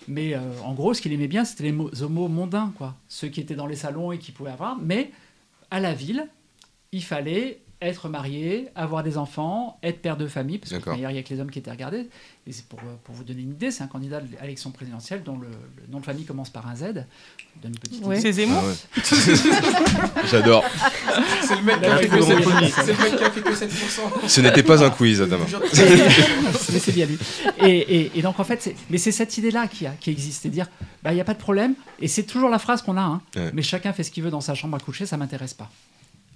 mais 0.08 0.34
euh, 0.34 0.40
en 0.62 0.74
gros, 0.74 0.92
ce 0.92 1.00
qu'il 1.00 1.14
aimait 1.14 1.26
bien, 1.26 1.46
c'était 1.46 1.62
les 1.64 1.72
mo- 1.72 1.90
homos 2.02 2.28
mondains, 2.28 2.74
quoi. 2.76 2.94
Ceux 3.08 3.28
qui 3.28 3.40
étaient 3.40 3.54
dans 3.54 3.66
les 3.66 3.76
salons 3.76 4.12
et 4.12 4.18
qui 4.18 4.32
pouvaient 4.32 4.50
avoir, 4.50 4.76
mais 4.76 5.10
à 5.70 5.80
la 5.80 5.94
ville, 5.94 6.28
il 6.92 7.02
fallait 7.02 7.60
être 7.82 8.08
marié, 8.08 8.68
avoir 8.74 9.02
des 9.02 9.18
enfants, 9.18 9.78
être 9.82 10.00
père 10.00 10.16
de 10.16 10.26
famille, 10.26 10.56
parce 10.58 10.70
que 10.72 10.76
D'accord. 10.76 10.94
d'ailleurs, 10.94 11.10
il 11.10 11.16
y 11.16 11.18
a 11.18 11.22
que 11.22 11.34
les 11.34 11.40
hommes 11.40 11.50
qui 11.50 11.58
étaient 11.58 11.70
regardés. 11.70 12.08
Et 12.46 12.52
c'est 12.52 12.64
pour, 12.66 12.78
euh, 12.78 12.94
pour 13.04 13.14
vous 13.14 13.22
donner 13.24 13.42
une 13.42 13.50
idée, 13.50 13.70
c'est 13.70 13.82
un 13.82 13.86
candidat 13.86 14.18
à 14.40 14.42
l'élection 14.44 14.70
présidentielle 14.70 15.22
dont 15.22 15.36
le, 15.36 15.48
le 15.48 15.92
nom 15.92 16.00
de 16.00 16.04
famille 16.04 16.24
commence 16.24 16.48
par 16.48 16.66
un 16.68 16.74
Z. 16.74 16.80
Je 16.84 16.86
vous 16.86 17.60
donne 17.62 17.72
une 17.72 17.78
petite 17.78 18.02
Ouais. 18.04 18.18
idée. 18.18 18.22
C'est 18.22 18.32
Zemmour 18.32 18.62
Ah 18.64 18.68
ouais. 18.68 20.24
J'adore. 20.30 20.64
C'est 21.42 21.56
le 21.56 21.62
mec 21.62 21.80
qui 21.80 21.86
a 21.86 21.96
fait 21.98 22.08
que 22.08 22.14
peux 22.14 22.20
7%. 22.20 22.44
rebondir. 22.44 22.74
C'est 22.74 22.86
le 22.86 22.98
mec 23.02 23.16
qui 23.18 23.24
a 23.24 23.30
fait 23.30 23.40
que 23.42 23.50
7%. 23.50 24.28
Ce 24.28 24.40
n'était 24.40 24.62
pas 24.62 24.82
un 24.84 24.90
quiz, 24.90 25.20
Adama. 25.20 25.44
mais 25.52 26.78
c'est 26.78 26.92
bien 26.92 27.06
lui. 27.06 27.18
Et, 27.60 27.66
et- 27.78 28.12
et 28.18 28.22
donc 28.22 28.40
en 28.40 28.44
fait, 28.44 28.62
c'est- 28.62 28.74
mais 28.90 28.98
c'est 28.98 29.12
cette 29.12 29.36
idée-là 29.36 29.66
qui, 29.66 29.86
a- 29.86 29.94
qui 30.00 30.10
existe, 30.10 30.42
c'est 30.42 30.48
dire, 30.48 30.68
bah 31.02 31.12
il 31.12 31.16
y 31.16 31.20
a 31.20 31.24
pas 31.24 31.34
de 31.34 31.38
problème. 31.38 31.74
Et 32.00 32.08
c'est 32.08 32.22
toujours 32.24 32.48
la 32.48 32.58
phrase 32.58 32.80
qu'on 32.82 32.96
a, 32.96 33.02
hein, 33.02 33.20
Ouais. 33.36 33.50
mais 33.52 33.62
chacun 33.62 33.92
fait 33.92 34.02
ce 34.02 34.10
qu'il 34.10 34.22
veut 34.22 34.30
dans 34.30 34.40
sa 34.40 34.54
chambre 34.54 34.76
à 34.76 34.80
coucher, 34.80 35.04
ça 35.06 35.16
m'intéresse 35.16 35.54
pas. 35.54 35.70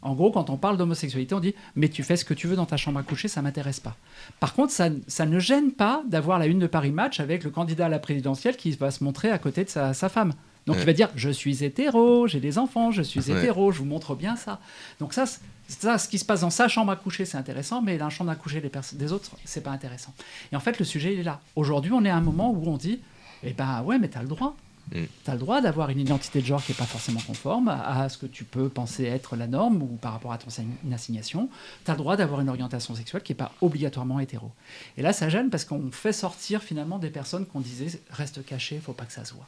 En 0.03 0.15
gros, 0.15 0.31
quand 0.31 0.49
on 0.49 0.57
parle 0.57 0.77
d'homosexualité, 0.79 1.35
on 1.35 1.41
dit, 1.41 1.55
mais 1.77 1.89
tu 1.89 2.03
fais 2.03 2.17
ce 2.17 2.25
que 2.25 2.33
tu 2.35 2.47
veux 2.47 2.57
dans 2.57 2.65
ta 2.67 2.77
chambre 2.79 2.99
à 2.99 3.03
coucher, 3.03 3.29
ça 3.29 3.43
m'intéresse 3.43 3.81
pas. 3.81 3.97
Par 4.41 4.55
contre, 4.55 4.73
ça, 4.73 4.89
ça 5.09 5.27
ne 5.27 5.39
gêne 5.39 5.73
pas 5.73 6.03
d'avoir 6.09 6.39
la 6.39 6.47
une 6.47 6.59
de 6.59 6.67
Paris 6.67 6.91
Match 6.93 7.21
avec 7.21 7.45
le 7.45 7.51
candidat 7.51 7.87
à 7.87 7.89
la 7.91 7.99
présidentielle 7.99 8.57
qui 8.57 8.71
va 8.73 8.91
se 8.91 9.05
montrer 9.05 9.31
à 9.31 9.39
côté 9.39 9.65
de 9.65 9.69
sa, 9.69 9.93
sa 9.93 10.09
femme. 10.09 10.33
Donc 10.67 10.77
Ouais. 10.77 10.83
il 10.83 10.87
va 10.87 10.93
dire, 10.93 11.09
je 11.17 11.31
suis 11.31 11.65
hétéro, 11.65 12.27
j'ai 12.27 12.41
des 12.41 12.59
enfants, 12.59 12.91
je 12.91 13.03
suis 13.03 13.21
Ouais. 13.31 13.39
hétéro, 13.39 13.73
je 13.73 13.79
vous 13.79 13.85
montre 13.87 14.15
bien 14.15 14.37
ça. 14.37 14.59
Donc 15.01 15.13
ça, 15.15 15.25
ça, 15.69 15.99
ce 15.99 16.09
qui 16.09 16.19
se 16.19 16.25
passe 16.25 16.41
dans 16.43 16.51
sa 16.51 16.69
chambre 16.69 16.93
à 16.93 16.97
coucher, 16.97 17.25
c'est 17.25 17.39
intéressant, 17.39 17.81
mais 17.83 17.97
dans 17.99 18.07
la 18.07 18.11
chambre 18.11 18.31
à 18.31 18.37
coucher 18.37 18.61
des, 18.61 18.71
des 18.95 19.13
autres, 19.13 19.31
c'est 19.45 19.63
pas 19.63 19.71
intéressant. 19.71 20.13
Et 20.53 20.57
en 20.57 20.61
fait, 20.61 20.79
le 20.79 20.85
sujet, 20.85 21.13
il 21.15 21.21
est 21.21 21.25
là. 21.25 21.41
Aujourd'hui, 21.57 21.93
on 21.93 22.05
est 22.05 22.11
à 22.11 22.17
un 22.17 22.21
moment 22.21 22.51
où 22.51 22.63
on 22.69 22.77
dit, 22.77 23.01
eh 23.43 23.53
ben 23.53 23.83
ouais, 23.83 23.99
mais 23.99 24.09
t'as 24.09 24.23
le 24.23 24.29
droit. 24.29 24.55
Mm. 24.93 25.05
T'as 25.25 25.33
le 25.35 25.39
droit 25.39 25.61
d'avoir 25.61 25.91
une 25.91 26.01
identité 26.01 26.41
de 26.41 26.47
genre 26.47 26.63
qui 26.65 26.73
n'est 26.73 26.77
pas 26.79 26.85
forcément 26.85 27.21
conforme 27.27 27.69
à 27.69 28.09
ce 28.09 28.19
que 28.19 28.27
tu 28.27 28.45
peux 28.45 28.69
penser 28.69 29.05
être 29.05 29.37
la 29.37 29.47
norme 29.47 29.83
ou 29.83 29.87
par 30.01 30.13
rapport 30.13 30.33
à 30.33 30.39
ton 30.39 30.49
assign- 30.49 30.93
assignation. 30.93 31.49
T'as 31.85 31.93
le 31.93 31.99
droit 31.99 32.17
d'avoir 32.17 32.41
une 32.41 32.49
orientation 32.49 32.95
sexuelle 32.95 33.23
qui 33.23 33.33
n'est 33.33 33.37
pas 33.37 33.53
obligatoirement 33.61 34.19
hétéro. 34.21 34.51
Et 34.97 35.03
là, 35.03 35.13
ça 35.13 35.29
gêne 35.29 35.49
parce 35.51 35.65
qu'on 35.65 35.91
fait 35.93 36.13
sortir 36.13 36.63
finalement 36.63 36.99
des 36.99 37.11
personnes 37.11 37.47
qu'on 37.47 37.61
disait 37.61 38.01
reste 38.11 38.45
caché, 38.45 38.81
faut 38.81 38.93
pas 38.93 39.05
que 39.05 39.13
ça 39.13 39.25
se 39.25 39.35
voit. 39.35 39.47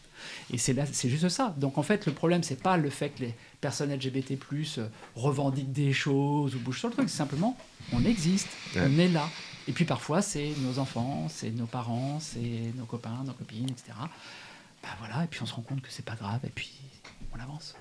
Et 0.53 0.59
c'est 0.59 0.73
là, 0.75 0.85
c'est 0.91 1.09
juste 1.09 1.29
ça. 1.29 1.55
Donc 1.59 1.77
en 1.79 1.83
fait, 1.83 2.07
le 2.07 2.13
problème, 2.13 2.43
c'est 2.43 2.63
pas 2.63 2.77
le 2.77 2.91
fait 2.91 3.09
que 3.11 3.23
les 3.25 3.35
personnes 3.61 3.93
LGBT+ 3.93 4.39
euh, 4.79 4.87
revendiquent 5.17 5.73
des 5.73 5.93
choses 5.93 6.55
ou 6.55 6.59
bougent 6.61 6.79
sur 6.81 6.89
le 6.89 6.95
truc. 6.95 7.09
C'est 7.09 7.17
simplement, 7.17 7.57
on 7.93 8.05
existe, 8.05 8.49
Ouais. 8.77 8.83
on 8.87 8.99
est 8.99 9.09
là. 9.09 9.29
Et 9.69 9.73
puis 9.73 9.85
parfois, 9.85 10.23
c'est 10.23 10.53
nos 10.61 10.79
enfants, 10.79 11.27
c'est 11.29 11.51
nos 11.51 11.67
parents, 11.67 12.19
c'est 12.21 12.73
nos 12.77 12.85
copains, 12.85 13.23
nos 13.25 13.33
copines, 13.33 13.69
etc. 13.71 13.93
Bah 14.83 14.89
voilà. 14.99 15.25
Et 15.25 15.27
puis 15.29 15.41
on 15.43 15.47
se 15.47 15.55
rend 15.55 15.63
compte 15.63 15.81
que 15.81 15.91
c'est 15.91 16.05
pas 16.05 16.15
grave. 16.15 16.41
Et 16.45 16.51
puis 16.51 16.73
on 17.37 17.41
avance. 17.41 17.75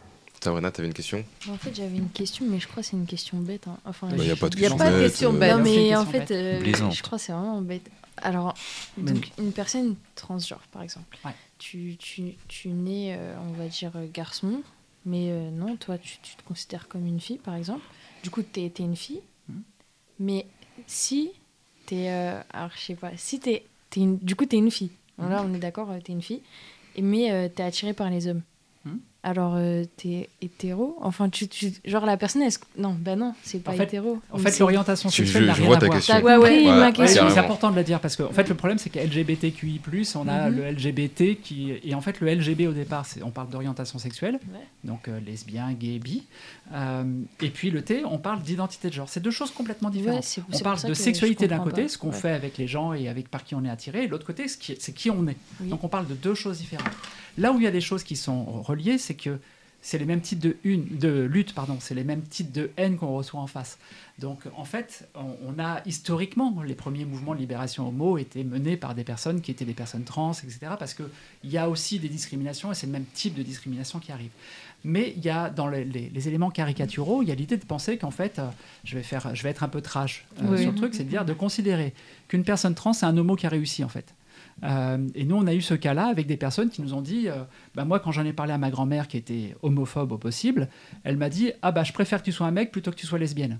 Sabrina, 0.44 0.72
t'avais 0.72 0.88
une 0.88 0.94
question? 0.96 1.24
En 1.50 1.58
fait, 1.58 1.76
j'avais 1.76 1.98
une 1.98 2.10
question, 2.10 2.46
mais 2.50 2.60
je 2.60 2.68
crois 2.68 2.82
que 2.82 2.90
c'est 2.90 2.98
une 2.98 3.06
question 3.06 3.38
bête. 3.38 3.68
hein. 3.68 3.78
Enfin, 3.86 4.10
Bah, 4.10 4.24
y 4.24 4.32
a 4.32 4.36
pas 4.36 4.50
de 4.50 4.56
Il 4.56 4.62
n'y 4.62 4.66
a 4.66 4.70
question 4.70 4.78
pas 4.78 4.92
de 4.92 4.98
bête, 4.98 5.10
question 5.12 5.34
euh, 5.36 5.38
bête. 5.38 5.52
non, 5.52 5.58
une 5.58 5.64
mais 5.64 5.96
en 5.96 6.06
fait, 6.06 6.32
euh, 6.32 6.64
je 6.92 7.02
crois 7.04 7.20
que 7.20 7.24
c'est 7.24 7.32
vraiment 7.32 7.62
bête. 7.62 7.90
Alors, 8.18 8.56
donc, 8.98 9.30
une 9.38 9.52
personne 9.52 9.96
transgenre, 10.16 10.62
par 10.72 10.82
exemple, 10.82 11.18
Ouais. 11.24 11.32
tu, 11.60 11.96
tu, 12.00 12.34
tu 12.48 12.70
nais, 12.70 13.16
euh, 13.18 13.36
on 13.40 13.52
va 13.54 13.68
dire, 13.68 13.92
garçon, 14.12 14.64
mais 15.06 15.30
euh, 15.30 15.52
non, 15.52 15.76
toi, 15.76 15.98
tu, 16.00 16.18
tu 16.24 16.36
te 16.36 16.44
considères 16.44 16.88
comme 16.88 17.06
une 17.06 17.20
fille, 17.20 17.38
par 17.38 17.54
exemple. 17.56 17.86
Du 18.24 18.32
coup, 18.32 18.42
tu 18.42 18.62
es, 18.62 18.74
une 18.80 18.96
fille. 18.96 19.22
Mhm. 19.48 19.62
Mais 20.20 20.48
si 20.88 21.32
tu 21.86 21.96
es. 21.96 22.10
alors, 22.52 22.72
je 22.76 22.82
sais 22.82 22.96
pas, 22.96 23.12
si 23.16 23.40
tu 23.40 23.50
es. 23.52 23.64
une, 23.96 24.18
du 24.18 24.36
coup, 24.36 24.46
tu 24.48 24.56
es 24.56 24.60
une 24.60 24.72
fille. 24.72 24.92
Mhm. 25.20 25.30
Là, 25.30 25.44
on 25.48 25.54
est 25.54 25.60
d'accord, 25.60 25.90
tu 26.04 26.12
es 26.12 26.16
une 26.16 26.22
fille. 26.24 26.42
Mais 27.00 27.50
tu 27.56 27.62
es 27.62 27.66
attiré 27.66 27.94
par 27.94 28.10
les 28.10 28.28
hommes. 28.28 28.42
Alors, 29.24 29.54
euh, 29.56 29.84
t'es 29.98 30.30
hétéro? 30.42 30.98
Enfin, 31.00 31.30
tu, 31.30 31.48
tu- 31.48 31.72
genre 31.86 32.08
la 32.08 32.18
personne, 32.18 32.42
est-ce 32.42 32.58
que- 32.58 32.66
non, 32.80 32.96
bah 33.00 33.16
non, 33.16 33.36
c'est 33.44 33.60
pas 33.62 33.72
En 33.72 33.76
fait- 33.76 33.84
hétéro. 33.84 34.20
En 34.32 34.40
fait, 34.40 34.50
c'est- 34.50 34.62
l'orientation 34.62 35.10
sexuelle 35.12 35.46
n'a 35.46 35.54
je 35.54 35.60
rien 35.60 35.68
vois 35.68 35.78
à 35.78 35.80
ta 35.80 35.86
voir. 35.86 35.98
question. 36.00 36.16
Ouais, 36.16 36.22
ma 36.24 36.40
ouais, 36.40 36.50
Ouais, 36.50 36.86
c'est 36.88 36.94
question 36.94 37.22
carrément. 37.28 37.40
important 37.44 37.70
de 37.70 37.76
le 37.76 37.84
dire 37.84 38.00
parce 38.00 38.16
que 38.16 38.24
en 38.24 38.32
fait 38.32 38.50
le 38.50 38.56
problème 38.56 38.80
c'est 38.80 38.90
que 38.90 38.98
LGBTQI+, 38.98 39.80
on 40.16 40.28
a 40.28 40.50
Mhm. 40.50 40.56
le 40.58 40.64
LGBT 40.72 41.36
qui 41.36 41.72
et 41.84 41.94
en 41.94 42.02
fait 42.02 42.20
le 42.20 42.30
LGB 42.30 42.66
au 42.68 42.74
départ 42.74 43.06
c'est 43.06 43.22
on 43.22 43.30
parle 43.30 43.50
d'orientation 43.50 44.00
sexuelle 44.00 44.40
Ouais. 44.52 44.60
donc 44.84 45.08
euh, 45.08 45.20
lesbien, 45.20 45.72
gay, 45.74 46.00
bi 46.00 46.24
Euh, 46.74 47.04
et 47.42 47.50
puis 47.50 47.70
le 47.70 47.82
T 47.82 48.04
on 48.06 48.18
parle 48.18 48.42
d'identité 48.42 48.88
de 48.88 48.94
genre 48.94 49.10
c'est 49.10 49.20
deux 49.20 49.30
choses 49.30 49.52
complètement 49.52 49.90
différentes. 49.90 50.20
Ouais, 50.20 50.24
c'est- 50.24 50.42
on 50.50 50.54
c'est 50.56 50.64
parle 50.64 50.82
de 50.82 50.94
sexualité 50.94 51.48
d'un 51.50 51.60
côté 51.60 51.82
pas. 51.84 51.88
ce 51.90 51.98
qu'on 51.98 52.12
Ouais. 52.12 52.14
fait 52.16 52.32
avec 52.32 52.58
les 52.58 52.66
gens 52.66 52.94
et 52.94 53.10
avec 53.10 53.28
par 53.30 53.44
qui 53.44 53.54
on 53.56 53.64
est 53.66 53.70
attiré 53.70 54.06
et 54.06 54.08
l'autre 54.08 54.26
côté 54.26 54.46
qui- 54.46 54.78
c'est 54.80 54.94
qui 54.94 55.12
on 55.12 55.28
est. 55.28 55.36
Oui. 55.60 55.68
Donc 55.70 55.84
on 55.84 55.90
parle 55.90 56.08
de 56.08 56.14
deux 56.14 56.34
choses 56.34 56.60
différentes. 56.60 56.88
Là 57.38 57.52
où 57.52 57.58
il 57.58 57.64
y 57.64 57.68
a 57.68 57.72
des 57.72 57.82
choses 57.82 58.04
qui 58.04 58.16
sont 58.16 58.44
reliées 58.62 58.98
c'est 58.98 59.16
que 59.16 59.40
c'est 59.84 59.98
les 59.98 60.06
mêmes 60.06 60.22
types 60.22 60.38
de, 60.38 60.58
une, 60.64 60.86
de 61.00 61.22
lutte, 61.24 61.56
pardon, 61.56 61.78
c'est 61.80 61.96
les 61.96 62.04
mêmes 62.04 62.22
types 62.22 62.52
de 62.52 62.70
haine 62.78 62.98
qu'on 62.98 63.16
reçoit 63.16 63.40
en 63.40 63.48
face. 63.48 63.80
Donc 64.20 64.42
en 64.56 64.64
fait, 64.64 65.10
on, 65.16 65.36
on 65.48 65.60
a 65.60 65.82
historiquement, 65.88 66.56
les 66.64 66.76
premiers 66.76 67.04
mouvements 67.04 67.34
de 67.34 67.40
libération 67.40 67.88
homo 67.88 68.20
étaient 68.20 68.44
menés 68.44 68.78
par 68.78 68.94
des 68.94 69.04
personnes 69.04 69.42
qui 69.42 69.50
étaient 69.50 69.66
des 69.66 69.74
personnes 69.74 70.04
trans, 70.04 70.34
etc. 70.34 70.74
Parce 70.78 70.94
qu'il 70.94 71.08
y 71.46 71.58
a 71.58 71.68
aussi 71.68 71.98
des 71.98 72.10
discriminations 72.10 72.72
et 72.72 72.76
c'est 72.76 72.86
le 72.86 72.92
même 72.92 73.06
type 73.16 73.34
de 73.34 73.42
discrimination 73.42 73.98
qui 73.98 74.12
arrive. 74.12 74.30
Mais 74.84 75.16
il 75.18 75.26
y 75.26 75.30
a 75.32 75.50
dans 75.50 75.68
les, 75.68 75.84
les- 75.84 76.12
les 76.14 76.28
éléments 76.28 76.52
caricaturaux, 76.52 77.24
il 77.24 77.30
y 77.30 77.32
a 77.32 77.36
l'idée 77.36 77.58
de 77.58 77.66
penser 77.66 77.98
qu'en 77.98 78.12
fait, 78.12 78.38
euh, 78.38 78.50
je, 78.84 78.96
vais 78.98 79.04
faire, 79.04 79.34
je 79.34 79.42
vais 79.42 79.50
être 79.50 79.64
un 79.64 79.68
peu 79.68 79.82
trash 79.82 80.26
euh, 80.44 80.46
Oui. 80.52 80.62
sur 80.62 80.72
le 80.74 80.78
truc, 80.78 80.94
c'est 80.94 81.06
de 81.06 81.10
dire 81.10 81.26
de 81.26 81.34
considérer 81.34 81.96
qu'une 82.28 82.44
personne 82.44 82.76
trans, 82.76 82.94
c'est 82.94 83.08
un 83.08 83.18
homo 83.18 83.36
qui 83.36 83.48
a 83.48 83.50
réussi 83.50 83.84
en 83.84 83.90
fait. 83.90 84.14
Euh, 84.64 85.08
et 85.16 85.24
nous, 85.26 85.36
on 85.36 85.48
a 85.48 85.54
eu 85.54 85.62
ce 85.62 85.74
cas-là 85.74 86.06
avec 86.06 86.28
des 86.28 86.38
personnes 86.38 86.70
qui 86.70 86.82
nous 86.82 86.94
ont 86.94 87.02
dit, 87.02 87.28
euh, 87.28 87.44
bah, 87.76 87.84
moi, 87.86 88.00
quand 88.00 88.12
j'en 88.12 88.26
ai 88.26 88.34
parlé 88.34 88.54
à 88.54 88.58
ma 88.58 88.70
grand-mère 88.70 89.08
qui 89.08 89.18
était 89.18 89.56
homophobe 89.62 90.12
au 90.12 90.18
possible, 90.18 90.68
elle 91.04 91.18
m'a 91.18 91.30
dit, 91.30 91.52
ah 91.62 91.72
bah, 91.72 91.84
je 91.84 91.94
préfère 91.94 92.20
que 92.20 92.26
tu 92.26 92.32
sois 92.32 92.46
un 92.48 92.52
mec 92.52 92.72
plutôt 92.72 92.92
que 92.92 92.96
tu 92.96 93.08
sois 93.08 93.18
lesbienne. 93.20 93.60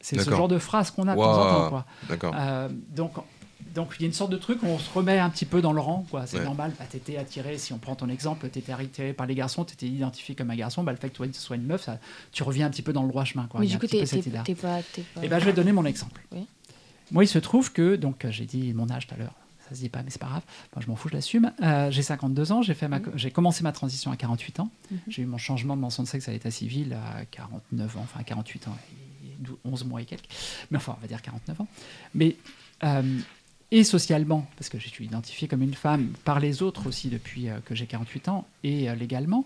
C'est 0.00 0.16
ce 0.20 0.30
genre 0.36 0.48
de 0.48 0.58
phrase 0.58 0.90
qu'on 0.90 1.08
a 1.08 1.12
de 1.14 1.20
temps 1.20 1.40
en 1.42 1.60
temps. 1.62 1.68
Quoi. 1.68 1.86
Euh, 2.34 2.68
donc, 2.94 3.12
donc 3.74 3.92
il 3.98 4.02
y 4.02 4.04
a 4.04 4.06
une 4.08 4.12
sorte 4.14 4.30
de 4.32 4.36
truc 4.38 4.62
où 4.62 4.66
on 4.66 4.78
se 4.78 4.90
remet 4.92 5.18
un 5.18 5.28
petit 5.30 5.44
peu 5.44 5.60
dans 5.60 5.72
le 5.74 5.80
rang. 5.80 6.06
quoi. 6.10 6.26
C'est 6.26 6.38
Ouais. 6.38 6.44
normal. 6.44 6.72
Bah, 6.78 6.86
t'étais 6.90 7.16
attiré, 7.18 7.58
si 7.58 7.72
on 7.74 7.78
prend 7.78 7.94
ton 7.94 8.08
exemple, 8.08 8.48
t'étais 8.48 8.72
attiré 8.72 9.12
par 9.12 9.26
les 9.26 9.34
garçons, 9.34 9.64
t'étais 9.64 9.86
identifié 9.86 10.34
comme 10.34 10.50
un 10.50 10.56
garçon. 10.56 10.82
Bah, 10.82 10.92
le 10.92 10.98
fait 10.98 11.10
que 11.10 11.16
toi, 11.16 11.26
tu 11.26 11.34
sois 11.34 11.56
une 11.56 11.66
meuf, 11.66 11.82
ça, 11.84 11.98
tu 12.32 12.42
reviens 12.42 12.66
un 12.66 12.70
petit 12.70 12.82
peu 12.82 12.92
dans 12.94 13.02
le 13.02 13.08
droit 13.08 13.24
chemin. 13.24 13.46
Quoi. 13.46 13.60
Mais 13.60 13.66
du 13.66 13.78
coup, 13.78 13.86
t'es 13.86 13.98
pas. 14.00 14.42
t'es 14.42 14.54
pas- 14.54 15.22
Eh 15.22 15.28
ben, 15.28 15.38
je 15.38 15.44
vais 15.44 15.52
donner 15.52 15.72
mon 15.72 15.84
exemple. 15.84 16.22
Oui. 16.32 16.46
Moi, 17.10 17.24
il 17.24 17.28
se 17.28 17.38
trouve 17.38 17.72
que, 17.72 17.96
donc, 17.96 18.26
j'ai 18.30 18.46
dit 18.46 18.72
mon 18.72 18.88
âge 18.90 19.06
tout 19.06 19.14
à 19.14 19.18
l'heure. 19.18 19.34
Ça 19.70 19.76
se 19.76 19.80
dit 19.80 19.88
pas, 19.88 20.02
mais 20.02 20.10
c'est 20.10 20.20
pas 20.20 20.26
grave. 20.26 20.42
Moi, 20.74 20.82
je 20.84 20.90
m'en 20.90 20.96
fous, 20.96 21.08
je 21.08 21.14
l'assume. 21.14 21.52
Euh, 21.62 21.90
j'ai 21.92 22.02
52 22.02 22.50
ans. 22.52 22.60
J'ai 22.60 22.74
fait 22.74 22.88
ma, 22.88 22.98
Mhm. 22.98 23.12
j'ai 23.14 23.30
commencé 23.30 23.62
ma 23.62 23.70
transition 23.72 24.10
à 24.10 24.16
48 24.16 24.58
ans. 24.60 24.68
Mhm. 24.90 24.98
J'ai 25.08 25.22
eu 25.22 25.26
mon 25.26 25.38
changement 25.38 25.76
de 25.76 25.80
mention 25.80 26.02
de 26.02 26.08
sexe 26.08 26.28
à 26.28 26.32
l'état 26.32 26.50
civil 26.50 26.92
à 26.92 27.24
49 27.26 27.96
ans, 27.96 28.00
enfin 28.02 28.22
48 28.24 28.66
ans, 28.66 28.76
et 29.22 29.36
12 29.44 29.56
11 29.64 29.84
mois 29.84 30.02
et 30.02 30.04
quelques. 30.06 30.28
Mais 30.72 30.76
enfin, 30.78 30.96
on 30.98 31.00
va 31.00 31.06
dire 31.06 31.22
49 31.22 31.60
ans. 31.60 31.68
Mais 32.14 32.36
euh, 32.82 33.18
et 33.70 33.84
socialement, 33.84 34.44
parce 34.56 34.68
que 34.68 34.80
je 34.80 34.88
suis 34.88 35.04
identifié 35.04 35.46
comme 35.46 35.62
une 35.62 35.74
femme 35.74 36.08
par 36.24 36.40
les 36.40 36.62
autres 36.62 36.88
aussi 36.88 37.08
depuis 37.08 37.48
euh, 37.48 37.60
que 37.64 37.76
j'ai 37.76 37.86
48 37.86 38.28
ans, 38.28 38.44
et 38.64 38.90
euh, 38.90 38.96
légalement, 38.96 39.44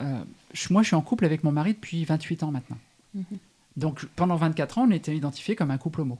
euh, 0.00 0.22
moi, 0.70 0.82
je 0.82 0.86
suis 0.86 0.94
en 0.96 1.02
couple 1.02 1.24
avec 1.24 1.42
mon 1.42 1.50
mari 1.50 1.74
depuis 1.74 2.04
28 2.04 2.44
ans 2.44 2.52
maintenant. 2.52 2.78
Mhm. 3.14 3.24
Donc 3.76 4.06
pendant 4.16 4.36
24 4.36 4.78
ans, 4.78 4.86
on 4.86 4.90
était 4.92 5.16
identifié 5.16 5.56
comme 5.56 5.72
un 5.72 5.78
couple 5.78 6.02
homo. 6.02 6.18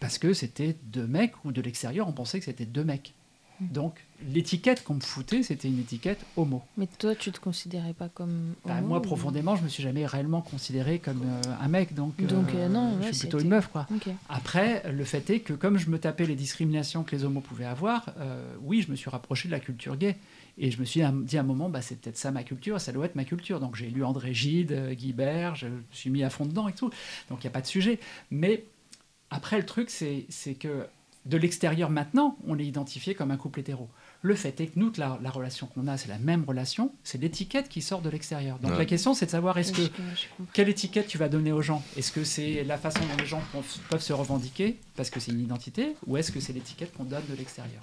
Parce 0.00 0.18
que 0.18 0.32
c'était 0.32 0.76
deux 0.84 1.06
mecs, 1.06 1.32
ou 1.44 1.52
de 1.52 1.60
l'extérieur, 1.62 2.08
on 2.08 2.12
pensait 2.12 2.38
que 2.38 2.44
c'était 2.44 2.66
deux 2.66 2.84
mecs. 2.84 3.14
Donc 3.58 4.04
l'étiquette 4.28 4.84
qu'on 4.84 4.94
me 4.94 5.00
foutait, 5.00 5.42
c'était 5.42 5.68
une 5.68 5.78
étiquette 5.78 6.18
homo. 6.36 6.62
Mais 6.76 6.86
toi, 6.98 7.14
tu 7.14 7.32
te 7.32 7.40
considérais 7.40 7.94
pas 7.94 8.10
comme. 8.10 8.52
Bah, 8.66 8.82
moi, 8.82 8.98
ou- 8.98 9.00
profondément, 9.00 9.56
je 9.56 9.62
me 9.62 9.68
suis 9.68 9.82
jamais 9.82 10.04
réellement 10.04 10.42
considéré 10.42 10.98
comme 10.98 11.22
euh, 11.24 11.40
un 11.58 11.68
mec, 11.68 11.94
donc, 11.94 12.20
Donc, 12.22 12.54
euh, 12.54 12.68
non, 12.68 12.98
je 13.00 13.06
ouais, 13.06 13.12
suis 13.14 13.20
plutôt 13.28 13.38
une 13.40 13.48
meuf, 13.48 13.68
quoi. 13.68 13.86
Après, 14.28 14.82
le 14.92 15.04
fait 15.04 15.30
est 15.30 15.40
que 15.40 15.54
comme 15.54 15.78
je 15.78 15.88
me 15.88 15.98
tapais 15.98 16.26
les 16.26 16.34
discriminations 16.34 17.02
que 17.02 17.16
les 17.16 17.24
homos 17.24 17.40
pouvaient 17.40 17.64
avoir, 17.64 18.10
euh, 18.18 18.54
oui, 18.60 18.82
je 18.82 18.90
me 18.90 18.96
suis 18.96 19.08
rapproché 19.08 19.48
de 19.48 19.52
la 19.52 19.60
culture 19.60 19.96
gay. 19.96 20.16
Et 20.58 20.70
je 20.70 20.78
me 20.78 20.84
suis 20.84 21.00
dit 21.24 21.36
à 21.38 21.40
un 21.40 21.44
moment, 21.44 21.70
bah, 21.70 21.80
c'est 21.80 21.98
peut-être 21.98 22.18
ça 22.18 22.30
ma 22.30 22.42
culture, 22.42 22.78
ça 22.80 22.92
doit 22.92 23.06
être 23.06 23.16
ma 23.16 23.24
culture. 23.24 23.58
Donc 23.60 23.76
j'ai 23.76 23.88
lu 23.88 24.04
André 24.04 24.34
Gide, 24.34 24.72
euh, 24.72 24.92
Guibert, 24.94 25.54
je 25.54 25.68
me 25.68 25.82
suis 25.92 26.10
mis 26.10 26.22
à 26.24 26.28
fond 26.30 26.44
dedans 26.44 26.68
et 26.68 26.72
tout. 26.74 26.90
Donc 27.30 27.38
il 27.42 27.46
n'y 27.46 27.48
a 27.48 27.52
pas 27.52 27.60
de 27.62 27.66
sujet. 27.66 28.00
Mais 28.30 28.64
après, 29.30 29.58
le 29.58 29.66
truc, 29.66 29.90
c'est 29.90 30.54
que 30.54 30.86
de 31.24 31.36
l'extérieur 31.36 31.90
maintenant, 31.90 32.36
on 32.46 32.56
est 32.58 32.64
identifié 32.64 33.14
comme 33.14 33.32
un 33.32 33.36
couple 33.36 33.58
hétéro. 33.60 33.88
Le 34.22 34.34
fait 34.36 34.60
est 34.60 34.68
que 34.68 34.78
nous, 34.78 34.92
la, 34.96 35.18
la 35.22 35.30
relation 35.30 35.66
qu'on 35.66 35.88
a, 35.88 35.96
c'est 35.96 36.08
la 36.08 36.18
même 36.18 36.44
relation, 36.44 36.92
c'est 37.02 37.20
l'étiquette 37.20 37.68
qui 37.68 37.82
sort 37.82 38.00
de 38.00 38.08
l'extérieur. 38.10 38.58
Donc 38.60 38.72
Ouais. 38.72 38.78
la 38.78 38.84
question, 38.86 39.12
c'est 39.12 39.26
de 39.26 39.30
savoir 39.32 39.58
est-ce 39.58 39.72
que 39.72 39.82
Je- 39.82 39.86
je 39.86 40.28
comprends. 40.36 40.52
quelle 40.52 40.68
étiquette 40.68 41.08
tu 41.08 41.18
vas 41.18 41.28
donner 41.28 41.50
aux 41.52 41.62
gens? 41.62 41.82
Est-ce 41.96 42.12
que 42.12 42.22
c'est 42.24 42.62
la 42.64 42.78
façon 42.78 43.00
dont 43.00 43.16
les 43.20 43.26
gens 43.26 43.42
peuvent- 43.52 43.78
peuvent 43.90 44.02
se 44.02 44.12
revendiquer 44.12 44.78
parce 44.94 45.10
que 45.10 45.18
c'est 45.20 45.32
une 45.32 45.40
identité 45.40 45.96
ou 46.06 46.16
est-ce 46.16 46.30
que 46.30 46.38
c'est 46.40 46.52
l'étiquette 46.52 46.92
qu'on 46.96 47.04
donne 47.04 47.24
de 47.28 47.34
l'extérieur? 47.34 47.82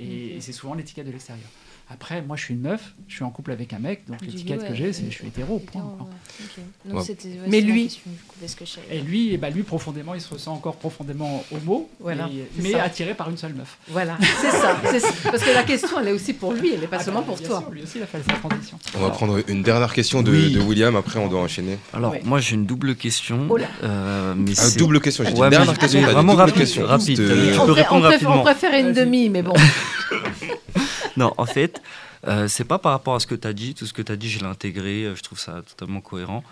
Et, 0.00 0.36
et 0.36 0.40
c'est 0.40 0.52
souvent 0.52 0.74
l'étiquette 0.74 1.06
de 1.06 1.12
l'extérieur. 1.12 1.46
Après, 1.90 2.22
moi, 2.22 2.34
je 2.34 2.44
suis 2.44 2.54
une 2.54 2.62
meuf, 2.62 2.94
je 3.08 3.16
suis 3.16 3.24
en 3.24 3.30
couple 3.30 3.52
avec 3.52 3.74
un 3.74 3.78
mec, 3.78 4.04
donc 4.08 4.18
Du 4.20 4.24
l'étiquette 4.28 4.66
que 4.66 4.74
j'ai, 4.74 4.94
c'est 4.94 5.04
je 5.04 5.10
suis 5.10 5.26
hétéro. 5.26 5.58
Point, 5.58 5.82
Hétéro, 5.82 5.96
quoi. 5.98 6.06
ouais, 6.06 6.46
ok. 6.46 6.64
Donc 6.86 6.96
Ouais. 6.98 7.04
c'était- 7.04 7.28
ouais, 7.28 7.38
Mais 7.46 7.60
lui- 7.60 7.84
question, 7.84 8.02
du 8.10 8.16
coup, 8.26 8.34
parce 8.40 8.54
que 8.54 8.64
je 8.64 8.70
savais 8.70 8.86
Et 8.96 9.00
lui, 9.02 9.36
ben, 9.36 9.52
lui, 9.52 9.62
profondément, 9.64 10.14
il 10.14 10.20
se 10.22 10.32
ressent 10.32 10.54
encore 10.54 10.76
profondément 10.76 11.44
homo, 11.52 11.90
Voilà, 12.00 12.26
mais, 12.26 12.44
c'est 12.56 12.62
mais 12.62 12.72
ça. 12.72 12.84
attiré 12.84 13.12
par 13.12 13.28
une 13.28 13.36
seule 13.36 13.52
meuf. 13.52 13.76
Voilà, 13.88 14.16
c'est 14.40 14.50
ça. 14.50 14.80
Parce 15.30 15.42
que 15.44 15.52
la 15.52 15.62
question, 15.62 16.00
elle 16.00 16.08
est 16.08 16.12
aussi 16.12 16.32
pour 16.32 16.54
lui, 16.54 16.72
elle 16.72 16.80
n'est 16.80 16.86
pas 16.86 16.96
Ah, 17.00 17.04
seulement 17.04 17.20
bah, 17.20 17.26
pour 17.28 17.42
toi. 17.42 17.58
sûr, 17.60 17.70
lui 17.70 17.82
aussi, 17.82 17.98
il 17.98 18.02
a 18.02 18.06
fait 18.06 18.22
sa 18.26 18.32
transition. 18.38 18.78
On 18.96 19.00
va 19.00 19.10
prendre 19.10 19.38
une 19.46 19.62
dernière 19.62 19.92
question 19.92 20.22
de, 20.22 20.30
Oui. 20.32 20.52
de 20.54 20.60
William, 20.60 20.96
après 20.96 21.18
on 21.20 21.28
doit 21.28 21.40
enchaîner. 21.42 21.76
Alors, 21.92 22.12
Ouais. 22.12 22.22
moi, 22.24 22.40
j'ai 22.40 22.54
une 22.54 22.64
double 22.64 22.96
question. 22.96 23.46
Oh 23.50 23.58
là. 23.58 23.66
euh, 23.82 24.32
mais 24.34 24.52
Ah, 24.56 24.70
double 24.78 25.00
question, 25.02 25.22
j'ai 25.24 25.34
mais 25.34 25.50
dernière 25.50 25.76
question, 25.78 26.00
vraiment 26.00 26.32
rapide, 26.34 26.62
On, 26.62 27.66
préfère, 27.66 27.90
rapidement. 28.00 28.40
on 28.40 28.42
préfère 28.42 28.72
une 28.80 28.94
demi, 28.94 29.28
mais 29.28 29.42
bon. 29.42 29.52
Non, 31.16 31.32
en 31.38 31.46
fait, 31.46 31.80
euh, 32.26 32.48
c'est 32.48 32.64
pas 32.64 32.78
par 32.78 32.92
rapport 32.92 33.14
à 33.14 33.20
ce 33.20 33.26
que 33.26 33.34
tu 33.34 33.46
as 33.46 33.52
dit. 33.52 33.74
Tout 33.74 33.86
ce 33.86 33.92
que 33.92 34.02
tu 34.02 34.10
as 34.10 34.16
dit, 34.16 34.28
je 34.28 34.40
l'ai 34.40 34.46
intégré. 34.46 35.04
euh, 35.04 35.14
Je 35.14 35.22
trouve 35.22 35.38
ça 35.38 35.62
totalement 35.62 36.00
cohérent. 36.00 36.42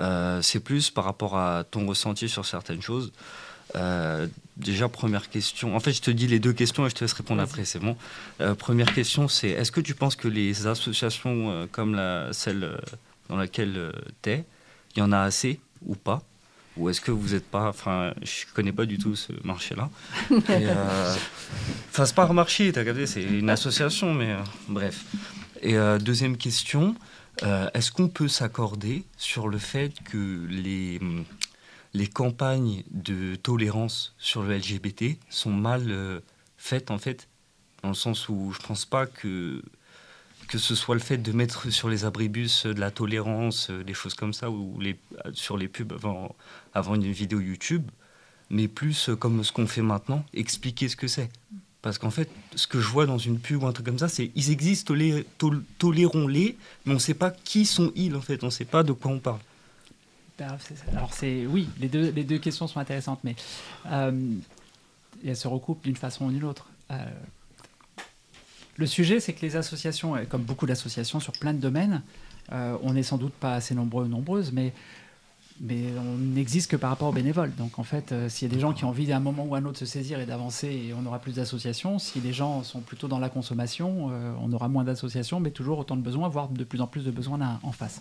Euh, 0.00 0.40
c'est 0.42 0.60
plus 0.60 0.90
par 0.90 1.04
rapport 1.04 1.36
à 1.36 1.64
ton 1.64 1.86
ressenti 1.86 2.28
sur 2.28 2.46
certaines 2.46 2.80
choses. 2.80 3.12
Euh, 3.74 4.26
déjà, 4.56 4.88
première 4.88 5.28
question. 5.28 5.76
En 5.76 5.80
fait, 5.80 5.92
je 5.92 6.00
te 6.00 6.10
dis 6.10 6.26
les 6.26 6.38
deux 6.38 6.52
questions 6.52 6.86
et 6.86 6.90
je 6.90 6.94
te 6.94 7.04
laisse 7.04 7.12
répondre 7.12 7.42
après, 7.42 7.64
c'est 7.64 7.78
bon. 7.80 7.96
Première 8.58 8.94
question, 8.94 9.28
c'est 9.28 9.50
est-ce 9.50 9.72
que 9.72 9.80
tu 9.80 9.94
penses 9.94 10.16
que 10.16 10.28
les 10.28 10.66
associations 10.66 11.68
comme 11.72 11.94
la, 11.94 12.32
celle 12.32 12.78
dans 13.28 13.36
laquelle 13.36 13.92
tu 14.22 14.30
es, 14.30 14.44
il 14.94 15.00
y 15.00 15.02
en 15.02 15.12
a 15.12 15.20
assez 15.20 15.60
ou 15.84 15.94
pas? 15.94 16.22
Ou 16.76 16.88
est-ce 16.90 17.00
que 17.00 17.10
vous 17.10 17.34
n'êtes 17.34 17.48
pas. 17.48 17.68
Enfin, 17.68 18.12
je 18.22 18.44
connais 18.54 18.72
pas 18.72 18.86
du 18.86 18.98
tout 18.98 19.16
ce 19.16 19.32
marché-là. 19.44 19.90
Euh, 20.50 21.14
Enfin, 21.90 22.04
c'est 22.04 22.14
pas 22.14 22.26
un 22.26 22.32
marché, 22.32 22.70
t'as 22.72 22.84
capté, 22.84 23.06
c'est 23.06 23.22
une 23.22 23.48
association, 23.48 24.12
mais 24.12 24.32
euh, 24.32 24.40
bref. 24.68 25.04
Et 25.62 25.76
euh, 25.76 25.98
deuxième 25.98 26.36
question, 26.36 26.94
est-ce 27.74 27.90
qu'on 27.90 28.08
peut 28.08 28.28
s'accorder 28.28 29.04
sur 29.16 29.48
le 29.48 29.58
fait 29.58 29.92
que 30.04 30.46
les, 30.50 31.00
les 31.96 32.06
campagnes 32.06 32.82
de 32.90 33.36
tolérance 33.36 34.14
sur 34.18 34.42
le 34.42 34.56
LGBT 34.56 35.18
sont 35.30 35.50
mal 35.52 35.84
euh, 35.88 36.20
faites, 36.58 36.90
en 36.90 36.98
fait, 36.98 37.28
dans 37.82 37.88
le 37.88 37.94
sens 37.94 38.28
où 38.28 38.52
je 38.52 38.64
pense 38.66 38.84
pas 38.84 39.06
que 39.06 39.62
que 40.48 40.58
ce 40.58 40.76
soit 40.76 40.94
le 40.94 41.00
fait 41.00 41.18
de 41.18 41.32
mettre 41.32 41.70
sur 41.72 41.88
les 41.88 42.04
abribus 42.04 42.66
de 42.66 42.78
la 42.78 42.92
tolérance, 42.92 43.68
euh, 43.70 43.82
des 43.82 43.94
choses 43.94 44.14
comme 44.14 44.32
ça, 44.32 44.48
ou 44.48 44.78
les, 44.78 44.96
sur 45.32 45.56
les 45.56 45.66
pubs 45.66 45.92
avant, 45.92 46.36
avant 46.76 46.94
une 46.94 47.10
vidéo 47.10 47.40
YouTube, 47.40 47.84
mais 48.50 48.68
plus 48.68 49.08
euh, 49.08 49.16
comme 49.16 49.42
ce 49.42 49.50
qu'on 49.52 49.66
fait 49.66 49.82
maintenant, 49.82 50.24
expliquer 50.34 50.88
ce 50.88 50.96
que 50.96 51.08
c'est. 51.08 51.30
Parce 51.82 51.98
qu'en 51.98 52.10
fait, 52.10 52.28
ce 52.54 52.66
que 52.66 52.80
je 52.80 52.88
vois 52.88 53.06
dans 53.06 53.18
une 53.18 53.38
pub 53.38 53.62
ou 53.62 53.66
un 53.66 53.72
truc 53.72 53.86
comme 53.86 53.98
ça, 53.98 54.08
c'est 54.08 54.30
ils 54.34 54.50
existent, 54.50 54.94
tol- 55.38 55.62
tolérons-les, 55.78 56.56
mais 56.84 56.92
on 56.92 56.94
ne 56.94 57.00
sait 57.00 57.14
pas 57.14 57.30
qui 57.30 57.64
sont 57.64 57.92
ils 57.96 58.14
en 58.14 58.20
fait, 58.20 58.42
on 58.42 58.46
ne 58.46 58.50
sait 58.50 58.64
pas 58.64 58.82
de 58.82 58.92
quoi 58.92 59.10
on 59.10 59.18
parle. 59.20 59.38
C'est- 60.38 60.74
Alors 60.94 61.14
c'est 61.14 61.46
oui, 61.46 61.68
les 61.80 61.88
deux, 61.88 62.10
les 62.10 62.24
deux 62.24 62.38
questions 62.38 62.66
sont 62.66 62.78
intéressantes, 62.80 63.20
mais 63.24 63.36
euh, 63.90 64.12
elles 65.24 65.36
se 65.36 65.48
recoupent 65.48 65.82
d'une 65.82 65.96
façon 65.96 66.26
ou 66.26 66.30
d'une 66.30 66.44
autre. 66.44 66.66
Euh, 66.90 66.96
le 68.76 68.86
sujet, 68.86 69.18
c'est 69.20 69.32
que 69.32 69.40
les 69.40 69.56
associations, 69.56 70.14
comme 70.28 70.42
beaucoup 70.42 70.66
d'associations 70.66 71.20
sur 71.20 71.32
plein 71.32 71.54
de 71.54 71.58
domaines, 71.60 72.02
on 72.50 72.92
n'est 72.92 73.02
sans 73.02 73.16
doute 73.16 73.32
pas 73.32 73.54
assez 73.54 73.74
nombreux 73.74 74.04
ou 74.04 74.08
nombreuses, 74.08 74.52
mais 74.52 74.72
mais 75.60 75.84
on 75.98 76.16
n'existe 76.18 76.70
que 76.70 76.76
par 76.76 76.90
rapport 76.90 77.08
aux 77.08 77.12
bénévoles. 77.12 77.54
Donc 77.56 77.78
en 77.78 77.82
fait, 77.82 78.12
euh, 78.12 78.28
s'il 78.28 78.48
y 78.48 78.50
a 78.50 78.54
des 78.54 78.60
gens 78.60 78.72
qui 78.72 78.84
ont 78.84 78.88
envie 78.88 79.10
à 79.12 79.16
un 79.16 79.20
moment 79.20 79.44
ou 79.44 79.54
à 79.54 79.58
un 79.58 79.62
autre 79.64 79.72
de 79.74 79.78
se 79.78 79.86
saisir 79.86 80.20
et 80.20 80.26
d'avancer, 80.26 80.68
et 80.68 80.94
on 80.94 81.04
aura 81.06 81.18
plus 81.18 81.36
d'associations. 81.36 81.98
Si 81.98 82.20
les 82.20 82.32
gens 82.32 82.62
sont 82.62 82.80
plutôt 82.80 83.08
dans 83.08 83.18
la 83.18 83.28
consommation, 83.28 84.08
euh, 84.10 84.32
on 84.40 84.52
aura 84.52 84.68
moins 84.68 84.84
d'associations, 84.84 85.40
mais 85.40 85.50
toujours 85.50 85.78
autant 85.78 85.96
de 85.96 86.02
besoins, 86.02 86.28
voire 86.28 86.48
de 86.48 86.64
plus 86.64 86.80
en 86.80 86.86
plus 86.86 87.04
de 87.04 87.10
besoins 87.10 87.58
en 87.62 87.72
face. 87.72 88.00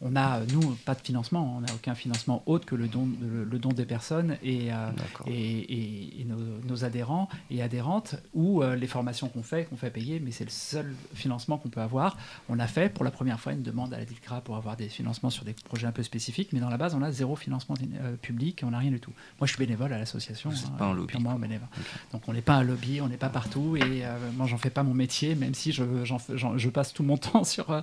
On 0.00 0.16
a, 0.16 0.38
euh, 0.40 0.46
nous, 0.52 0.76
pas 0.84 0.94
de 0.94 1.00
financement. 1.00 1.56
On 1.56 1.60
n'a 1.60 1.72
aucun 1.74 1.94
financement 1.94 2.42
autre 2.46 2.66
que 2.66 2.74
le 2.74 2.88
don, 2.88 3.08
le, 3.20 3.44
le 3.44 3.58
don 3.58 3.70
des 3.70 3.84
personnes 3.86 4.36
et, 4.42 4.72
euh, 4.72 4.88
et, 5.26 5.32
et- 5.32 6.20
et 6.20 6.24
nos, 6.24 6.36
nos 6.68 6.84
adhérents 6.84 7.28
et 7.50 7.62
adhérentes 7.62 8.16
ou 8.34 8.62
les 8.62 8.86
formations 8.86 9.28
qu'on 9.28 9.42
fait, 9.42 9.64
qu'on 9.66 9.76
fait 9.76 9.90
payer, 9.90 10.20
mais 10.20 10.30
c'est 10.30 10.44
le 10.44 10.50
seul 10.50 10.94
financement 11.14 11.58
qu'on 11.58 11.68
peut 11.68 11.80
avoir. 11.80 12.16
On 12.48 12.58
a 12.58 12.66
fait 12.66 12.88
pour 12.88 13.04
la 13.04 13.10
première 13.10 13.38
fois 13.40 13.52
une 13.52 13.62
demande 13.62 13.92
à 13.94 13.98
la 13.98 14.04
DICRA 14.04 14.40
pour 14.40 14.56
avoir 14.56 14.76
des 14.76 14.88
financements 14.88 15.30
sur 15.30 15.44
des 15.44 15.52
projets 15.52 15.86
un 15.86 15.92
peu 15.92 16.02
spécifiques, 16.02 16.50
mais 16.52 16.60
dans 16.60 16.68
la 16.70 16.76
base, 16.78 16.94
on 16.96 17.02
a 17.02 17.12
zéro 17.12 17.36
financement 17.36 17.76
euh, 18.00 18.16
public, 18.16 18.62
on 18.64 18.70
n'a 18.70 18.78
rien 18.78 18.90
du 18.90 19.00
tout. 19.00 19.12
Moi, 19.40 19.46
je 19.46 19.52
suis 19.52 19.58
bénévole 19.58 19.92
à 19.92 19.98
l'association, 19.98 20.50
hein, 20.50 20.72
pas 20.78 20.86
un 20.86 20.94
lobby, 20.94 21.08
purement 21.08 21.34
bénévole. 21.38 21.68
Donc, 22.12 22.22
on 22.28 22.32
n'est 22.32 22.42
pas 22.42 22.54
un 22.54 22.62
lobby, 22.62 23.00
on 23.00 23.08
n'est 23.08 23.16
pas 23.16 23.28
partout, 23.28 23.76
et 23.76 24.04
euh, 24.04 24.16
moi, 24.36 24.46
j'en 24.46 24.58
fais 24.58 24.70
pas 24.70 24.82
mon 24.82 24.94
métier, 24.94 25.34
même 25.34 25.54
si 25.54 25.72
je, 25.72 26.68
passe 26.68 26.92
tout 26.92 27.02
mon 27.02 27.16
temps 27.18 27.44
sur, 27.44 27.70
euh, 27.70 27.80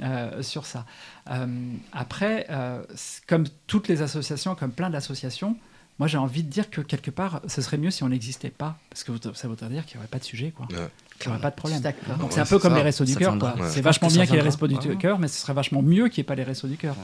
euh, 0.00 0.42
sur 0.42 0.66
ça. 0.66 0.84
Euh, 1.30 1.46
après, 1.92 2.46
euh, 2.50 2.82
comme 3.26 3.44
toutes 3.66 3.88
les 3.88 4.02
associations, 4.02 4.54
comme 4.54 4.72
plein 4.72 4.90
d'associations, 4.90 5.56
moi 5.98 6.08
j'ai 6.08 6.18
envie 6.18 6.42
de 6.42 6.50
dire 6.50 6.70
que 6.70 6.80
quelque 6.80 7.10
part, 7.10 7.40
ce 7.46 7.62
serait 7.62 7.78
mieux 7.78 7.90
si 7.90 8.02
on 8.02 8.08
n'existait 8.08 8.50
pas, 8.50 8.78
parce 8.90 9.02
que 9.02 9.12
ça 9.34 9.48
voudrait 9.48 9.68
dire 9.68 9.86
qu'il 9.86 9.96
n'y 9.96 10.00
aurait 10.00 10.08
pas 10.08 10.18
de 10.18 10.24
sujet, 10.24 10.50
quoi. 10.50 10.66
Ouais. 10.70 10.88
Qu'il 11.18 11.30
n'y 11.30 11.34
aurait 11.34 11.42
pas 11.42 11.50
de 11.50 11.56
problème. 11.56 11.80
Donc 11.80 11.94
Ouais, 11.94 12.26
c'est 12.30 12.40
un 12.40 12.44
peu 12.44 12.58
comme 12.58 12.72
ça. 12.72 12.76
les 12.78 12.82
restos 12.82 13.04
du 13.04 13.16
cœur. 13.16 13.36
C'est 13.68 13.80
vachement 13.80 14.08
bien 14.08 14.24
qu'il 14.26 14.34
y 14.34 14.38
ait 14.38 14.42
les 14.42 14.44
restos 14.48 14.66
du 14.66 14.74
Ouais. 14.76 14.96
cœur, 14.96 15.18
mais 15.18 15.28
ce 15.28 15.40
serait 15.40 15.54
vachement 15.54 15.82
mieux 15.82 16.08
qu'il 16.08 16.20
n'y 16.20 16.24
ait 16.24 16.28
pas 16.28 16.34
les 16.34 16.42
restos 16.44 16.68
du 16.68 16.76
cœur. 16.76 16.94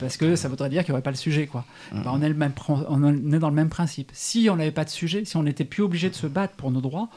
Parce 0.00 0.16
que 0.16 0.36
ça 0.36 0.48
voudrait 0.48 0.70
dire 0.70 0.84
qu'il 0.84 0.92
n'y 0.92 0.94
aurait 0.94 1.02
pas 1.02 1.10
le 1.10 1.16
sujet, 1.16 1.46
quoi. 1.46 1.64
On, 1.92 2.22
est 2.22 2.28
le 2.28 2.34
même, 2.34 2.52
prin- 2.52 2.84
on 2.88 3.02
est 3.32 3.38
dans 3.38 3.50
le 3.50 3.54
même 3.54 3.68
principe. 3.68 4.10
Si 4.14 4.48
on 4.50 4.56
n'avait 4.56 4.70
pas 4.70 4.84
de 4.84 4.90
sujet, 4.90 5.24
si 5.24 5.36
on 5.36 5.42
n'était 5.42 5.64
plus 5.64 5.82
obligé 5.82 6.08
de 6.10 6.14
se 6.14 6.26
battre 6.26 6.54
pour 6.54 6.70
nos 6.70 6.80
droits, 6.80 7.08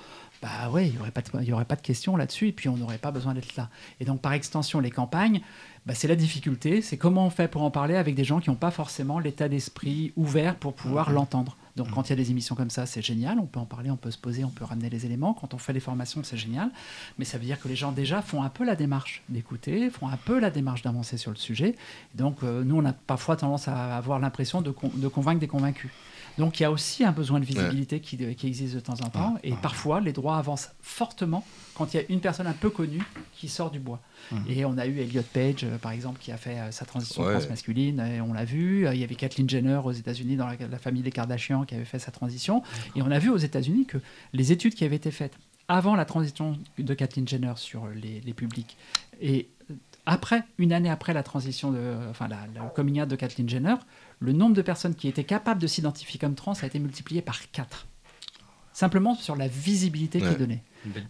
bah 0.42 0.70
ouais, 0.72 0.88
il 0.88 0.94
n'y 0.94 1.00
aurait, 1.00 1.12
pas 1.12 1.22
de- 1.22 1.76
de 1.76 1.82
questions 1.82 2.18
là-dessus, 2.18 2.50
et 2.50 2.52
puis 2.52 2.68
on 2.68 2.76
n'aurait 2.76 2.98
pas 2.98 3.12
besoin 3.12 3.34
d'être 3.34 3.56
là. 3.56 3.70
Et 4.02 4.06
donc, 4.06 4.20
par 4.20 4.34
extension, 4.34 4.82
les 4.82 4.92
campagnes, 4.92 5.40
bah, 5.86 5.94
c'est 5.96 6.10
la 6.10 6.18
difficulté, 6.18 6.82
c'est 6.82 6.98
comment 6.98 7.26
on 7.26 7.30
fait 7.30 7.48
pour 7.48 7.62
en 7.64 7.72
parler 7.72 7.96
avec 7.96 8.14
des 8.16 8.26
gens 8.26 8.42
qui 8.42 8.50
n'ont 8.50 8.58
pas 8.58 8.72
forcément 8.72 9.20
l'état 9.20 9.48
d'esprit 9.48 10.12
ouvert 10.18 10.56
pour 10.56 10.74
pouvoir 10.74 11.12
l'entendre. 11.12 11.56
Donc, 11.76 11.90
quand 11.92 12.08
il 12.08 12.10
y 12.12 12.14
a 12.14 12.16
des 12.16 12.30
émissions 12.30 12.54
comme 12.56 12.70
ça, 12.70 12.86
c'est 12.86 13.02
génial, 13.02 13.40
on 13.40 13.48
peut 13.48 13.60
en 13.60 13.66
parler, 13.66 13.90
on 13.90 13.98
peut 13.98 14.12
se 14.12 14.18
poser, 14.18 14.44
on 14.46 14.50
peut 14.50 14.64
ramener 14.64 14.90
les 14.92 15.08
éléments. 15.08 15.34
Quand 15.34 15.56
on 15.56 15.58
fait 15.58 15.74
des 15.74 15.80
formations, 15.80 16.22
c'est 16.24 16.38
génial. 16.38 16.70
Mais 17.18 17.26
ça 17.26 17.40
veut 17.40 17.46
dire 17.46 17.60
que 17.60 17.68
les 17.68 17.76
gens 17.76 17.92
déjà 17.92 18.22
font 18.22 18.44
un 18.44 18.50
peu 18.50 18.64
la 18.64 18.76
démarche 18.76 19.24
d'écouter, 19.30 19.90
font 19.90 20.08
un 20.08 20.18
peu 20.18 20.40
la 20.40 20.52
démarche 20.52 20.84
d'avancer 20.84 21.18
sur 21.18 21.32
le 21.32 21.38
sujet. 21.38 21.70
Et 22.14 22.18
donc 22.18 22.44
euh, 22.44 22.64
nous, 22.64 22.76
on 22.78 22.86
a 22.86 22.94
parfois 22.94 23.36
tendance 23.38 23.68
à 23.68 23.98
avoir 23.98 24.20
l'impression 24.20 24.62
de, 24.62 24.70
con- 24.70 24.92
de 24.94 25.08
convaincre 25.08 25.40
des 25.40 25.48
convaincus. 25.48 25.90
Donc 26.38 26.60
il 26.60 26.64
y 26.64 26.66
a 26.66 26.72
aussi 26.72 27.04
un 27.04 27.12
besoin 27.12 27.40
de 27.40 27.46
visibilité 27.46 28.00
qui, 28.00 28.18
qui 28.36 28.48
existe 28.48 28.74
de 28.76 28.80
temps 28.80 29.00
en 29.02 29.10
temps. 29.10 29.38
Et 29.44 29.52
parfois, 29.54 30.02
les 30.02 30.14
droits 30.14 30.38
avancent 30.38 30.70
fortement 30.82 31.46
quand 31.76 31.94
il 31.94 31.98
y 31.98 32.00
a 32.00 32.04
une 32.10 32.20
personne 32.22 32.48
un 32.48 32.54
peu 32.54 32.70
connue 32.70 33.04
qui 33.34 33.48
sort 33.48 33.72
du 33.72 33.80
bois. 33.80 34.00
Mhm. 34.32 34.44
Et 34.48 34.66
on 34.66 34.78
a 34.78 34.86
eu 34.88 35.00
Elliot 35.00 35.24
Page, 35.34 35.64
euh, 35.64 35.78
par 35.78 35.92
exemple, 35.92 36.20
qui 36.20 36.32
a 36.32 36.38
fait 36.38 36.60
euh, 36.60 36.72
sa 36.72 36.86
transition 36.86 37.24
Ouais. 37.24 37.32
transmasculine, 37.34 38.00
et 38.00 38.22
on 38.22 38.34
l'a 38.34 38.46
vu. 38.46 38.86
Euh, 38.88 38.94
Il 38.94 39.02
y 39.02 39.04
avait 39.04 39.16
Kathleen 39.16 39.50
Jenner 39.50 39.80
aux 39.84 39.92
États-Unis, 39.92 40.36
dans 40.36 40.48
la, 40.48 40.56
la 40.70 40.78
famille 40.78 41.02
des 41.04 41.12
Kardashian, 41.12 41.66
qui 41.66 41.76
avait 41.76 41.86
fait 41.86 42.00
sa 42.00 42.12
transition. 42.12 42.62
Et 42.96 43.02
on 43.02 43.10
a 43.12 43.20
vu 43.20 43.30
aux 43.30 43.38
États-Unis 43.38 43.86
que 43.86 43.98
les 44.34 44.52
études 44.52 44.76
qui 44.76 44.86
avaient 44.86 44.96
été 44.98 45.12
faites 45.12 45.34
avant 45.68 45.96
la 45.96 46.06
transition 46.06 46.58
de 46.78 46.94
Kathleen 46.94 47.28
Jenner 47.28 47.54
sur 47.56 47.88
les, 47.88 48.20
les 48.22 48.34
publics 48.34 48.76
et 49.22 49.48
euh, 49.72 49.76
après, 50.06 50.44
une 50.58 50.74
année 50.74 50.90
après 50.90 51.14
la 51.14 51.24
transition, 51.24 51.72
de, 51.72 51.80
enfin 52.10 52.28
la, 52.28 52.40
le 52.54 52.70
coming 52.76 53.02
out 53.02 53.08
de 53.08 53.16
Kathleen 53.16 53.48
Jenner, 53.48 53.76
le 54.24 54.32
nombre 54.32 54.56
de 54.56 54.62
personnes 54.62 54.96
qui 54.96 55.10
étaient 55.10 55.26
capables 55.26 55.62
de 55.62 55.68
s'identifier 55.68 56.18
comme 56.18 56.34
trans 56.34 56.54
a 56.54 56.66
été 56.66 56.80
multiplié 56.80 57.22
par 57.22 57.52
4. 57.52 57.88
Simplement 58.72 59.16
sur 59.16 59.36
la 59.36 59.50
visibilité 59.50 60.20
qui 60.20 60.26
Ouais. 60.26 60.32
est 60.32 60.38
donnée. 60.38 60.64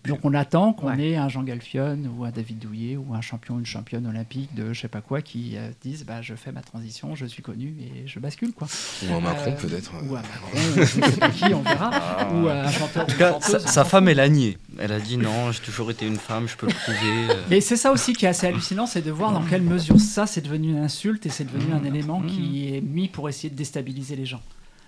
Donc 0.05 0.19
on 0.24 0.34
attend 0.34 0.74
qu'on 0.74 0.88
Ouais. 0.93 1.01
ait 1.11 1.15
un 1.15 1.30
Jean 1.30 1.43
Galfion 1.43 1.97
ou 2.17 2.26
un 2.26 2.32
David 2.32 2.59
Douillet 2.59 2.95
ou 2.97 3.13
un 3.13 3.21
champion 3.21 3.55
ou 3.55 3.59
une 3.59 3.65
championne 3.65 4.05
olympique 4.05 4.53
de 4.53 4.71
je 4.74 4.82
sais 4.82 4.88
pas 4.88 5.01
quoi 5.01 5.21
qui 5.21 5.57
euh, 5.57 5.69
disent 5.82 6.05
bah, 6.05 6.21
je 6.21 6.36
fais 6.36 6.51
ma 6.51 6.61
transition, 6.61 7.15
je 7.15 7.26
suis 7.26 7.41
connu 7.41 7.76
et 7.82 8.07
je 8.07 8.19
bascule. 8.19 8.53
Quoi. 8.53 8.67
Ou 9.09 9.13
un 9.15 9.19
Macron 9.19 9.51
Euh, 9.51 9.61
peut-être. 9.61 9.91
Ou 10.07 10.15
un 10.15 10.21
Macron, 10.21 11.30
qui, 11.32 11.53
on 11.53 11.61
verra. 11.61 11.91
Ou 12.34 12.47
un 12.47 12.69
chanteur. 12.71 13.03
En 13.03 13.07
tout 13.07 13.17
cas, 13.17 13.39
sa, 13.41 13.59
sa 13.59 13.84
femme, 13.86 14.07
elle 14.07 14.19
a 14.19 14.30
nié. 14.30 14.57
Elle 14.80 14.91
a 14.91 14.99
dit 14.99 15.17
non, 15.17 15.51
j'ai 15.51 15.61
toujours 15.61 15.89
été 15.91 16.05
une 16.05 16.17
femme, 16.17 16.47
je 16.47 16.55
peux 16.55 16.67
le 16.67 16.74
prouver. 16.74 16.97
euh. 17.30 17.55
Et 17.55 17.61
c'est 17.61 17.78
ça 17.78 17.91
aussi 17.91 18.13
qui 18.13 18.26
est 18.26 18.30
assez 18.30 18.47
hallucinant, 18.47 18.86
c'est 18.86 19.01
de 19.01 19.11
voir 19.11 19.32
dans 19.32 19.43
quelle 19.43 19.61
mesure 19.63 19.99
ça, 19.99 20.28
c'est 20.28 20.41
devenu 20.41 20.69
une 20.69 20.80
insulte 20.80 21.26
et 21.26 21.30
c'est 21.30 21.45
devenu 21.51 21.74
un 21.74 21.84
élément 21.84 22.21
qui 22.21 22.74
est 22.76 22.82
mis 22.82 23.07
pour 23.07 23.30
essayer 23.30 23.49
de 23.49 23.55
déstabiliser 23.55 24.15
les 24.15 24.26
gens. 24.26 24.41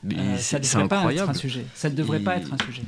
Mais 0.04 0.16
Euh, 0.20 0.38
ça 0.38 0.60
c'est 0.62 0.78
ne 0.78 0.84
devrait 0.84 0.88
pas 0.88 0.96
être 0.96 1.00
incroyable. 1.00 1.32
un 1.32 1.34
sujet. 1.34 1.66
Ça 1.74 1.90
ne 1.90 1.96
devrait 1.96 2.20
pas 2.20 2.38
être 2.38 2.54
un 2.54 2.64
sujet. 2.66 2.84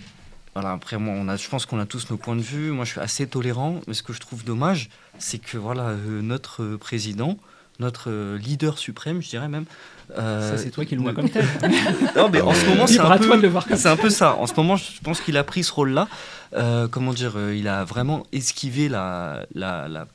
Voilà, 0.60 0.72
après, 0.72 0.97
moi, 0.97 1.14
on 1.16 1.28
a, 1.28 1.36
je 1.36 1.47
pense 1.49 1.68
qu'on 1.68 1.78
a 1.80 1.86
tous 1.86 2.10
nos 2.10 2.18
points 2.18 2.36
de 2.36 2.41
vue. 2.41 2.72
Moi, 2.72 2.84
je 2.84 2.89
suis 2.89 2.99
assez 2.99 3.28
tolérant. 3.28 3.80
Mais 3.86 3.93
ce 3.93 4.01
que 4.01 4.12
je 4.12 4.20
trouve 4.20 4.43
dommage, 4.43 4.89
c'est 5.20 5.38
que 5.38 5.55
voilà, 5.55 5.89
euh, 5.89 6.24
notre 6.24 6.64
euh, 6.64 6.78
président, 6.80 7.38
notre 7.78 8.10
euh, 8.10 8.39
leader 8.39 8.80
suprême, 8.80 9.22
je 9.22 9.30
dirais 9.30 9.49
même. 9.49 9.66
euh, 10.18 10.49
ça, 10.49 10.58
c'est 10.58 10.72
toi 10.72 10.84
qui 10.84 10.95
le 10.95 11.03
vois 11.03 11.14
comme 11.14 11.30
tel. 11.30 11.45
Non, 12.16 12.30
mais 12.34 12.41
en 12.41 12.55
ce 12.55 12.66
moment, 12.66 12.88
c'est 12.88 12.99
un, 12.99 13.20
peu, 13.20 13.39
le 13.39 13.47
voir 13.47 13.68
comme 13.68 13.78
c'est 13.78 13.88
un 13.88 13.97
peu 13.97 14.10
ça. 14.10 14.34
En 14.34 14.47
ce 14.47 14.55
moment, 14.55 14.78
je 14.78 14.99
pense 15.03 15.22
qu'il 15.22 15.38
a 15.38 15.43
pris 15.43 15.64
ce 15.64 15.72
rôle-là. 15.74 16.08
Comment 16.89 17.14
dire 17.14 17.38
Il 17.53 17.68
a 17.68 17.84
vraiment 17.84 18.24
esquivé 18.32 18.89
la, 18.89 19.45
la, 19.53 19.88
la, 19.88 20.08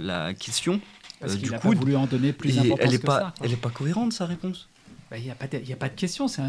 la, 0.00 0.34
question. 0.34 0.80
Parce 1.18 1.34
qu'il 1.34 1.50
n'a 1.50 1.58
pas 1.58 1.68
voulu 1.68 1.96
en 1.96 2.06
donner 2.06 2.32
plus 2.32 2.54
d'importance 2.54 2.78
elle 2.80 2.90
n'est 2.92 2.98
que 2.98 3.06
pas, 3.06 3.18
ça. 3.18 3.34
elle 3.42 3.52
est 3.52 3.56
pas 3.56 3.70
cohérente 3.70 4.12
sa 4.12 4.26
réponse. 4.26 4.68
Bah, 5.10 5.16
Il 5.18 5.24
n'y 5.24 5.30
a, 5.32 5.34
pas 5.34 5.48
de- 5.48 5.58
il 5.60 5.68
y 5.68 5.72
a 5.72 5.76
pas 5.76 5.88
de 5.88 5.94
question, 5.96 6.28
c'est 6.28 6.40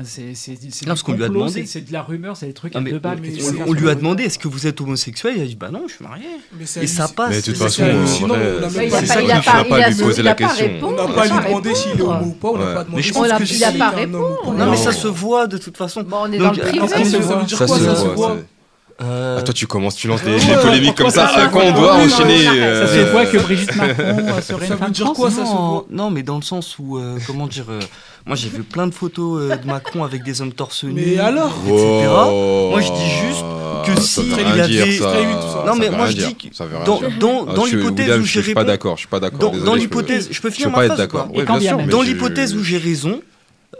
lui 1.13 1.23
a 1.23 1.29
demandé. 1.29 1.65
c'est- 1.65 1.81
de 1.81 1.91
la 1.91 2.03
rumeur, 2.03 2.37
c'est 2.37 2.45
des 2.45 2.53
trucs 2.53 2.75
Non, 2.75 2.79
à 2.79 2.83
mais 2.83 2.91
deux 2.91 2.99
balles. 2.99 3.19
on, 3.65 3.69
on- 3.69 3.73
lui 3.73 3.89
a 3.89 3.95
demandé 3.95 4.25
est-ce 4.25 4.37
que 4.37 4.47
vous 4.47 4.67
êtes 4.67 4.79
homosexuel? 4.81 5.33
Il 5.37 5.41
a 5.41 5.45
dit 5.47 5.55
bah 5.55 5.69
non, 5.71 5.85
je 5.87 5.95
suis 5.95 6.03
marié. 6.05 6.27
Mais 6.53 6.65
Et 6.83 6.85
ça 6.85 7.07
passe. 7.07 7.29
Mais 7.31 7.37
de 7.37 7.45
toute 7.45 7.57
façon, 7.57 7.81
pas- 7.81 7.89
il 7.89 9.31
a 9.31 9.41
c'est 9.41 9.43
pas- 9.67 9.89
lui 9.89 9.95
poser 10.03 10.21
il 10.21 10.25
la 10.25 10.35
question. 10.35 10.67
On 10.83 10.91
n'a 10.91 11.07
pas 11.07 11.27
n'a 11.27 11.39
lui 11.39 11.45
demandé 11.47 11.73
s'il 11.73 11.91
est 11.91 12.01
homo 12.01 12.25
ou 12.25 12.31
pas, 12.33 12.47
on 12.49 12.57
n'a 12.59 12.65
pas 12.75 12.83
demandé 12.83 13.01
il 13.01 13.63
a 13.63 13.71
si. 13.71 13.77
pas 13.79 13.89
répondu. 13.89 14.15
ou 14.23 14.45
pas. 14.45 14.51
Non, 14.65 14.69
mais 14.71 14.77
ça 14.77 14.91
se 14.91 15.07
voit 15.07 15.47
de 15.47 15.57
toute 15.57 15.77
façon. 15.77 16.05
On 16.11 16.31
est 16.31 16.37
dans 16.37 16.51
le 16.51 16.59
euh, 16.59 16.67
privé. 16.69 16.87
Ça 16.87 17.03
se 17.03 18.07
voit. 18.15 18.37
Euh, 19.03 19.37
Ah, 19.39 19.41
toi, 19.41 19.53
tu 19.53 19.65
commences, 19.67 19.95
tu 19.95 20.07
lances 20.07 20.23
les, 20.23 20.33
Ouais, 20.35 20.39
les 20.55 20.55
polémiques 20.61 20.95
comme 20.95 21.09
ça. 21.09 21.27
ça 21.27 21.47
Quand 21.47 21.61
on 21.61 21.71
doit 21.71 21.97
Oui, 21.97 22.05
enchaîner. 22.05 22.45
non, 22.45 22.51
euh, 22.55 22.87
Ça 22.87 22.93
se 22.93 23.11
voit 23.11 23.25
que 23.25 23.37
Brigitte 23.37 23.75
Macron 23.75 24.03
euh, 24.07 24.41
serait 24.41 24.43
Ça 24.43 24.53
une 24.53 24.59
veut 24.59 24.77
femme 24.77 24.91
dire 24.91 25.13
quoi, 25.13 25.31
ça 25.31 25.43
non, 25.43 25.85
non, 25.89 26.09
mais 26.11 26.23
dans 26.23 26.35
le 26.37 26.41
sens 26.43 26.77
où, 26.79 26.97
euh, 26.97 27.17
comment 27.25 27.47
dire, 27.47 27.65
euh, 27.69 27.79
moi 28.25 28.35
j'ai 28.35 28.49
vu 28.49 28.61
plein 28.63 28.85
de 28.87 28.93
photos 28.93 29.41
euh, 29.41 29.55
de 29.55 29.65
Macron 29.65 30.03
avec 30.03 30.23
des 30.23 30.41
hommes 30.41 30.53
torse 30.53 30.83
nu, 30.83 30.93
Mais 30.93 31.17
alors 31.19 31.53
etc. 31.65 31.77
Wow. 32.07 32.69
Moi, 32.69 32.81
je 32.81 32.91
dis 32.91 33.09
juste 33.27 33.43
que 33.85 33.99
Ça 34.01 34.21
si 34.21 34.27
il 34.27 34.33
rien 34.35 34.67
dire, 34.67 34.83
avait- 34.83 34.97
ça. 34.97 35.63
Non, 35.65 35.75
mais 35.75 35.89
moi, 35.89 36.05
je 36.07 36.17
dis 36.17 36.35
que 36.35 36.85
dans, 36.85 36.99
dans, 37.19 37.45
Ah, 37.49 37.53
dans 37.55 37.65
l'hypothèse 37.65 38.19
où 38.19 38.23
j'ai 38.23 38.39
je 38.41 38.45
suis 38.45 38.53
pas 38.53 38.59
répondu, 38.61 38.65
d'accord. 38.67 38.95
Je 38.97 38.99
suis 38.99 39.07
pas 39.07 39.19
d'accord. 39.19 39.51
dans, 39.51 39.73
l'hypothèse, 39.75 40.27
je 40.31 40.41
peux 40.41 40.51
finir 40.51 40.69
ma 40.69 40.77
pas 40.77 40.85
être 40.85 41.07
phrase 41.09 41.87
Dans 41.89 42.01
l'hypothèse 42.03 42.55
où 42.55 42.63
j'ai 42.63 42.77
raison, 42.77 43.21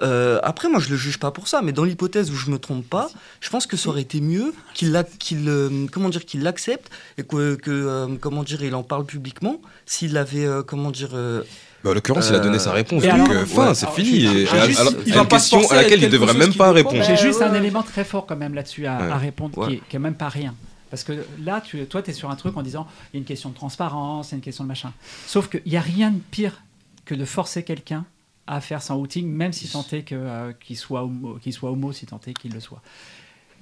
euh, 0.02 0.40
après 0.44 0.70
moi 0.70 0.80
je 0.80 0.90
le 0.90 0.96
juge 0.96 1.18
pas 1.20 1.32
pour 1.32 1.48
ça, 1.48 1.62
mais 1.62 1.72
dans 1.74 1.84
l'hypothèse 1.84 2.32
où 2.32 2.36
je 2.36 2.50
me 2.50 2.58
trompe 2.58 2.88
pas, 2.90 3.10
je 3.42 3.50
pense 3.50 3.68
que 3.68 3.76
ça 3.78 3.90
aurait 3.90 4.02
été 4.02 4.22
mieux 4.22 4.54
qu'il 4.74 4.96
euh, 4.96 5.86
comment 5.92 6.10
dire 6.10 6.26
qu'il 6.26 6.44
l'accepte 6.44 6.90
et 7.18 7.24
que, 7.24 7.56
que, 7.56 7.72
euh, 7.72 8.08
comment 8.20 8.44
dire 8.44 8.64
il 8.64 8.74
en 8.76 8.84
parle 8.84 9.06
publiquement 9.06 9.62
s'il 9.86 10.18
avait 10.18 10.46
euh, 10.46 10.64
comment 10.64 10.92
dire 10.92 11.10
euh, 11.14 11.44
Bah, 11.84 11.92
en 11.92 11.94
l'occurrence, 11.94 12.30
il 12.30 12.36
a 12.36 12.40
donné 12.40 12.60
sa 12.60 12.72
réponse. 12.72 13.04
et 13.04 13.08
Donc, 13.12 13.30
alors- 13.30 13.46
fin, 13.48 13.68
Ouais. 13.70 13.76
c'est 13.76 13.90
fini. 13.90 14.26
Et- 14.26 14.46
juste- 14.46 14.54
alors, 14.80 14.94
il 15.06 15.16
une 15.18 15.28
question 15.28 15.70
à 15.72 15.76
laquelle 15.76 15.94
il 16.00 16.02
quelque 16.02 16.12
devrait 16.12 16.34
même 16.36 16.54
pas 16.54 16.72
répondre. 16.72 17.04
J'ai 17.04 17.18
juste 17.18 17.42
un 17.42 17.54
élément 17.54 17.84
très 17.84 18.04
fort 18.06 18.26
quand 18.26 18.36
même 18.38 18.54
là-dessus 18.54 18.86
à, 18.86 18.98
Ouais. 19.00 19.12
à 19.12 19.18
répondre 19.18 19.58
Ouais. 19.58 19.68
qui, 19.68 19.74
est, 19.76 19.82
qui 19.90 19.96
est 19.96 20.00
même 20.00 20.16
pas 20.16 20.30
rien. 20.30 20.54
Parce 20.90 21.04
que 21.04 21.14
là, 21.44 21.62
tu, 21.66 21.84
toi, 21.86 22.02
tu 22.02 22.12
es 22.12 22.14
sur 22.14 22.30
un 22.30 22.36
truc 22.36 22.56
en 22.58 22.62
disant 22.62 22.86
il 23.14 23.16
y 23.16 23.18
a 23.18 23.20
une 23.20 23.26
question 23.26 23.50
de 23.50 23.56
transparence, 23.56 24.30
il 24.30 24.32
y 24.32 24.36
a 24.36 24.38
une 24.38 24.42
question 24.44 24.64
de 24.64 24.68
machin. 24.70 24.92
Sauf 25.26 25.50
qu'il 25.50 25.62
n'y 25.66 25.78
a 25.78 25.82
rien 25.82 26.12
de 26.12 26.20
pire 26.32 26.62
que 27.06 27.16
de 27.16 27.26
forcer 27.26 27.64
quelqu'un 27.64 28.06
à 28.48 28.62
faire 28.62 28.82
son 28.82 28.96
outing, 28.96 29.28
même 29.32 29.54
si 29.54 29.70
tant 29.70 29.86
est 29.92 30.04
que, 30.04 30.16
euh, 30.16 30.54
qu'il 30.54 30.78
soit, 30.78 31.04
homo, 31.04 31.36
qu'il 31.36 31.54
soit 31.54 31.72
homo, 31.72 31.92
si 31.92 32.06
tant 32.06 32.20
est 32.28 32.34
qu'il 32.34 32.54
le 32.54 32.60
soit. 32.60 32.82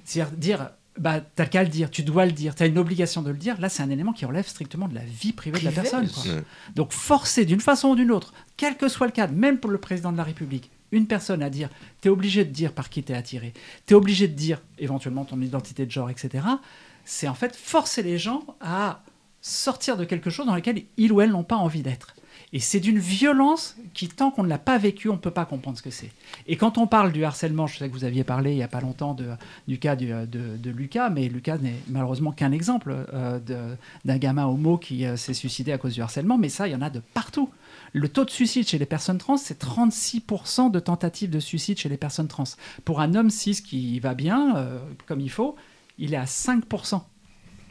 C'est-à-dire 0.04 0.36
dire, 0.36 0.70
bah, 0.98 1.20
t'as 1.20 1.46
qu'à 1.46 1.62
le 1.62 1.68
dire, 1.68 1.90
tu 1.90 2.02
dois 2.02 2.26
le 2.26 2.32
dire, 2.32 2.54
tu 2.54 2.62
as 2.62 2.66
une 2.66 2.78
obligation 2.78 3.22
de 3.22 3.30
le 3.30 3.36
dire. 3.36 3.60
Là, 3.60 3.68
c'est 3.68 3.82
un 3.82 3.90
élément 3.90 4.12
qui 4.12 4.24
relève 4.24 4.46
strictement 4.46 4.88
de 4.88 4.94
la 4.94 5.04
vie 5.04 5.32
privée 5.32 5.60
de 5.60 5.64
la 5.64 5.72
personne. 5.72 6.08
quoi. 6.08 6.24
Donc 6.74 6.92
forcer 6.92 7.44
d'une 7.44 7.60
façon 7.60 7.90
ou 7.90 7.96
d'une 7.96 8.10
autre, 8.10 8.32
quel 8.56 8.76
que 8.76 8.88
soit 8.88 9.06
le 9.06 9.12
cadre, 9.12 9.34
même 9.34 9.58
pour 9.58 9.70
le 9.70 9.78
président 9.78 10.12
de 10.12 10.16
la 10.16 10.24
République, 10.24 10.70
une 10.92 11.06
personne 11.06 11.42
à 11.42 11.50
dire, 11.50 11.68
tu 12.02 12.08
es 12.08 12.10
obligé 12.10 12.44
de 12.44 12.50
dire 12.50 12.72
par 12.72 12.90
qui 12.90 13.02
tu 13.02 13.12
es 13.12 13.14
attiré, 13.14 13.54
tu 13.86 13.94
es 13.94 13.96
obligé 13.96 14.26
de 14.28 14.34
dire 14.34 14.60
éventuellement 14.78 15.24
ton 15.24 15.40
identité 15.40 15.86
de 15.86 15.90
genre, 15.90 16.10
etc., 16.10 16.44
c'est 17.04 17.28
en 17.28 17.34
fait 17.34 17.56
forcer 17.56 18.02
les 18.02 18.18
gens 18.18 18.44
à 18.60 19.02
sortir 19.40 19.96
de 19.96 20.04
quelque 20.04 20.30
chose 20.30 20.46
dans 20.46 20.54
lequel 20.54 20.84
ils 20.96 21.12
ou 21.12 21.20
elles 21.20 21.30
n'ont 21.30 21.44
pas 21.44 21.56
envie 21.56 21.82
d'être. 21.82 22.14
Et 22.52 22.58
c'est 22.58 22.80
d'une 22.80 22.98
violence 22.98 23.76
qui, 23.94 24.08
tant 24.08 24.30
qu'on 24.30 24.42
ne 24.42 24.48
l'a 24.48 24.58
pas 24.58 24.76
vécu, 24.76 25.08
on 25.08 25.14
ne 25.14 25.18
peut 25.18 25.30
pas 25.30 25.44
comprendre 25.44 25.78
ce 25.78 25.82
que 25.82 25.90
c'est. 25.90 26.10
Et 26.48 26.56
quand 26.56 26.78
on 26.78 26.86
parle 26.88 27.12
du 27.12 27.24
harcèlement, 27.24 27.68
je 27.68 27.78
sais 27.78 27.88
que 27.88 27.92
vous 27.92 28.04
aviez 28.04 28.24
parlé 28.24 28.50
il 28.50 28.56
n'y 28.56 28.62
a 28.62 28.68
pas 28.68 28.80
longtemps 28.80 29.16
du 29.68 29.78
cas 29.78 29.94
de, 29.94 30.26
de 30.26 30.70
Lucas, 30.70 31.10
mais 31.10 31.28
Lucas 31.28 31.58
n'est 31.58 31.76
malheureusement 31.88 32.32
qu'un 32.32 32.50
exemple 32.50 33.06
euh, 33.14 33.38
d'un 34.04 34.18
gamin 34.18 34.46
homo 34.46 34.78
qui 34.78 35.06
euh, 35.06 35.16
s'est 35.16 35.34
suicidé 35.34 35.72
à 35.72 35.78
cause 35.78 35.94
du 35.94 36.02
harcèlement, 36.02 36.38
mais 36.38 36.48
ça, 36.48 36.66
il 36.66 36.72
y 36.72 36.74
en 36.74 36.82
a 36.82 36.90
de 36.90 37.00
partout. 37.14 37.50
Le 37.92 38.08
taux 38.08 38.24
de 38.24 38.30
suicide 38.30 38.66
chez 38.66 38.78
les 38.78 38.86
personnes 38.86 39.18
trans, 39.18 39.36
c'est 39.36 39.62
36% 39.62 40.70
de 40.70 40.80
tentatives 40.80 41.30
de 41.30 41.40
suicide 41.40 41.78
chez 41.78 41.88
les 41.88 41.96
personnes 41.96 42.28
trans. 42.28 42.44
Pour 42.84 43.00
un 43.00 43.14
homme 43.14 43.30
cis 43.30 43.62
qui 43.62 44.00
va 44.00 44.14
bien, 44.14 44.56
euh, 44.56 44.78
comme 45.06 45.20
il 45.20 45.30
faut, 45.30 45.56
il 45.98 46.14
est 46.14 46.18
à 46.18 46.24
5%. 46.24 47.02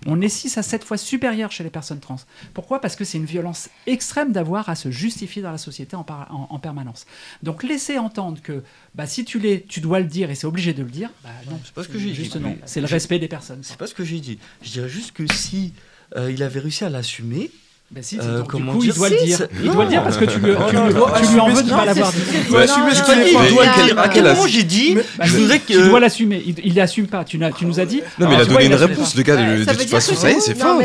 On 0.05 0.21
est 0.21 0.29
6 0.29 0.57
à 0.57 0.63
7 0.63 0.83
fois 0.83 0.97
supérieur 0.97 1.51
chez 1.51 1.63
les 1.63 1.69
personnes 1.69 1.99
trans. 1.99 2.15
Pourquoi? 2.53 2.79
Parce 2.81 2.95
que 2.95 3.03
c'est 3.03 3.17
une 3.17 3.25
violence 3.25 3.69
extrême 3.85 4.31
d'avoir 4.31 4.69
à 4.69 4.75
se 4.75 4.91
justifier 4.91 5.41
dans 5.41 5.51
la 5.51 5.57
société 5.57 5.95
en, 5.95 6.03
par- 6.03 6.33
en- 6.33 6.47
en 6.53 6.59
permanence. 6.59 7.05
Donc 7.43 7.63
laisser 7.63 7.97
entendre 7.97 8.41
que 8.41 8.63
bah, 8.95 9.07
si 9.07 9.25
tu 9.25 9.39
l'es, 9.39 9.65
tu 9.67 9.81
dois 9.81 9.99
le 9.99 10.05
dire 10.05 10.31
et 10.31 10.35
c'est 10.35 10.47
obligé 10.47 10.73
de 10.73 10.83
le 10.83 10.89
dire, 10.89 11.09
bah, 11.23 11.29
non. 11.49 11.59
C'est 11.63 11.73
pas 11.73 11.83
ce 11.83 11.89
que 11.89 11.99
j'ai 11.99 12.11
dit. 12.11 12.31
C'est 12.65 12.81
le 12.81 12.87
respect 12.87 13.19
des 13.19 13.27
personnes. 13.27 13.59
c'est 13.63 13.77
pas 13.77 13.87
ce 13.87 13.93
que 13.93 14.03
j'ai 14.05 14.19
dit. 14.19 14.39
Je 14.61 14.71
dirais 14.71 14.89
juste 14.89 15.11
que 15.11 15.31
si 15.33 15.73
euh, 16.15 16.31
il 16.31 16.41
avait 16.43 16.59
réussi 16.59 16.83
à 16.85 16.89
l'assumer, 16.89 17.51
Bah, 17.91 18.01
si, 18.03 18.19
Euh, 18.19 18.37
donc, 18.37 18.43
du 18.45 18.49
comment 18.51 18.73
coup, 18.73 18.81
dire 18.81 18.93
il 18.93 18.97
doit 18.97 19.09
le 19.09 19.25
dire. 19.25 19.47
Il 19.63 19.71
doit 19.71 19.83
le 19.83 19.89
dire 19.89 20.03
parce 20.03 20.17
que 20.17 20.25
tu, 20.25 20.37
lui- 20.39 20.51
Oh 20.51 20.61
tu 20.69 20.75
non, 20.75 20.87
lui- 20.87 20.93
non, 20.93 21.05
tu 21.19 21.33
lui 21.33 21.39
en 21.39 21.49
veux 21.49 21.63
de 21.63 21.69
ne 21.71 21.75
pas 21.75 21.85
l'avoir 21.85 22.11
dit. 22.11 22.19
Il 22.45 22.47
doit 22.51 22.61
assumer 22.61 22.93
ce 22.93 23.01
qu'il 23.03 23.33
non, 23.33 23.39
pas. 23.39 23.43
Mais 23.43 23.49
non, 23.95 24.01
à 24.01 24.09
quel- 24.09 24.23
comment 24.35 24.47
j'ai 24.47 24.61
dit 24.63 24.95
Je 25.23 25.37
voudrais 25.37 25.59
Tu 25.59 25.73
que 25.73 25.89
dois 25.89 25.99
l'assumer. 25.99 26.43
Il, 26.45 26.55
il 26.63 26.75
l'assume 26.75 27.07
pas. 27.07 27.23
Tu, 27.23 27.39
tu 27.57 27.65
nous 27.65 27.79
as 27.79 27.85
dit. 27.85 28.01
Non, 28.19 28.27
mais 28.29 28.35
Alors, 28.35 28.37
il 28.37 28.41
a 28.41 28.45
tu 28.45 28.51
donné 28.53 28.65
une 28.67 28.73
réponse. 28.75 29.15
Le 29.15 29.23
gars, 29.23 29.35
de 29.37 29.41
ça 29.41 29.47
de 29.47 29.55
veut 29.55 29.65
toute 29.65 29.87
dire 29.87 29.89
façon, 29.97 30.13
que 30.13 30.19
ça 30.19 30.29
y 30.29 30.33
est, 30.35 30.39
c'est- 30.39 30.53
fin. 30.53 30.79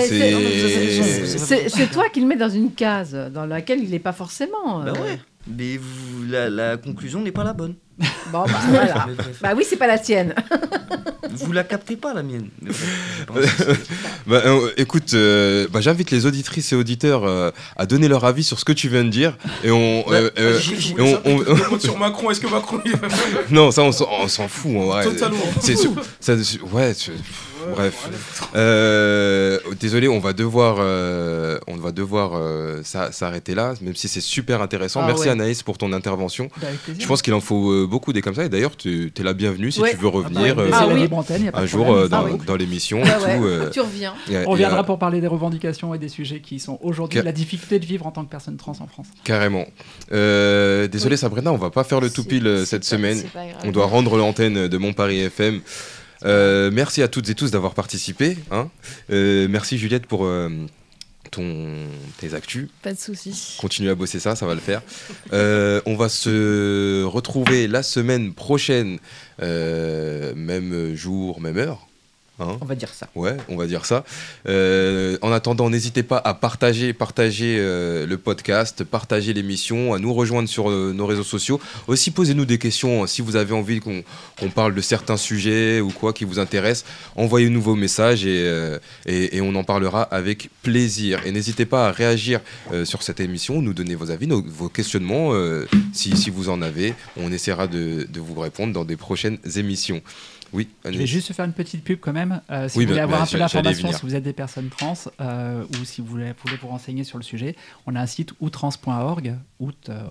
c'est- 1.69 1.87
toi 1.93 2.05
qui 2.13 2.21
le 2.21 2.27
mets 2.27 2.37
dans 2.37 2.49
une 2.49 2.73
case 2.73 3.15
dans 3.35 3.45
laquelle 3.45 3.81
il 3.83 3.91
n'est 3.91 3.99
pas 3.99 4.13
forcément. 4.13 4.81
Bah 4.85 4.93
euh, 4.97 5.03
ouais. 5.03 5.19
Mais 5.47 5.79
la 6.49 6.77
conclusion 6.79 7.21
n'est 7.21 7.33
pas 7.33 7.45
la 7.45 7.53
bonne. 7.53 7.75
Bon, 7.99 8.45
bah, 8.45 8.47
voilà. 8.71 9.07
Bah 9.41 9.53
oui, 9.57 9.65
c'est 9.69 9.77
pas 9.77 9.87
la 9.87 9.99
tienne. 9.99 10.35
Vous 11.37 11.53
la 11.53 11.65
captez 11.65 11.97
pas 11.97 12.15
la 12.15 12.23
mienne. 12.23 12.49
Bah, 14.27 14.41
euh, 14.47 14.71
écoute, 14.79 15.13
euh, 15.15 15.67
bah, 15.71 15.81
j'invite 15.83 16.11
les 16.11 16.25
auditrices 16.25 16.73
et 16.73 16.77
auditeurs 16.77 17.25
euh, 17.25 17.51
à 17.77 17.85
donner 17.87 18.09
leur 18.09 18.25
avis 18.25 18.43
sur 18.45 18.59
ce 18.59 18.65
que 18.65 18.73
tu 18.73 18.89
viens 18.89 19.05
de 19.05 19.11
dire. 19.11 19.37
Et 19.63 19.71
on. 19.71 20.05
euh, 20.11 20.31
euh, 20.39 20.59
et 20.59 21.79
sur 21.81 21.99
Macron. 21.99 22.31
Est-ce 22.31 22.41
que 22.41 22.47
Macron 22.47 22.81
il 22.87 22.93
va 22.97 23.09
faire 23.11 23.43
non, 23.51 23.71
ça, 23.71 23.83
on 23.83 23.93
s'en 23.93 24.49
fout. 24.49 24.73
Totalement. 25.03 25.37
C'est- 25.61 26.61
ouais, 26.73 26.95
c'est- 26.95 27.13
bref. 27.73 28.09
Euh, 28.55 29.59
désolé, 29.81 30.09
on 30.09 30.19
va 30.21 30.33
devoir, 30.33 30.77
euh, 30.79 31.59
on 31.67 31.77
va 31.77 31.93
devoir 31.93 32.33
euh, 32.35 32.83
s'a- 32.83 33.13
s'arrêter 33.13 33.55
là, 33.55 33.75
même 33.81 33.95
si 33.95 34.09
c'est 34.09 34.21
super 34.21 34.63
intéressant. 34.63 35.01
Ah 35.03 35.07
Merci 35.07 35.25
ouais. 35.25 35.31
Anaïs 35.31 35.63
pour 35.63 35.79
ton 35.79 35.93
intervention. 35.93 36.49
Bah. 36.61 36.69
Je 36.99 37.07
pense 37.07 37.23
qu'il 37.23 37.35
en 37.35 37.41
faut 37.41 37.71
euh, 37.73 37.87
beaucoup 37.87 38.13
des 38.13 38.23
comme 38.23 38.35
ça. 38.35 38.45
Et 38.45 38.49
d'ailleurs, 38.49 38.77
tu 38.77 39.13
es 39.19 39.23
la 39.23 39.33
bienvenue 39.33 39.71
si 39.71 39.81
Ouais. 39.81 39.91
tu 39.91 39.97
veux 39.97 40.09
revenir 40.09 40.55
Ah, 40.59 40.61
euh, 40.63 40.71
bah, 40.71 40.77
Ah 40.77 40.81
c'est 40.83 40.89
la 40.89 40.95
oui. 40.95 41.01
libre 41.03 41.17
antenne, 41.19 41.45
y 41.45 41.49
a 41.49 41.53
pas 41.53 41.61
un 41.61 41.67
jour 41.67 41.93
euh, 41.95 42.09
dans, 42.09 42.19
Ah 42.19 42.25
oui. 42.31 42.39
dans 42.47 42.57
l'émission 42.57 43.03
ouais. 43.03 43.11
euh, 43.43 43.71
Tu 43.71 43.81
reviens. 43.81 44.15
et- 44.31 44.47
On 44.47 44.51
reviendra 44.51 44.85
pour 44.85 44.99
parler 44.99 45.21
des 45.21 45.27
revendications 45.27 45.95
et 45.95 45.99
des 45.99 46.09
sujets 46.09 46.41
qui 46.41 46.59
sont 46.59 46.79
aujourd'hui 46.83 47.21
la 47.23 47.33
difficulté 47.33 47.79
de 47.79 47.87
vivre 47.87 48.07
en 48.07 48.11
tant 48.11 48.25
que 48.25 48.31
personne 48.31 48.57
trans 48.57 48.73
en 48.81 48.87
France. 48.87 49.07
Carrément. 49.25 49.67
Euh, 50.13 50.87
désolé 50.89 51.15
Oui. 51.15 51.19
Sabrina, 51.19 51.53
on 51.53 51.57
va 51.57 51.71
pas 51.71 51.85
faire 51.85 52.01
le 52.01 52.11
tout 52.11 52.25
pile 52.25 52.63
cette 52.67 52.85
semaine. 52.85 53.23
On 53.65 53.71
doit 53.71 53.87
rendre 53.87 54.17
l'antenne 54.17 54.69
de 54.69 54.79
Mon 54.79 54.93
Paris 54.93 55.21
FM. 55.21 55.61
Euh, 56.25 56.71
merci 56.73 57.03
à 57.03 57.09
toutes 57.09 57.29
et 57.29 57.35
tous 57.35 57.51
d'avoir 57.51 57.75
participé. 57.75 58.37
hein. 58.51 58.71
Euh, 59.11 59.47
merci 59.49 59.79
Juliette 59.79 60.07
pour 60.07 60.25
euh, 60.25 60.49
ton, 61.31 61.87
tes 62.19 62.35
actus. 62.35 62.69
Pas 62.83 62.93
de 62.95 62.99
soucis. 62.99 63.57
Continue 63.61 63.91
à 63.91 63.95
bosser 63.95 64.21
ça, 64.21 64.35
ça 64.37 64.47
va 64.47 64.55
le 64.55 64.61
faire. 64.61 64.83
Euh, 65.33 65.81
on 65.87 65.97
va 65.97 66.09
se 66.09 67.03
retrouver 67.05 67.67
la 67.69 67.83
semaine 67.83 68.33
prochaine, 68.33 68.99
euh, 69.43 70.35
même 70.35 70.95
jour, 70.95 71.41
même 71.41 71.59
heure. 71.59 71.87
Hein. 72.39 72.59
On 72.61 72.65
va 72.65 72.75
dire 72.75 72.89
ça. 72.93 73.09
Ouais, 73.15 73.37
on 73.49 73.57
va 73.57 73.67
dire 73.67 73.85
ça. 73.87 74.05
Euh, 74.49 75.17
en 75.23 75.33
attendant, 75.33 75.71
n'hésitez 75.71 76.03
pas 76.03 76.21
à 76.25 76.35
partager, 76.35 76.93
partager 76.93 77.57
euh, 77.59 78.07
le 78.07 78.19
podcast, 78.19 78.85
partager 78.85 79.33
l'émission, 79.33 79.95
à 79.95 79.99
nous 79.99 80.13
rejoindre 80.15 80.49
sur 80.49 80.71
euh, 80.71 80.93
nos 80.95 81.07
réseaux 81.07 81.25
sociaux. 81.25 81.61
Aussi, 81.87 82.11
posez-nous 82.11 82.45
des 82.45 82.59
questions 82.59 83.07
si 83.07 83.23
vous 83.23 83.37
avez 83.37 83.53
envie 83.55 83.81
qu'on 83.81 84.51
parle 84.55 84.75
de 84.75 84.81
certains 84.81 85.17
sujets 85.17 85.81
ou 85.81 85.91
quoi 85.91 86.13
qui 86.13 86.25
vous 86.25 86.39
intéresse. 86.39 86.85
Envoyez-nous 87.17 87.61
vos 87.63 87.75
messages 87.77 88.25
et, 88.27 88.77
et, 89.07 89.37
et 89.37 89.41
on 89.41 89.55
en 89.55 89.65
parlera 89.65 90.03
avec 90.03 90.51
plaisir. 90.63 91.21
Et 91.27 91.33
n'hésitez 91.33 91.67
pas 91.67 91.89
à 91.89 91.93
réagir 91.93 92.41
sur 92.85 93.03
cette 93.03 93.21
émission, 93.21 93.63
nous 93.63 93.75
donner 93.75 93.95
vos 93.95 94.11
avis, 94.11 94.27
nos- 94.27 94.43
vos 94.45 94.69
questionnements, 94.69 95.33
si, 95.93 96.17
si 96.17 96.31
vous 96.31 96.49
en 96.49 96.63
avez. 96.63 96.95
On 97.17 97.33
essaiera 97.33 97.67
de, 97.67 98.07
de 98.09 98.21
vous 98.21 98.39
répondre 98.41 98.73
dans 98.73 98.85
des 98.85 98.97
prochaines 98.97 99.39
émissions. 99.57 100.01
Oui, 100.55 100.69
Je 100.85 100.97
vais 100.97 101.07
juste 101.07 101.33
faire 101.33 101.45
une 101.45 101.53
petite 101.53 101.83
pub 101.83 101.99
quand 102.01 102.13
même. 102.13 102.41
Euh, 102.49 102.69
si 102.69 102.79
Oui, 102.79 102.85
vous 102.85 102.93
voulez 102.93 103.01
bah, 103.01 103.05
avoir 103.05 103.21
bah, 103.21 103.25
un 103.25 103.33
peu 103.33 103.39
d'informations, 103.39 103.93
si 103.93 104.03
vous 104.03 104.15
êtes 104.15 104.23
des 104.23 104.33
personnes 104.33 104.69
trans 104.69 104.95
euh, 105.21 105.65
ou 105.81 105.85
si 105.85 106.01
vous 106.01 106.07
voulez, 106.07 106.33
vous 106.63 106.69
renseigner 106.69 107.03
sur 107.03 107.19
le 107.19 107.25
sujet, 107.25 107.57
on 107.87 107.97
a 107.97 108.01
un 108.01 108.07
site 108.07 108.33
outrans.org, 108.41 109.35
out, 109.59 109.91
euh, 109.91 110.07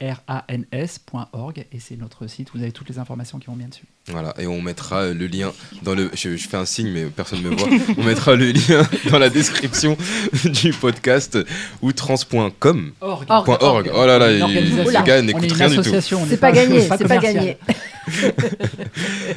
O-U-T-R-A-N-S.org, 0.00 1.66
et 1.72 1.80
c'est 1.80 1.96
notre 1.96 2.26
site. 2.26 2.48
Vous 2.54 2.62
avez 2.62 2.72
toutes 2.72 2.88
les 2.88 2.98
informations 2.98 3.38
qui 3.38 3.46
vont 3.46 3.56
bien 3.56 3.68
dessus. 3.68 3.84
Voilà, 4.08 4.34
et 4.38 4.46
on 4.46 4.60
mettra 4.62 5.02
euh, 5.02 5.14
le 5.14 5.26
lien 5.26 5.52
dans 5.82 5.94
le. 5.94 6.10
Je, 6.14 6.36
je 6.36 6.48
fais 6.48 6.56
un 6.56 6.64
signe, 6.64 6.90
mais 6.90 7.04
personne 7.06 7.42
ne 7.42 7.50
me 7.50 7.56
voit. 7.56 7.68
on 7.98 8.02
mettra 8.02 8.34
le 8.34 8.50
lien 8.52 8.86
dans 9.10 9.18
la 9.18 9.28
description 9.28 9.96
du 10.44 10.72
podcast 10.72 11.38
ou 11.82 11.92
trans.com. 11.92 12.92
Org. 13.00 13.24
Org. 13.28 13.90
Oh 13.94 14.06
là 14.06 14.18
là, 14.18 14.32
il- 14.32 14.42
organisation. 14.42 14.84
le 15.00 15.04
gars 15.06 15.18
On 15.18 15.22
n'écoute 15.22 15.44
une 15.44 15.52
rien 15.52 15.68
du 15.68 15.76
tout. 15.76 16.14
on 16.16 16.26
C'est 16.26 16.36
pas 16.38 16.52
gagné, 16.52 16.80
c'est 16.80 17.08
pas 17.08 17.18
gagné. 17.18 17.56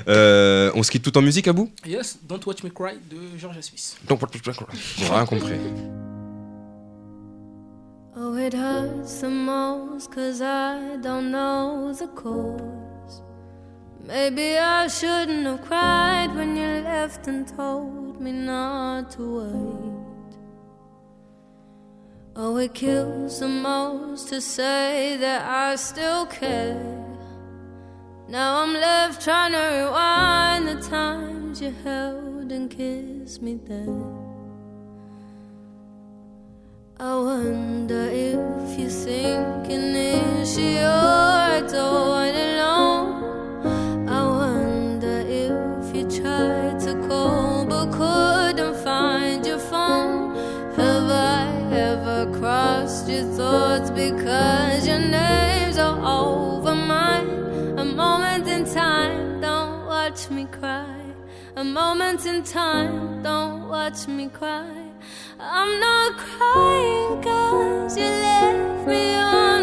Euh, 0.07 0.71
on 0.73 0.81
se 0.83 0.89
quitte 0.89 1.03
tout 1.03 1.15
en 1.17 1.21
musique 1.21 1.47
à 1.47 1.53
bout 1.53 1.71
Yes, 1.85 2.17
Don't 2.27 2.39
Watch 2.45 2.63
Me 2.63 2.69
Cry 2.69 2.93
de 3.09 3.37
Georgia 3.39 3.61
Smith. 3.61 3.97
J'ai 4.97 5.05
rien 5.05 5.25
compris. 5.25 5.53
Oh, 8.15 8.35
it 8.37 8.53
hurts 8.53 9.21
the 9.21 9.29
most 9.29 10.11
cause 10.11 10.39
I 10.39 10.97
don't 10.97 11.31
know 11.31 11.91
the 11.93 12.05
cause. 12.07 13.23
Maybe 14.05 14.55
I 14.55 14.85
shouldn't 14.87 15.47
have 15.47 15.63
cried 15.63 16.35
when 16.35 16.55
you 16.55 16.83
left 16.83 17.27
and 17.27 17.47
told 17.47 18.21
me 18.21 18.31
not 18.31 19.09
to 19.11 19.39
wait. 19.39 20.37
Oh, 22.35 22.57
it 22.57 22.75
kills 22.75 23.39
the 23.39 23.47
most 23.47 24.29
to 24.29 24.41
say 24.41 25.17
that 25.17 25.41
I 25.47 25.75
still 25.75 26.27
care. 26.27 27.03
Now 28.27 28.61
I'm 28.61 28.73
left 28.73 29.23
trying 29.23 29.53
to 29.53 29.57
rewind 29.57 30.67
the 30.67 30.87
times 30.87 31.61
you 31.63 31.73
held 31.83 32.51
and 32.51 32.69
kissed 32.69 33.41
me 33.41 33.55
there. 33.55 34.12
I 37.05 37.15
wonder 37.15 38.07
if 38.13 38.79
you're 38.79 38.89
thinking, 38.89 39.93
is 39.93 40.55
she 40.55 40.75
your 40.75 41.57
adored 41.59 42.33
alone? 42.33 44.07
I 44.07 44.23
wonder 44.25 45.17
if 45.27 45.93
you 45.93 46.03
tried 46.03 46.79
to 46.85 46.93
call 47.05 47.65
but 47.65 47.91
couldn't 47.91 48.75
find 48.85 49.45
your 49.45 49.59
phone. 49.59 50.33
Have 50.77 51.09
I 51.11 51.75
ever 51.75 52.39
crossed 52.39 53.09
your 53.09 53.25
thoughts 53.35 53.89
because 53.89 54.87
your 54.87 54.99
names 54.99 55.77
are 55.77 55.99
over 55.99 56.73
mine? 56.73 57.27
A 57.79 57.83
moment 57.83 58.47
in 58.47 58.63
time, 58.63 59.41
don't 59.41 59.87
watch 59.87 60.29
me 60.29 60.45
cry. 60.45 60.95
A 61.57 61.65
moment 61.65 62.25
in 62.25 62.43
time, 62.43 63.21
don't 63.21 63.67
watch 63.67 64.07
me 64.07 64.29
cry. 64.29 64.82
I'm 65.39 65.79
not 65.79 66.17
crying 66.17 67.21
cause 67.21 67.97
you 67.97 68.05
left 68.05 68.87
me 68.87 69.15
on 69.15 69.62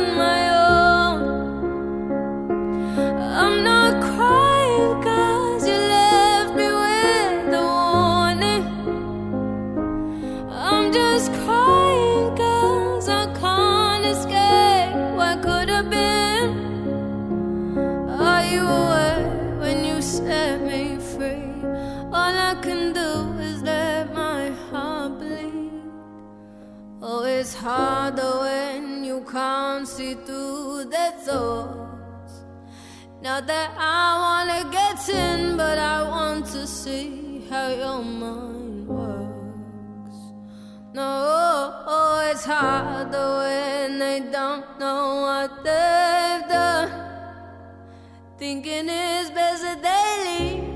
harder 27.60 28.40
when 28.40 29.04
you 29.04 29.24
can't 29.30 29.86
see 29.86 30.14
through 30.14 30.86
their 30.86 31.12
thoughts. 31.12 32.34
Not 33.22 33.46
that 33.46 33.70
I 33.78 34.06
wanna 34.24 34.70
get 34.70 35.08
in, 35.08 35.56
but 35.58 35.76
I 35.78 36.02
want 36.02 36.46
to 36.54 36.66
see 36.66 37.44
how 37.50 37.68
your 37.68 38.02
mind 38.02 38.88
works. 38.88 40.18
No, 40.94 41.08
it's 42.30 42.44
harder 42.44 43.30
when 43.42 43.98
they 43.98 44.20
don't 44.20 44.66
know 44.78 45.02
what 45.26 45.50
they've 45.62 46.46
done. 46.48 46.90
Thinking 48.38 48.88
it's 48.88 49.30
best 49.30 49.62
that 49.62 49.82
they 49.88 50.08
leave, 50.26 50.69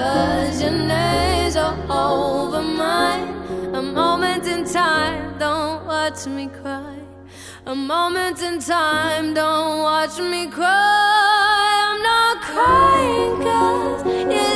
because 0.00 0.62
your 0.62 0.72
names 0.72 1.56
are 1.56 1.76
over 1.90 2.62
mine? 2.62 3.28
A 3.74 3.82
moment 3.82 4.46
in 4.46 4.64
time, 4.64 5.38
don't 5.38 5.86
watch 5.86 6.26
me 6.26 6.46
cry. 6.46 6.96
A 7.66 7.74
moment 7.74 8.40
in 8.40 8.58
time, 8.60 9.34
don't 9.34 9.80
watch 9.80 10.18
me 10.18 10.46
cry. 10.46 11.72
I'm 11.86 12.00
not 12.10 12.36
crying 12.50 13.42
cause 13.46 14.06
you 14.34 14.49